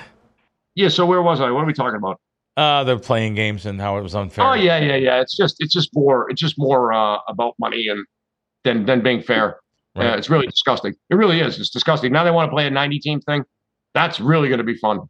yeah. 0.76 0.88
So 0.88 1.04
where 1.04 1.20
was 1.20 1.40
I? 1.40 1.50
What 1.50 1.64
are 1.64 1.66
we 1.66 1.72
talking 1.72 1.96
about? 1.96 2.20
Uh, 2.56 2.84
the 2.84 2.98
playing 2.98 3.34
games 3.34 3.64
and 3.64 3.80
how 3.80 3.96
it 3.96 4.02
was 4.02 4.14
unfair. 4.14 4.44
Oh 4.44 4.52
yeah, 4.52 4.78
yeah, 4.78 4.96
yeah. 4.96 5.20
It's 5.20 5.34
just 5.34 5.56
it's 5.60 5.72
just 5.72 5.88
more 5.94 6.30
it's 6.30 6.40
just 6.40 6.58
more 6.58 6.92
uh, 6.92 7.18
about 7.26 7.54
money 7.58 7.88
and 7.88 8.04
than 8.64 8.84
than 8.86 9.02
being 9.02 9.22
fair. 9.22 9.58
Right. 9.94 10.14
Uh, 10.14 10.16
it's 10.16 10.30
really 10.30 10.46
disgusting. 10.46 10.94
It 11.10 11.16
really 11.16 11.40
is. 11.40 11.60
It's 11.60 11.68
disgusting. 11.68 12.12
Now 12.12 12.24
they 12.24 12.30
want 12.30 12.48
to 12.48 12.50
play 12.50 12.66
a 12.66 12.70
90 12.70 12.98
team 13.00 13.20
thing. 13.20 13.44
That's 13.92 14.20
really 14.20 14.48
going 14.48 14.56
to 14.56 14.64
be 14.64 14.74
fun. 14.76 15.00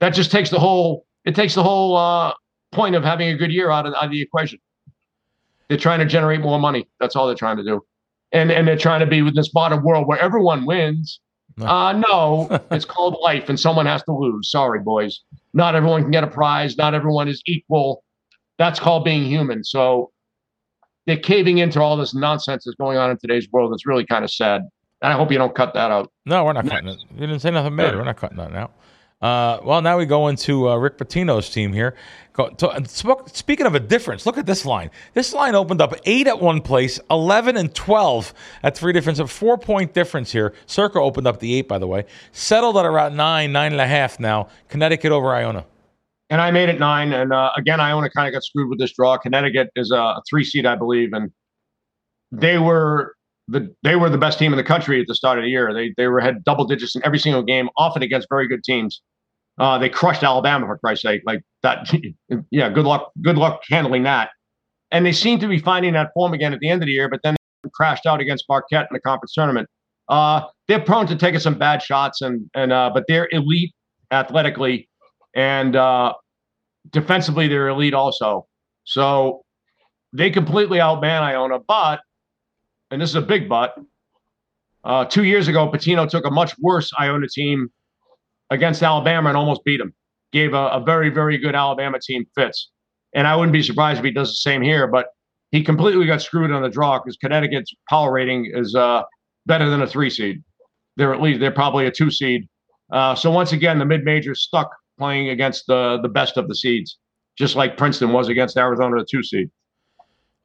That 0.00 0.10
just 0.10 0.30
takes 0.30 0.50
the 0.50 0.58
whole 0.58 1.06
it 1.24 1.34
takes 1.34 1.54
the 1.54 1.62
whole 1.62 1.96
uh, 1.96 2.34
point 2.72 2.94
of 2.94 3.04
having 3.04 3.28
a 3.28 3.36
good 3.36 3.50
year 3.50 3.70
out 3.70 3.86
of, 3.86 3.94
out 3.94 4.04
of 4.04 4.10
the 4.10 4.20
equation. 4.20 4.58
They're 5.68 5.78
trying 5.78 6.00
to 6.00 6.04
generate 6.04 6.42
more 6.42 6.58
money. 6.58 6.90
That's 7.00 7.16
all 7.16 7.26
they're 7.26 7.34
trying 7.34 7.56
to 7.56 7.64
do. 7.64 7.80
And 8.32 8.52
and 8.52 8.68
they're 8.68 8.76
trying 8.76 9.00
to 9.00 9.06
be 9.06 9.22
with 9.22 9.34
this 9.34 9.54
modern 9.54 9.82
world 9.82 10.06
where 10.06 10.18
everyone 10.18 10.66
wins. 10.66 11.18
No. 11.56 11.66
Uh, 11.66 11.92
no, 11.92 12.60
it's 12.70 12.84
called 12.84 13.18
life, 13.22 13.48
and 13.48 13.58
someone 13.58 13.86
has 13.86 14.02
to 14.04 14.12
lose. 14.12 14.50
Sorry, 14.50 14.80
boys. 14.80 15.20
Not 15.54 15.74
everyone 15.74 16.02
can 16.02 16.10
get 16.10 16.24
a 16.24 16.28
prize. 16.28 16.76
Not 16.76 16.94
everyone 16.94 17.28
is 17.28 17.42
equal. 17.46 18.04
That's 18.58 18.80
called 18.80 19.04
being 19.04 19.24
human. 19.24 19.64
So 19.64 20.10
they're 21.06 21.16
caving 21.18 21.58
into 21.58 21.80
all 21.80 21.96
this 21.96 22.14
nonsense 22.14 22.64
that's 22.64 22.76
going 22.76 22.96
on 22.96 23.10
in 23.10 23.18
today's 23.18 23.48
world. 23.50 23.72
It's 23.74 23.86
really 23.86 24.06
kind 24.06 24.24
of 24.24 24.30
sad. 24.30 24.62
And 25.02 25.12
I 25.12 25.16
hope 25.16 25.32
you 25.32 25.38
don't 25.38 25.54
cut 25.54 25.74
that 25.74 25.90
out. 25.90 26.12
No, 26.26 26.44
we're 26.44 26.52
not 26.52 26.66
cutting 26.68 26.88
it. 26.88 26.98
You 27.14 27.26
didn't 27.26 27.40
say 27.40 27.50
nothing 27.50 27.74
bad. 27.74 27.96
We're 27.96 28.04
not 28.04 28.16
cutting 28.16 28.38
that 28.38 28.54
out. 28.54 28.72
Uh, 29.22 29.60
well, 29.62 29.80
now 29.80 29.96
we 29.96 30.04
go 30.04 30.26
into 30.26 30.68
uh, 30.68 30.76
Rick 30.76 30.98
Pitino's 30.98 31.48
team 31.48 31.72
here. 31.72 31.94
Go, 32.32 32.48
to, 32.48 32.84
speaking 33.32 33.66
of 33.66 33.74
a 33.74 33.80
difference, 33.80 34.26
look 34.26 34.36
at 34.36 34.46
this 34.46 34.64
line. 34.64 34.90
This 35.14 35.32
line 35.32 35.54
opened 35.54 35.80
up 35.80 35.94
eight 36.06 36.26
at 36.26 36.40
one 36.40 36.60
place, 36.60 36.98
eleven 37.08 37.56
and 37.56 37.72
twelve 37.74 38.34
at 38.64 38.76
three 38.76 38.92
difference, 38.92 39.20
a 39.20 39.26
four 39.26 39.56
point 39.56 39.94
difference 39.94 40.32
here. 40.32 40.54
Circa 40.66 40.98
opened 40.98 41.28
up 41.28 41.38
the 41.38 41.54
eight, 41.54 41.68
by 41.68 41.78
the 41.78 41.86
way. 41.86 42.04
Settled 42.32 42.76
at 42.76 42.84
around 42.84 43.16
nine, 43.16 43.52
nine 43.52 43.70
and 43.72 43.80
a 43.80 43.86
half 43.86 44.18
now. 44.18 44.48
Connecticut 44.68 45.12
over 45.12 45.28
Iona. 45.28 45.66
And 46.30 46.40
I 46.40 46.50
made 46.50 46.70
it 46.70 46.80
nine. 46.80 47.12
And 47.12 47.32
uh, 47.32 47.50
again, 47.56 47.78
Iona 47.78 48.08
kind 48.10 48.26
of 48.26 48.32
got 48.32 48.42
screwed 48.42 48.70
with 48.70 48.78
this 48.80 48.92
draw. 48.92 49.18
Connecticut 49.18 49.70
is 49.76 49.92
a 49.92 50.20
three 50.28 50.44
seed, 50.44 50.66
I 50.66 50.74
believe, 50.74 51.12
and 51.12 51.30
they 52.32 52.58
were 52.58 53.14
the 53.46 53.72
they 53.82 53.96
were 53.96 54.08
the 54.08 54.18
best 54.18 54.38
team 54.38 54.52
in 54.52 54.56
the 54.56 54.64
country 54.64 55.00
at 55.00 55.06
the 55.06 55.14
start 55.14 55.38
of 55.38 55.44
the 55.44 55.50
year. 55.50 55.72
They 55.74 55.92
they 55.96 56.08
were 56.08 56.20
had 56.20 56.42
double 56.42 56.64
digits 56.64 56.96
in 56.96 57.04
every 57.04 57.18
single 57.18 57.42
game, 57.42 57.68
often 57.76 58.02
against 58.02 58.28
very 58.28 58.48
good 58.48 58.64
teams. 58.64 59.02
Uh, 59.62 59.78
they 59.78 59.88
crushed 59.88 60.24
Alabama 60.24 60.66
for 60.66 60.76
Christ's 60.76 61.04
sake. 61.04 61.22
Like 61.24 61.40
that, 61.62 61.88
yeah. 62.50 62.68
Good 62.68 62.84
luck. 62.84 63.12
Good 63.22 63.38
luck 63.38 63.62
handling 63.70 64.02
that. 64.02 64.30
And 64.90 65.06
they 65.06 65.12
seem 65.12 65.38
to 65.38 65.46
be 65.46 65.58
finding 65.58 65.92
that 65.92 66.10
form 66.14 66.34
again 66.34 66.52
at 66.52 66.58
the 66.58 66.68
end 66.68 66.82
of 66.82 66.86
the 66.86 66.92
year, 66.92 67.08
but 67.08 67.20
then 67.22 67.36
they 67.62 67.70
crashed 67.72 68.04
out 68.04 68.20
against 68.20 68.44
Marquette 68.48 68.88
in 68.90 68.94
the 68.94 69.00
conference 69.00 69.32
tournament. 69.34 69.68
Uh, 70.08 70.42
they're 70.66 70.80
prone 70.80 71.06
to 71.06 71.14
taking 71.14 71.38
some 71.38 71.54
bad 71.54 71.80
shots, 71.80 72.22
and 72.22 72.50
and 72.54 72.72
uh, 72.72 72.90
but 72.92 73.04
they're 73.06 73.28
elite 73.30 73.72
athletically, 74.10 74.88
and 75.36 75.76
uh, 75.76 76.12
defensively 76.90 77.46
they're 77.46 77.68
elite 77.68 77.94
also. 77.94 78.48
So 78.82 79.44
they 80.12 80.28
completely 80.30 80.78
outman 80.78 81.22
Iona. 81.22 81.60
But, 81.60 82.00
and 82.90 83.00
this 83.00 83.10
is 83.10 83.16
a 83.16 83.22
big 83.22 83.48
but, 83.48 83.76
uh, 84.82 85.04
two 85.04 85.22
years 85.22 85.46
ago, 85.46 85.70
Pitino 85.70 86.08
took 86.08 86.26
a 86.26 86.30
much 86.30 86.52
worse 86.58 86.90
Iona 86.98 87.28
team 87.28 87.70
against 88.50 88.82
Alabama 88.82 89.28
and 89.28 89.36
almost 89.36 89.64
beat 89.64 89.78
them. 89.78 89.94
Gave 90.32 90.54
a, 90.54 90.68
a 90.68 90.80
very, 90.84 91.10
very 91.10 91.38
good 91.38 91.54
Alabama 91.54 91.98
team 92.00 92.24
fits. 92.34 92.70
And 93.14 93.26
I 93.26 93.36
wouldn't 93.36 93.52
be 93.52 93.62
surprised 93.62 93.98
if 93.98 94.04
he 94.04 94.10
does 94.10 94.30
the 94.30 94.36
same 94.36 94.62
here, 94.62 94.86
but 94.86 95.08
he 95.50 95.62
completely 95.62 96.06
got 96.06 96.22
screwed 96.22 96.50
on 96.50 96.62
the 96.62 96.70
draw 96.70 96.98
because 96.98 97.16
Connecticut's 97.18 97.74
power 97.88 98.10
rating 98.12 98.50
is 98.54 98.74
uh, 98.74 99.02
better 99.46 99.68
than 99.68 99.82
a 99.82 99.86
three 99.86 100.08
seed. 100.08 100.42
They're 100.96 101.12
at 101.12 101.20
least 101.20 101.40
they're 101.40 101.50
probably 101.50 101.86
a 101.86 101.90
two 101.90 102.10
seed. 102.10 102.48
Uh, 102.90 103.14
so 103.14 103.30
once 103.30 103.52
again, 103.52 103.78
the 103.78 103.84
mid 103.84 104.04
majors 104.04 104.42
stuck 104.42 104.70
playing 104.98 105.28
against 105.28 105.66
the 105.66 105.98
the 106.02 106.08
best 106.08 106.36
of 106.38 106.48
the 106.48 106.54
seeds, 106.54 106.98
just 107.38 107.54
like 107.56 107.76
Princeton 107.76 108.12
was 108.12 108.28
against 108.28 108.56
Arizona, 108.56 108.96
the 108.98 109.06
two 109.10 109.22
seed. 109.22 109.50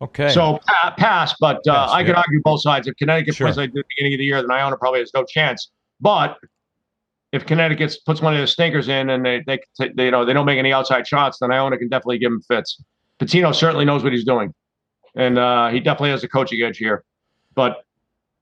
Okay. 0.02 0.30
So 0.30 0.60
pa- 0.68 0.94
pass, 0.98 1.34
but 1.40 1.58
uh, 1.68 1.88
Pass, 1.88 1.92
I 1.92 2.04
could 2.04 2.16
argue 2.16 2.42
both 2.44 2.62
sides. 2.62 2.88
If 2.88 2.96
Connecticut 2.98 3.36
Sure. 3.36 3.48
plays 3.48 3.58
like 3.58 3.74
the 3.74 3.84
beginning 3.96 4.14
of 4.14 4.20
the 4.20 4.26
year, 4.26 4.42
then 4.42 4.52
Iona 4.52 4.78
probably 4.78 5.00
has 5.00 5.12
no 5.14 5.24
chance. 5.24 5.72
But 6.00 6.38
if 7.32 7.46
Connecticut 7.46 7.96
puts 8.06 8.22
one 8.22 8.34
of 8.34 8.40
their 8.40 8.48
stinkers 8.48 8.88
in 8.88 9.10
and 9.10 9.26
they, 9.26 9.44
they, 9.46 9.60
they 9.96 10.06
you 10.06 10.12
know 10.12 10.26
they 10.26 10.34
don't 10.34 10.46
make 10.46 10.60
any 10.60 10.74
outside 10.74 11.08
shots, 11.08 11.40
then 11.40 11.52
Iona 11.52 11.78
can 11.78 11.90
definitely 11.90 12.20
give 12.20 12.32
them 12.32 12.42
fits. 12.42 12.82
Pitino 13.20 13.54
certainly 13.54 13.86
knows 13.86 14.04
what 14.04 14.14
he's 14.14 14.26
doing, 14.26 14.54
and 15.16 15.38
uh, 15.38 15.70
he 15.70 15.80
definitely 15.80 16.12
has 16.12 16.24
a 16.24 16.28
coaching 16.28 16.62
edge 16.62 16.78
here. 16.78 17.04
But 17.56 17.84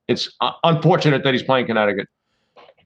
it's 0.08 0.30
uh, 0.42 0.52
unfortunate 0.64 1.24
that 1.24 1.34
he's 1.34 1.44
playing 1.44 1.68
Connecticut. 1.68 2.08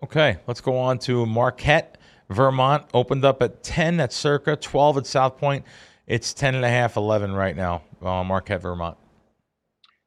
Okay, 0.04 0.38
let's 0.48 0.62
go 0.62 0.78
on 0.78 1.00
to 1.00 1.26
Marquette, 1.26 1.98
Vermont. 2.30 2.86
Opened 2.94 3.26
up 3.26 3.42
at 3.42 3.64
10 3.64 4.00
at 4.00 4.14
Circa, 4.14 4.56
12 4.56 5.00
at 5.00 5.06
South 5.06 5.38
Point. 5.38 5.66
It's 6.08 6.34
10 6.34 6.56
and 6.56 6.64
a 6.64 6.70
half, 6.70 6.96
11 6.96 7.34
right 7.34 7.56
now. 7.56 7.84
Uh, 8.02 8.24
Marquette, 8.24 8.62
Vermont. 8.62 8.98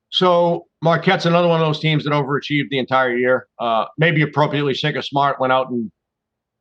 So 0.08 0.66
Marquette's 0.82 1.26
another 1.26 1.46
one 1.46 1.60
of 1.60 1.66
those 1.66 1.78
teams 1.78 2.02
that 2.04 2.10
overachieved 2.10 2.68
the 2.70 2.78
entire 2.78 3.16
year. 3.16 3.46
Uh, 3.60 3.84
maybe 3.98 4.22
appropriately, 4.22 4.74
Shaka 4.74 5.02
Smart 5.02 5.40
went 5.40 5.52
out 5.52 5.70
and 5.70 5.90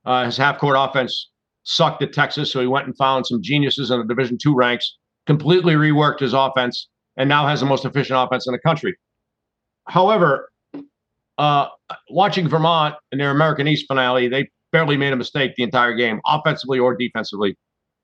uh, 0.05 0.25
his 0.25 0.37
half-court 0.37 0.75
offense 0.77 1.29
sucked 1.63 2.03
at 2.03 2.13
Texas, 2.13 2.51
so 2.51 2.61
he 2.61 2.67
went 2.67 2.85
and 2.85 2.95
found 2.97 3.25
some 3.25 3.41
geniuses 3.41 3.89
in 3.89 3.99
the 3.99 4.05
Division 4.05 4.37
two 4.37 4.55
ranks, 4.55 4.97
completely 5.25 5.73
reworked 5.73 6.19
his 6.19 6.33
offense, 6.33 6.87
and 7.17 7.27
now 7.27 7.47
has 7.47 7.59
the 7.59 7.65
most 7.65 7.83
efficient 7.83 8.17
offense 8.17 8.45
in 8.47 8.53
the 8.53 8.59
country. 8.59 8.95
However, 9.87 10.51
uh, 11.37 11.67
watching 12.09 12.47
Vermont 12.47 12.95
in 13.11 13.17
their 13.17 13.31
American 13.31 13.67
East 13.67 13.85
finale, 13.87 14.27
they 14.27 14.49
barely 14.71 14.97
made 14.97 15.13
a 15.13 15.15
mistake 15.15 15.55
the 15.55 15.63
entire 15.63 15.95
game, 15.95 16.21
offensively 16.27 16.77
or 16.77 16.95
defensively. 16.95 17.57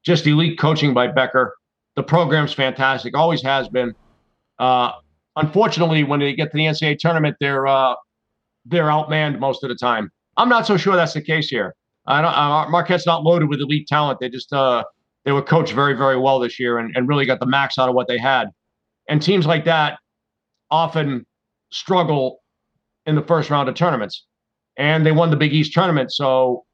Just 0.04 0.26
elite 0.26 0.58
coaching 0.60 0.94
by 0.94 1.08
Becker. 1.08 1.56
The 1.96 2.04
program's 2.04 2.54
fantastic, 2.54 3.16
always 3.16 3.42
has 3.44 3.70
been. 3.70 3.94
Uh, 4.60 4.92
unfortunately, 5.38 6.04
when 6.04 6.20
they 6.20 6.34
get 6.34 6.52
to 6.52 6.58
the 6.58 6.66
NCAA 6.66 7.00
tournament, 7.00 7.38
they're 7.40 7.68
uh, 7.68 7.96
they're 8.66 8.86
outmanned 8.86 9.40
most 9.40 9.64
of 9.64 9.70
the 9.70 9.76
time. 9.76 10.12
I'm 10.36 10.50
not 10.50 10.68
so 10.68 10.78
sure 10.78 10.96
that's 10.96 11.14
the 11.14 11.22
case 11.22 11.50
here. 11.50 11.76
I 12.06 12.22
don't, 12.22 12.34
uh, 12.34 12.70
Marquette's 12.70 13.06
not 13.06 13.24
loaded 13.24 13.50
with 13.50 13.60
elite 13.60 13.88
talent. 13.88 14.20
They 14.20 14.30
just 14.30 14.52
uh, 14.54 14.84
they 15.26 15.32
were 15.32 15.42
coached 15.42 15.74
very 15.74 15.94
very 15.94 16.18
well 16.18 16.40
this 16.40 16.60
year 16.60 16.78
and, 16.78 16.96
and 16.96 17.08
really 17.08 17.26
got 17.26 17.40
the 17.40 17.46
max 17.46 17.78
out 17.78 17.90
of 17.90 17.96
what 17.96 18.08
they 18.08 18.18
had. 18.18 18.50
And 19.10 19.22
teams 19.22 19.46
like 19.46 19.66
that 19.66 20.00
often 20.70 21.26
struggle 21.72 22.40
in 23.06 23.16
the 23.16 23.24
first 23.24 23.50
round 23.50 23.70
of 23.70 23.76
tournaments. 23.76 24.26
And 24.78 25.06
they 25.06 25.12
won 25.12 25.32
the 25.32 25.38
Big 25.38 25.54
East 25.54 25.74
tournament, 25.74 26.12
so 26.12 26.66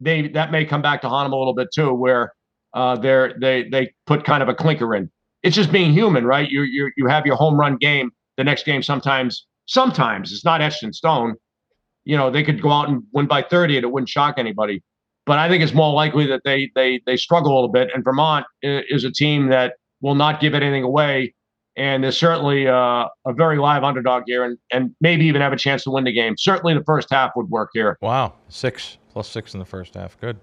they 0.00 0.28
that 0.28 0.50
may 0.50 0.64
come 0.64 0.82
back 0.82 1.00
to 1.02 1.08
haunt 1.08 1.26
them 1.26 1.32
a 1.32 1.38
little 1.38 1.54
bit 1.54 1.68
too, 1.72 1.92
where 1.94 2.32
uh, 2.74 2.96
they're 2.96 3.34
they 3.40 3.68
they 3.68 3.92
put 4.06 4.24
kind 4.24 4.42
of 4.42 4.48
a 4.48 4.54
clinker 4.54 4.94
in 4.94 5.10
it's 5.42 5.56
just 5.56 5.72
being 5.72 5.92
human, 5.92 6.24
right? 6.24 6.48
You 6.50 6.62
you 6.62 6.90
you 6.96 7.06
have 7.06 7.26
your 7.26 7.36
home 7.36 7.58
run 7.58 7.76
game. 7.76 8.10
The 8.36 8.44
next 8.44 8.64
game 8.64 8.82
sometimes 8.82 9.46
sometimes 9.66 10.32
it's 10.32 10.44
not 10.44 10.60
etched 10.60 10.82
in 10.82 10.92
stone. 10.92 11.36
You 12.04 12.16
know, 12.16 12.30
they 12.30 12.42
could 12.42 12.60
go 12.60 12.70
out 12.70 12.88
and 12.88 13.02
win 13.12 13.26
by 13.26 13.42
30 13.42 13.76
and 13.76 13.84
it 13.84 13.92
wouldn't 13.92 14.08
shock 14.08 14.34
anybody. 14.38 14.82
But 15.26 15.38
I 15.38 15.48
think 15.48 15.62
it's 15.62 15.74
more 15.74 15.92
likely 15.92 16.26
that 16.26 16.42
they 16.44 16.70
they 16.74 17.00
they 17.06 17.16
struggle 17.16 17.52
a 17.52 17.54
little 17.54 17.70
bit. 17.70 17.90
And 17.94 18.04
Vermont 18.04 18.46
is 18.62 19.04
a 19.04 19.10
team 19.10 19.48
that 19.48 19.74
will 20.00 20.14
not 20.14 20.40
give 20.40 20.54
anything 20.54 20.82
away. 20.82 21.34
And 21.76 22.02
they're 22.02 22.12
certainly 22.12 22.66
uh, 22.66 23.06
a 23.26 23.32
very 23.32 23.56
live 23.56 23.84
underdog 23.84 24.24
here 24.26 24.44
and, 24.44 24.58
and 24.72 24.94
maybe 25.00 25.24
even 25.26 25.40
have 25.40 25.52
a 25.52 25.56
chance 25.56 25.84
to 25.84 25.90
win 25.90 26.04
the 26.04 26.12
game. 26.12 26.36
Certainly 26.36 26.74
the 26.74 26.84
first 26.84 27.08
half 27.10 27.30
would 27.36 27.48
work 27.48 27.70
here. 27.72 27.96
Wow, 28.02 28.34
six 28.48 28.98
plus 29.12 29.28
six 29.28 29.54
in 29.54 29.60
the 29.60 29.66
first 29.66 29.94
half. 29.94 30.20
Good, 30.20 30.38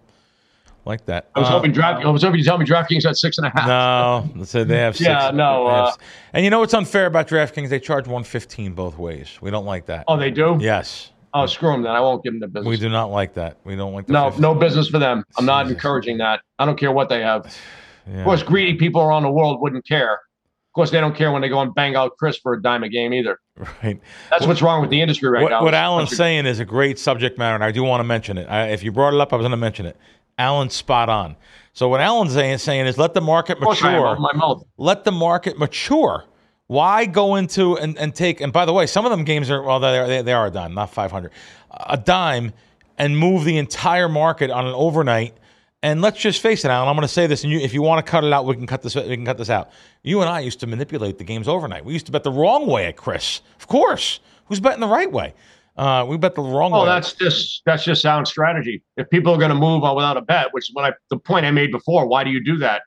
like 0.87 1.05
that. 1.05 1.29
I 1.35 1.39
was 1.41 1.49
Uh, 1.49 1.51
hoping 1.51 1.71
draft 1.71 2.03
I 2.03 2.09
was 2.09 2.23
hoping 2.23 2.39
you 2.39 2.45
tell 2.45 2.57
me 2.57 2.65
DraftKings 2.65 3.05
at 3.05 3.17
six 3.17 3.37
and 3.37 3.45
a 3.47 3.51
half. 3.55 3.67
No, 3.67 4.43
say 4.45 4.63
they 4.63 4.77
have 4.77 4.95
six. 4.97 5.07
Yeah, 5.07 5.31
no, 5.31 5.65
they 5.67 5.73
have 5.73 5.85
uh, 5.87 5.95
and 6.33 6.43
you 6.43 6.49
know 6.49 6.59
what's 6.59 6.73
unfair 6.73 7.05
about 7.05 7.27
DraftKings? 7.27 7.69
They 7.69 7.79
charge 7.79 8.07
one 8.07 8.23
fifteen 8.23 8.73
both 8.73 8.97
ways. 8.97 9.37
We 9.41 9.51
don't 9.51 9.65
like 9.65 9.85
that. 9.87 10.05
Oh, 10.07 10.17
they 10.17 10.31
do? 10.31 10.57
Yes, 10.59 11.11
Oh, 11.33 11.45
screw 11.45 11.71
them 11.73 11.83
then. 11.83 11.91
I 11.91 11.99
won't 11.99 12.23
give 12.23 12.33
them 12.33 12.39
the 12.39 12.47
business. 12.47 12.69
we 12.69 12.77
do 12.77 12.89
not 12.89 13.11
like 13.11 13.33
that. 13.35 13.57
We 13.63 13.75
don't 13.75 13.93
like 13.93 14.07
the 14.07 14.13
No, 14.13 14.25
15. 14.31 14.41
no 14.41 14.55
business 14.55 14.87
for 14.87 14.97
them. 14.97 15.23
I'm 15.37 15.45
not 15.45 15.67
encouraging 15.67 16.17
that. 16.19 16.39
I 16.57 16.65
don't 16.65 16.79
care 16.79 16.91
what 16.91 17.09
they 17.09 17.21
have. 17.21 17.53
Yeah. 18.09 18.19
Of 18.19 18.23
course, 18.23 18.41
greedy 18.41 18.75
people 18.75 19.01
around 19.01 19.23
the 19.23 19.29
world 19.31 19.59
wouldn't 19.59 19.85
care. 19.85 20.13
Of 20.13 20.73
course, 20.73 20.91
they 20.91 21.01
don't 21.01 21.13
care 21.13 21.29
when 21.33 21.41
they 21.41 21.49
go 21.49 21.59
and 21.59 21.75
bang 21.75 21.97
out 21.97 22.13
Chris 22.17 22.37
for 22.37 22.53
a 22.53 22.61
dime 22.61 22.83
a 22.83 22.87
game 22.89 23.13
either. 23.13 23.37
right. 23.83 23.99
That's 24.29 24.47
what's 24.47 24.61
wrong 24.61 24.79
with 24.79 24.89
the 24.89 25.01
industry 25.01 25.27
right 25.29 25.43
what, 25.43 25.49
now. 25.49 25.61
what 25.61 25.73
Alan's 25.73 26.15
saying 26.15 26.45
is 26.45 26.61
a 26.61 26.65
great 26.65 26.97
subject 26.99 27.37
matter, 27.37 27.55
and 27.55 27.63
I 27.65 27.71
do 27.71 27.83
want 27.83 27.99
to 27.99 28.05
mention 28.05 28.37
it. 28.37 28.45
I, 28.49 28.67
if 28.69 28.81
you 28.81 28.93
brought 28.93 29.13
it 29.13 29.19
up, 29.19 29.33
I 29.33 29.35
was 29.35 29.43
going 29.43 29.51
to 29.51 29.57
mention 29.57 29.85
it. 29.85 29.97
Alan's 30.37 30.73
spot 30.73 31.09
on. 31.09 31.35
So 31.73 31.87
what 31.89 32.01
Alan's 32.01 32.33
saying, 32.33 32.57
saying 32.59 32.85
is 32.87 32.97
let 32.97 33.13
the 33.13 33.21
market 33.21 33.57
Of 33.57 33.63
course 33.63 33.83
I 33.83 33.93
am, 33.93 34.21
mature. 34.21 34.61
let 34.77 35.03
the 35.03 35.11
market 35.11 35.57
mature. 35.57 36.25
Why 36.67 37.05
go 37.05 37.35
into 37.35 37.77
and, 37.77 37.97
and 37.97 38.13
take 38.13 38.41
and 38.41 38.51
by 38.51 38.65
the 38.65 38.73
way, 38.73 38.87
some 38.87 39.05
of 39.05 39.11
them 39.11 39.23
games 39.23 39.49
are 39.49 39.61
well 39.61 39.79
they 39.79 40.05
they, 40.07 40.21
they 40.21 40.33
are 40.33 40.47
a 40.47 40.51
dime, 40.51 40.73
not 40.73 40.89
five 40.91 41.11
hundred, 41.11 41.31
a 41.71 41.97
dime, 41.97 42.51
and 42.97 43.17
move 43.17 43.45
the 43.45 43.57
entire 43.57 44.09
market 44.09 44.51
on 44.51 44.67
an 44.67 44.73
overnight. 44.73 45.37
And 45.83 46.01
let's 46.01 46.17
just 46.17 46.41
face 46.41 46.65
it, 46.65 46.69
Alan. 46.69 46.89
I'm 46.89 46.95
going 46.95 47.07
to 47.07 47.13
say 47.13 47.27
this, 47.27 47.43
and 47.43 47.53
you, 47.53 47.59
if 47.59 47.71
you 47.71 47.83
want 47.83 48.03
to 48.03 48.11
cut 48.11 48.23
it 48.23 48.33
out, 48.33 48.45
we 48.45 48.55
can 48.55 48.65
cut 48.65 48.81
this. 48.81 48.95
We 48.95 49.15
can 49.15 49.25
cut 49.25 49.37
this 49.37 49.49
out. 49.49 49.69
You 50.01 50.21
and 50.21 50.29
I 50.29 50.39
used 50.39 50.59
to 50.61 50.67
manipulate 50.67 51.19
the 51.19 51.23
games 51.23 51.47
overnight. 51.47 51.85
We 51.85 51.93
used 51.93 52.07
to 52.07 52.11
bet 52.11 52.23
the 52.23 52.31
wrong 52.31 52.65
way 52.65 52.87
at 52.87 52.97
Chris. 52.97 53.41
Of 53.59 53.67
course, 53.67 54.19
who's 54.45 54.59
betting 54.59 54.81
the 54.81 54.87
right 54.87 55.11
way? 55.11 55.35
Uh, 55.77 56.03
we 56.07 56.17
bet 56.17 56.33
the 56.35 56.41
wrong 56.41 56.73
Oh, 56.73 56.81
way. 56.81 56.87
that's 56.87 57.13
just 57.13 57.61
that's 57.65 57.83
just 57.83 58.01
sound 58.01 58.27
strategy. 58.27 58.81
If 58.97 59.09
people 59.09 59.33
are 59.33 59.37
going 59.37 59.49
to 59.49 59.55
move 59.55 59.83
on 59.83 59.95
without 59.95 60.17
a 60.17 60.21
bet, 60.21 60.47
which 60.51 60.69
is 60.69 60.71
what 60.73 60.85
I 60.85 60.93
the 61.09 61.17
point 61.17 61.45
I 61.45 61.51
made 61.51 61.71
before. 61.71 62.07
Why 62.07 62.23
do 62.23 62.31
you 62.31 62.43
do 62.43 62.57
that? 62.57 62.81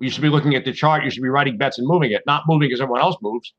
You 0.00 0.10
should 0.10 0.22
be 0.22 0.28
looking 0.28 0.54
at 0.56 0.64
the 0.64 0.72
chart. 0.72 1.04
You 1.04 1.10
should 1.10 1.22
be 1.22 1.28
writing 1.28 1.56
bets 1.56 1.78
and 1.78 1.86
moving 1.86 2.10
it, 2.10 2.22
not 2.26 2.42
moving 2.48 2.68
because 2.68 2.80
everyone 2.80 3.00
else 3.02 3.16
moves. 3.22 3.54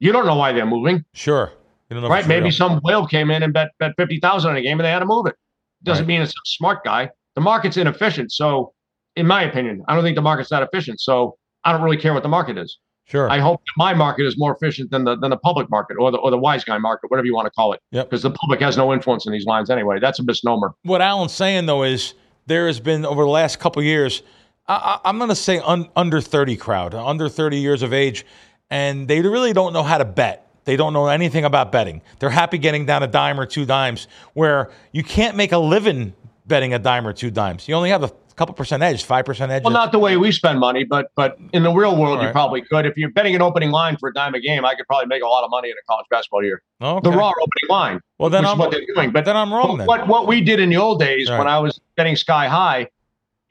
You 0.00 0.12
don't 0.12 0.26
know 0.26 0.36
why 0.36 0.52
they're 0.52 0.66
moving, 0.66 1.04
sure. 1.14 1.52
You 1.88 1.94
don't 1.94 2.02
know 2.02 2.10
right? 2.10 2.26
Maybe 2.28 2.44
real. 2.44 2.52
some 2.52 2.80
whale 2.84 3.06
came 3.06 3.30
in 3.30 3.42
and 3.42 3.52
bet 3.54 3.68
bet 3.80 3.92
fifty 3.96 4.20
thousand 4.20 4.50
on 4.50 4.56
a 4.58 4.62
game, 4.62 4.78
and 4.78 4.84
they 4.84 4.90
had 4.90 4.98
to 4.98 5.06
move 5.06 5.26
it. 5.26 5.34
Doesn't 5.82 6.02
Right. 6.04 6.08
mean 6.08 6.20
it's 6.22 6.32
a 6.32 6.44
smart 6.44 6.84
guy. 6.84 7.08
The 7.34 7.40
market's 7.40 7.76
inefficient. 7.78 8.30
So, 8.32 8.74
in 9.16 9.26
my 9.26 9.42
opinion, 9.44 9.82
I 9.88 9.94
don't 9.94 10.04
think 10.04 10.16
the 10.16 10.22
market's 10.22 10.50
that 10.50 10.62
efficient. 10.62 11.00
So, 11.00 11.36
I 11.64 11.72
don't 11.72 11.80
really 11.82 11.96
care 11.96 12.12
what 12.12 12.22
the 12.22 12.28
market 12.28 12.58
is. 12.58 12.78
Sure. 13.08 13.30
I 13.30 13.38
hope 13.38 13.60
my 13.76 13.94
market 13.94 14.26
is 14.26 14.38
more 14.38 14.54
efficient 14.54 14.90
than 14.90 15.04
the 15.04 15.16
than 15.16 15.30
the 15.30 15.36
public 15.36 15.68
market 15.70 15.96
or 15.98 16.10
the 16.10 16.18
or 16.18 16.30
the 16.30 16.38
wise 16.38 16.64
guy 16.64 16.78
market, 16.78 17.10
whatever 17.10 17.26
you 17.26 17.34
want 17.34 17.46
to 17.46 17.50
call 17.50 17.72
it. 17.72 17.80
Yep. 17.90 18.10
Because 18.10 18.22
the 18.22 18.30
public 18.30 18.60
has 18.60 18.76
no 18.76 18.92
influence 18.92 19.26
in 19.26 19.32
these 19.32 19.46
lines 19.46 19.70
anyway. 19.70 19.98
That's 20.00 20.18
a 20.18 20.22
misnomer. 20.22 20.74
what 20.82 21.00
Alan's 21.00 21.32
saying 21.32 21.66
though 21.66 21.82
is 21.82 22.14
there 22.46 22.66
has 22.66 22.80
been 22.80 23.04
over 23.04 23.22
the 23.22 23.30
last 23.30 23.58
couple 23.58 23.80
of 23.80 23.86
years, 23.86 24.22
I, 24.66 24.74
I, 24.74 25.08
I'm 25.08 25.18
going 25.18 25.28
to 25.28 25.36
say 25.36 25.58
un, 25.58 25.88
under 25.94 26.20
30 26.20 26.56
crowd, 26.56 26.94
under 26.94 27.28
30 27.28 27.58
years 27.58 27.82
of 27.82 27.92
age, 27.92 28.24
and 28.70 29.06
they 29.06 29.20
really 29.20 29.52
don't 29.52 29.72
know 29.72 29.82
how 29.82 29.98
to 29.98 30.04
bet. 30.04 30.46
They 30.64 30.76
don't 30.76 30.92
know 30.92 31.06
anything 31.06 31.44
about 31.44 31.72
betting. 31.72 32.02
They're 32.18 32.28
happy 32.28 32.58
getting 32.58 32.84
down 32.84 33.02
a 33.02 33.06
dime 33.06 33.40
or 33.40 33.46
two 33.46 33.64
dimes, 33.64 34.06
where 34.34 34.70
you 34.92 35.02
can't 35.02 35.36
make 35.36 35.52
a 35.52 35.58
living 35.58 36.14
betting 36.46 36.74
a 36.74 36.78
dime 36.78 37.06
or 37.06 37.12
two 37.12 37.30
dimes. 37.30 37.68
You 37.68 37.74
only 37.74 37.90
have 37.90 38.02
a 38.02 38.12
couple 38.38 38.54
percent 38.54 38.82
edge, 38.82 39.02
five 39.04 39.24
percent 39.24 39.52
edge. 39.52 39.64
Well, 39.64 39.72
not 39.72 39.92
the 39.92 39.98
way 39.98 40.16
we 40.16 40.32
spend 40.32 40.58
money, 40.60 40.84
but 40.84 41.10
but 41.16 41.36
in 41.52 41.62
the 41.64 41.70
real 41.72 41.96
world, 42.00 42.22
you 42.22 42.30
probably 42.30 42.62
could. 42.62 42.86
If 42.86 42.96
you're 42.96 43.10
betting 43.10 43.34
an 43.34 43.42
opening 43.42 43.70
line 43.70 43.96
for 43.98 44.08
a 44.08 44.14
dime 44.14 44.34
a 44.34 44.40
game, 44.40 44.64
I 44.64 44.74
could 44.74 44.86
probably 44.86 45.06
make 45.06 45.22
a 45.22 45.26
lot 45.26 45.44
of 45.44 45.50
money 45.50 45.68
in 45.68 45.74
a 45.74 45.84
college 45.90 46.06
basketball 46.10 46.42
year. 46.44 46.62
okay. 46.80 47.10
The 47.10 47.16
raw 47.16 47.28
opening 47.28 47.68
line, 47.68 48.00
Well, 48.18 48.30
then 48.30 48.46
I'm 48.46 48.52
is 48.54 48.58
what 48.58 48.70
they're 48.70 48.86
doing. 48.94 49.10
But 49.10 49.24
then 49.26 49.36
I'm 49.36 49.52
wrong. 49.52 49.76
But 49.78 49.78
Then 49.78 49.86
what 49.86 50.08
what 50.08 50.26
we 50.26 50.40
did 50.40 50.60
in 50.60 50.70
the 50.70 50.76
old 50.76 51.00
days 51.00 51.28
Right. 51.28 51.36
when 51.38 51.48
I 51.48 51.58
was 51.58 51.78
betting 51.96 52.16
sky 52.16 52.46
high 52.48 52.88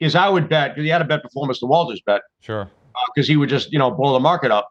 is 0.00 0.16
I 0.16 0.28
would 0.28 0.48
bet 0.48 0.70
because 0.72 0.84
he 0.84 0.88
had 0.90 1.02
a 1.02 1.04
bet 1.04 1.22
before 1.22 1.46
Mr. 1.46 1.68
Walters 1.68 2.00
bet 2.06 2.22
sure. 2.40 2.62
Uh, 2.62 3.00
because 3.14 3.28
he 3.28 3.36
would 3.36 3.48
just 3.48 3.70
you 3.72 3.78
know 3.78 3.90
blow 3.90 4.12
the 4.14 4.20
market 4.20 4.50
up. 4.50 4.68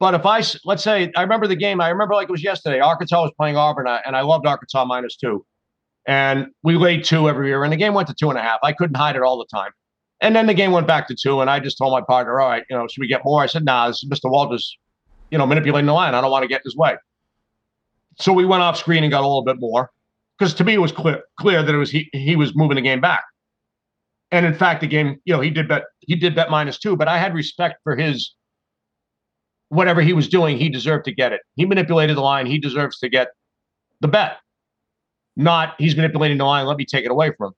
But 0.00 0.14
if 0.14 0.24
I 0.26 0.42
let's 0.64 0.82
say 0.82 1.12
I 1.16 1.22
remember 1.22 1.46
the 1.46 1.56
game, 1.56 1.80
I 1.80 1.88
remember 1.90 2.14
like 2.14 2.28
it 2.28 2.32
was 2.32 2.42
yesterday. 2.42 2.80
Arkansas 2.80 3.22
was 3.22 3.32
playing 3.38 3.56
Auburn, 3.56 3.86
I- 3.86 4.00
and 4.06 4.16
I 4.16 4.22
loved 4.22 4.46
Arkansas 4.46 4.84
minus 4.86 5.16
two, 5.16 5.44
and 6.06 6.46
we 6.62 6.76
laid 6.76 7.04
two 7.04 7.28
every 7.28 7.48
year, 7.48 7.64
and 7.64 7.72
the 7.72 7.76
game 7.76 7.94
went 7.94 8.08
to 8.08 8.14
two 8.14 8.30
and 8.30 8.38
a 8.38 8.42
half. 8.42 8.58
I 8.62 8.72
couldn't 8.72 8.96
hide 8.96 9.16
it 9.16 9.22
all 9.22 9.38
the 9.38 9.46
time, 9.46 9.70
and 10.20 10.34
then 10.34 10.46
the 10.46 10.54
game 10.54 10.72
went 10.72 10.86
back 10.86 11.08
to 11.08 11.16
two, 11.20 11.40
and 11.40 11.50
I 11.50 11.60
just 11.60 11.78
told 11.78 11.92
my 11.92 12.00
partner, 12.00 12.40
"All 12.40 12.48
right, 12.48 12.64
you 12.68 12.76
know, 12.76 12.86
should 12.88 13.00
we 13.00 13.08
get 13.08 13.22
more?" 13.24 13.42
I 13.42 13.46
said, 13.46 13.64
"Nah, 13.64 13.88
this 13.88 14.02
is 14.02 14.08
Mr. 14.08 14.30
Walters, 14.30 14.76
you 15.30 15.38
know, 15.38 15.46
manipulating 15.46 15.86
the 15.86 15.92
line. 15.92 16.14
I 16.14 16.20
don't 16.20 16.30
want 16.30 16.42
to 16.42 16.48
get 16.48 16.60
in 16.60 16.64
his 16.64 16.76
way." 16.76 16.96
So 18.18 18.32
we 18.32 18.44
went 18.44 18.62
off 18.62 18.76
screen 18.76 19.02
and 19.02 19.10
got 19.10 19.20
a 19.20 19.26
little 19.26 19.44
bit 19.44 19.56
more 19.58 19.90
because 20.38 20.54
to 20.54 20.64
me 20.64 20.74
it 20.74 20.80
was 20.80 20.92
clear 20.92 21.22
clear 21.38 21.62
that 21.62 21.74
it 21.74 21.78
was 21.78 21.90
he 21.90 22.08
he 22.12 22.36
was 22.36 22.54
moving 22.54 22.76
the 22.76 22.82
game 22.82 23.00
back. 23.00 23.24
And 24.30 24.44
in 24.44 24.54
fact, 24.54 24.80
the 24.80 24.86
game, 24.86 25.20
you 25.24 25.32
know, 25.32 25.40
he 25.40 25.50
did 25.50 25.68
bet 25.68 25.84
he 26.00 26.16
did 26.16 26.34
bet 26.34 26.50
minus 26.50 26.78
two, 26.78 26.96
but 26.96 27.08
I 27.08 27.18
had 27.18 27.34
respect 27.34 27.76
for 27.84 27.96
his 27.96 28.34
whatever 29.68 30.02
he 30.02 30.12
was 30.12 30.28
doing, 30.28 30.58
he 30.58 30.68
deserved 30.68 31.04
to 31.06 31.12
get 31.12 31.32
it. 31.32 31.40
He 31.56 31.64
manipulated 31.64 32.16
the 32.16 32.20
line, 32.20 32.46
he 32.46 32.58
deserves 32.58 32.98
to 33.00 33.08
get 33.08 33.28
the 34.00 34.08
bet. 34.08 34.38
Not 35.36 35.74
he's 35.78 35.96
manipulating 35.96 36.38
the 36.38 36.44
line, 36.44 36.66
let 36.66 36.76
me 36.76 36.84
take 36.84 37.04
it 37.04 37.10
away 37.10 37.32
from 37.36 37.48
him. 37.48 37.52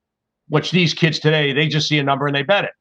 Which 0.49 0.71
these 0.71 0.93
kids 0.93 1.19
today, 1.19 1.53
they 1.53 1.67
just 1.67 1.87
see 1.87 1.99
a 1.99 2.03
number 2.03 2.25
and 2.25 2.35
they 2.35 2.41
bet 2.43 2.63
it. 2.63 2.71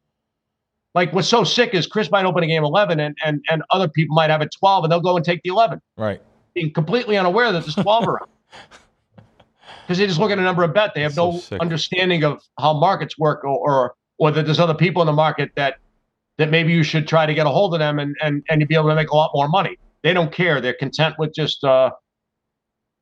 Like 0.94 1.12
what's 1.12 1.28
so 1.28 1.44
sick 1.44 1.74
is 1.74 1.86
Chris 1.86 2.10
might 2.10 2.24
open 2.24 2.42
a 2.42 2.46
game 2.46 2.64
11 2.64 3.00
and 3.00 3.14
and 3.24 3.44
and 3.50 3.62
other 3.70 3.88
people 3.88 4.14
might 4.14 4.30
have 4.30 4.40
it 4.40 4.50
12 4.58 4.84
and 4.84 4.92
they'll 4.92 5.00
go 5.00 5.16
and 5.16 5.24
take 5.24 5.42
the 5.42 5.50
11 5.50 5.80
Right. 5.98 6.22
being 6.54 6.72
completely 6.72 7.18
unaware 7.18 7.52
that 7.52 7.60
there's 7.60 7.74
12 7.74 8.08
around. 8.08 8.28
Because 9.86 9.98
they 9.98 10.06
just 10.08 10.18
look 10.18 10.32
at 10.32 10.38
a 10.38 10.42
number 10.42 10.64
of 10.64 10.74
bet. 10.74 10.94
They 10.96 11.02
have 11.02 11.12
So 11.12 11.30
no 11.30 11.38
sick. 11.38 11.60
understanding 11.60 12.24
of 12.24 12.42
how 12.58 12.72
markets 12.72 13.16
work 13.18 13.44
or, 13.44 13.50
or 13.56 13.94
or 14.18 14.30
that 14.32 14.44
there's 14.44 14.58
other 14.58 14.74
people 14.74 15.00
in 15.02 15.06
the 15.06 15.12
market 15.12 15.50
that 15.56 15.76
that 16.38 16.50
maybe 16.50 16.72
you 16.72 16.82
should 16.82 17.06
try 17.06 17.24
to 17.24 17.32
get 17.34 17.46
a 17.46 17.50
hold 17.50 17.72
of 17.74 17.78
them 17.78 17.98
and 18.00 18.16
and 18.22 18.42
and 18.48 18.60
you'd 18.60 18.68
be 18.68 18.74
able 18.74 18.88
to 18.88 18.94
make 18.96 19.10
a 19.10 19.14
lot 19.16 19.30
more 19.34 19.48
money. 19.48 19.76
They 20.02 20.12
don't 20.12 20.32
care. 20.32 20.60
They're 20.60 20.74
content 20.74 21.14
with 21.18 21.32
just 21.34 21.62
uh, 21.62 21.90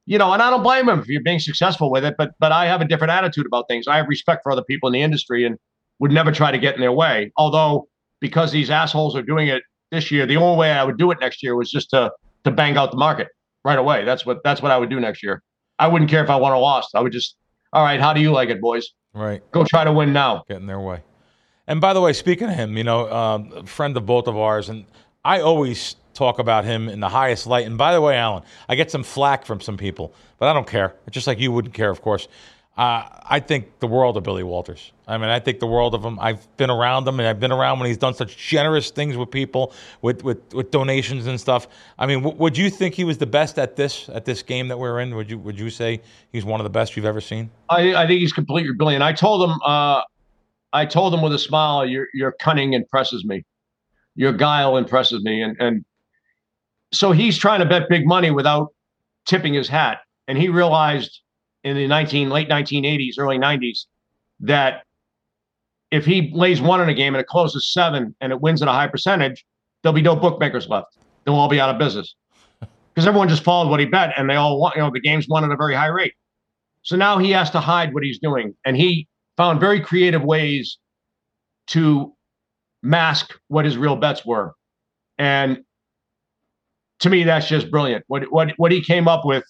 you 0.07 0.19
know, 0.19 0.33
and 0.33 0.43
I 0.43 0.51
don't 0.51 0.63
blame 0.63 0.89
him 0.89 1.01
if 1.01 1.09
you're 1.09 1.23
being 1.23 1.39
successful 1.39 1.91
with 1.91 2.05
it, 2.05 2.15
but 2.19 2.33
but 2.39 2.53
I 2.53 2.67
have 2.67 2.81
a 2.81 2.85
different 2.85 3.13
attitude 3.13 3.47
about 3.47 3.67
things. 3.69 3.87
I 3.89 3.97
have 3.97 4.07
respect 4.09 4.43
for 4.43 4.53
other 4.53 4.65
people 4.65 4.89
in 4.89 4.93
the 4.93 5.03
industry 5.03 5.45
and 5.45 5.57
would 5.99 6.11
never 6.11 6.33
try 6.33 6.51
to 6.51 6.59
get 6.59 6.75
in 6.75 6.81
their 6.81 6.93
way. 6.93 7.33
Although 7.37 7.89
because 8.21 8.53
these 8.53 8.71
assholes 8.71 9.17
are 9.17 9.23
doing 9.23 9.49
it 9.49 9.63
this 9.91 10.11
year, 10.11 10.27
the 10.27 10.37
only 10.37 10.59
way 10.59 10.73
I 10.73 10.85
would 10.85 10.99
do 10.99 11.11
it 11.11 11.19
next 11.21 11.43
year 11.43 11.57
was 11.57 11.71
just 11.71 11.91
to 11.91 12.11
to 12.45 12.51
bang 12.51 12.77
out 12.77 12.91
the 12.91 12.97
market 12.97 13.29
right 13.65 13.79
away. 13.79 14.05
That's 14.05 14.27
what 14.27 14.39
that's 14.45 14.63
what 14.63 14.71
I 14.71 14.79
would 14.79 14.91
do 14.91 15.01
next 15.01 15.23
year. 15.23 15.43
I 15.79 15.89
wouldn't 15.89 16.11
care 16.11 16.23
if 16.23 16.31
I 16.31 16.37
won 16.37 16.53
or 16.53 16.61
lost. 16.61 16.95
I 16.95 17.01
would 17.01 17.13
just, 17.13 17.37
all 17.73 17.83
right, 17.83 17.99
how 17.99 18.13
do 18.13 18.21
you 18.21 18.31
like 18.31 18.49
it, 18.49 18.61
boys? 18.61 18.91
Right. 19.13 19.43
Go 19.51 19.65
try 19.65 19.85
to 19.85 19.93
win 19.93 20.13
now. 20.13 20.45
Get 20.49 20.59
in 20.59 20.67
their 20.67 20.81
way. 20.81 21.03
And 21.67 21.81
by 21.81 21.95
the 21.95 22.01
way, 22.01 22.13
speaking 22.13 22.49
of 22.49 22.55
him, 22.55 22.77
you 22.77 22.85
know, 22.85 23.11
um, 23.13 23.53
a 23.53 23.67
friend 23.67 23.97
of 23.97 24.07
both 24.07 24.29
of 24.29 24.37
ours, 24.37 24.69
and 24.69 24.85
I 25.25 25.41
always 25.41 25.97
talk 26.15 26.39
about 26.39 26.65
him 26.65 26.89
in 26.89 27.01
the 27.01 27.09
highest 27.09 27.47
light. 27.47 27.67
And 27.67 27.77
by 27.77 27.93
the 27.93 28.01
way, 28.01 28.17
Alan, 28.17 28.43
I 28.69 28.75
get 28.75 28.91
some 28.91 29.03
flack 29.03 29.45
from 29.45 29.61
some 29.61 29.77
people, 29.77 30.15
but 30.39 30.49
I 30.49 30.53
don't 30.53 30.67
care. 30.67 30.95
Just 31.11 31.27
like 31.27 31.39
you 31.39 31.53
wouldn't 31.53 31.75
care, 31.75 31.91
of 31.91 32.01
course. 32.03 32.29
Uh, 32.77 33.09
I 33.23 33.39
think 33.39 33.79
the 33.79 33.87
world 33.87 34.17
of 34.17 34.25
Billy 34.25 34.43
Walters. 34.43 34.91
I 35.07 35.17
mean, 35.17 35.29
I 35.29 35.39
think 35.39 35.61
the 35.61 35.67
world 35.67 35.95
of 35.95 36.05
him. 36.05 36.19
I've 36.19 36.45
been 36.57 36.71
around 36.71 37.07
him, 37.07 37.21
and 37.21 37.29
I've 37.29 37.39
been 37.39 37.53
around 37.53 37.79
when 37.79 37.87
he's 37.87 37.99
done 37.99 38.15
such 38.15 38.37
generous 38.37 38.91
things 38.91 39.17
with 39.17 39.31
people, 39.31 39.73
with 40.03 40.25
with, 40.25 40.53
with 40.53 40.73
donations 40.73 41.29
and 41.29 41.41
stuff. 41.41 41.69
I 41.97 42.07
mean, 42.07 42.23
w- 42.23 42.37
would 42.37 42.59
you 42.59 42.71
think 42.71 42.97
he 42.97 43.05
was 43.05 43.19
the 43.19 43.27
best 43.27 43.61
at 43.61 43.77
this 43.77 44.09
at 44.09 44.25
this 44.25 44.43
game 44.43 44.67
that 44.69 44.79
we're 44.79 44.99
in? 44.99 45.15
Would 45.15 45.31
you 45.31 45.39
would 45.39 45.57
you 45.57 45.71
say 45.71 46.01
he's 46.33 46.45
one 46.45 46.59
of 46.59 46.65
the 46.65 46.71
best 46.71 46.97
you've 46.97 47.05
ever 47.05 47.21
seen? 47.21 47.49
I, 47.71 47.95
I 47.95 48.07
think 48.09 48.19
he's 48.21 48.33
completely 48.33 48.73
brilliant. 48.73 49.05
I 49.05 49.13
told 49.13 49.49
him, 49.49 49.57
uh, 49.65 50.03
I 50.73 50.85
told 50.85 51.15
him 51.15 51.23
with 51.23 51.33
a 51.33 51.39
smile, 51.39 51.87
your 51.87 52.09
your 52.13 52.33
cunning 52.41 52.73
impresses 52.73 53.25
me, 53.25 53.45
your 54.17 54.33
guile 54.33 54.77
impresses 54.77 55.23
me, 55.23 55.43
and 55.43 55.57
and 55.61 55.85
so 56.95 57.13
he's 57.13 57.37
trying 57.37 57.61
to 57.61 57.67
bet 57.67 57.89
big 57.89 58.07
money 58.07 58.31
without 58.31 58.73
tipping 59.27 59.55
his 59.55 59.69
hat, 59.69 59.99
and 60.29 60.39
he 60.39 60.49
realized 60.49 61.21
in 61.63 61.77
the 61.77 61.87
19 61.87 62.31
late 62.31 62.49
1980s, 62.49 63.15
early 63.19 63.39
90s 63.39 63.87
that 64.41 64.83
if 65.91 66.05
he 66.05 66.31
lays 66.35 66.61
one 66.61 66.81
in 66.81 66.89
a 66.89 66.95
game 66.95 67.15
and 67.15 67.21
it 67.21 67.27
closes 67.27 67.73
seven 67.73 68.15
and 68.21 68.33
it 68.33 68.41
wins 68.41 68.61
at 68.63 68.69
a 68.69 68.73
high 68.73 68.89
percentage, 68.89 69.45
there'll 69.83 69.95
be 69.95 70.03
no 70.03 70.17
bookmakers 70.17 70.69
left. 70.69 70.99
They'll 71.25 71.35
all 71.35 71.49
be 71.49 71.61
out 71.61 71.71
of 71.71 71.79
business 71.79 72.15
because 72.95 73.07
everyone 73.07 73.29
just 73.29 73.45
followed 73.45 73.71
what 73.71 73.81
he 73.81 73.87
bet 73.87 74.13
and 74.17 74.29
they 74.29 74.35
all 74.35 74.61
want, 74.61 74.77
you 74.77 74.83
know, 74.83 74.91
the 74.93 75.01
games 75.01 75.27
won 75.29 75.45
at 75.45 75.51
a 75.51 75.57
very 75.57 75.75
high 75.75 75.87
rate. 75.87 76.15
So 76.83 76.97
now 76.97 77.19
he 77.19 77.31
has 77.31 77.51
to 77.51 77.61
hide 77.61 77.95
what 77.95 78.03
he's 78.03 78.19
doing. 78.19 78.55
And 78.67 78.77
he 78.77 79.09
found 79.37 79.59
very 79.59 79.81
creative 79.81 80.23
ways 80.23 80.79
to 81.69 82.13
mask 82.83 83.33
what 83.49 83.65
his 83.65 83.79
real 83.79 83.97
bets 83.97 84.27
were. 84.27 84.53
And 85.17 85.65
to 87.05 87.11
me, 87.11 87.23
that's 87.23 87.47
just 87.47 87.71
brilliant. 87.71 88.03
What 88.09 88.25
what 88.33 88.53
what 88.57 88.73
he 88.73 88.83
came 88.83 89.07
up 89.07 89.25
with 89.25 89.45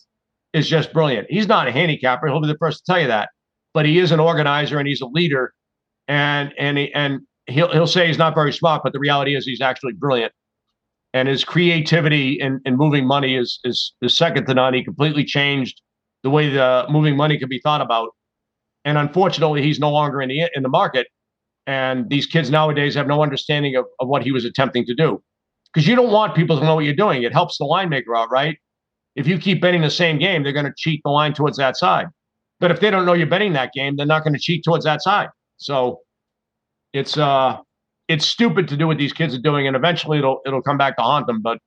is 0.53 0.69
just 0.69 0.93
brilliant. 0.93 1.29
He's 1.31 1.47
not 1.47 1.69
a 1.69 1.73
handicapper. 1.73 2.27
He'll 2.27 2.41
be 2.41 2.49
the 2.49 2.59
first 2.59 2.85
to 2.85 2.93
tell 2.93 3.01
you 3.01 3.07
that, 3.07 3.31
but 3.73 3.87
he 3.87 3.99
is 3.99 4.11
an 4.11 4.21
organizer 4.21 4.79
and 4.79 4.87
he's 4.89 5.01
a 5.01 5.07
leader. 5.07 5.55
And 6.09 6.53
and 6.59 6.77
he, 6.79 6.93
and 6.95 7.21
he'll 7.47 7.71
he'll 7.73 7.87
say 7.87 8.09
he's 8.09 8.19
not 8.19 8.35
very 8.35 8.53
smart, 8.53 8.83
but 8.83 8.93
the 8.93 8.99
reality 8.99 9.37
is 9.37 9.47
he's 9.47 9.61
actually 9.61 9.93
brilliant. 9.93 10.33
And 11.13 11.29
his 11.29 11.45
creativity 11.45 12.41
in, 12.41 12.61
in 12.65 12.77
moving 12.77 13.07
money 13.07 13.37
is 13.37 13.61
is 13.63 13.95
is 14.03 14.17
second 14.17 14.47
to 14.47 14.55
none. 14.55 14.75
He 14.75 14.83
completely 14.83 15.25
changed 15.25 15.81
the 16.25 16.31
way 16.31 16.51
the 16.51 16.87
moving 16.91 17.17
money 17.17 17.39
can 17.39 17.49
be 17.49 17.61
thought 17.61 17.81
about. 17.81 18.11
And 18.85 18.99
unfortunately, 18.99 19.63
he's 19.63 19.79
no 19.79 19.93
longer 19.93 20.21
in 20.21 20.29
the 20.29 20.51
in 20.57 20.65
the 20.65 20.69
market. 20.69 21.07
And 21.69 22.11
these 22.11 22.27
kids 22.27 22.51
nowadays 22.51 22.97
have 22.97 23.07
no 23.07 23.23
understanding 23.23 23.77
of, 23.77 23.85
of 24.01 24.09
what 24.09 24.25
he 24.25 24.33
was 24.33 24.45
attempting 24.45 24.85
to 24.87 24.95
do. 24.95 25.23
Because 25.75 25.89
you 25.89 25.97
don't 25.97 26.13
want 26.13 26.37
people 26.37 26.59
to 26.59 26.65
know 26.65 26.77
what 26.77 26.85
you're 26.85 26.95
doing. 26.95 27.25
It 27.25 27.33
helps 27.33 27.59
the 27.59 27.65
line 27.65 27.89
maker 27.89 28.15
out, 28.15 28.31
right? 28.31 28.57
if 29.17 29.27
you 29.27 29.39
keep 29.39 29.61
betting 29.61 29.83
the 29.83 29.91
same 29.91 30.19
game, 30.19 30.43
they're 30.43 30.53
going 30.53 30.67
to 30.67 30.75
cheat 30.77 31.01
the 31.05 31.11
line 31.11 31.35
towards 31.35 31.57
that 31.59 31.77
side. 31.77 32.07
But 32.61 32.71
if 32.71 32.81
they 32.81 32.91
don't 32.91 33.07
know 33.07 33.13
you're 33.13 33.27
betting 33.27 33.53
that 33.55 33.73
game, 33.73 33.97
they're 33.97 34.07
not 34.07 34.25
going 34.25 34.33
to 34.33 34.39
cheat 34.39 34.65
towards 34.65 34.85
that 34.85 35.03
side. 35.03 35.29
So 35.57 36.01
it's 36.93 37.17
uh 37.19 37.59
it's 38.09 38.27
stupid 38.27 38.69
to 38.69 38.77
do 38.77 38.87
what 38.87 38.99
these 38.99 39.13
kids 39.13 39.35
are 39.35 39.41
doing, 39.41 39.67
and 39.67 39.77
eventually 39.77 40.19
it'll 40.19 40.41
it'll 40.47 40.63
come 40.63 40.79
back 40.79 40.97
to 40.97 41.03
haunt 41.03 41.27
them. 41.27 41.43
But 41.43 41.59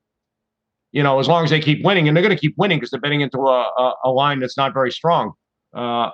you 0.91 1.03
know, 1.03 1.19
as 1.19 1.27
long 1.27 1.43
as 1.43 1.49
they 1.49 1.59
keep 1.59 1.83
winning, 1.83 2.07
and 2.07 2.15
they're 2.15 2.23
going 2.23 2.35
to 2.35 2.39
keep 2.39 2.55
winning 2.57 2.77
because 2.79 2.91
they're 2.91 2.99
betting 3.01 3.21
into 3.21 3.39
a, 3.39 3.61
a, 3.77 3.93
a 4.05 4.09
line 4.11 4.39
that's 4.39 4.57
not 4.57 4.73
very 4.73 4.91
strong. 4.91 5.33
Uh, 5.75 6.11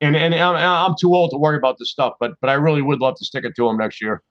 and 0.00 0.16
and 0.16 0.34
I'm, 0.34 0.56
I'm 0.56 0.94
too 1.00 1.14
old 1.14 1.30
to 1.30 1.38
worry 1.38 1.56
about 1.56 1.76
this 1.78 1.90
stuff, 1.90 2.14
but 2.20 2.32
but 2.40 2.50
I 2.50 2.54
really 2.54 2.82
would 2.82 3.00
love 3.00 3.14
to 3.16 3.24
stick 3.24 3.44
it 3.44 3.54
to 3.56 3.66
them 3.66 3.78
next 3.78 4.00
year. 4.02 4.22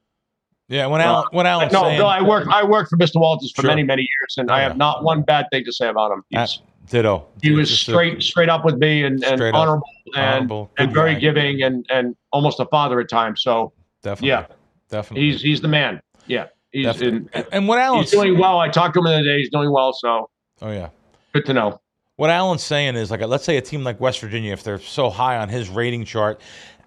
Yeah, 0.70 0.88
when 0.88 1.02
Alan, 1.02 1.26
when 1.32 1.46
Alan, 1.46 1.70
no, 1.72 1.82
saying, 1.84 2.00
no, 2.00 2.06
I 2.08 2.22
worked, 2.22 2.48
I 2.48 2.64
worked 2.64 2.90
for 2.90 2.98
Mr. 2.98 3.20
Walters 3.20 3.52
for 3.52 3.62
Sure. 3.64 3.70
many, 3.70 3.84
many 3.84 4.02
years, 4.04 4.36
and 4.38 4.50
Oh, 4.50 4.54
I 4.54 4.60
yeah. 4.60 4.68
have 4.70 4.78
not 4.78 5.04
one 5.04 5.22
bad 5.22 5.46
thing 5.52 5.66
to 5.66 5.74
say 5.74 5.90
about 5.90 6.12
him. 6.12 6.24
Uh, 6.34 6.42
He's, 6.42 6.62
ditto. 6.90 7.26
he 7.42 7.52
was 7.52 7.70
Just 7.70 7.88
a- 7.88 7.92
straight, 7.92 8.24
straight 8.24 8.50
up 8.50 8.64
with 8.66 8.78
me, 8.78 9.04
and, 9.04 9.24
and 9.24 9.38
Straight 9.38 9.50
up. 9.50 9.56
honorable, 9.56 9.88
and 10.16 10.26
honorable, 10.26 10.72
and 10.78 10.94
very 10.94 11.14
guy. 11.16 11.20
giving, 11.20 11.62
and 11.64 11.86
and 11.90 12.16
almost 12.32 12.60
a 12.60 12.66
father 12.68 13.00
at 13.02 13.10
times. 13.10 13.42
So 13.44 13.74
Definitely. 14.02 14.30
yeah, 14.30 14.46
definitely. 14.90 15.30
he's 15.32 15.42
he's 15.42 15.62
the 15.62 15.68
man. 15.68 16.02
Yeah, 16.28 16.46
he's 16.72 16.86
definitely. 16.86 17.18
in, 17.18 17.30
and, 17.34 17.46
and 17.52 17.68
what 17.68 17.80
Alan's 17.80 18.10
he's 18.12 18.20
doing 18.20 18.38
well. 18.38 18.60
I 18.60 18.70
talked 18.70 18.94
to 18.94 19.00
him 19.02 19.06
the 19.06 19.12
other 19.16 19.24
day. 19.24 19.40
He's 19.40 19.50
doing 19.50 19.70
well, 19.72 19.92
so 19.94 20.30
Oh 20.62 20.72
yeah. 20.72 20.90
good 21.34 21.46
to 21.48 21.54
know. 21.54 21.80
What 22.16 22.30
Alan's 22.30 22.64
saying 22.64 22.96
is 22.96 23.10
like, 23.12 23.22
let's 23.22 23.44
say 23.44 23.58
a 23.58 23.62
team 23.62 23.84
like 23.84 24.00
West 24.00 24.20
Virginia, 24.22 24.54
if 24.54 24.64
they're 24.64 24.78
so 24.80 25.10
high 25.10 25.38
on 25.38 25.50
his 25.50 25.68
rating 25.68 26.06
chart, 26.06 26.40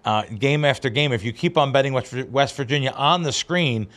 uh, 0.05 0.23
game 0.23 0.65
after 0.65 0.89
game, 0.89 1.11
if 1.11 1.23
you 1.23 1.33
keep 1.33 1.57
on 1.57 1.71
betting 1.71 1.93
West, 1.93 2.55
Virginia 2.55 2.91
on 2.91 3.23
the 3.23 3.31
screen, 3.31 3.87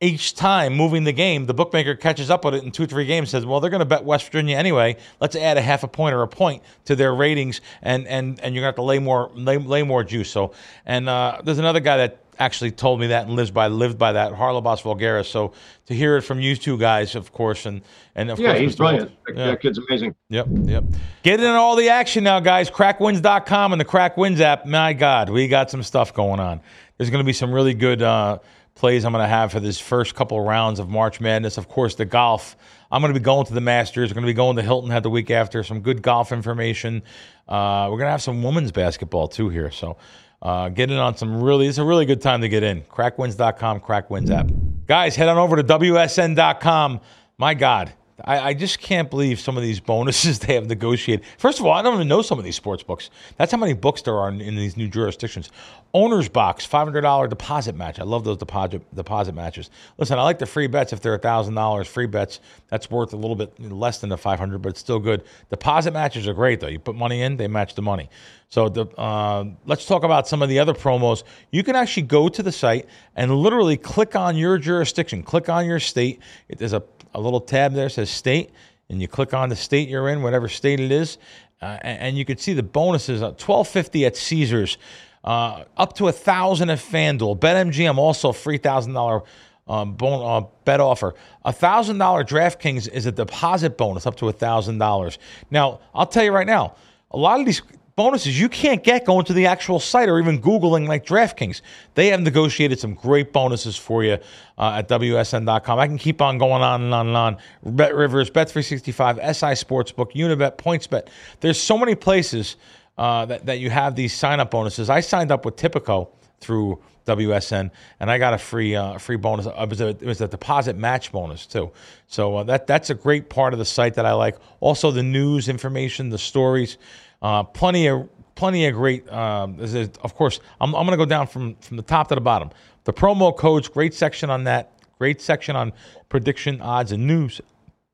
each 0.00 0.34
time 0.34 0.74
moving 0.74 1.04
the 1.04 1.12
game, 1.12 1.46
the 1.46 1.54
bookmaker 1.54 1.94
catches 1.94 2.28
up 2.28 2.44
with 2.44 2.54
it 2.54 2.64
in 2.64 2.70
two, 2.70 2.86
three 2.86 3.06
games. 3.06 3.30
Says, 3.30 3.46
"Well, 3.46 3.60
they're 3.60 3.70
going 3.70 3.80
to 3.80 3.86
bet 3.86 4.04
West 4.04 4.26
Virginia 4.26 4.56
anyway. 4.56 4.96
Let's 5.20 5.36
add 5.36 5.56
a 5.56 5.62
half 5.62 5.82
a 5.84 5.88
point 5.88 6.14
or 6.14 6.22
a 6.22 6.28
point 6.28 6.62
to 6.86 6.96
their 6.96 7.14
ratings, 7.14 7.60
and 7.80 8.06
and 8.06 8.40
and 8.40 8.54
you're 8.54 8.62
going 8.62 8.74
to 8.74 8.76
have 8.76 8.76
to 8.76 8.82
lay 8.82 8.98
more 8.98 9.30
lay, 9.34 9.56
lay 9.58 9.82
more 9.82 10.02
juice." 10.04 10.30
So, 10.30 10.52
and 10.84 11.08
uh, 11.08 11.40
there's 11.44 11.58
another 11.58 11.80
guy 11.80 11.98
that 11.98 12.23
actually 12.38 12.70
told 12.70 13.00
me 13.00 13.08
that 13.08 13.26
and 13.26 13.36
lives 13.36 13.50
by 13.50 13.68
lived 13.68 13.98
by 13.98 14.12
that, 14.12 14.32
Haralabos 14.32 14.82
Voulgaris. 14.82 15.26
So 15.26 15.52
to 15.86 15.94
hear 15.94 16.16
it 16.16 16.22
from 16.22 16.40
you 16.40 16.56
two 16.56 16.78
guys, 16.78 17.14
of 17.14 17.32
course, 17.32 17.66
and 17.66 17.82
and 18.14 18.30
of 18.30 18.38
Yeah, 18.38 18.48
course, 18.50 18.60
he's 18.60 18.74
Mr. 18.74 18.78
brilliant. 18.78 19.10
That, 19.26 19.36
Yeah. 19.36 19.46
that 19.46 19.60
kid's 19.62 19.78
amazing. 19.78 20.14
Yep, 20.30 20.46
yep. 20.64 20.84
Get 21.22 21.40
in 21.40 21.46
all 21.46 21.76
the 21.76 21.88
action 21.88 22.24
now, 22.24 22.40
guys. 22.40 22.70
Krackwins.com 22.70 23.72
and 23.72 23.80
the 23.80 23.84
Krackwins 23.84 24.40
app. 24.40 24.66
My 24.66 24.92
God, 24.92 25.28
we 25.30 25.48
got 25.48 25.70
some 25.70 25.82
stuff 25.82 26.14
going 26.14 26.40
on. 26.40 26.60
There's 26.98 27.10
going 27.10 27.22
to 27.22 27.26
be 27.26 27.32
some 27.32 27.52
really 27.52 27.74
good 27.74 28.02
uh, 28.02 28.38
plays 28.74 29.04
I'm 29.04 29.12
going 29.12 29.24
to 29.24 29.28
have 29.28 29.52
for 29.52 29.60
this 29.60 29.80
first 29.80 30.14
couple 30.14 30.38
of 30.38 30.44
rounds 30.46 30.78
of 30.78 30.88
March 30.88 31.20
Madness. 31.20 31.58
Of 31.58 31.68
course, 31.68 31.94
the 31.94 32.04
golf. 32.04 32.56
I'm 32.90 33.00
going 33.02 33.12
to 33.12 33.18
be 33.18 33.24
going 33.24 33.44
to 33.46 33.54
the 33.54 33.60
Masters. 33.60 34.10
We're 34.10 34.14
going 34.14 34.22
to 34.26 34.28
be 34.28 34.34
going 34.34 34.56
to 34.56 34.62
Hilton 34.62 34.90
Head 34.90 35.02
the 35.02 35.10
week 35.10 35.30
after. 35.30 35.64
Some 35.64 35.80
good 35.80 36.00
golf 36.02 36.30
information. 36.30 37.02
Uh, 37.48 37.88
we're 37.90 37.96
going 37.98 38.06
to 38.06 38.12
have 38.12 38.22
some 38.22 38.42
women's 38.42 38.70
basketball 38.70 39.26
too 39.26 39.48
here. 39.48 39.70
So 39.72 39.96
uh, 40.44 40.68
get 40.68 40.90
in 40.90 40.98
on 40.98 41.16
some 41.16 41.42
really, 41.42 41.66
it's 41.66 41.78
a 41.78 41.84
really 41.84 42.04
good 42.04 42.20
time 42.20 42.42
to 42.42 42.48
get 42.48 42.62
in. 42.62 42.82
Krackwins.com, 42.82 43.80
Krackwins 43.80 44.30
app. 44.30 44.50
Guys, 44.86 45.16
head 45.16 45.28
on 45.28 45.38
over 45.38 45.56
to 45.56 45.64
WSN.com. 45.64 47.00
My 47.38 47.54
God, 47.54 47.92
I, 48.22 48.50
I 48.50 48.54
just 48.54 48.78
can't 48.78 49.10
believe 49.10 49.40
some 49.40 49.56
of 49.56 49.62
these 49.62 49.80
bonuses 49.80 50.38
they 50.40 50.54
have 50.54 50.66
negotiated. 50.66 51.24
First 51.38 51.58
of 51.58 51.66
all, 51.66 51.72
I 51.72 51.82
don't 51.82 51.94
even 51.94 52.08
know 52.08 52.22
some 52.22 52.38
of 52.38 52.44
these 52.44 52.56
sports 52.56 52.82
books. 52.82 53.10
That's 53.38 53.50
how 53.50 53.58
many 53.58 53.72
books 53.72 54.02
there 54.02 54.16
are 54.16 54.28
in, 54.28 54.40
in 54.40 54.54
these 54.54 54.76
new 54.76 54.86
jurisdictions. 54.86 55.50
Owner's 55.94 56.28
box, 56.28 56.64
five 56.64 56.86
hundred 56.86 57.02
dollar 57.02 57.26
deposit 57.26 57.74
match. 57.74 57.98
I 57.98 58.04
love 58.04 58.24
those 58.24 58.36
deposit 58.36 58.82
deposit 58.94 59.34
matches. 59.34 59.70
Listen, 59.98 60.18
I 60.18 60.22
like 60.22 60.38
the 60.38 60.46
free 60.46 60.66
bets 60.66 60.92
if 60.92 61.00
they're 61.00 61.18
thousand 61.18 61.54
dollars 61.54 61.88
free 61.88 62.06
bets. 62.06 62.40
That's 62.68 62.90
worth 62.90 63.12
a 63.12 63.16
little 63.16 63.36
bit 63.36 63.58
less 63.60 63.98
than 63.98 64.10
the 64.10 64.18
five 64.18 64.38
hundred, 64.38 64.58
but 64.62 64.70
it's 64.70 64.80
still 64.80 64.98
good. 65.00 65.24
Deposit 65.50 65.92
matches 65.92 66.28
are 66.28 66.34
great 66.34 66.60
though. 66.60 66.68
You 66.68 66.78
put 66.78 66.96
money 66.96 67.22
in, 67.22 67.36
they 67.36 67.48
match 67.48 67.74
the 67.74 67.82
money. 67.82 68.10
So 68.48 68.68
the, 68.68 68.86
uh, 68.96 69.44
let's 69.66 69.86
talk 69.86 70.04
about 70.04 70.28
some 70.28 70.42
of 70.42 70.48
the 70.48 70.58
other 70.58 70.74
promos. 70.74 71.24
You 71.50 71.64
can 71.64 71.74
actually 71.74 72.04
go 72.04 72.28
to 72.28 72.42
the 72.42 72.52
site 72.52 72.86
and 73.16 73.34
literally 73.34 73.76
click 73.76 74.14
on 74.14 74.36
your 74.36 74.58
jurisdiction, 74.58 75.22
click 75.22 75.48
on 75.48 75.66
your 75.66 75.80
state. 75.80 76.20
There's 76.48 76.72
a 76.72 76.82
a 77.14 77.20
little 77.20 77.40
tab 77.40 77.72
there 77.72 77.86
that 77.86 77.90
says 77.90 78.10
state, 78.10 78.50
and 78.88 79.00
you 79.00 79.08
click 79.08 79.32
on 79.32 79.48
the 79.48 79.56
state 79.56 79.88
you're 79.88 80.08
in, 80.08 80.22
whatever 80.22 80.48
state 80.48 80.80
it 80.80 80.90
is, 80.90 81.18
uh, 81.62 81.78
and, 81.82 82.00
and 82.00 82.18
you 82.18 82.24
can 82.24 82.36
see 82.36 82.52
the 82.52 82.62
bonuses: 82.62 83.22
uh, 83.22 83.32
twelve 83.38 83.68
fifty 83.68 84.04
at 84.04 84.16
Caesars, 84.16 84.78
uh, 85.22 85.64
up 85.76 85.94
to 85.94 86.08
a 86.08 86.12
thousand 86.12 86.70
at 86.70 86.78
FanDuel. 86.78 87.38
BetMGM 87.38 87.96
also 87.96 88.32
free 88.32 88.58
thousand 88.58 88.92
dollar 88.94 89.22
um, 89.68 89.94
bon- 89.94 90.42
uh, 90.42 90.46
bet 90.64 90.80
offer. 90.80 91.14
A 91.44 91.52
thousand 91.52 91.98
dollar 91.98 92.24
DraftKings 92.24 92.88
is 92.88 93.06
a 93.06 93.12
deposit 93.12 93.78
bonus 93.78 94.06
up 94.06 94.16
to 94.16 94.28
a 94.28 94.32
thousand 94.32 94.78
dollars. 94.78 95.18
Now, 95.50 95.80
I'll 95.94 96.06
tell 96.06 96.24
you 96.24 96.32
right 96.32 96.46
now, 96.46 96.74
a 97.12 97.16
lot 97.16 97.38
of 97.38 97.46
these 97.46 97.62
bonuses 97.96 98.38
you 98.38 98.48
can't 98.48 98.82
get 98.82 99.04
going 99.04 99.24
to 99.24 99.32
the 99.32 99.46
actual 99.46 99.78
site 99.78 100.08
or 100.08 100.18
even 100.18 100.40
Googling 100.40 100.88
like 100.88 101.06
DraftKings. 101.06 101.60
They 101.94 102.08
have 102.08 102.20
negotiated 102.20 102.80
some 102.80 102.94
great 102.94 103.32
bonuses 103.32 103.76
for 103.76 104.02
you 104.02 104.18
uh, 104.58 104.78
at 104.78 104.88
WSN.com. 104.88 105.78
I 105.78 105.86
can 105.86 105.98
keep 105.98 106.20
on 106.20 106.38
going 106.38 106.62
on 106.62 106.82
and 106.82 106.94
on 106.94 107.06
and 107.08 107.16
on. 107.16 107.36
Bet 107.64 107.94
Rivers, 107.94 108.30
Bet365, 108.30 109.16
SI 109.34 109.64
Sportsbook, 109.64 110.12
Unibet, 110.12 110.56
PointsBet. 110.56 111.08
There's 111.40 111.60
so 111.60 111.78
many 111.78 111.94
places 111.94 112.56
uh, 112.98 113.26
that, 113.26 113.46
that 113.46 113.58
you 113.58 113.70
have 113.70 113.94
these 113.94 114.12
sign 114.12 114.40
up 114.40 114.50
bonuses. 114.50 114.90
I 114.90 115.00
signed 115.00 115.30
up 115.30 115.44
with 115.44 115.56
Tipico 115.56 116.08
through 116.40 116.80
WSN, 117.06 117.70
and 118.00 118.10
I 118.10 118.18
got 118.18 118.34
a 118.34 118.38
free 118.38 118.74
uh, 118.74 118.98
free 118.98 119.16
bonus. 119.16 119.46
It 119.46 119.68
was, 119.68 119.80
a, 119.80 119.88
it 119.88 120.02
was 120.02 120.20
a 120.20 120.28
deposit 120.28 120.76
match 120.76 121.12
bonus 121.12 121.44
too. 121.44 121.70
So 122.06 122.38
uh, 122.38 122.42
that 122.44 122.66
that's 122.66 122.88
a 122.90 122.94
great 122.94 123.28
part 123.28 123.52
of 123.52 123.58
the 123.58 123.64
site 123.64 123.94
that 123.94 124.06
I 124.06 124.12
like. 124.12 124.36
Also, 124.60 124.90
the 124.90 125.02
news 125.02 125.48
information, 125.48 126.08
the 126.08 126.18
stories, 126.18 126.78
uh, 127.24 127.42
plenty 127.42 127.86
of 127.86 128.06
plenty 128.34 128.66
of 128.66 128.74
great. 128.74 129.10
Um, 129.10 129.58
of 129.58 130.14
course, 130.14 130.40
I'm, 130.60 130.74
I'm 130.74 130.84
going 130.86 130.96
to 130.96 131.02
go 131.02 131.08
down 131.08 131.26
from 131.26 131.54
from 131.56 131.78
the 131.78 131.82
top 131.82 132.08
to 132.08 132.14
the 132.14 132.20
bottom. 132.20 132.50
The 132.84 132.92
promo 132.92 133.34
codes, 133.34 133.66
great 133.66 133.94
section 133.94 134.28
on 134.28 134.44
that. 134.44 134.72
Great 134.98 135.22
section 135.22 135.56
on 135.56 135.72
prediction, 136.10 136.60
odds, 136.60 136.92
and 136.92 137.06
news. 137.06 137.40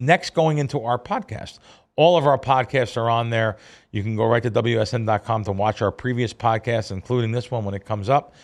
Next, 0.01 0.35
going 0.35 0.59
into 0.59 0.81
our 0.81 0.99
podcast. 0.99 1.61
All 1.95 2.17
of 2.17 2.27
our 2.27 2.39
podcasts 2.39 2.97
are 2.97 3.09
on 3.09 3.31
there. 3.31 3.57
You 3.93 4.03
can 4.03 4.17
go 4.17 4.25
right 4.27 4.43
to 4.43 4.51
WSN.com 4.51 5.45
to 5.45 5.53
watch 5.53 5.81
our 5.81 5.93
previous 5.93 6.35
podcasts, 6.35 6.91
including 6.91 7.31
this 7.31 7.51
one 7.51 7.65
when 7.65 7.75
it 7.75 7.85
comes 7.85 8.09
up. 8.09 8.35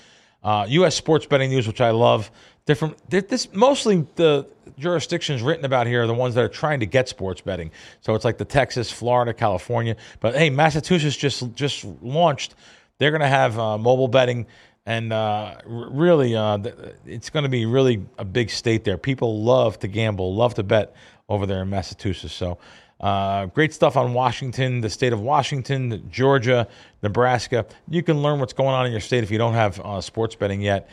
Uh, 0.45 0.67
U.S. 0.69 0.95
sports 0.95 1.27
betting 1.27 1.51
news, 1.51 1.67
which 1.67 1.81
I 1.81 1.91
love. 1.91 2.31
Different. 2.67 2.99
This 3.09 3.53
mostly 3.55 4.07
the 4.17 4.45
jurisdictions 4.77 5.41
written 5.41 5.65
about 5.65 5.87
here 5.87 6.03
are 6.03 6.07
the 6.09 6.15
ones 6.15 6.35
that 6.35 6.43
are 6.43 6.49
trying 6.49 6.81
to 6.81 6.87
get 6.87 7.09
sports 7.09 7.41
betting. 7.41 7.71
So 8.01 8.17
it's 8.17 8.25
like 8.25 8.39
the 8.39 8.45
Texas, 8.45 8.91
Florida, 8.91 9.33
California. 9.33 9.97
But 10.19 10.35
hey, 10.35 10.51
Massachusetts 10.51 11.17
just 11.17 11.55
just 11.55 11.85
launched. 12.03 12.57
They're 12.99 13.13
going 13.13 13.21
to 13.21 13.29
have 13.29 13.57
uh, 13.57 13.79
mobile 13.79 14.09
betting, 14.09 14.47
and 14.85 15.13
uh, 15.13 15.59
really, 15.65 16.35
uh, 16.35 16.59
it's 17.07 17.31
going 17.31 17.45
to 17.45 17.49
be 17.49 17.67
really 17.67 18.05
a 18.19 18.25
big 18.25 18.51
state 18.51 18.83
there. 18.83 18.99
People 18.99 19.45
love 19.45 19.79
to 19.81 19.87
gamble, 19.87 20.35
love 20.35 20.55
to 20.55 20.65
bet 20.65 20.97
over 21.29 21.47
there 21.47 21.63
in 21.63 21.71
Massachusetts. 21.71 22.35
So. 22.35 22.59
Uh, 22.99 23.45
great 23.45 23.75
stuff 23.75 23.95
on 23.99 24.15
Washington, 24.15 24.81
the 24.81 24.89
state 24.89 25.13
of 25.13 25.21
Washington, 25.21 26.09
Georgia, 26.11 26.67
Nebraska. 27.03 27.67
You 27.91 28.03
can 28.03 28.23
learn 28.23 28.41
what's 28.41 28.55
going 28.55 28.75
on 28.75 28.87
in 28.87 28.91
your 28.91 29.03
state 29.03 29.23
if 29.23 29.31
you 29.31 29.37
don't 29.37 29.53
have 29.53 29.79
uh, 29.81 30.01
sports 30.01 30.35
betting 30.35 30.63
yet. 30.63 30.89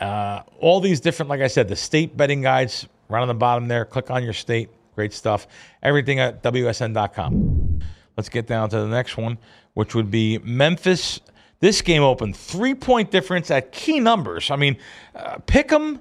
Uh, 0.00 0.42
all 0.60 0.80
these 0.80 1.00
different, 1.00 1.28
like 1.28 1.40
I 1.40 1.48
said, 1.48 1.68
the 1.68 1.76
state 1.76 2.16
betting 2.16 2.42
guides 2.42 2.86
right 3.08 3.20
on 3.20 3.28
the 3.28 3.34
bottom 3.34 3.68
there. 3.68 3.84
Click 3.84 4.10
on 4.10 4.22
your 4.22 4.32
state. 4.32 4.70
Great 4.94 5.12
stuff. 5.12 5.46
Everything 5.82 6.18
at 6.20 6.42
WSN.com. 6.42 7.80
Let's 8.16 8.28
get 8.28 8.46
down 8.46 8.68
to 8.70 8.80
the 8.80 8.88
next 8.88 9.16
one, 9.16 9.38
which 9.74 9.94
would 9.94 10.10
be 10.10 10.38
Memphis. 10.38 11.20
This 11.60 11.82
game 11.82 12.02
opened 12.02 12.36
three 12.36 12.74
point 12.74 13.10
difference 13.10 13.50
at 13.50 13.72
key 13.72 14.00
numbers. 14.00 14.50
I 14.50 14.56
mean, 14.56 14.76
uh, 15.14 15.38
Pick'em, 15.46 16.00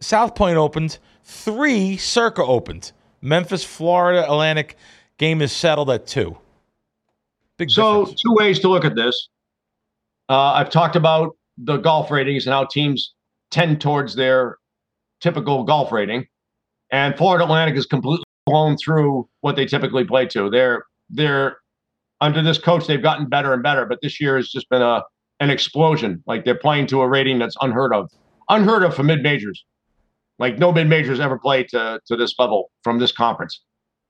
South 0.00 0.34
Point 0.34 0.56
opened, 0.56 0.98
three 1.24 1.96
Circa 1.96 2.44
opened. 2.44 2.92
Memphis, 3.20 3.64
Florida 3.64 4.24
Atlantic 4.24 4.76
game 5.18 5.42
is 5.42 5.52
settled 5.52 5.90
at 5.90 6.06
two. 6.06 6.36
Big 7.58 7.70
so, 7.70 8.00
difference. 8.00 8.22
two 8.22 8.34
ways 8.34 8.58
to 8.60 8.68
look 8.68 8.84
at 8.84 8.94
this. 8.94 9.28
Uh, 10.28 10.52
I've 10.52 10.70
talked 10.70 10.96
about 10.96 11.36
the 11.58 11.78
golf 11.78 12.10
ratings 12.10 12.46
and 12.46 12.52
how 12.52 12.64
teams 12.64 13.14
tend 13.50 13.80
towards 13.80 14.14
their 14.14 14.58
typical 15.20 15.64
golf 15.64 15.92
rating. 15.92 16.26
And 16.90 17.16
Florida 17.16 17.44
Atlantic 17.44 17.76
is 17.76 17.86
completely 17.86 18.24
blown 18.46 18.76
through 18.76 19.28
what 19.40 19.56
they 19.56 19.66
typically 19.66 20.04
play 20.04 20.26
to. 20.26 20.50
They're 20.50 20.84
they're 21.10 21.58
under 22.20 22.42
this 22.42 22.58
coach, 22.58 22.86
they've 22.86 23.02
gotten 23.02 23.28
better 23.28 23.52
and 23.52 23.62
better, 23.62 23.84
but 23.84 23.98
this 24.02 24.20
year 24.20 24.36
has 24.36 24.48
just 24.48 24.68
been 24.70 24.82
a 24.82 25.02
an 25.40 25.50
explosion. 25.50 26.22
Like 26.26 26.44
they're 26.44 26.54
playing 26.54 26.86
to 26.88 27.02
a 27.02 27.08
rating 27.08 27.38
that's 27.38 27.56
unheard 27.60 27.92
of. 27.92 28.10
Unheard 28.48 28.82
of 28.84 28.94
for 28.94 29.02
mid 29.02 29.22
majors. 29.22 29.64
Like 30.38 30.58
no 30.58 30.72
mid 30.72 30.88
majors 30.88 31.20
ever 31.20 31.38
played 31.38 31.68
to 31.70 32.00
to 32.06 32.16
this 32.16 32.34
level 32.38 32.70
from 32.82 32.98
this 32.98 33.12
conference. 33.12 33.60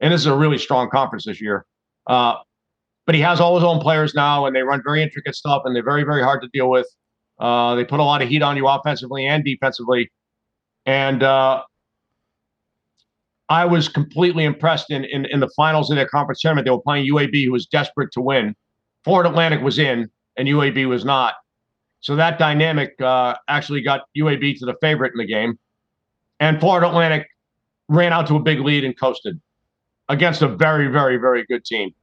And 0.00 0.12
this 0.12 0.20
is 0.20 0.26
a 0.26 0.36
really 0.36 0.58
strong 0.58 0.90
conference 0.90 1.24
this 1.24 1.40
year. 1.40 1.64
Uh, 2.06 2.34
but 3.06 3.14
he 3.14 3.20
has 3.20 3.40
all 3.40 3.54
his 3.54 3.64
own 3.64 3.80
players 3.80 4.14
now, 4.14 4.46
and 4.46 4.54
they 4.54 4.62
run 4.62 4.82
very 4.84 5.02
intricate 5.02 5.36
stuff, 5.36 5.62
and 5.64 5.74
they're 5.74 5.84
very, 5.84 6.02
very 6.02 6.22
hard 6.22 6.42
to 6.42 6.48
deal 6.52 6.68
with. 6.68 6.86
Uh, 7.38 7.74
they 7.74 7.84
put 7.84 8.00
a 8.00 8.04
lot 8.04 8.22
of 8.22 8.28
heat 8.28 8.42
on 8.42 8.56
you 8.56 8.66
offensively 8.66 9.26
and 9.26 9.44
defensively. 9.44 10.10
And 10.86 11.22
uh, 11.22 11.62
I 13.48 13.64
was 13.64 13.88
completely 13.88 14.44
impressed 14.44 14.90
in, 14.90 15.04
in, 15.04 15.26
in 15.26 15.40
the 15.40 15.50
finals 15.56 15.90
of 15.90 15.96
their 15.96 16.08
conference 16.08 16.40
tournament. 16.40 16.64
They 16.64 16.70
were 16.70 16.80
playing 16.80 17.10
UAB, 17.10 17.44
who 17.44 17.52
was 17.52 17.66
desperate 17.66 18.10
to 18.12 18.20
win. 18.20 18.54
Florida 19.04 19.30
Atlantic 19.30 19.60
was 19.60 19.78
in, 19.78 20.10
and 20.36 20.48
UAB 20.48 20.88
was 20.88 21.04
not. 21.04 21.34
So 22.00 22.16
that 22.16 22.38
dynamic 22.38 23.00
uh, 23.00 23.34
actually 23.48 23.82
got 23.82 24.02
UAB 24.16 24.58
to 24.58 24.66
the 24.66 24.74
favorite 24.80 25.12
in 25.12 25.18
the 25.18 25.26
game. 25.26 25.58
And 26.40 26.60
Florida 26.60 26.88
Atlantic 26.88 27.26
ran 27.88 28.12
out 28.12 28.26
to 28.28 28.36
a 28.36 28.40
big 28.40 28.60
lead 28.60 28.84
and 28.84 28.98
coasted 28.98 29.40
against 30.08 30.42
a 30.42 30.48
very, 30.48 30.88
very, 30.88 31.16
very 31.16 31.44
good 31.46 31.64
team. 31.64 31.94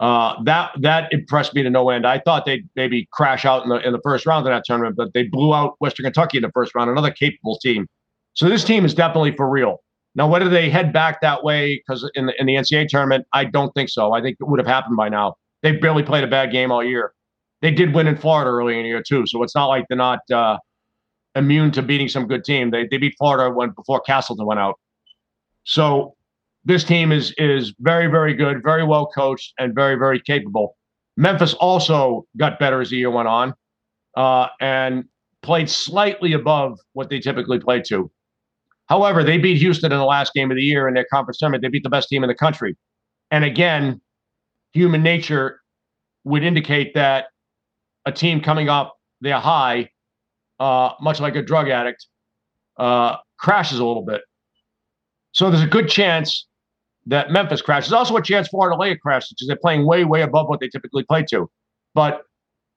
Uh, 0.00 0.42
that 0.42 0.72
that 0.80 1.12
impressed 1.12 1.54
me 1.54 1.62
to 1.62 1.70
no 1.70 1.88
end. 1.88 2.06
I 2.06 2.18
thought 2.18 2.44
they'd 2.44 2.68
maybe 2.74 3.08
crash 3.12 3.44
out 3.44 3.62
in 3.62 3.68
the 3.68 3.76
in 3.76 3.92
the 3.92 4.00
first 4.02 4.26
round 4.26 4.46
of 4.46 4.52
that 4.52 4.64
tournament, 4.64 4.96
but 4.96 5.12
they 5.14 5.22
blew 5.22 5.54
out 5.54 5.76
Western 5.80 6.04
Kentucky 6.04 6.38
in 6.38 6.42
the 6.42 6.50
first 6.52 6.74
round, 6.74 6.90
another 6.90 7.12
capable 7.12 7.58
team. 7.58 7.86
So 8.32 8.48
this 8.48 8.64
team 8.64 8.84
is 8.84 8.92
definitely 8.92 9.36
for 9.36 9.48
real. 9.48 9.78
Now, 10.16 10.28
whether 10.28 10.48
they 10.48 10.68
head 10.68 10.92
back 10.92 11.20
that 11.20 11.44
way 11.44 11.76
because 11.76 12.08
in 12.14 12.26
the 12.26 12.40
in 12.40 12.46
the 12.46 12.54
NCAA 12.54 12.88
tournament, 12.88 13.26
I 13.32 13.44
don't 13.44 13.72
think 13.74 13.88
so. 13.88 14.12
I 14.12 14.20
think 14.20 14.36
it 14.40 14.48
would 14.48 14.58
have 14.58 14.66
happened 14.66 14.96
by 14.96 15.08
now. 15.08 15.36
They 15.62 15.72
barely 15.72 16.02
played 16.02 16.24
a 16.24 16.28
bad 16.28 16.50
game 16.50 16.72
all 16.72 16.84
year. 16.84 17.12
They 17.62 17.70
did 17.70 17.94
win 17.94 18.06
in 18.08 18.16
Florida 18.16 18.50
early 18.50 18.76
in 18.76 18.82
the 18.82 18.88
year 18.88 19.02
too, 19.02 19.26
so 19.26 19.42
it's 19.42 19.54
not 19.54 19.66
like 19.66 19.86
they're 19.88 19.96
not 19.96 20.20
uh, 20.30 20.58
immune 21.36 21.70
to 21.72 21.82
beating 21.82 22.08
some 22.08 22.26
good 22.26 22.44
team. 22.44 22.70
They 22.70 22.86
they 22.88 22.96
beat 22.96 23.14
Florida 23.16 23.54
when 23.54 23.70
before 23.70 24.00
Castleton 24.00 24.44
went 24.44 24.60
out. 24.60 24.78
So 25.64 26.14
this 26.64 26.84
team 26.84 27.12
is 27.12 27.34
is 27.38 27.74
very 27.80 28.06
very 28.06 28.34
good, 28.34 28.62
very 28.62 28.84
well 28.84 29.06
coached, 29.06 29.52
and 29.58 29.74
very 29.74 29.96
very 29.96 30.20
capable. 30.20 30.76
Memphis 31.16 31.54
also 31.54 32.26
got 32.36 32.58
better 32.58 32.80
as 32.80 32.90
the 32.90 32.96
year 32.96 33.10
went 33.10 33.28
on, 33.28 33.54
uh, 34.16 34.48
and 34.60 35.04
played 35.42 35.70
slightly 35.70 36.32
above 36.32 36.78
what 36.94 37.10
they 37.10 37.20
typically 37.20 37.58
play 37.58 37.80
to. 37.82 38.10
However, 38.86 39.22
they 39.22 39.38
beat 39.38 39.58
Houston 39.58 39.92
in 39.92 39.98
the 39.98 40.04
last 40.04 40.32
game 40.34 40.50
of 40.50 40.56
the 40.56 40.62
year 40.62 40.88
in 40.88 40.94
their 40.94 41.06
conference 41.10 41.38
tournament. 41.38 41.62
They 41.62 41.68
beat 41.68 41.84
the 41.84 41.90
best 41.90 42.08
team 42.08 42.24
in 42.24 42.28
the 42.28 42.34
country, 42.34 42.76
and 43.30 43.44
again, 43.44 44.00
human 44.72 45.02
nature 45.02 45.60
would 46.24 46.42
indicate 46.42 46.94
that 46.94 47.26
a 48.06 48.12
team 48.12 48.40
coming 48.40 48.68
up 48.68 48.96
their 49.20 49.38
high, 49.38 49.90
uh, 50.58 50.90
much 51.00 51.20
like 51.20 51.36
a 51.36 51.42
drug 51.42 51.68
addict, 51.68 52.06
uh, 52.78 53.16
crashes 53.38 53.78
a 53.78 53.84
little 53.84 54.04
bit. 54.04 54.22
So 55.32 55.50
there's 55.50 55.62
a 55.62 55.68
good 55.68 55.88
chance 55.88 56.46
that 57.06 57.30
Memphis 57.30 57.62
crashes. 57.62 57.90
There's 57.90 57.98
also 57.98 58.16
a 58.16 58.22
chance 58.22 58.48
Florida 58.48 58.74
Atlantic 58.74 59.00
crashes 59.00 59.30
because 59.30 59.46
they're 59.46 59.56
playing 59.56 59.86
way, 59.86 60.04
way 60.04 60.22
above 60.22 60.48
what 60.48 60.60
they 60.60 60.68
typically 60.68 61.04
play 61.04 61.24
to. 61.30 61.50
But 61.94 62.22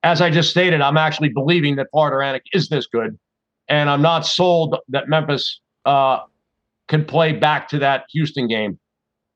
as 0.04 0.22
I 0.22 0.30
just 0.30 0.50
stated, 0.50 0.82
I'm 0.82 0.98
actually 0.98 1.30
believing 1.30 1.76
that 1.78 1.88
Florida 1.92 2.18
Atlantic 2.18 2.44
is 2.54 2.70
this 2.70 2.88
good. 2.88 3.18
And 3.70 3.90
I'm 3.90 4.02
not 4.02 4.26
sold 4.26 4.78
that 4.90 5.10
Memphis 5.10 5.60
uh, 5.86 6.20
can 6.88 7.06
play 7.06 7.34
back 7.34 7.68
to 7.70 7.80
that 7.80 8.06
Houston 8.12 8.48
game. 8.48 8.80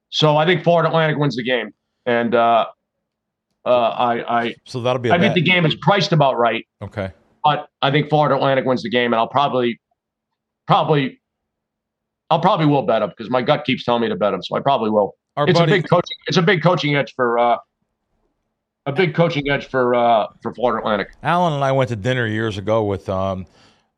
So 0.10 0.38
I 0.38 0.46
think 0.46 0.64
Florida 0.64 0.90
Atlantic 0.90 1.18
wins 1.18 1.36
the 1.36 1.44
game. 1.44 1.74
And 2.06 2.36
uh, 2.36 2.68
uh, 3.66 3.70
I, 3.70 4.42
I 4.42 4.56
so 4.66 4.82
that'll 4.82 5.02
be. 5.02 5.12
I 5.12 5.20
think 5.20 5.36
the 5.36 5.42
game 5.42 5.66
is 5.66 5.76
priced 5.76 6.12
about 6.12 6.38
right. 6.38 6.66
Okay. 6.82 7.12
But 7.44 7.70
I 7.82 7.92
think 7.92 8.10
Florida 8.10 8.36
Atlantic 8.36 8.66
wins 8.66 8.84
the 8.84 8.90
game, 8.90 9.14
and 9.14 9.16
I'll 9.16 9.28
probably, 9.28 9.80
probably 10.68 11.21
I'll 12.32 12.40
probably 12.40 12.66
will 12.66 12.84
bet 12.84 13.02
him 13.02 13.10
because 13.10 13.30
my 13.30 13.42
gut 13.42 13.66
keeps 13.66 13.84
telling 13.84 14.02
me 14.02 14.08
to 14.08 14.16
bet 14.16 14.34
him, 14.34 14.42
so 14.42 14.56
I 14.56 14.62
probably 14.62 14.90
will. 14.90 15.16
Our 15.36 15.48
it's 15.50 15.60
buddy, 15.60 15.74
a 15.74 15.76
big 15.76 15.90
coaching. 15.90 16.18
It's 16.28 16.38
a 16.38 16.42
big 16.42 16.64
coaching 16.64 16.96
edge 16.96 17.14
for 17.14 17.38
uh, 17.38 17.58
a 18.86 18.92
big 18.94 19.14
coaching 19.14 19.50
edge 19.50 19.68
for 19.68 19.94
uh, 19.94 20.28
for 20.42 20.54
Florida 20.54 20.80
Atlantic. 20.80 21.10
Alan 21.22 21.54
and 21.54 21.64
I 21.64 21.74
went 21.74 21.90
to 21.90 21.98
dinner 21.98 22.26
years 22.26 22.58
ago 22.58 22.86
with 22.86 23.10
um, 23.10 23.46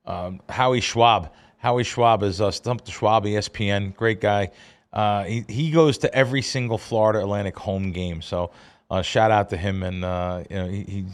um, 0.06 0.42
Howie 0.50 0.82
Schwab. 0.82 1.32
Howie 1.58 1.84
Schwab 1.84 2.24
is 2.24 2.42
uh, 2.42 2.50
Stump 2.50 2.84
the 2.84 2.92
Schwab, 2.92 3.24
ESPN, 3.24 3.96
great 3.96 4.20
guy. 4.20 4.50
Uh, 4.92 5.26
he 5.26 5.46
he 5.48 5.70
goes 5.72 6.00
to 6.00 6.14
every 6.14 6.42
single 6.42 6.80
Florida 6.80 7.20
Atlantic 7.20 7.56
home 7.56 7.92
game. 7.92 8.24
So 8.24 8.50
uh, 8.90 9.04
shout 9.04 9.30
out 9.30 9.52
to 9.52 9.58
him 9.58 9.84
and 9.84 10.04
uh, 10.04 10.44
you 10.50 10.56
know 10.56 10.68
he, 10.68 10.84
he, 10.84 11.06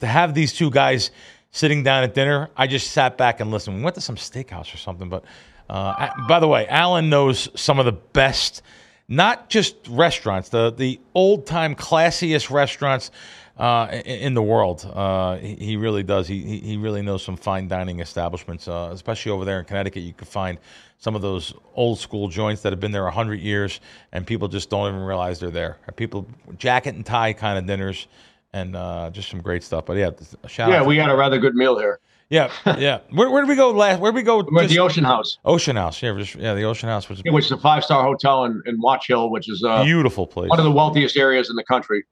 to 0.00 0.06
have 0.06 0.34
these 0.34 0.52
two 0.52 0.70
guys 0.70 1.12
sitting 1.50 1.82
down 1.82 2.04
at 2.04 2.12
dinner. 2.12 2.50
I 2.58 2.66
just 2.66 2.90
sat 2.90 3.16
back 3.16 3.40
and 3.40 3.50
listened. 3.50 3.78
We 3.78 3.82
went 3.82 3.94
to 3.94 4.02
some 4.02 4.16
steakhouse 4.16 4.74
or 4.74 4.76
something, 4.76 5.08
but 5.08 5.24
uh, 5.68 6.10
by 6.26 6.40
the 6.40 6.48
way, 6.48 6.66
Alan 6.68 7.10
knows 7.10 7.48
some 7.54 7.78
of 7.78 7.84
the 7.84 7.92
best, 7.92 8.62
not 9.08 9.50
just 9.50 9.76
restaurants, 9.88 10.48
the 10.48 10.70
the 10.70 11.00
old 11.14 11.46
time 11.46 11.74
classiest 11.74 12.50
restaurants 12.50 13.10
uh, 13.58 13.88
in, 13.90 14.20
in, 14.20 14.34
the 14.34 14.42
world. 14.42 14.88
Uh, 14.94 15.36
he, 15.36 15.54
he, 15.56 15.76
really 15.76 16.02
does. 16.02 16.28
He, 16.28 16.58
he 16.60 16.76
really 16.76 17.02
knows 17.02 17.24
some 17.24 17.36
fine 17.36 17.66
dining 17.66 18.00
establishments, 18.00 18.68
uh, 18.68 18.90
especially 18.92 19.32
over 19.32 19.44
there 19.44 19.58
in 19.58 19.64
Connecticut. 19.64 20.02
You 20.04 20.12
can 20.12 20.26
find 20.26 20.58
some 20.98 21.14
of 21.14 21.22
those 21.22 21.54
old 21.74 21.98
school 21.98 22.28
joints 22.28 22.62
that 22.62 22.72
have 22.72 22.80
been 22.80 22.92
there 22.92 23.06
a 23.06 23.10
hundred 23.10 23.40
years, 23.40 23.80
and 24.12 24.26
people 24.26 24.48
just 24.48 24.70
don't 24.70 24.88
even 24.88 25.00
realize 25.00 25.40
they're 25.40 25.50
there. 25.50 25.78
People 25.96 26.28
jacket 26.56 26.94
and 26.94 27.04
tie 27.04 27.32
kind 27.32 27.58
of 27.58 27.66
dinners, 27.66 28.06
and 28.52 28.76
uh, 28.76 29.10
just 29.10 29.28
some 29.28 29.40
great 29.40 29.62
stuff. 29.62 29.86
But 29.86 29.96
yeah, 29.96 30.10
shout 30.46 30.70
yeah, 30.70 30.82
we 30.82 30.96
had 30.96 31.10
a 31.10 31.16
rather 31.16 31.38
good 31.38 31.54
meal 31.54 31.78
here. 31.78 32.00
Yeah, 32.30 32.52
yeah. 32.78 33.00
Where, 33.10 33.30
where 33.30 33.42
did 33.42 33.48
we 33.48 33.56
go 33.56 33.70
last? 33.70 34.00
Where 34.00 34.12
did 34.12 34.16
we 34.16 34.22
go? 34.22 34.44
We're 34.50 34.64
at 34.64 34.68
the 34.68 34.78
Ocean 34.80 35.04
House. 35.04 35.38
Ocean 35.44 35.76
House, 35.76 36.02
yeah, 36.02 36.14
just, 36.18 36.34
yeah. 36.34 36.54
The 36.54 36.64
Ocean 36.64 36.88
House 36.88 37.08
was 37.08 37.22
yeah, 37.24 37.32
which 37.32 37.46
is 37.46 37.52
a 37.52 37.56
five 37.58 37.84
star 37.84 38.02
hotel 38.02 38.44
in, 38.44 38.62
in 38.66 38.80
Watch 38.80 39.06
Hill, 39.08 39.30
which 39.30 39.48
is 39.48 39.62
a 39.66 39.82
beautiful 39.84 40.26
place, 40.26 40.50
one 40.50 40.58
of 40.58 40.64
the 40.64 40.70
wealthiest 40.70 41.16
areas 41.16 41.48
in 41.48 41.56
the 41.56 41.64
country. 41.64 42.04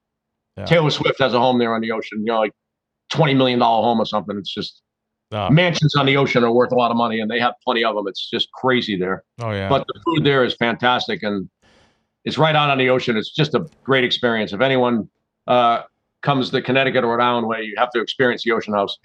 Yeah. 0.57 0.65
Taylor 0.65 0.91
Swift 0.91 1.19
has 1.21 1.35
a 1.35 1.39
home 1.39 1.59
there 1.59 1.75
on 1.75 1.83
the 1.83 1.93
ocean. 1.93 2.21
You 2.21 2.33
know, 2.33 2.39
like 2.39 2.53
twenty 3.11 3.35
million 3.35 3.59
dollar 3.59 3.83
home 3.83 4.01
or 4.01 4.07
something. 4.07 4.39
It's 4.39 4.53
just 4.55 4.81
Uh, 5.33 5.51
mansions 5.51 5.95
on 5.97 6.07
the 6.07 6.17
ocean 6.17 6.45
are 6.45 6.53
worth 6.53 6.73
a 6.73 6.77
lot 6.77 6.91
of 6.91 6.97
money, 6.97 7.21
and 7.21 7.31
they 7.31 7.39
have 7.41 7.53
plenty 7.63 7.85
of 7.85 7.95
them. 7.95 8.07
It's 8.09 8.31
just 8.31 8.51
crazy 8.53 8.97
there. 8.97 9.23
oh 9.43 9.51
yeah. 9.51 9.69
But 9.69 9.87
the 9.87 10.01
food 10.05 10.25
there 10.25 10.45
is 10.45 10.55
fantastic, 10.55 11.23
and 11.23 11.51
it's 12.25 12.39
right 12.39 12.57
out 12.57 12.71
on 12.71 12.79
the 12.79 12.89
ocean. 12.89 13.19
It's 13.19 13.35
just 13.35 13.55
a 13.55 13.69
great 13.85 14.05
experience. 14.05 14.55
If 14.55 14.63
anyone 14.63 15.11
uh, 15.47 15.83
comes 16.23 16.49
to 16.51 16.63
Connecticut 16.63 17.05
or 17.05 17.09
Rhode 17.17 17.23
Island 17.23 17.47
way, 17.49 17.63
you 17.63 17.75
have 17.77 17.91
to 17.91 18.01
experience 18.01 18.45
the 18.45 18.53
Ocean 18.53 18.73
House. 18.73 18.97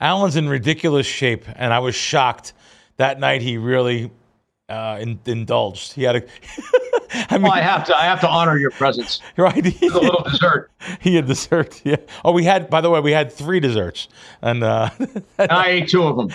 Alan's 0.00 0.36
in 0.36 0.48
ridiculous 0.48 1.06
shape, 1.06 1.44
and 1.56 1.72
I 1.72 1.80
was 1.80 1.94
shocked 1.94 2.52
that 2.96 3.18
night. 3.18 3.42
He 3.42 3.58
really 3.58 4.10
uh, 4.68 4.98
in, 5.00 5.18
indulged. 5.26 5.94
He 5.94 6.04
had 6.04 6.16
a. 6.16 6.22
I 7.30 7.38
mean, 7.38 7.44
Well, 7.44 7.52
I 7.52 7.62
have 7.62 7.84
to. 7.86 7.96
I 7.96 8.04
have 8.04 8.20
to 8.20 8.28
honor 8.28 8.58
your 8.58 8.70
presence. 8.70 9.20
right? 9.36 9.64
He, 9.64 9.86
a 9.86 9.90
little 9.90 10.22
dessert, 10.22 10.70
he 11.00 11.16
had 11.16 11.26
dessert. 11.26 11.80
Yeah. 11.84 11.96
Oh, 12.24 12.32
we 12.32 12.44
had. 12.44 12.68
By 12.70 12.80
the 12.80 12.90
way, 12.90 13.00
we 13.00 13.12
had 13.12 13.32
three 13.32 13.60
desserts, 13.60 14.08
and 14.42 14.62
uh, 14.62 14.90
and 15.38 15.50
I 15.50 15.68
ate 15.68 15.88
two 15.88 16.04
of 16.04 16.16
them. 16.16 16.30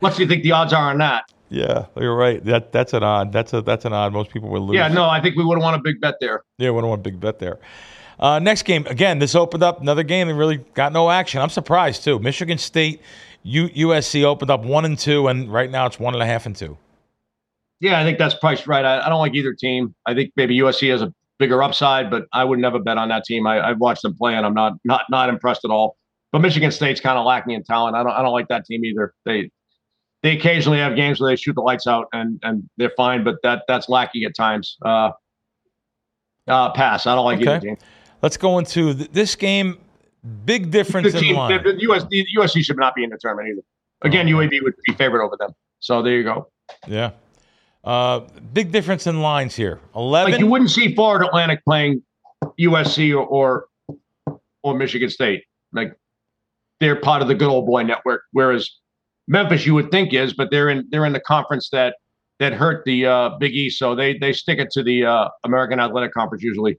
what 0.00 0.16
do 0.16 0.22
you 0.22 0.28
think 0.28 0.42
the 0.42 0.52
odds 0.52 0.72
are 0.72 0.90
on 0.90 0.98
that? 0.98 1.24
yeah, 1.50 1.86
you're 1.96 2.16
right. 2.16 2.44
That 2.44 2.72
that's 2.72 2.92
an 2.92 3.02
odd. 3.02 3.32
That's 3.32 3.52
a 3.52 3.62
that's 3.62 3.84
an 3.84 3.92
odd. 3.92 4.12
Most 4.12 4.30
people 4.30 4.48
would 4.50 4.62
lose. 4.62 4.74
Yeah, 4.74 4.88
no, 4.88 5.08
I 5.08 5.20
think 5.20 5.36
we 5.36 5.44
would 5.44 5.56
have 5.56 5.62
won 5.62 5.74
a 5.74 5.80
big 5.80 6.00
bet 6.00 6.16
there. 6.20 6.42
Yeah, 6.58 6.70
we 6.70 6.80
don't 6.80 6.90
want 6.90 7.00
a 7.00 7.10
big 7.10 7.20
bet 7.20 7.38
there. 7.38 7.58
Uh, 8.18 8.38
next 8.38 8.62
game, 8.62 8.86
again, 8.86 9.18
this 9.18 9.34
opened 9.34 9.62
up 9.62 9.80
another 9.80 10.02
game 10.02 10.28
that 10.28 10.34
really 10.34 10.58
got 10.74 10.92
no 10.92 11.10
action. 11.10 11.40
I'm 11.40 11.50
surprised 11.50 12.02
too. 12.02 12.18
Michigan 12.18 12.58
State, 12.58 13.00
U- 13.42 13.68
USC 13.68 14.24
opened 14.24 14.50
up 14.50 14.64
one 14.64 14.84
and 14.84 14.98
two, 14.98 15.28
and 15.28 15.52
right 15.52 15.70
now 15.70 15.86
it's 15.86 16.00
one 16.00 16.14
and 16.14 16.22
a 16.22 16.26
half 16.26 16.46
and 16.46 16.56
two. 16.56 16.76
Yeah, 17.80 18.00
I 18.00 18.04
think 18.04 18.18
that's 18.18 18.34
priced 18.34 18.66
right. 18.66 18.84
I, 18.84 19.06
I 19.06 19.08
don't 19.08 19.20
like 19.20 19.34
either 19.34 19.54
team. 19.54 19.94
I 20.04 20.14
think 20.14 20.32
maybe 20.36 20.58
USC 20.58 20.90
has 20.90 21.00
a 21.00 21.12
bigger 21.38 21.62
upside, 21.62 22.10
but 22.10 22.26
I 22.32 22.42
would 22.42 22.58
never 22.58 22.80
bet 22.80 22.98
on 22.98 23.08
that 23.10 23.24
team. 23.24 23.46
I, 23.46 23.60
I've 23.60 23.78
watched 23.78 24.02
them 24.02 24.16
play, 24.16 24.34
and 24.34 24.44
I'm 24.44 24.54
not 24.54 24.74
not 24.84 25.02
not 25.10 25.28
impressed 25.28 25.64
at 25.64 25.70
all. 25.70 25.96
But 26.32 26.40
Michigan 26.40 26.70
State's 26.70 27.00
kind 27.00 27.18
of 27.18 27.24
lacking 27.24 27.54
in 27.54 27.62
talent. 27.62 27.96
I 27.96 28.02
don't 28.02 28.12
I 28.12 28.22
don't 28.22 28.32
like 28.32 28.48
that 28.48 28.64
team 28.66 28.84
either. 28.84 29.14
They 29.24 29.50
they 30.22 30.36
occasionally 30.36 30.78
have 30.78 30.96
games 30.96 31.20
where 31.20 31.30
they 31.30 31.36
shoot 31.36 31.54
the 31.54 31.62
lights 31.62 31.86
out 31.86 32.08
and 32.12 32.40
and 32.42 32.68
they're 32.76 32.92
fine, 32.96 33.22
but 33.22 33.36
that 33.44 33.62
that's 33.68 33.88
lacking 33.88 34.24
at 34.24 34.34
times. 34.34 34.76
Uh, 34.84 35.12
uh 36.48 36.72
pass. 36.72 37.06
I 37.06 37.14
don't 37.14 37.24
like 37.24 37.40
either 37.40 37.60
team. 37.60 37.76
Let's 38.22 38.36
go 38.36 38.58
into 38.58 38.94
th- 38.94 39.10
this 39.12 39.34
game. 39.34 39.78
Big 40.44 40.70
difference 40.70 41.12
The 41.12 41.18
in 41.18 41.24
team 41.24 41.36
line. 41.36 41.62
the, 41.62 41.72
the 41.72 41.82
US, 41.92 42.04
the 42.10 42.26
USC 42.36 42.64
should 42.64 42.76
not 42.76 42.94
be 42.94 43.04
in 43.04 43.10
the 43.10 43.18
tournament 43.18 43.48
either. 43.52 43.62
Again, 44.02 44.26
Oh, 44.28 44.38
UAB 44.38 44.62
would 44.62 44.74
be 44.86 44.92
favored 44.94 45.22
over 45.22 45.36
them. 45.38 45.52
So 45.80 46.02
there 46.02 46.16
you 46.16 46.24
go. 46.24 46.48
Yeah. 46.86 47.12
Uh, 47.84 48.20
big 48.52 48.72
difference 48.72 49.06
in 49.06 49.20
lines 49.22 49.54
here. 49.54 49.80
Eleven. 49.94 50.32
Like 50.32 50.40
you 50.40 50.46
wouldn't 50.46 50.70
see 50.70 50.94
Florida 50.94 51.26
Atlantic 51.26 51.64
playing 51.64 52.02
USC 52.60 53.14
or, 53.16 53.24
or 53.24 53.66
or 54.62 54.76
Michigan 54.76 55.08
State. 55.08 55.44
Like 55.72 55.94
they're 56.80 56.96
part 56.96 57.22
of 57.22 57.28
the 57.28 57.34
good 57.34 57.48
old 57.48 57.66
boy 57.66 57.82
network, 57.84 58.22
whereas 58.32 58.68
Memphis 59.28 59.64
you 59.64 59.74
would 59.74 59.90
think 59.90 60.12
is, 60.12 60.32
but 60.34 60.50
they're 60.50 60.68
in 60.68 60.86
they're 60.90 61.06
in 61.06 61.12
the 61.12 61.20
conference 61.20 61.70
that 61.70 61.94
that 62.40 62.52
hurt 62.52 62.84
the 62.84 63.06
uh, 63.06 63.30
Big 63.38 63.54
East, 63.54 63.78
so 63.78 63.94
they 63.94 64.18
they 64.18 64.32
stick 64.32 64.58
it 64.58 64.70
to 64.72 64.82
the 64.82 65.04
uh, 65.06 65.28
American 65.44 65.80
Athletic 65.80 66.12
Conference 66.12 66.42
usually. 66.42 66.78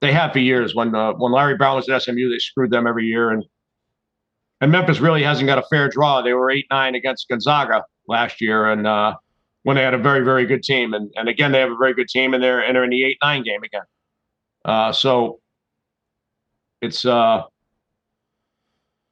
They 0.00 0.12
have 0.12 0.32
for 0.32 0.38
years. 0.38 0.74
When 0.74 0.94
uh, 0.94 1.12
when 1.12 1.32
Larry 1.32 1.56
Brown 1.56 1.76
was 1.76 1.88
at 1.88 2.02
SMU, 2.02 2.30
they 2.30 2.38
screwed 2.38 2.70
them 2.70 2.86
every 2.86 3.06
year, 3.06 3.30
and 3.30 3.44
and 4.60 4.72
Memphis 4.72 5.00
really 5.00 5.22
hasn't 5.22 5.46
got 5.46 5.58
a 5.58 5.62
fair 5.70 5.88
draw. 5.88 6.22
They 6.22 6.32
were 6.32 6.50
eight 6.50 6.66
nine 6.70 6.94
against 6.94 7.28
Gonzaga 7.28 7.84
last 8.08 8.40
year, 8.40 8.66
and 8.66 8.86
uh, 8.86 9.14
when 9.62 9.76
they 9.76 9.82
had 9.82 9.94
a 9.94 9.98
very 9.98 10.24
very 10.24 10.46
good 10.46 10.62
team, 10.62 10.94
and 10.94 11.10
and 11.16 11.28
again 11.28 11.52
they 11.52 11.60
have 11.60 11.70
a 11.70 11.76
very 11.76 11.94
good 11.94 12.08
team, 12.08 12.34
and 12.34 12.42
they're 12.42 12.60
and 12.60 12.74
they're 12.74 12.84
in 12.84 12.90
the 12.90 13.04
eight 13.04 13.18
nine 13.22 13.42
game 13.42 13.62
again. 13.62 13.82
Uh, 14.64 14.92
so 14.92 15.40
it's 16.80 17.04
uh, 17.04 17.42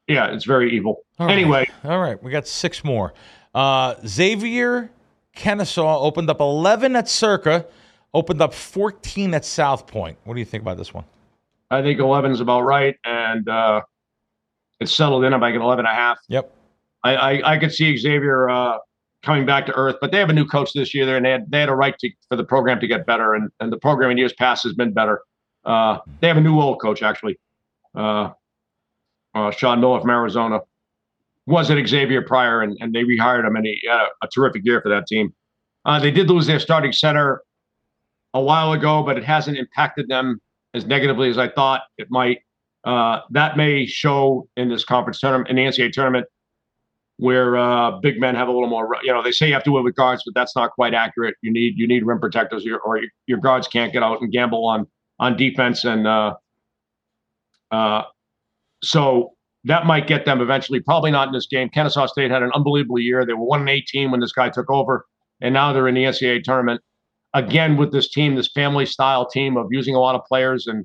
yeah, 0.06 0.28
it's 0.28 0.44
very 0.44 0.74
evil. 0.74 1.04
All 1.18 1.26
right. 1.26 1.32
Anyway, 1.32 1.68
All 1.84 2.00
right, 2.00 2.22
we 2.22 2.30
got 2.30 2.46
six 2.46 2.82
more. 2.82 3.12
Uh, 3.54 3.94
Xavier 4.06 4.90
Kennesaw 5.34 6.00
opened 6.00 6.30
up 6.30 6.40
11 6.40 6.96
at 6.96 7.08
Circa, 7.08 7.66
opened 8.14 8.40
up 8.40 8.54
14 8.54 9.34
at 9.34 9.44
South 9.44 9.86
Point. 9.86 10.18
What 10.24 10.34
do 10.34 10.40
you 10.40 10.46
think 10.46 10.62
about 10.62 10.76
this 10.76 10.94
one? 10.94 11.04
I 11.70 11.82
think 11.82 12.00
11 12.00 12.32
is 12.32 12.40
about 12.40 12.62
right, 12.62 12.96
and 13.04 13.48
uh, 13.48 13.82
it's 14.80 14.92
settled 14.92 15.24
in. 15.24 15.34
I'm 15.34 15.40
like 15.40 15.54
an 15.54 15.60
11 15.60 15.84
and 15.84 15.92
a 15.92 15.94
half. 15.94 16.18
Yep. 16.28 16.54
I, 17.04 17.14
I, 17.14 17.52
I 17.54 17.58
could 17.58 17.72
see 17.72 17.96
Xavier 17.96 18.48
uh, 18.48 18.78
coming 19.22 19.44
back 19.44 19.66
to 19.66 19.72
earth, 19.74 19.96
but 20.00 20.10
they 20.10 20.18
have 20.18 20.30
a 20.30 20.32
new 20.32 20.46
coach 20.46 20.72
this 20.72 20.94
year 20.94 21.04
there, 21.04 21.16
and 21.16 21.26
they 21.26 21.30
had, 21.30 21.50
they 21.50 21.60
had 21.60 21.68
a 21.68 21.74
right 21.74 21.96
to, 21.98 22.10
for 22.28 22.36
the 22.36 22.44
program 22.44 22.80
to 22.80 22.86
get 22.86 23.06
better, 23.06 23.34
and, 23.34 23.50
and 23.60 23.72
the 23.72 23.76
program 23.76 24.10
in 24.10 24.18
years 24.18 24.32
past 24.32 24.64
has 24.64 24.72
been 24.72 24.92
better. 24.92 25.20
Uh, 25.64 25.98
they 26.20 26.28
have 26.28 26.38
a 26.38 26.40
new 26.40 26.58
old 26.58 26.80
coach, 26.80 27.02
actually. 27.02 27.38
Uh, 27.94 28.30
uh, 29.34 29.50
Sean 29.50 29.80
Miller 29.80 30.00
from 30.00 30.10
Arizona 30.10 30.60
was 31.46 31.70
at 31.70 31.86
Xavier 31.86 32.22
prior, 32.22 32.62
and, 32.62 32.76
and 32.80 32.94
they 32.94 33.04
rehired 33.04 33.46
him, 33.46 33.56
and 33.56 33.66
he 33.66 33.80
had 33.86 34.00
a, 34.00 34.08
a 34.22 34.28
terrific 34.28 34.62
year 34.64 34.80
for 34.80 34.88
that 34.88 35.06
team. 35.06 35.34
Uh, 35.84 35.98
they 35.98 36.10
did 36.10 36.28
lose 36.28 36.46
their 36.46 36.60
starting 36.60 36.92
center 36.92 37.42
a 38.34 38.40
while 38.40 38.72
ago, 38.72 39.02
but 39.02 39.16
it 39.16 39.24
hasn't 39.24 39.56
impacted 39.56 40.08
them 40.08 40.40
as 40.74 40.86
negatively 40.86 41.30
as 41.30 41.38
I 41.38 41.48
thought 41.48 41.82
it 41.96 42.08
might. 42.10 42.38
Uh, 42.84 43.20
that 43.30 43.56
may 43.56 43.86
show 43.86 44.48
in 44.56 44.68
this 44.68 44.84
conference 44.84 45.20
tournament, 45.20 45.50
in 45.50 45.56
the 45.56 45.62
NCAA 45.62 45.92
tournament, 45.92 46.26
where 47.16 47.56
uh, 47.56 47.98
big 48.00 48.20
men 48.20 48.34
have 48.34 48.48
a 48.48 48.52
little 48.52 48.68
more. 48.68 48.96
You 49.02 49.12
know, 49.12 49.22
they 49.22 49.32
say 49.32 49.48
you 49.48 49.54
have 49.54 49.64
to 49.64 49.72
win 49.72 49.84
with 49.84 49.96
guards, 49.96 50.22
but 50.24 50.34
that's 50.34 50.54
not 50.54 50.72
quite 50.72 50.94
accurate. 50.94 51.34
You 51.42 51.52
need 51.52 51.74
you 51.76 51.86
need 51.86 52.06
rim 52.06 52.20
protectors, 52.20 52.66
or, 52.66 52.78
or 52.78 52.98
your, 52.98 53.10
your 53.26 53.38
guards 53.38 53.66
can't 53.66 53.92
get 53.92 54.02
out 54.02 54.20
and 54.20 54.30
gamble 54.30 54.66
on 54.66 54.86
on 55.18 55.36
defense, 55.36 55.84
and 55.84 56.06
uh, 56.06 56.34
uh, 57.70 58.02
so 58.82 59.32
that 59.64 59.84
might 59.86 60.06
get 60.06 60.24
them 60.24 60.40
eventually. 60.40 60.80
Probably 60.80 61.10
not 61.10 61.26
in 61.28 61.34
this 61.34 61.46
game. 61.46 61.68
Kennesaw 61.68 62.06
State 62.06 62.30
had 62.30 62.42
an 62.42 62.52
unbelievable 62.54 63.00
year. 63.00 63.26
They 63.26 63.32
were 63.32 63.44
one 63.44 63.60
and 63.60 63.68
eighteen 63.68 64.10
when 64.10 64.20
this 64.20 64.32
guy 64.32 64.50
took 64.50 64.70
over, 64.70 65.04
and 65.40 65.52
now 65.52 65.72
they're 65.72 65.88
in 65.88 65.96
the 65.96 66.04
NCAA 66.04 66.44
tournament 66.44 66.80
again 67.34 67.76
with 67.76 67.92
this 67.92 68.10
team, 68.10 68.34
this 68.34 68.50
family 68.52 68.86
style 68.86 69.28
team 69.28 69.56
of 69.56 69.68
using 69.70 69.94
a 69.94 70.00
lot 70.00 70.14
of 70.14 70.24
players 70.24 70.66
and 70.66 70.84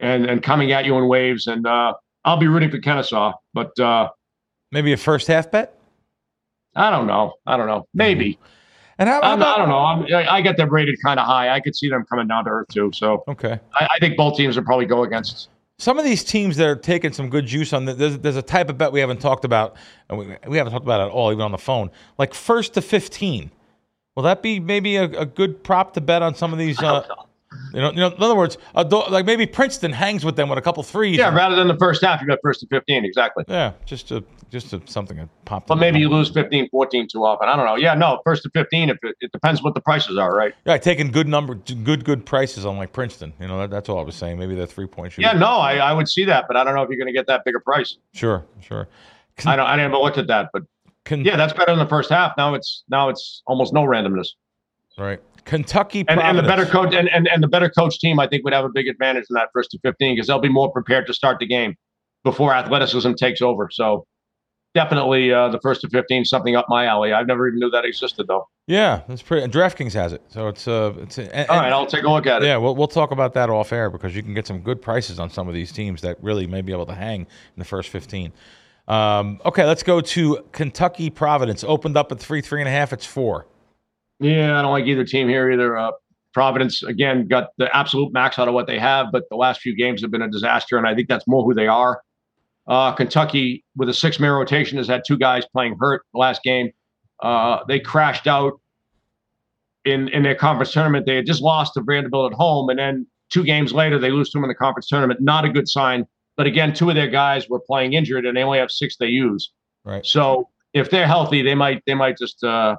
and 0.00 0.26
and 0.26 0.42
coming 0.42 0.72
at 0.72 0.84
you 0.84 0.96
in 0.96 1.08
waves. 1.08 1.46
And 1.46 1.66
uh, 1.66 1.94
I'll 2.24 2.36
be 2.36 2.46
rooting 2.46 2.70
for 2.70 2.78
Kennesaw, 2.78 3.32
but 3.54 3.78
uh, 3.78 4.08
Maybe 4.72 4.92
a 4.92 4.96
first 4.96 5.26
half 5.26 5.50
bet? 5.50 5.74
I 6.76 6.90
don't 6.90 7.06
know. 7.06 7.34
I 7.46 7.56
don't 7.56 7.66
know. 7.66 7.86
Maybe 7.92 8.38
And 8.98 9.08
how, 9.08 9.20
how 9.22 9.34
about, 9.34 9.56
I 9.56 9.58
don't 9.58 9.68
know. 9.68 9.78
I'm, 10.14 10.28
I 10.28 10.40
get 10.40 10.56
them 10.56 10.70
rated 10.70 10.96
kind 11.02 11.18
of 11.18 11.26
high. 11.26 11.48
I 11.48 11.58
could 11.60 11.74
see 11.74 11.88
them 11.88 12.04
coming 12.08 12.28
down 12.28 12.44
to 12.44 12.50
earth 12.50 12.68
too. 12.68 12.92
So 12.94 13.24
Okay. 13.26 13.58
I, 13.74 13.88
I 13.96 13.98
think 13.98 14.16
both 14.16 14.36
teams 14.36 14.56
will 14.56 14.64
probably 14.64 14.86
go 14.86 15.02
against. 15.02 15.48
Some 15.78 15.98
of 15.98 16.04
these 16.04 16.22
teams 16.22 16.56
that 16.58 16.68
are 16.68 16.76
taking 16.76 17.12
some 17.12 17.28
good 17.30 17.46
juice 17.46 17.72
on 17.72 17.86
the, 17.86 17.94
there's, 17.94 18.18
there's 18.18 18.36
a 18.36 18.42
type 18.42 18.68
of 18.68 18.78
bet 18.78 18.92
we 18.92 19.00
haven't 19.00 19.20
talked 19.20 19.44
about, 19.44 19.76
and 20.08 20.18
we, 20.18 20.36
we 20.46 20.58
haven't 20.58 20.72
talked 20.72 20.84
about 20.84 21.00
it 21.00 21.04
at 21.04 21.10
all, 21.10 21.32
even 21.32 21.42
on 21.42 21.52
the 21.52 21.58
phone, 21.58 21.90
like 22.18 22.34
first 22.34 22.74
to 22.74 22.82
15. 22.82 23.50
Will 24.20 24.24
that 24.24 24.42
be 24.42 24.60
maybe 24.60 24.96
a, 24.96 25.04
a 25.04 25.24
good 25.24 25.64
prop 25.64 25.94
to 25.94 26.00
bet 26.02 26.20
on 26.20 26.34
some 26.34 26.52
of 26.52 26.58
these? 26.58 26.78
Uh, 26.78 27.02
you, 27.72 27.80
know, 27.80 27.90
you 27.90 27.96
know, 28.00 28.08
in 28.08 28.22
other 28.22 28.36
words, 28.36 28.58
a 28.74 28.84
do- 28.84 29.02
like 29.08 29.24
maybe 29.24 29.46
Princeton 29.46 29.94
hangs 29.94 30.26
with 30.26 30.36
them 30.36 30.50
with 30.50 30.58
a 30.58 30.60
couple 30.60 30.82
threes. 30.82 31.16
Yeah, 31.16 31.34
rather 31.34 31.56
than 31.56 31.68
the 31.68 31.76
first 31.78 32.04
half, 32.04 32.20
you 32.20 32.26
got 32.26 32.38
first 32.42 32.60
to 32.60 32.66
15. 32.66 33.06
Exactly. 33.06 33.44
yeah, 33.48 33.72
just 33.86 34.08
to, 34.08 34.22
just 34.50 34.68
to, 34.72 34.82
something 34.84 35.16
that 35.16 35.30
popped. 35.46 35.68
But 35.68 35.76
in 35.76 35.80
maybe 35.80 36.00
you 36.00 36.10
lose 36.10 36.28
15, 36.28 36.68
14 36.68 37.08
too 37.08 37.24
often. 37.24 37.48
I 37.48 37.56
don't 37.56 37.64
know. 37.64 37.76
Yeah, 37.76 37.94
no, 37.94 38.20
first 38.26 38.42
to 38.42 38.50
15. 38.50 38.90
If 38.90 38.98
it, 39.02 39.16
it 39.22 39.32
depends 39.32 39.62
what 39.62 39.74
the 39.74 39.80
prices 39.80 40.18
are, 40.18 40.36
right? 40.36 40.52
Yeah, 40.66 40.76
taking 40.76 41.10
good 41.10 41.26
number, 41.26 41.54
good 41.54 42.04
good 42.04 42.26
prices 42.26 42.66
on 42.66 42.76
like 42.76 42.92
Princeton. 42.92 43.32
You 43.40 43.48
know, 43.48 43.60
that, 43.60 43.70
that's 43.70 43.88
all 43.88 44.00
I 44.00 44.02
was 44.02 44.16
saying. 44.16 44.38
Maybe 44.38 44.54
that 44.56 44.66
three 44.66 44.86
point 44.86 45.14
shooting. 45.14 45.30
Yeah, 45.30 45.38
no, 45.38 45.46
I, 45.46 45.76
I 45.76 45.94
would 45.94 46.10
see 46.10 46.26
that, 46.26 46.44
but 46.46 46.58
I 46.58 46.64
don't 46.64 46.74
know 46.74 46.82
if 46.82 46.90
you're 46.90 46.98
going 46.98 47.06
to 47.06 47.18
get 47.18 47.26
that 47.28 47.46
bigger 47.46 47.60
price. 47.60 47.96
Sure, 48.12 48.44
sure. 48.60 48.86
I 49.46 49.56
don't. 49.56 49.66
I 49.66 49.76
never 49.76 49.96
looked 49.96 50.18
at 50.18 50.26
that, 50.26 50.50
but 50.52 50.64
Con- 51.04 51.24
yeah, 51.24 51.36
that's 51.36 51.52
better 51.52 51.72
than 51.72 51.78
the 51.78 51.88
first 51.88 52.10
half. 52.10 52.34
Now 52.36 52.54
it's 52.54 52.84
now 52.88 53.08
it's 53.08 53.42
almost 53.46 53.72
no 53.72 53.82
randomness. 53.82 54.28
right. 54.98 55.20
Kentucky 55.44 56.04
And, 56.06 56.20
and 56.20 56.38
the 56.38 56.42
better 56.42 56.66
coach 56.66 56.94
and, 56.94 57.08
and, 57.08 57.26
and 57.26 57.42
the 57.42 57.48
better 57.48 57.70
coach 57.70 57.98
team, 57.98 58.20
I 58.20 58.28
think, 58.28 58.44
would 58.44 58.52
have 58.52 58.64
a 58.64 58.68
big 58.68 58.88
advantage 58.88 59.24
in 59.30 59.34
that 59.34 59.48
first 59.52 59.70
to 59.70 59.78
15 59.80 60.14
because 60.14 60.26
they'll 60.26 60.38
be 60.38 60.50
more 60.50 60.70
prepared 60.70 61.06
to 61.06 61.14
start 61.14 61.38
the 61.40 61.46
game 61.46 61.76
before 62.24 62.52
athleticism 62.52 63.14
takes 63.14 63.40
over. 63.40 63.68
So 63.72 64.06
definitely 64.74 65.32
uh, 65.32 65.48
the 65.48 65.60
first 65.60 65.80
to 65.82 65.88
15 65.88 66.24
something 66.24 66.56
up 66.56 66.66
my 66.68 66.86
alley. 66.86 67.12
I've 67.12 67.26
never 67.26 67.48
even 67.48 67.60
knew 67.60 67.70
that 67.70 67.84
existed 67.84 68.26
though. 68.28 68.48
Yeah, 68.66 69.02
that's 69.08 69.22
pretty. 69.22 69.44
And 69.44 69.52
DraftKings 69.52 69.94
has 69.94 70.12
it, 70.12 70.22
so 70.28 70.48
it's 70.48 70.68
uh, 70.68 70.94
it's. 70.98 71.18
And, 71.18 71.48
All 71.48 71.58
right, 71.58 71.72
I'll 71.72 71.86
take 71.86 72.04
a 72.04 72.10
look 72.10 72.26
at 72.26 72.42
it. 72.42 72.46
Yeah, 72.46 72.56
we'll 72.56 72.76
we'll 72.76 72.86
talk 72.88 73.10
about 73.10 73.34
that 73.34 73.50
off 73.50 73.72
air 73.72 73.90
because 73.90 74.14
you 74.14 74.22
can 74.22 74.34
get 74.34 74.46
some 74.46 74.60
good 74.60 74.80
prices 74.80 75.18
on 75.18 75.30
some 75.30 75.48
of 75.48 75.54
these 75.54 75.72
teams 75.72 76.02
that 76.02 76.22
really 76.22 76.46
may 76.46 76.60
be 76.60 76.72
able 76.72 76.86
to 76.86 76.94
hang 76.94 77.22
in 77.22 77.58
the 77.58 77.64
first 77.64 77.88
fifteen. 77.88 78.32
Um, 78.90 79.40
okay, 79.44 79.64
let's 79.64 79.84
go 79.84 80.00
to 80.00 80.44
Kentucky 80.50 81.10
Providence. 81.10 81.62
Opened 81.62 81.96
up 81.96 82.10
at 82.10 82.18
three, 82.18 82.40
three 82.40 82.60
and 82.60 82.66
a 82.66 82.72
half. 82.72 82.92
It's 82.92 83.06
four. 83.06 83.46
Yeah, 84.18 84.58
I 84.58 84.62
don't 84.62 84.72
like 84.72 84.86
either 84.86 85.04
team 85.04 85.28
here 85.28 85.48
either. 85.50 85.78
Uh, 85.78 85.92
Providence 86.34 86.82
again 86.82 87.28
got 87.28 87.50
the 87.56 87.74
absolute 87.74 88.12
max 88.12 88.36
out 88.36 88.48
of 88.48 88.54
what 88.54 88.66
they 88.66 88.80
have, 88.80 89.06
but 89.12 89.24
the 89.30 89.36
last 89.36 89.60
few 89.60 89.76
games 89.76 90.02
have 90.02 90.10
been 90.10 90.22
a 90.22 90.28
disaster, 90.28 90.76
and 90.76 90.88
I 90.88 90.94
think 90.96 91.08
that's 91.08 91.26
more 91.28 91.44
who 91.44 91.54
they 91.54 91.68
are. 91.68 92.02
Uh, 92.66 92.92
Kentucky, 92.92 93.64
with 93.76 93.88
a 93.88 93.94
six-man 93.94 94.32
rotation, 94.32 94.76
has 94.78 94.88
had 94.88 95.02
two 95.06 95.16
guys 95.16 95.44
playing 95.52 95.76
hurt 95.78 96.02
last 96.12 96.42
game. 96.42 96.70
Uh, 97.22 97.60
they 97.68 97.78
crashed 97.78 98.26
out 98.26 98.60
in 99.84 100.08
in 100.08 100.24
their 100.24 100.34
conference 100.34 100.72
tournament. 100.72 101.06
They 101.06 101.14
had 101.14 101.26
just 101.26 101.42
lost 101.42 101.74
to 101.74 101.82
Vanderbilt 101.82 102.32
at 102.32 102.36
home, 102.36 102.68
and 102.70 102.78
then 102.78 103.06
two 103.30 103.44
games 103.44 103.72
later 103.72 104.00
they 104.00 104.10
lose 104.10 104.30
to 104.30 104.38
them 104.38 104.44
in 104.44 104.48
the 104.48 104.54
conference 104.54 104.88
tournament. 104.88 105.20
Not 105.20 105.44
a 105.44 105.48
good 105.48 105.68
sign. 105.68 106.06
But 106.40 106.46
again, 106.46 106.72
two 106.72 106.88
of 106.88 106.94
their 106.96 107.06
guys 107.06 107.50
were 107.50 107.60
playing 107.60 107.92
injured, 107.92 108.24
and 108.24 108.34
they 108.34 108.42
only 108.42 108.60
have 108.60 108.70
six 108.70 108.96
they 108.96 109.08
use. 109.08 109.50
Right. 109.84 110.06
So 110.06 110.48
if 110.72 110.88
they're 110.88 111.06
healthy, 111.06 111.42
they 111.42 111.54
might 111.54 111.82
they 111.86 111.92
might 111.92 112.16
just 112.16 112.42
uh, 112.42 112.76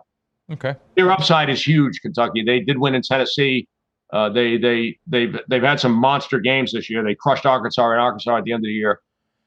Okay. 0.52 0.74
their 0.96 1.12
upside 1.12 1.48
is 1.48 1.64
huge. 1.64 2.02
Kentucky. 2.02 2.44
They 2.44 2.62
did 2.62 2.80
win 2.80 2.96
in 2.96 3.04
Tennessee. 3.04 3.68
Uh, 4.12 4.30
they 4.30 4.58
they 4.58 4.98
they've 5.06 5.40
they've 5.48 5.62
had 5.62 5.80
some 5.80 5.92
monster 5.92 6.40
games 6.40 6.72
this 6.72 6.90
year. 6.90 7.04
They 7.04 7.14
crushed 7.14 7.46
Arkansas 7.46 7.88
and 7.92 8.02
Arkansas 8.02 8.36
at 8.40 8.46
the 8.46 8.52
end 8.52 8.62
of 8.62 8.68
the 8.68 8.74
year, 8.74 9.00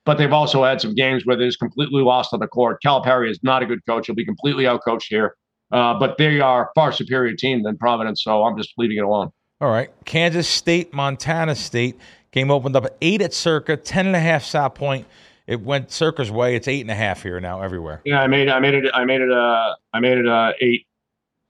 but 0.05 0.17
they've 0.17 0.33
also 0.33 0.63
had 0.63 0.81
some 0.81 0.95
games 0.95 1.27
where 1.27 1.37
they're 1.37 1.49
just 1.49 1.59
completely 1.59 2.03
lost 2.03 2.33
on 2.33 2.39
the 2.39 2.47
court. 2.47 2.79
Calipari 2.87 3.29
is 3.29 3.41
not 3.43 3.65
a 3.65 3.67
good 3.67 3.85
coach. 3.85 4.07
He'll 4.07 4.15
be 4.15 4.25
completely 4.25 4.63
outcoached 4.63 5.09
here. 5.09 5.35
Uh, 5.73 5.99
but 5.99 6.19
they 6.19 6.39
are 6.39 6.67
a 6.67 6.69
far 6.77 6.93
superior 6.93 7.35
team 7.35 7.65
than 7.65 7.77
Providence, 7.77 8.23
so 8.23 8.45
I'm 8.45 8.57
just 8.57 8.75
leaving 8.79 8.99
it 8.99 9.05
alone. 9.05 9.31
All 9.61 9.71
right. 9.71 9.91
Kansas 10.05 10.47
State, 10.47 10.93
Montana 10.95 11.57
State. 11.57 11.99
Game 12.35 12.51
opened 12.51 12.75
up 12.75 12.85
at 12.85 12.97
eight 13.01 13.23
at 13.23 13.33
Circa, 13.33 13.77
ten 13.77 14.07
and 14.07 14.17
a 14.17 14.21
half 14.21 14.43
South 14.43 14.75
Point. 14.75 15.07
It 15.47 15.61
went 15.61 15.93
Circa's 15.93 16.33
way. 16.33 16.57
It's 16.57 16.67
eight 16.67 16.81
and 16.81 16.91
a 16.91 16.95
half 16.95 17.23
here 17.23 17.39
now 17.39 17.63
everywhere. 17.63 18.01
Yeah, 18.05 18.21
I 18.21 18.27
made 18.27 18.49
I 18.49 18.59
made 18.59 18.75
it 18.75 18.91
I 18.93 19.05
made 19.05 19.21
it 19.21 19.31
uh 19.31 19.77
I 19.93 20.01
made 20.01 20.19
it 20.19 20.27
uh 20.27 20.53
eight, 20.61 20.85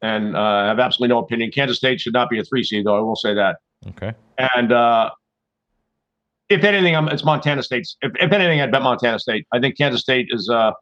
and 0.02 0.36
uh, 0.36 0.40
I 0.40 0.66
have 0.66 0.78
absolutely 0.78 1.15
no 1.15 1.20
opinion. 1.20 1.51
Kansas 1.52 1.78
State 1.78 2.02
should 2.02 2.12
not 2.12 2.28
be 2.28 2.39
a 2.39 2.44
three 2.44 2.62
seed 2.62 2.85
though. 2.85 2.98
I 2.98 3.01
will 3.01 3.16
say 3.16 3.32
that. 3.32 3.61
Okay. 3.89 4.12
And 4.36 4.73
uh, 4.73 5.11
if 6.51 6.65
anything, 6.65 6.94
I'm, 6.94 7.09
it's 7.09 7.24
Montana 7.24 7.62
State's. 7.62 7.97
If, 8.02 8.12
if 8.16 8.31
anything, 8.31 8.61
I'd 8.61 8.70
bet 8.70 8.82
Montana 8.82 9.19
State. 9.19 9.47
I 9.52 9.61
think 9.61 9.78
Kansas 9.78 10.02
State 10.02 10.27
is. 10.32 10.51
Uh, 10.51 10.73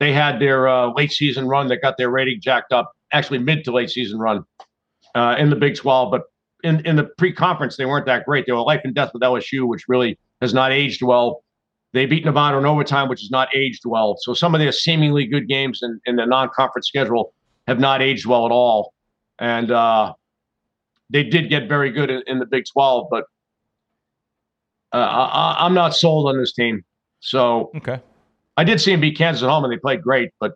they 0.00 0.12
had 0.12 0.40
their 0.40 0.66
uh, 0.66 0.92
late 0.94 1.12
season 1.12 1.46
run 1.46 1.68
that 1.68 1.80
got 1.80 1.96
their 1.96 2.10
rating 2.10 2.40
jacked 2.40 2.72
up. 2.72 2.90
Actually, 3.12 3.38
mid 3.38 3.62
to 3.64 3.70
late 3.70 3.90
season 3.90 4.18
run 4.18 4.44
uh, 5.14 5.36
in 5.38 5.48
the 5.48 5.56
Big 5.56 5.76
12, 5.76 6.10
but 6.10 6.22
in 6.64 6.84
in 6.86 6.96
the 6.96 7.04
pre 7.04 7.32
conference 7.32 7.76
they 7.76 7.84
weren't 7.84 8.06
that 8.06 8.24
great. 8.24 8.46
They 8.46 8.52
were 8.52 8.62
life 8.62 8.80
and 8.84 8.94
death 8.94 9.10
with 9.12 9.22
LSU, 9.22 9.68
which 9.68 9.84
really 9.88 10.18
has 10.40 10.52
not 10.52 10.72
aged 10.72 11.02
well. 11.02 11.42
They 11.92 12.06
beat 12.06 12.24
Nevada 12.24 12.58
in 12.58 12.66
overtime, 12.66 13.08
which 13.08 13.20
has 13.20 13.30
not 13.30 13.54
aged 13.54 13.82
well. 13.84 14.16
So 14.20 14.34
some 14.34 14.54
of 14.54 14.60
their 14.60 14.72
seemingly 14.72 15.26
good 15.26 15.46
games 15.48 15.80
in, 15.82 16.00
in 16.06 16.16
the 16.16 16.26
non 16.26 16.48
conference 16.54 16.88
schedule 16.88 17.32
have 17.68 17.78
not 17.78 18.02
aged 18.02 18.26
well 18.26 18.44
at 18.46 18.52
all. 18.52 18.92
And 19.38 19.70
uh, 19.70 20.14
they 21.10 21.22
did 21.22 21.48
get 21.48 21.68
very 21.68 21.90
good 21.90 22.10
in, 22.10 22.22
in 22.26 22.38
the 22.40 22.46
Big 22.46 22.64
12, 22.72 23.06
but 23.10 23.24
uh, 24.92 24.96
I, 24.96 25.56
I'm 25.64 25.74
not 25.74 25.94
sold 25.94 26.28
on 26.28 26.38
this 26.38 26.52
team. 26.52 26.84
So 27.20 27.70
Okay. 27.76 28.00
I 28.56 28.64
did 28.64 28.80
see 28.80 28.92
them 28.92 29.00
beat 29.00 29.16
Kansas 29.16 29.42
at 29.42 29.48
home, 29.48 29.64
and 29.64 29.72
they 29.72 29.78
played 29.78 30.02
great. 30.02 30.30
But 30.40 30.54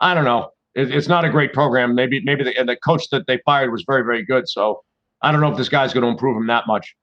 I 0.00 0.14
don't 0.14 0.24
know. 0.24 0.50
It, 0.74 0.94
it's 0.94 1.08
not 1.08 1.24
a 1.24 1.28
great 1.30 1.52
program. 1.52 1.94
Maybe 1.94 2.20
maybe 2.24 2.44
the, 2.44 2.56
and 2.58 2.68
the 2.68 2.76
coach 2.76 3.08
that 3.10 3.26
they 3.26 3.38
fired 3.44 3.70
was 3.70 3.84
very 3.86 4.02
very 4.02 4.24
good. 4.24 4.48
So 4.48 4.82
I 5.22 5.32
don't 5.32 5.40
know 5.40 5.50
if 5.50 5.56
this 5.56 5.68
guy's 5.68 5.92
going 5.92 6.04
to 6.04 6.08
improve 6.08 6.36
him 6.36 6.46
that 6.46 6.66
much. 6.66 6.94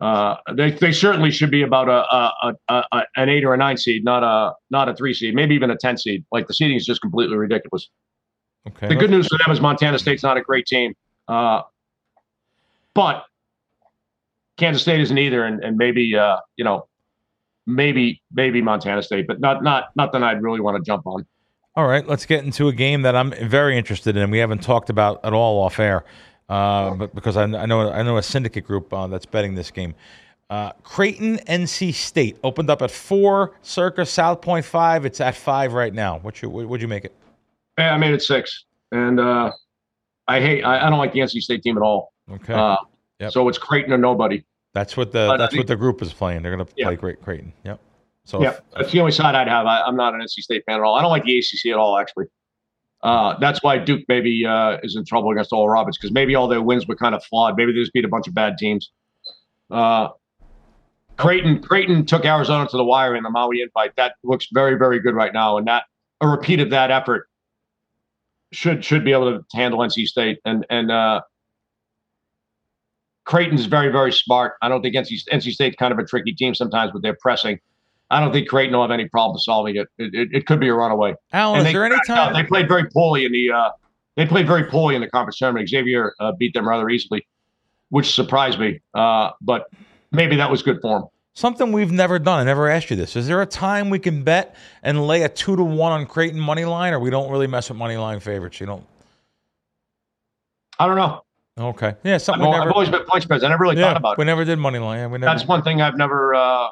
Uh, 0.00 0.36
they 0.54 0.70
they 0.70 0.92
certainly 0.92 1.30
should 1.30 1.50
be 1.50 1.62
about 1.62 1.88
a, 1.88 2.04
a, 2.46 2.54
a, 2.68 3.02
an 3.16 3.28
eight 3.28 3.44
or 3.44 3.54
a 3.54 3.56
nine 3.56 3.76
seed, 3.76 4.04
not 4.04 4.22
a 4.22 4.54
not 4.70 4.88
a 4.88 4.94
three 4.94 5.12
seed, 5.12 5.34
maybe 5.34 5.54
even 5.54 5.70
a 5.70 5.76
ten 5.76 5.96
seed. 5.96 6.24
Like 6.30 6.46
the 6.46 6.54
seeding 6.54 6.76
is 6.76 6.86
just 6.86 7.00
completely 7.00 7.36
ridiculous. 7.36 7.88
Okay. 8.68 8.88
The 8.88 8.94
good 8.94 9.10
news 9.10 9.26
for 9.26 9.38
them 9.44 9.52
is 9.52 9.60
Montana 9.60 9.98
State's 9.98 10.22
not 10.22 10.36
a 10.36 10.42
great 10.42 10.66
team, 10.66 10.94
uh, 11.26 11.62
but 12.94 13.24
Kansas 14.56 14.82
State 14.82 15.00
isn't 15.00 15.16
either, 15.18 15.44
and, 15.44 15.64
and 15.64 15.76
maybe 15.76 16.16
uh, 16.16 16.36
you 16.56 16.64
know, 16.64 16.86
maybe 17.66 18.22
maybe 18.32 18.62
Montana 18.62 19.02
State, 19.02 19.26
but 19.26 19.40
not 19.40 19.62
not 19.64 19.86
nothing 19.96 20.22
I'd 20.22 20.42
really 20.42 20.60
want 20.60 20.76
to 20.76 20.82
jump 20.88 21.06
on. 21.06 21.26
All 21.76 21.86
right, 21.86 22.06
let's 22.06 22.26
get 22.26 22.44
into 22.44 22.68
a 22.68 22.72
game 22.72 23.02
that 23.02 23.14
I'm 23.16 23.32
very 23.48 23.78
interested 23.78 24.16
in. 24.16 24.30
We 24.30 24.38
haven't 24.38 24.62
talked 24.62 24.90
about 24.90 25.24
at 25.24 25.32
all 25.32 25.62
off 25.62 25.78
air, 25.78 26.04
uh, 26.48 26.94
but 26.94 27.14
because 27.14 27.36
I, 27.36 27.42
I 27.44 27.66
know 27.66 27.90
I 27.90 28.02
know 28.02 28.16
a 28.16 28.22
syndicate 28.22 28.64
group 28.64 28.92
uh, 28.92 29.06
that's 29.06 29.26
betting 29.26 29.54
this 29.54 29.70
game. 29.70 29.94
Uh, 30.50 30.72
Creighton, 30.82 31.36
NC 31.46 31.92
State 31.92 32.38
opened 32.42 32.70
up 32.70 32.80
at 32.80 32.90
four, 32.90 33.52
Circa 33.62 34.06
South 34.06 34.40
Point 34.40 34.64
five. 34.64 35.04
It's 35.04 35.20
at 35.20 35.34
five 35.36 35.74
right 35.74 35.92
now. 35.92 36.18
What 36.20 36.40
you 36.40 36.48
would 36.48 36.80
you 36.80 36.88
make 36.88 37.04
it? 37.04 37.14
Yeah, 37.78 37.94
I 37.94 37.98
made 37.98 38.14
it 38.14 38.22
six, 38.22 38.64
and 38.92 39.20
uh, 39.20 39.52
I 40.26 40.40
hate 40.40 40.62
I, 40.64 40.86
I 40.86 40.90
don't 40.90 40.98
like 40.98 41.12
the 41.12 41.20
NC 41.20 41.40
State 41.42 41.62
team 41.62 41.76
at 41.76 41.82
all. 41.82 42.12
Okay, 42.30 42.54
Uh, 42.54 42.76
Yep. 43.20 43.32
So 43.32 43.48
it's 43.48 43.58
Creighton 43.58 43.92
or 43.92 43.98
nobody. 43.98 44.44
that's 44.74 44.96
what 44.96 45.10
the 45.10 45.26
but 45.28 45.38
that's 45.38 45.52
think- 45.52 45.62
what 45.62 45.66
the 45.66 45.74
group 45.76 46.00
is 46.02 46.12
playing. 46.12 46.42
They're 46.42 46.54
going 46.54 46.64
to 46.64 46.72
play 46.72 46.94
Great 46.94 47.20
Creighton. 47.20 47.52
Yep. 47.64 47.80
So 48.24 48.40
Yeah, 48.40 48.50
if- 48.50 48.60
that's 48.76 48.92
the 48.92 49.00
only 49.00 49.10
side 49.10 49.34
I'd 49.34 49.48
have. 49.48 49.66
I, 49.66 49.82
I'm 49.82 49.96
not 49.96 50.14
an 50.14 50.20
NC 50.20 50.40
State 50.42 50.62
fan 50.66 50.76
at 50.76 50.82
all. 50.82 50.94
I 50.94 51.02
don't 51.02 51.10
like 51.10 51.24
the 51.24 51.36
ACC 51.36 51.72
at 51.72 51.78
all, 51.78 51.98
actually. 51.98 52.26
Uh, 53.02 53.38
that's 53.38 53.62
why 53.62 53.78
Duke 53.78 54.02
maybe 54.08 54.44
uh, 54.44 54.78
is 54.82 54.96
in 54.96 55.04
trouble 55.04 55.30
against 55.30 55.52
Oral 55.52 55.68
Roberts 55.68 55.96
because 55.96 56.12
maybe 56.12 56.34
all 56.34 56.48
their 56.48 56.62
wins 56.62 56.86
were 56.86 56.96
kind 56.96 57.14
of 57.14 57.24
flawed. 57.24 57.56
Maybe 57.56 57.72
they 57.72 57.78
just 57.78 57.92
beat 57.92 58.04
a 58.04 58.08
bunch 58.08 58.26
of 58.26 58.34
bad 58.34 58.58
teams. 58.58 58.90
Uh, 59.70 60.08
Creighton 61.16 61.62
Creighton 61.62 62.06
took 62.06 62.24
Arizona 62.24 62.68
to 62.68 62.76
the 62.76 62.84
wire 62.84 63.14
in 63.14 63.22
the 63.22 63.30
Maui 63.30 63.60
invite. 63.60 63.94
That 63.96 64.14
looks 64.24 64.48
very 64.52 64.76
very 64.76 65.00
good 65.00 65.14
right 65.14 65.32
now, 65.32 65.58
and 65.58 65.66
that 65.66 65.84
a 66.20 66.28
repeat 66.28 66.60
of 66.60 66.70
that 66.70 66.90
effort 66.90 67.28
should 68.52 68.84
should 68.84 69.04
be 69.04 69.12
able 69.12 69.38
to 69.38 69.44
handle 69.54 69.80
NC 69.80 70.06
State 70.06 70.38
and 70.44 70.64
and 70.70 70.90
uh, 70.90 71.20
Creighton's 73.24 73.66
very 73.66 73.90
very 73.90 74.12
smart. 74.12 74.54
I 74.62 74.68
don't 74.68 74.80
think 74.82 74.94
NC 74.94 75.24
NC 75.32 75.52
State's 75.52 75.76
kind 75.76 75.92
of 75.92 75.98
a 75.98 76.04
tricky 76.04 76.32
team 76.32 76.54
sometimes 76.54 76.92
with 76.92 77.02
their 77.02 77.16
pressing. 77.20 77.58
I 78.10 78.20
don't 78.20 78.32
think 78.32 78.48
Creighton 78.48 78.74
will 78.74 78.82
have 78.82 78.90
any 78.90 79.08
problem 79.08 79.38
solving 79.38 79.76
it. 79.76 79.86
It, 79.98 80.14
it, 80.14 80.28
it 80.32 80.46
could 80.46 80.60
be 80.60 80.68
a 80.68 80.74
runaway. 80.74 81.14
Alan, 81.32 81.58
And 81.58 81.66
is 81.66 81.72
there 81.72 81.84
any 81.84 81.96
time? 82.06 82.32
they 82.32 82.42
played 82.44 82.68
very 82.68 82.88
poorly 82.88 83.26
in 83.26 83.32
the 83.32 83.50
uh, 83.50 83.70
they 84.16 84.26
played 84.26 84.46
very 84.46 84.64
poorly 84.64 84.94
in 84.94 85.00
the 85.00 85.08
conference 85.10 85.38
tournament. 85.38 85.68
Xavier 85.68 86.14
uh, 86.18 86.32
beat 86.32 86.54
them 86.54 86.68
rather 86.68 86.88
easily, 86.88 87.26
which 87.90 88.14
surprised 88.14 88.58
me. 88.58 88.80
Uh, 88.94 89.30
but 89.40 89.70
maybe 90.10 90.36
that 90.36 90.50
was 90.50 90.62
good 90.62 90.80
for 90.80 91.00
them. 91.00 91.08
Something 91.34 91.70
we've 91.70 91.92
never 91.92 92.18
done. 92.18 92.40
I 92.40 92.44
never 92.44 92.68
asked 92.68 92.90
you 92.90 92.96
this. 92.96 93.14
Is 93.14 93.28
there 93.28 93.40
a 93.40 93.46
time 93.46 93.90
we 93.90 94.00
can 94.00 94.24
bet 94.24 94.56
and 94.82 95.06
lay 95.06 95.22
a 95.22 95.28
two 95.28 95.54
to 95.54 95.62
one 95.62 95.92
on 95.92 96.04
Creighton 96.06 96.40
money 96.40 96.64
line, 96.64 96.92
or 96.92 96.98
we 96.98 97.10
don't 97.10 97.30
really 97.30 97.46
mess 97.46 97.68
with 97.68 97.78
money 97.78 97.96
line 97.96 98.18
favorites? 98.18 98.58
You 98.58 98.66
don't. 98.66 98.84
I 100.80 100.86
don't 100.86 100.96
know. 100.96 101.22
Okay. 101.58 101.94
Yeah, 102.02 102.14
I've, 102.14 102.22
something 102.22 102.44
al- 102.44 102.52
never. 102.52 102.64
I've 102.64 102.72
always 102.72 102.88
been 102.88 103.04
point 103.04 103.22
spreads. 103.22 103.44
I 103.44 103.48
never 103.48 103.62
really 103.62 103.76
yeah, 103.76 103.88
thought 103.88 103.96
about 103.98 104.12
it. 104.12 104.18
we 104.18 104.22
it. 104.22 104.26
never 104.26 104.44
did 104.44 104.58
money 104.58 104.78
line. 104.78 104.98
Yeah, 104.98 105.06
we 105.06 105.18
never. 105.18 105.26
That's 105.26 105.46
one 105.46 105.62
thing 105.62 105.80
I've 105.80 105.96
never 105.96 106.34
uh, 106.34 106.68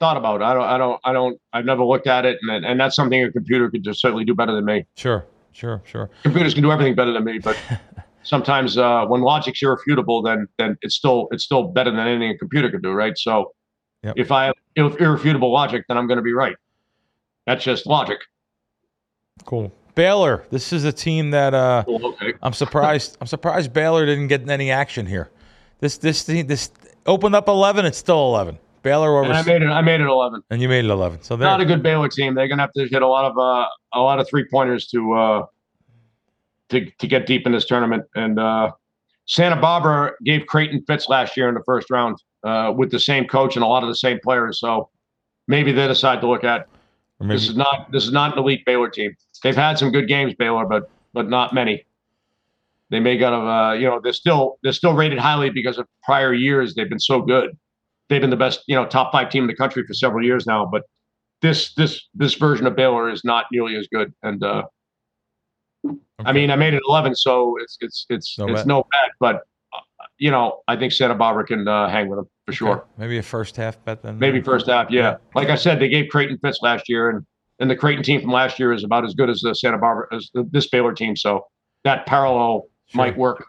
thought 0.00 0.16
about. 0.16 0.42
I 0.42 0.52
don't. 0.54 0.64
I 0.64 0.78
don't. 0.78 1.00
I 1.04 1.12
don't. 1.12 1.40
I've 1.52 1.64
never 1.64 1.84
looked 1.84 2.06
at 2.08 2.26
it, 2.26 2.38
and 2.42 2.64
and 2.64 2.80
that's 2.80 2.96
something 2.96 3.22
a 3.22 3.30
computer 3.30 3.70
could 3.70 3.84
just 3.84 4.00
certainly 4.00 4.24
do 4.24 4.34
better 4.34 4.52
than 4.54 4.64
me. 4.64 4.86
Sure, 4.96 5.24
sure, 5.52 5.80
sure. 5.84 6.10
computers 6.22 6.54
can 6.54 6.62
do 6.62 6.72
everything 6.72 6.94
better 6.96 7.12
than 7.12 7.24
me, 7.24 7.38
but 7.38 7.56
sometimes 8.24 8.76
uh, 8.76 9.04
when 9.06 9.20
logic's 9.20 9.62
irrefutable, 9.62 10.22
then 10.22 10.48
then 10.58 10.76
it's 10.82 10.96
still 10.96 11.28
it's 11.30 11.44
still 11.44 11.64
better 11.68 11.90
than 11.90 12.00
anything 12.00 12.30
a 12.30 12.38
computer 12.38 12.70
can 12.70 12.80
do, 12.80 12.90
right? 12.92 13.16
So 13.16 13.52
Yep. 14.02 14.14
if 14.16 14.32
I 14.32 14.46
have 14.46 14.54
ir- 14.76 14.96
irrefutable 14.98 15.52
logic, 15.52 15.84
then 15.86 15.98
I'm 15.98 16.06
going 16.06 16.16
to 16.16 16.22
be 16.22 16.32
right. 16.32 16.56
That's 17.46 17.62
just 17.62 17.86
logic. 17.86 18.18
Cool. 19.44 19.70
Baylor. 19.94 20.46
This 20.48 20.72
is 20.72 20.84
a 20.84 20.92
team 20.92 21.32
that 21.32 21.52
uh, 21.52 21.84
Well, 21.86 22.06
okay. 22.06 22.32
I'm 22.42 22.54
surprised. 22.54 23.18
I'm 23.20 23.26
surprised 23.26 23.74
Baylor 23.74 24.06
didn't 24.06 24.28
get 24.28 24.48
any 24.48 24.70
action 24.70 25.04
here. 25.04 25.30
This 25.80 25.98
this 25.98 26.22
this 26.24 26.70
opened 27.04 27.34
up 27.34 27.46
11. 27.48 27.84
It's 27.84 27.98
still 27.98 28.26
11. 28.28 28.58
Baylor 28.82 29.18
over. 29.18 29.28
And 29.28 29.36
I 29.36 29.42
made 29.42 29.62
it. 29.62 29.66
I 29.68 29.80
made 29.82 30.00
it 30.00 30.06
11. 30.06 30.42
and 30.50 30.60
you 30.62 30.68
made 30.68 30.84
it 30.84 30.90
11. 30.90 31.22
So 31.22 31.36
there. 31.36 31.48
Not 31.48 31.60
a 31.60 31.64
good 31.64 31.82
Baylor 31.82 32.08
team. 32.08 32.34
They're 32.34 32.48
going 32.48 32.58
to 32.58 32.62
have 32.62 32.72
to 32.72 32.86
hit 32.88 33.02
a 33.02 33.06
lot 33.06 33.24
of 33.24 33.38
uh, 33.38 33.66
a 33.92 34.00
lot 34.00 34.18
of 34.20 34.28
three 34.28 34.46
pointers 34.50 34.86
to 34.88 35.12
uh, 35.14 35.46
to 36.70 36.90
to 36.90 37.06
get 37.06 37.26
deep 37.26 37.46
in 37.46 37.52
this 37.52 37.64
tournament. 37.66 38.04
And 38.14 38.38
uh, 38.38 38.70
Santa 39.26 39.56
Barbara 39.60 40.12
gave 40.24 40.46
Creighton 40.46 40.82
fits 40.86 41.08
last 41.08 41.36
year 41.36 41.48
in 41.48 41.54
the 41.54 41.62
first 41.64 41.90
round 41.90 42.16
uh, 42.44 42.72
with 42.76 42.90
the 42.90 43.00
same 43.00 43.26
coach 43.26 43.56
and 43.56 43.64
a 43.64 43.66
lot 43.68 43.82
of 43.82 43.88
the 43.88 43.94
same 43.96 44.18
players. 44.22 44.60
So 44.60 44.88
maybe 45.48 45.72
they 45.72 45.86
decide 45.88 46.20
to 46.22 46.28
look 46.28 46.44
at 46.44 46.66
maybe- 47.20 47.34
This 47.34 47.48
is 47.48 47.56
not 47.56 47.90
this 47.92 48.04
is 48.04 48.12
not 48.12 48.32
an 48.34 48.38
elite 48.38 48.64
Baylor 48.64 48.88
team. 48.88 49.14
They've 49.42 49.56
had 49.56 49.78
some 49.78 49.90
good 49.90 50.08
games, 50.08 50.34
Baylor, 50.34 50.66
but 50.66 50.90
but 51.12 51.28
not 51.28 51.52
many. 51.54 51.84
They 52.90 52.98
may 53.00 53.16
got 53.18 53.32
uh, 53.32 53.72
you 53.74 53.86
know 53.86 54.00
they're 54.02 54.12
still 54.12 54.58
they're 54.62 54.72
still 54.72 54.94
rated 54.94 55.18
highly 55.18 55.50
because 55.50 55.78
of 55.78 55.86
prior 56.02 56.32
years. 56.34 56.74
They've 56.74 56.88
been 56.88 56.98
so 57.00 57.20
good. 57.22 57.56
They've 58.10 58.20
been 58.20 58.28
the 58.30 58.36
best 58.36 58.60
you 58.66 58.74
know 58.76 58.84
top 58.84 59.12
five 59.12 59.30
team 59.30 59.44
in 59.44 59.46
the 59.46 59.56
country 59.56 59.84
for 59.86 59.94
several 59.94 60.22
years 60.24 60.44
now. 60.46 60.66
But 60.70 60.82
this 61.40 61.72
this 61.74 62.06
this 62.12 62.34
version 62.34 62.66
of 62.66 62.76
Baylor 62.76 63.08
is 63.08 63.24
not 63.24 63.46
nearly 63.50 63.76
as 63.76 63.88
good. 63.90 64.12
And 64.22 64.42
uh, 64.44 64.64
I 66.24 66.32
mean 66.32 66.50
I 66.50 66.56
made 66.56 66.74
it 66.74 66.82
11, 66.86 67.14
so 67.14 67.56
it's 67.60 67.78
it's 67.80 68.06
it's 68.10 68.38
No 68.38 68.48
it's 68.48 68.60
bet. 68.60 68.66
no 68.66 68.82
bad. 68.92 69.10
But 69.18 69.36
uh, 69.72 69.78
you 70.18 70.30
know 70.30 70.60
I 70.68 70.76
think 70.76 70.92
Santa 70.92 71.14
Barbara 71.14 71.44
can 71.46 71.66
uh, 71.66 71.88
hang 71.88 72.08
with 72.08 72.18
them 72.18 72.26
for 72.46 72.52
sure. 72.52 72.68
Okay. 72.78 72.84
Maybe 72.98 73.16
a 73.18 73.22
first 73.22 73.56
half 73.56 73.82
bet 73.84 74.02
then. 74.02 74.18
Maybe 74.18 74.42
first 74.42 74.66
half, 74.66 74.90
yeah. 74.90 75.00
Yeah. 75.02 75.16
Like 75.34 75.48
I 75.48 75.54
said, 75.54 75.80
they 75.80 75.88
gave 75.88 76.10
Creighton 76.10 76.36
fits 76.38 76.58
last 76.62 76.88
year, 76.88 77.08
and 77.10 77.24
and 77.60 77.70
the 77.70 77.76
Creighton 77.76 78.02
team 78.02 78.20
from 78.20 78.32
last 78.32 78.58
year 78.58 78.72
is 78.72 78.84
about 78.84 79.04
as 79.04 79.14
good 79.14 79.30
as 79.30 79.40
the 79.40 79.54
Santa 79.54 79.78
Barbara 79.78 80.06
as 80.14 80.30
the, 80.34 80.46
this 80.50 80.68
Baylor 80.68 80.92
team. 80.92 81.16
So 81.16 81.46
that 81.84 82.06
parallel 82.06 82.64
Sure. 82.92 83.04
might 83.04 83.16
work. 83.16 83.46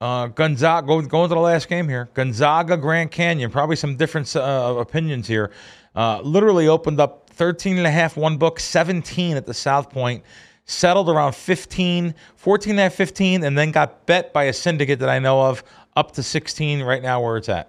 Uh, 0.00 0.28
Gonzaga, 0.28 0.86
go, 0.86 1.02
going 1.02 1.28
to 1.28 1.34
the 1.34 1.40
last 1.40 1.68
game 1.68 1.88
here. 1.88 2.08
Gonzaga, 2.14 2.76
Grand 2.76 3.10
Canyon. 3.10 3.50
Probably 3.50 3.76
some 3.76 3.96
different 3.96 4.34
uh, 4.34 4.76
opinions 4.78 5.28
here. 5.28 5.50
Uh, 5.94 6.20
literally 6.22 6.68
opened 6.68 7.00
up 7.00 7.28
13 7.30 7.76
and 7.76 7.86
a 7.86 7.90
half, 7.90 8.16
one 8.16 8.38
book, 8.38 8.60
17 8.60 9.36
at 9.36 9.46
the 9.46 9.54
South 9.54 9.90
Point. 9.90 10.22
Settled 10.64 11.08
around 11.08 11.34
15, 11.34 12.14
14 12.36 12.70
and 12.70 12.80
a 12.80 12.82
half, 12.84 12.94
15, 12.94 13.42
and 13.42 13.58
then 13.58 13.72
got 13.72 14.06
bet 14.06 14.32
by 14.32 14.44
a 14.44 14.52
syndicate 14.52 15.00
that 15.00 15.08
I 15.08 15.18
know 15.18 15.42
of 15.42 15.64
up 15.96 16.12
to 16.12 16.22
16 16.22 16.82
right 16.82 17.02
now 17.02 17.20
where 17.22 17.36
it's 17.36 17.48
at. 17.48 17.68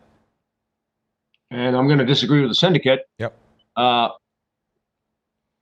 And 1.49 1.75
I'm 1.75 1.87
going 1.87 1.99
to 1.99 2.05
disagree 2.05 2.41
with 2.41 2.51
the 2.51 2.55
syndicate. 2.55 3.01
Yep. 3.17 3.35
Uh, 3.75 4.09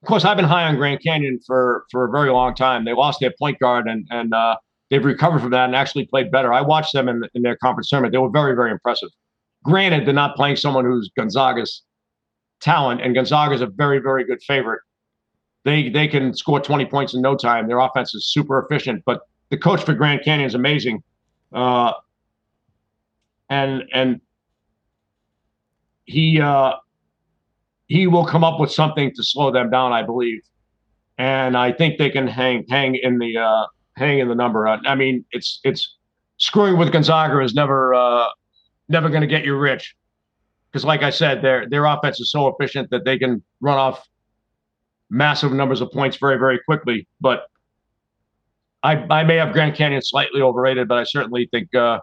of 0.02 0.08
course, 0.08 0.24
I've 0.24 0.38
been 0.38 0.46
high 0.46 0.66
on 0.66 0.76
Grand 0.76 1.02
Canyon 1.04 1.40
for 1.46 1.86
for 1.92 2.06
a 2.06 2.12
very 2.12 2.30
long 2.30 2.56
time. 2.56 2.86
They 2.86 2.94
lost 2.94 3.20
their 3.20 3.34
point 3.38 3.60
guard, 3.60 3.88
and 3.88 4.08
and 4.10 4.34
uh, 4.34 4.56
they've 4.90 5.04
recovered 5.04 5.42
from 5.42 5.52
that 5.52 5.66
and 5.66 5.76
actually 5.76 6.06
played 6.06 6.32
better. 6.32 6.54
I 6.54 6.62
watched 6.62 6.94
them 6.94 7.08
in, 7.08 7.24
in 7.34 7.42
their 7.42 7.58
conference 7.58 7.90
tournament. 7.90 8.12
They 8.12 8.18
were 8.18 8.30
very 8.30 8.56
very 8.56 8.72
impressive. 8.72 9.10
Granted, 9.64 10.06
they're 10.06 10.14
not 10.14 10.36
playing 10.36 10.56
someone 10.56 10.86
who's 10.86 11.10
Gonzaga's 11.18 11.84
talent, 12.62 13.02
and 13.02 13.14
Gonzaga's 13.14 13.62
a 13.62 13.68
very 13.68 14.00
very 14.00 14.24
good 14.24 14.42
favorite. 14.44 14.82
They 15.66 15.90
they 15.90 16.08
can 16.08 16.34
score 16.34 16.60
20 16.60 16.86
points 16.86 17.14
in 17.14 17.22
no 17.22 17.36
time. 17.36 17.68
Their 17.68 17.80
offense 17.80 18.14
is 18.14 18.32
super 18.32 18.60
efficient, 18.60 19.04
but 19.06 19.22
the 19.50 19.58
coach 19.58 19.84
for 19.84 19.94
Grand 19.94 20.24
Canyon 20.24 20.48
is 20.48 20.56
amazing. 20.56 21.04
Uh, 21.52 21.94
and 23.50 23.84
and 23.94 24.22
he 26.06 26.40
uh, 26.40 26.74
he 27.88 28.08
will 28.08 28.26
come 28.26 28.44
up 28.44 28.60
with 28.60 28.72
something 28.72 29.12
to 29.16 29.24
slow 29.24 29.52
them 29.52 29.70
down, 29.70 29.92
I 29.92 30.04
believe. 30.04 30.42
And 31.18 31.58
I 31.58 31.72
think 31.72 31.98
they 31.98 32.10
can 32.10 32.28
hang 32.28 32.66
hang 32.70 32.96
in 32.96 33.20
the 33.20 33.38
uh, 33.38 33.66
hang 34.00 34.20
in 34.20 34.28
the 34.28 34.36
number. 34.36 34.68
Out. 34.68 34.86
I 34.88 34.96
mean, 34.96 35.26
it's 35.32 35.60
it's 35.64 35.96
screwing 36.38 36.78
with 36.78 36.92
Gonzaga 36.92 37.40
is 37.42 37.54
never 37.54 37.94
uh, 37.94 38.26
never 38.88 39.10
going 39.10 39.22
to 39.22 39.28
get 39.28 39.46
you 39.46 39.56
rich 39.56 39.96
because, 40.72 40.84
like 40.84 41.04
I 41.04 41.10
said, 41.10 41.42
their 41.42 41.70
their 41.70 41.86
offense 41.86 42.20
is 42.20 42.32
so 42.32 42.48
efficient 42.48 42.90
that 42.90 43.06
they 43.06 43.20
can 43.20 43.44
run 43.62 43.78
off 43.78 44.08
massive 45.10 45.52
numbers 45.52 45.82
of 45.82 45.92
points 45.92 46.18
very 46.18 46.38
very 46.38 46.60
quickly. 46.66 47.08
But 47.22 47.48
I 48.84 48.96
I 49.10 49.24
may 49.24 49.36
have 49.36 49.54
Grand 49.54 49.76
Canyon 49.76 50.02
slightly 50.02 50.42
overrated, 50.42 50.88
but 50.88 50.98
I 50.98 51.04
certainly 51.04 51.48
think 51.52 51.74
uh, 51.76 52.00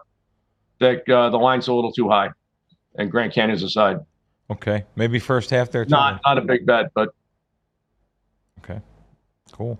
that 0.79 1.09
uh, 1.09 1.29
the 1.29 1.37
line's 1.37 1.67
a 1.67 1.73
little 1.73 1.91
too 1.91 2.09
high, 2.09 2.29
and 2.95 3.11
Grand 3.11 3.33
Canyon's 3.33 3.63
aside. 3.63 3.97
Okay, 4.49 4.85
maybe 4.95 5.19
first 5.19 5.49
half 5.49 5.71
there. 5.71 5.83
Too. 5.83 5.91
Not 5.91 6.21
not 6.25 6.37
a 6.37 6.41
big 6.41 6.65
bet, 6.65 6.91
but 6.93 7.09
okay, 8.59 8.81
cool. 9.51 9.79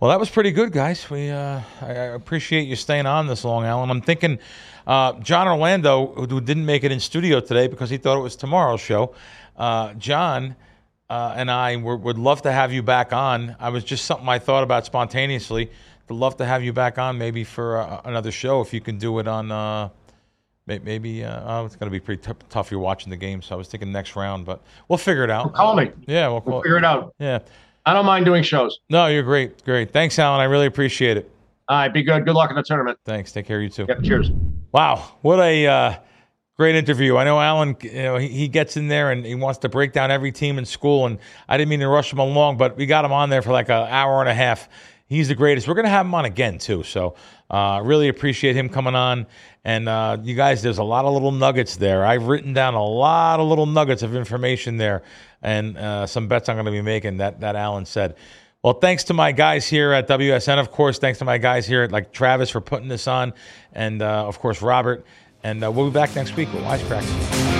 Well, 0.00 0.08
that 0.08 0.18
was 0.18 0.30
pretty 0.30 0.50
good, 0.50 0.72
guys. 0.72 1.10
We 1.10 1.28
uh, 1.28 1.60
I, 1.82 1.90
appreciate 1.90 2.62
you 2.62 2.74
staying 2.74 3.04
on 3.04 3.26
this 3.26 3.44
long, 3.44 3.66
Alan. 3.66 3.90
I'm 3.90 4.00
thinking 4.00 4.38
uh, 4.86 5.12
John 5.20 5.46
Orlando, 5.46 6.14
who 6.14 6.40
didn't 6.40 6.64
make 6.64 6.84
it 6.84 6.90
in 6.90 6.98
studio 7.00 7.38
today 7.38 7.66
because 7.66 7.90
he 7.90 7.98
thought 7.98 8.16
it 8.16 8.22
was 8.22 8.34
tomorrow's 8.34 8.80
show. 8.80 9.14
Uh, 9.58 9.92
John 9.92 10.56
uh, 11.10 11.34
and 11.36 11.50
I 11.50 11.76
were, 11.76 11.98
would 11.98 12.16
love 12.16 12.40
to 12.42 12.52
have 12.52 12.72
you 12.72 12.82
back 12.82 13.12
on. 13.12 13.54
I 13.60 13.68
was 13.68 13.84
just 13.84 14.06
something 14.06 14.26
I 14.26 14.38
thought 14.38 14.62
about 14.62 14.86
spontaneously. 14.86 15.70
Would 16.08 16.16
love 16.16 16.38
to 16.38 16.46
have 16.46 16.64
you 16.64 16.72
back 16.72 16.96
on, 16.96 17.18
maybe 17.18 17.44
for 17.44 17.76
uh, 17.76 18.00
another 18.06 18.32
show 18.32 18.62
if 18.62 18.72
you 18.72 18.80
can 18.80 18.96
do 18.96 19.18
it 19.18 19.28
on 19.28 19.52
uh, 19.52 19.90
Maybe 20.66 21.24
uh, 21.24 21.42
oh, 21.44 21.66
it's 21.66 21.74
going 21.74 21.90
to 21.90 21.94
be 21.94 21.98
pretty 21.98 22.22
t- 22.22 22.32
tough. 22.48 22.70
You're 22.70 22.80
watching 22.80 23.10
the 23.10 23.16
game, 23.16 23.42
so 23.42 23.56
I 23.56 23.58
was 23.58 23.66
thinking 23.66 23.90
next 23.90 24.14
round, 24.14 24.44
but 24.46 24.62
we'll 24.88 24.98
figure 24.98 25.24
it 25.24 25.30
out. 25.30 25.46
Well, 25.46 25.54
call 25.54 25.74
me. 25.74 25.90
Yeah, 26.06 26.28
we'll, 26.28 26.42
we'll 26.46 26.62
figure 26.62 26.78
it 26.78 26.84
out. 26.84 27.12
Yeah, 27.18 27.40
I 27.86 27.94
don't 27.94 28.06
mind 28.06 28.24
doing 28.24 28.42
shows. 28.42 28.78
No, 28.88 29.06
you're 29.06 29.22
great, 29.22 29.64
great. 29.64 29.92
Thanks, 29.92 30.18
Alan. 30.18 30.40
I 30.40 30.44
really 30.44 30.66
appreciate 30.66 31.16
it. 31.16 31.30
All 31.68 31.76
right, 31.76 31.92
be 31.92 32.02
good. 32.02 32.24
Good 32.24 32.34
luck 32.34 32.50
in 32.50 32.56
the 32.56 32.62
tournament. 32.62 32.98
Thanks. 33.04 33.32
Take 33.32 33.46
care. 33.46 33.58
Of 33.58 33.62
you 33.62 33.68
too. 33.68 33.86
Yep, 33.88 34.02
cheers. 34.02 34.30
Wow, 34.72 35.16
what 35.22 35.38
a 35.40 35.66
uh, 35.66 35.94
great 36.56 36.74
interview. 36.74 37.16
I 37.16 37.24
know 37.24 37.40
Alan. 37.40 37.76
You 37.80 37.92
know 37.92 38.16
he, 38.16 38.28
he, 38.28 38.48
gets 38.48 38.76
in 38.76 38.88
there 38.88 39.12
and 39.12 39.24
he 39.24 39.34
wants 39.34 39.60
to 39.60 39.68
break 39.68 39.92
down 39.92 40.10
every 40.10 40.32
team 40.32 40.58
in 40.58 40.64
school, 40.64 41.06
and 41.06 41.18
I 41.48 41.56
didn't 41.56 41.70
mean 41.70 41.80
to 41.80 41.88
rush 41.88 42.12
him 42.12 42.18
along, 42.18 42.56
but 42.56 42.76
we 42.76 42.86
got 42.86 43.04
him 43.04 43.12
on 43.12 43.30
there 43.30 43.40
for 43.40 43.52
like 43.52 43.68
an 43.68 43.86
hour 43.88 44.20
and 44.20 44.28
a 44.28 44.34
half. 44.34 44.68
He's 45.06 45.28
the 45.28 45.34
greatest. 45.34 45.66
We're 45.66 45.74
going 45.74 45.86
to 45.86 45.90
have 45.90 46.06
him 46.06 46.14
on 46.14 46.24
again 46.24 46.58
too. 46.58 46.82
So 46.82 47.14
uh, 47.50 47.80
really 47.82 48.08
appreciate 48.08 48.56
him 48.56 48.68
coming 48.68 48.94
on. 48.94 49.26
And 49.64 49.88
uh, 49.88 50.18
you 50.22 50.34
guys, 50.34 50.62
there's 50.62 50.78
a 50.78 50.84
lot 50.84 51.04
of 51.04 51.12
little 51.12 51.32
nuggets 51.32 51.76
there. 51.76 52.04
I've 52.06 52.28
written 52.28 52.54
down 52.54 52.74
a 52.74 52.82
lot 52.82 53.40
of 53.40 53.48
little 53.48 53.66
nuggets 53.66 54.02
of 54.02 54.14
information 54.14 54.78
there, 54.78 55.02
and 55.42 55.76
uh, 55.76 56.06
some 56.06 56.28
bets 56.28 56.48
I'm 56.48 56.56
going 56.56 56.64
to 56.66 56.72
be 56.72 56.80
making 56.80 57.18
that 57.18 57.40
that 57.40 57.56
Alan 57.56 57.84
said. 57.84 58.16
Well, 58.62 58.74
thanks 58.74 59.04
to 59.04 59.14
my 59.14 59.32
guys 59.32 59.66
here 59.66 59.92
at 59.92 60.06
WSN, 60.08 60.58
of 60.58 60.70
course. 60.70 60.98
Thanks 60.98 61.18
to 61.18 61.24
my 61.24 61.38
guys 61.38 61.66
here 61.66 61.82
at 61.82 61.92
like 61.92 62.12
Travis 62.12 62.50
for 62.50 62.60
putting 62.60 62.88
this 62.88 63.06
on, 63.06 63.34
and 63.72 64.00
uh, 64.00 64.26
of 64.26 64.38
course 64.38 64.62
Robert. 64.62 65.04
And 65.42 65.64
uh, 65.64 65.72
we'll 65.72 65.86
be 65.90 65.94
back 65.94 66.14
next 66.14 66.36
week 66.36 66.52
with 66.52 66.62
Wise 66.62 66.82
Kracks. 66.82 67.59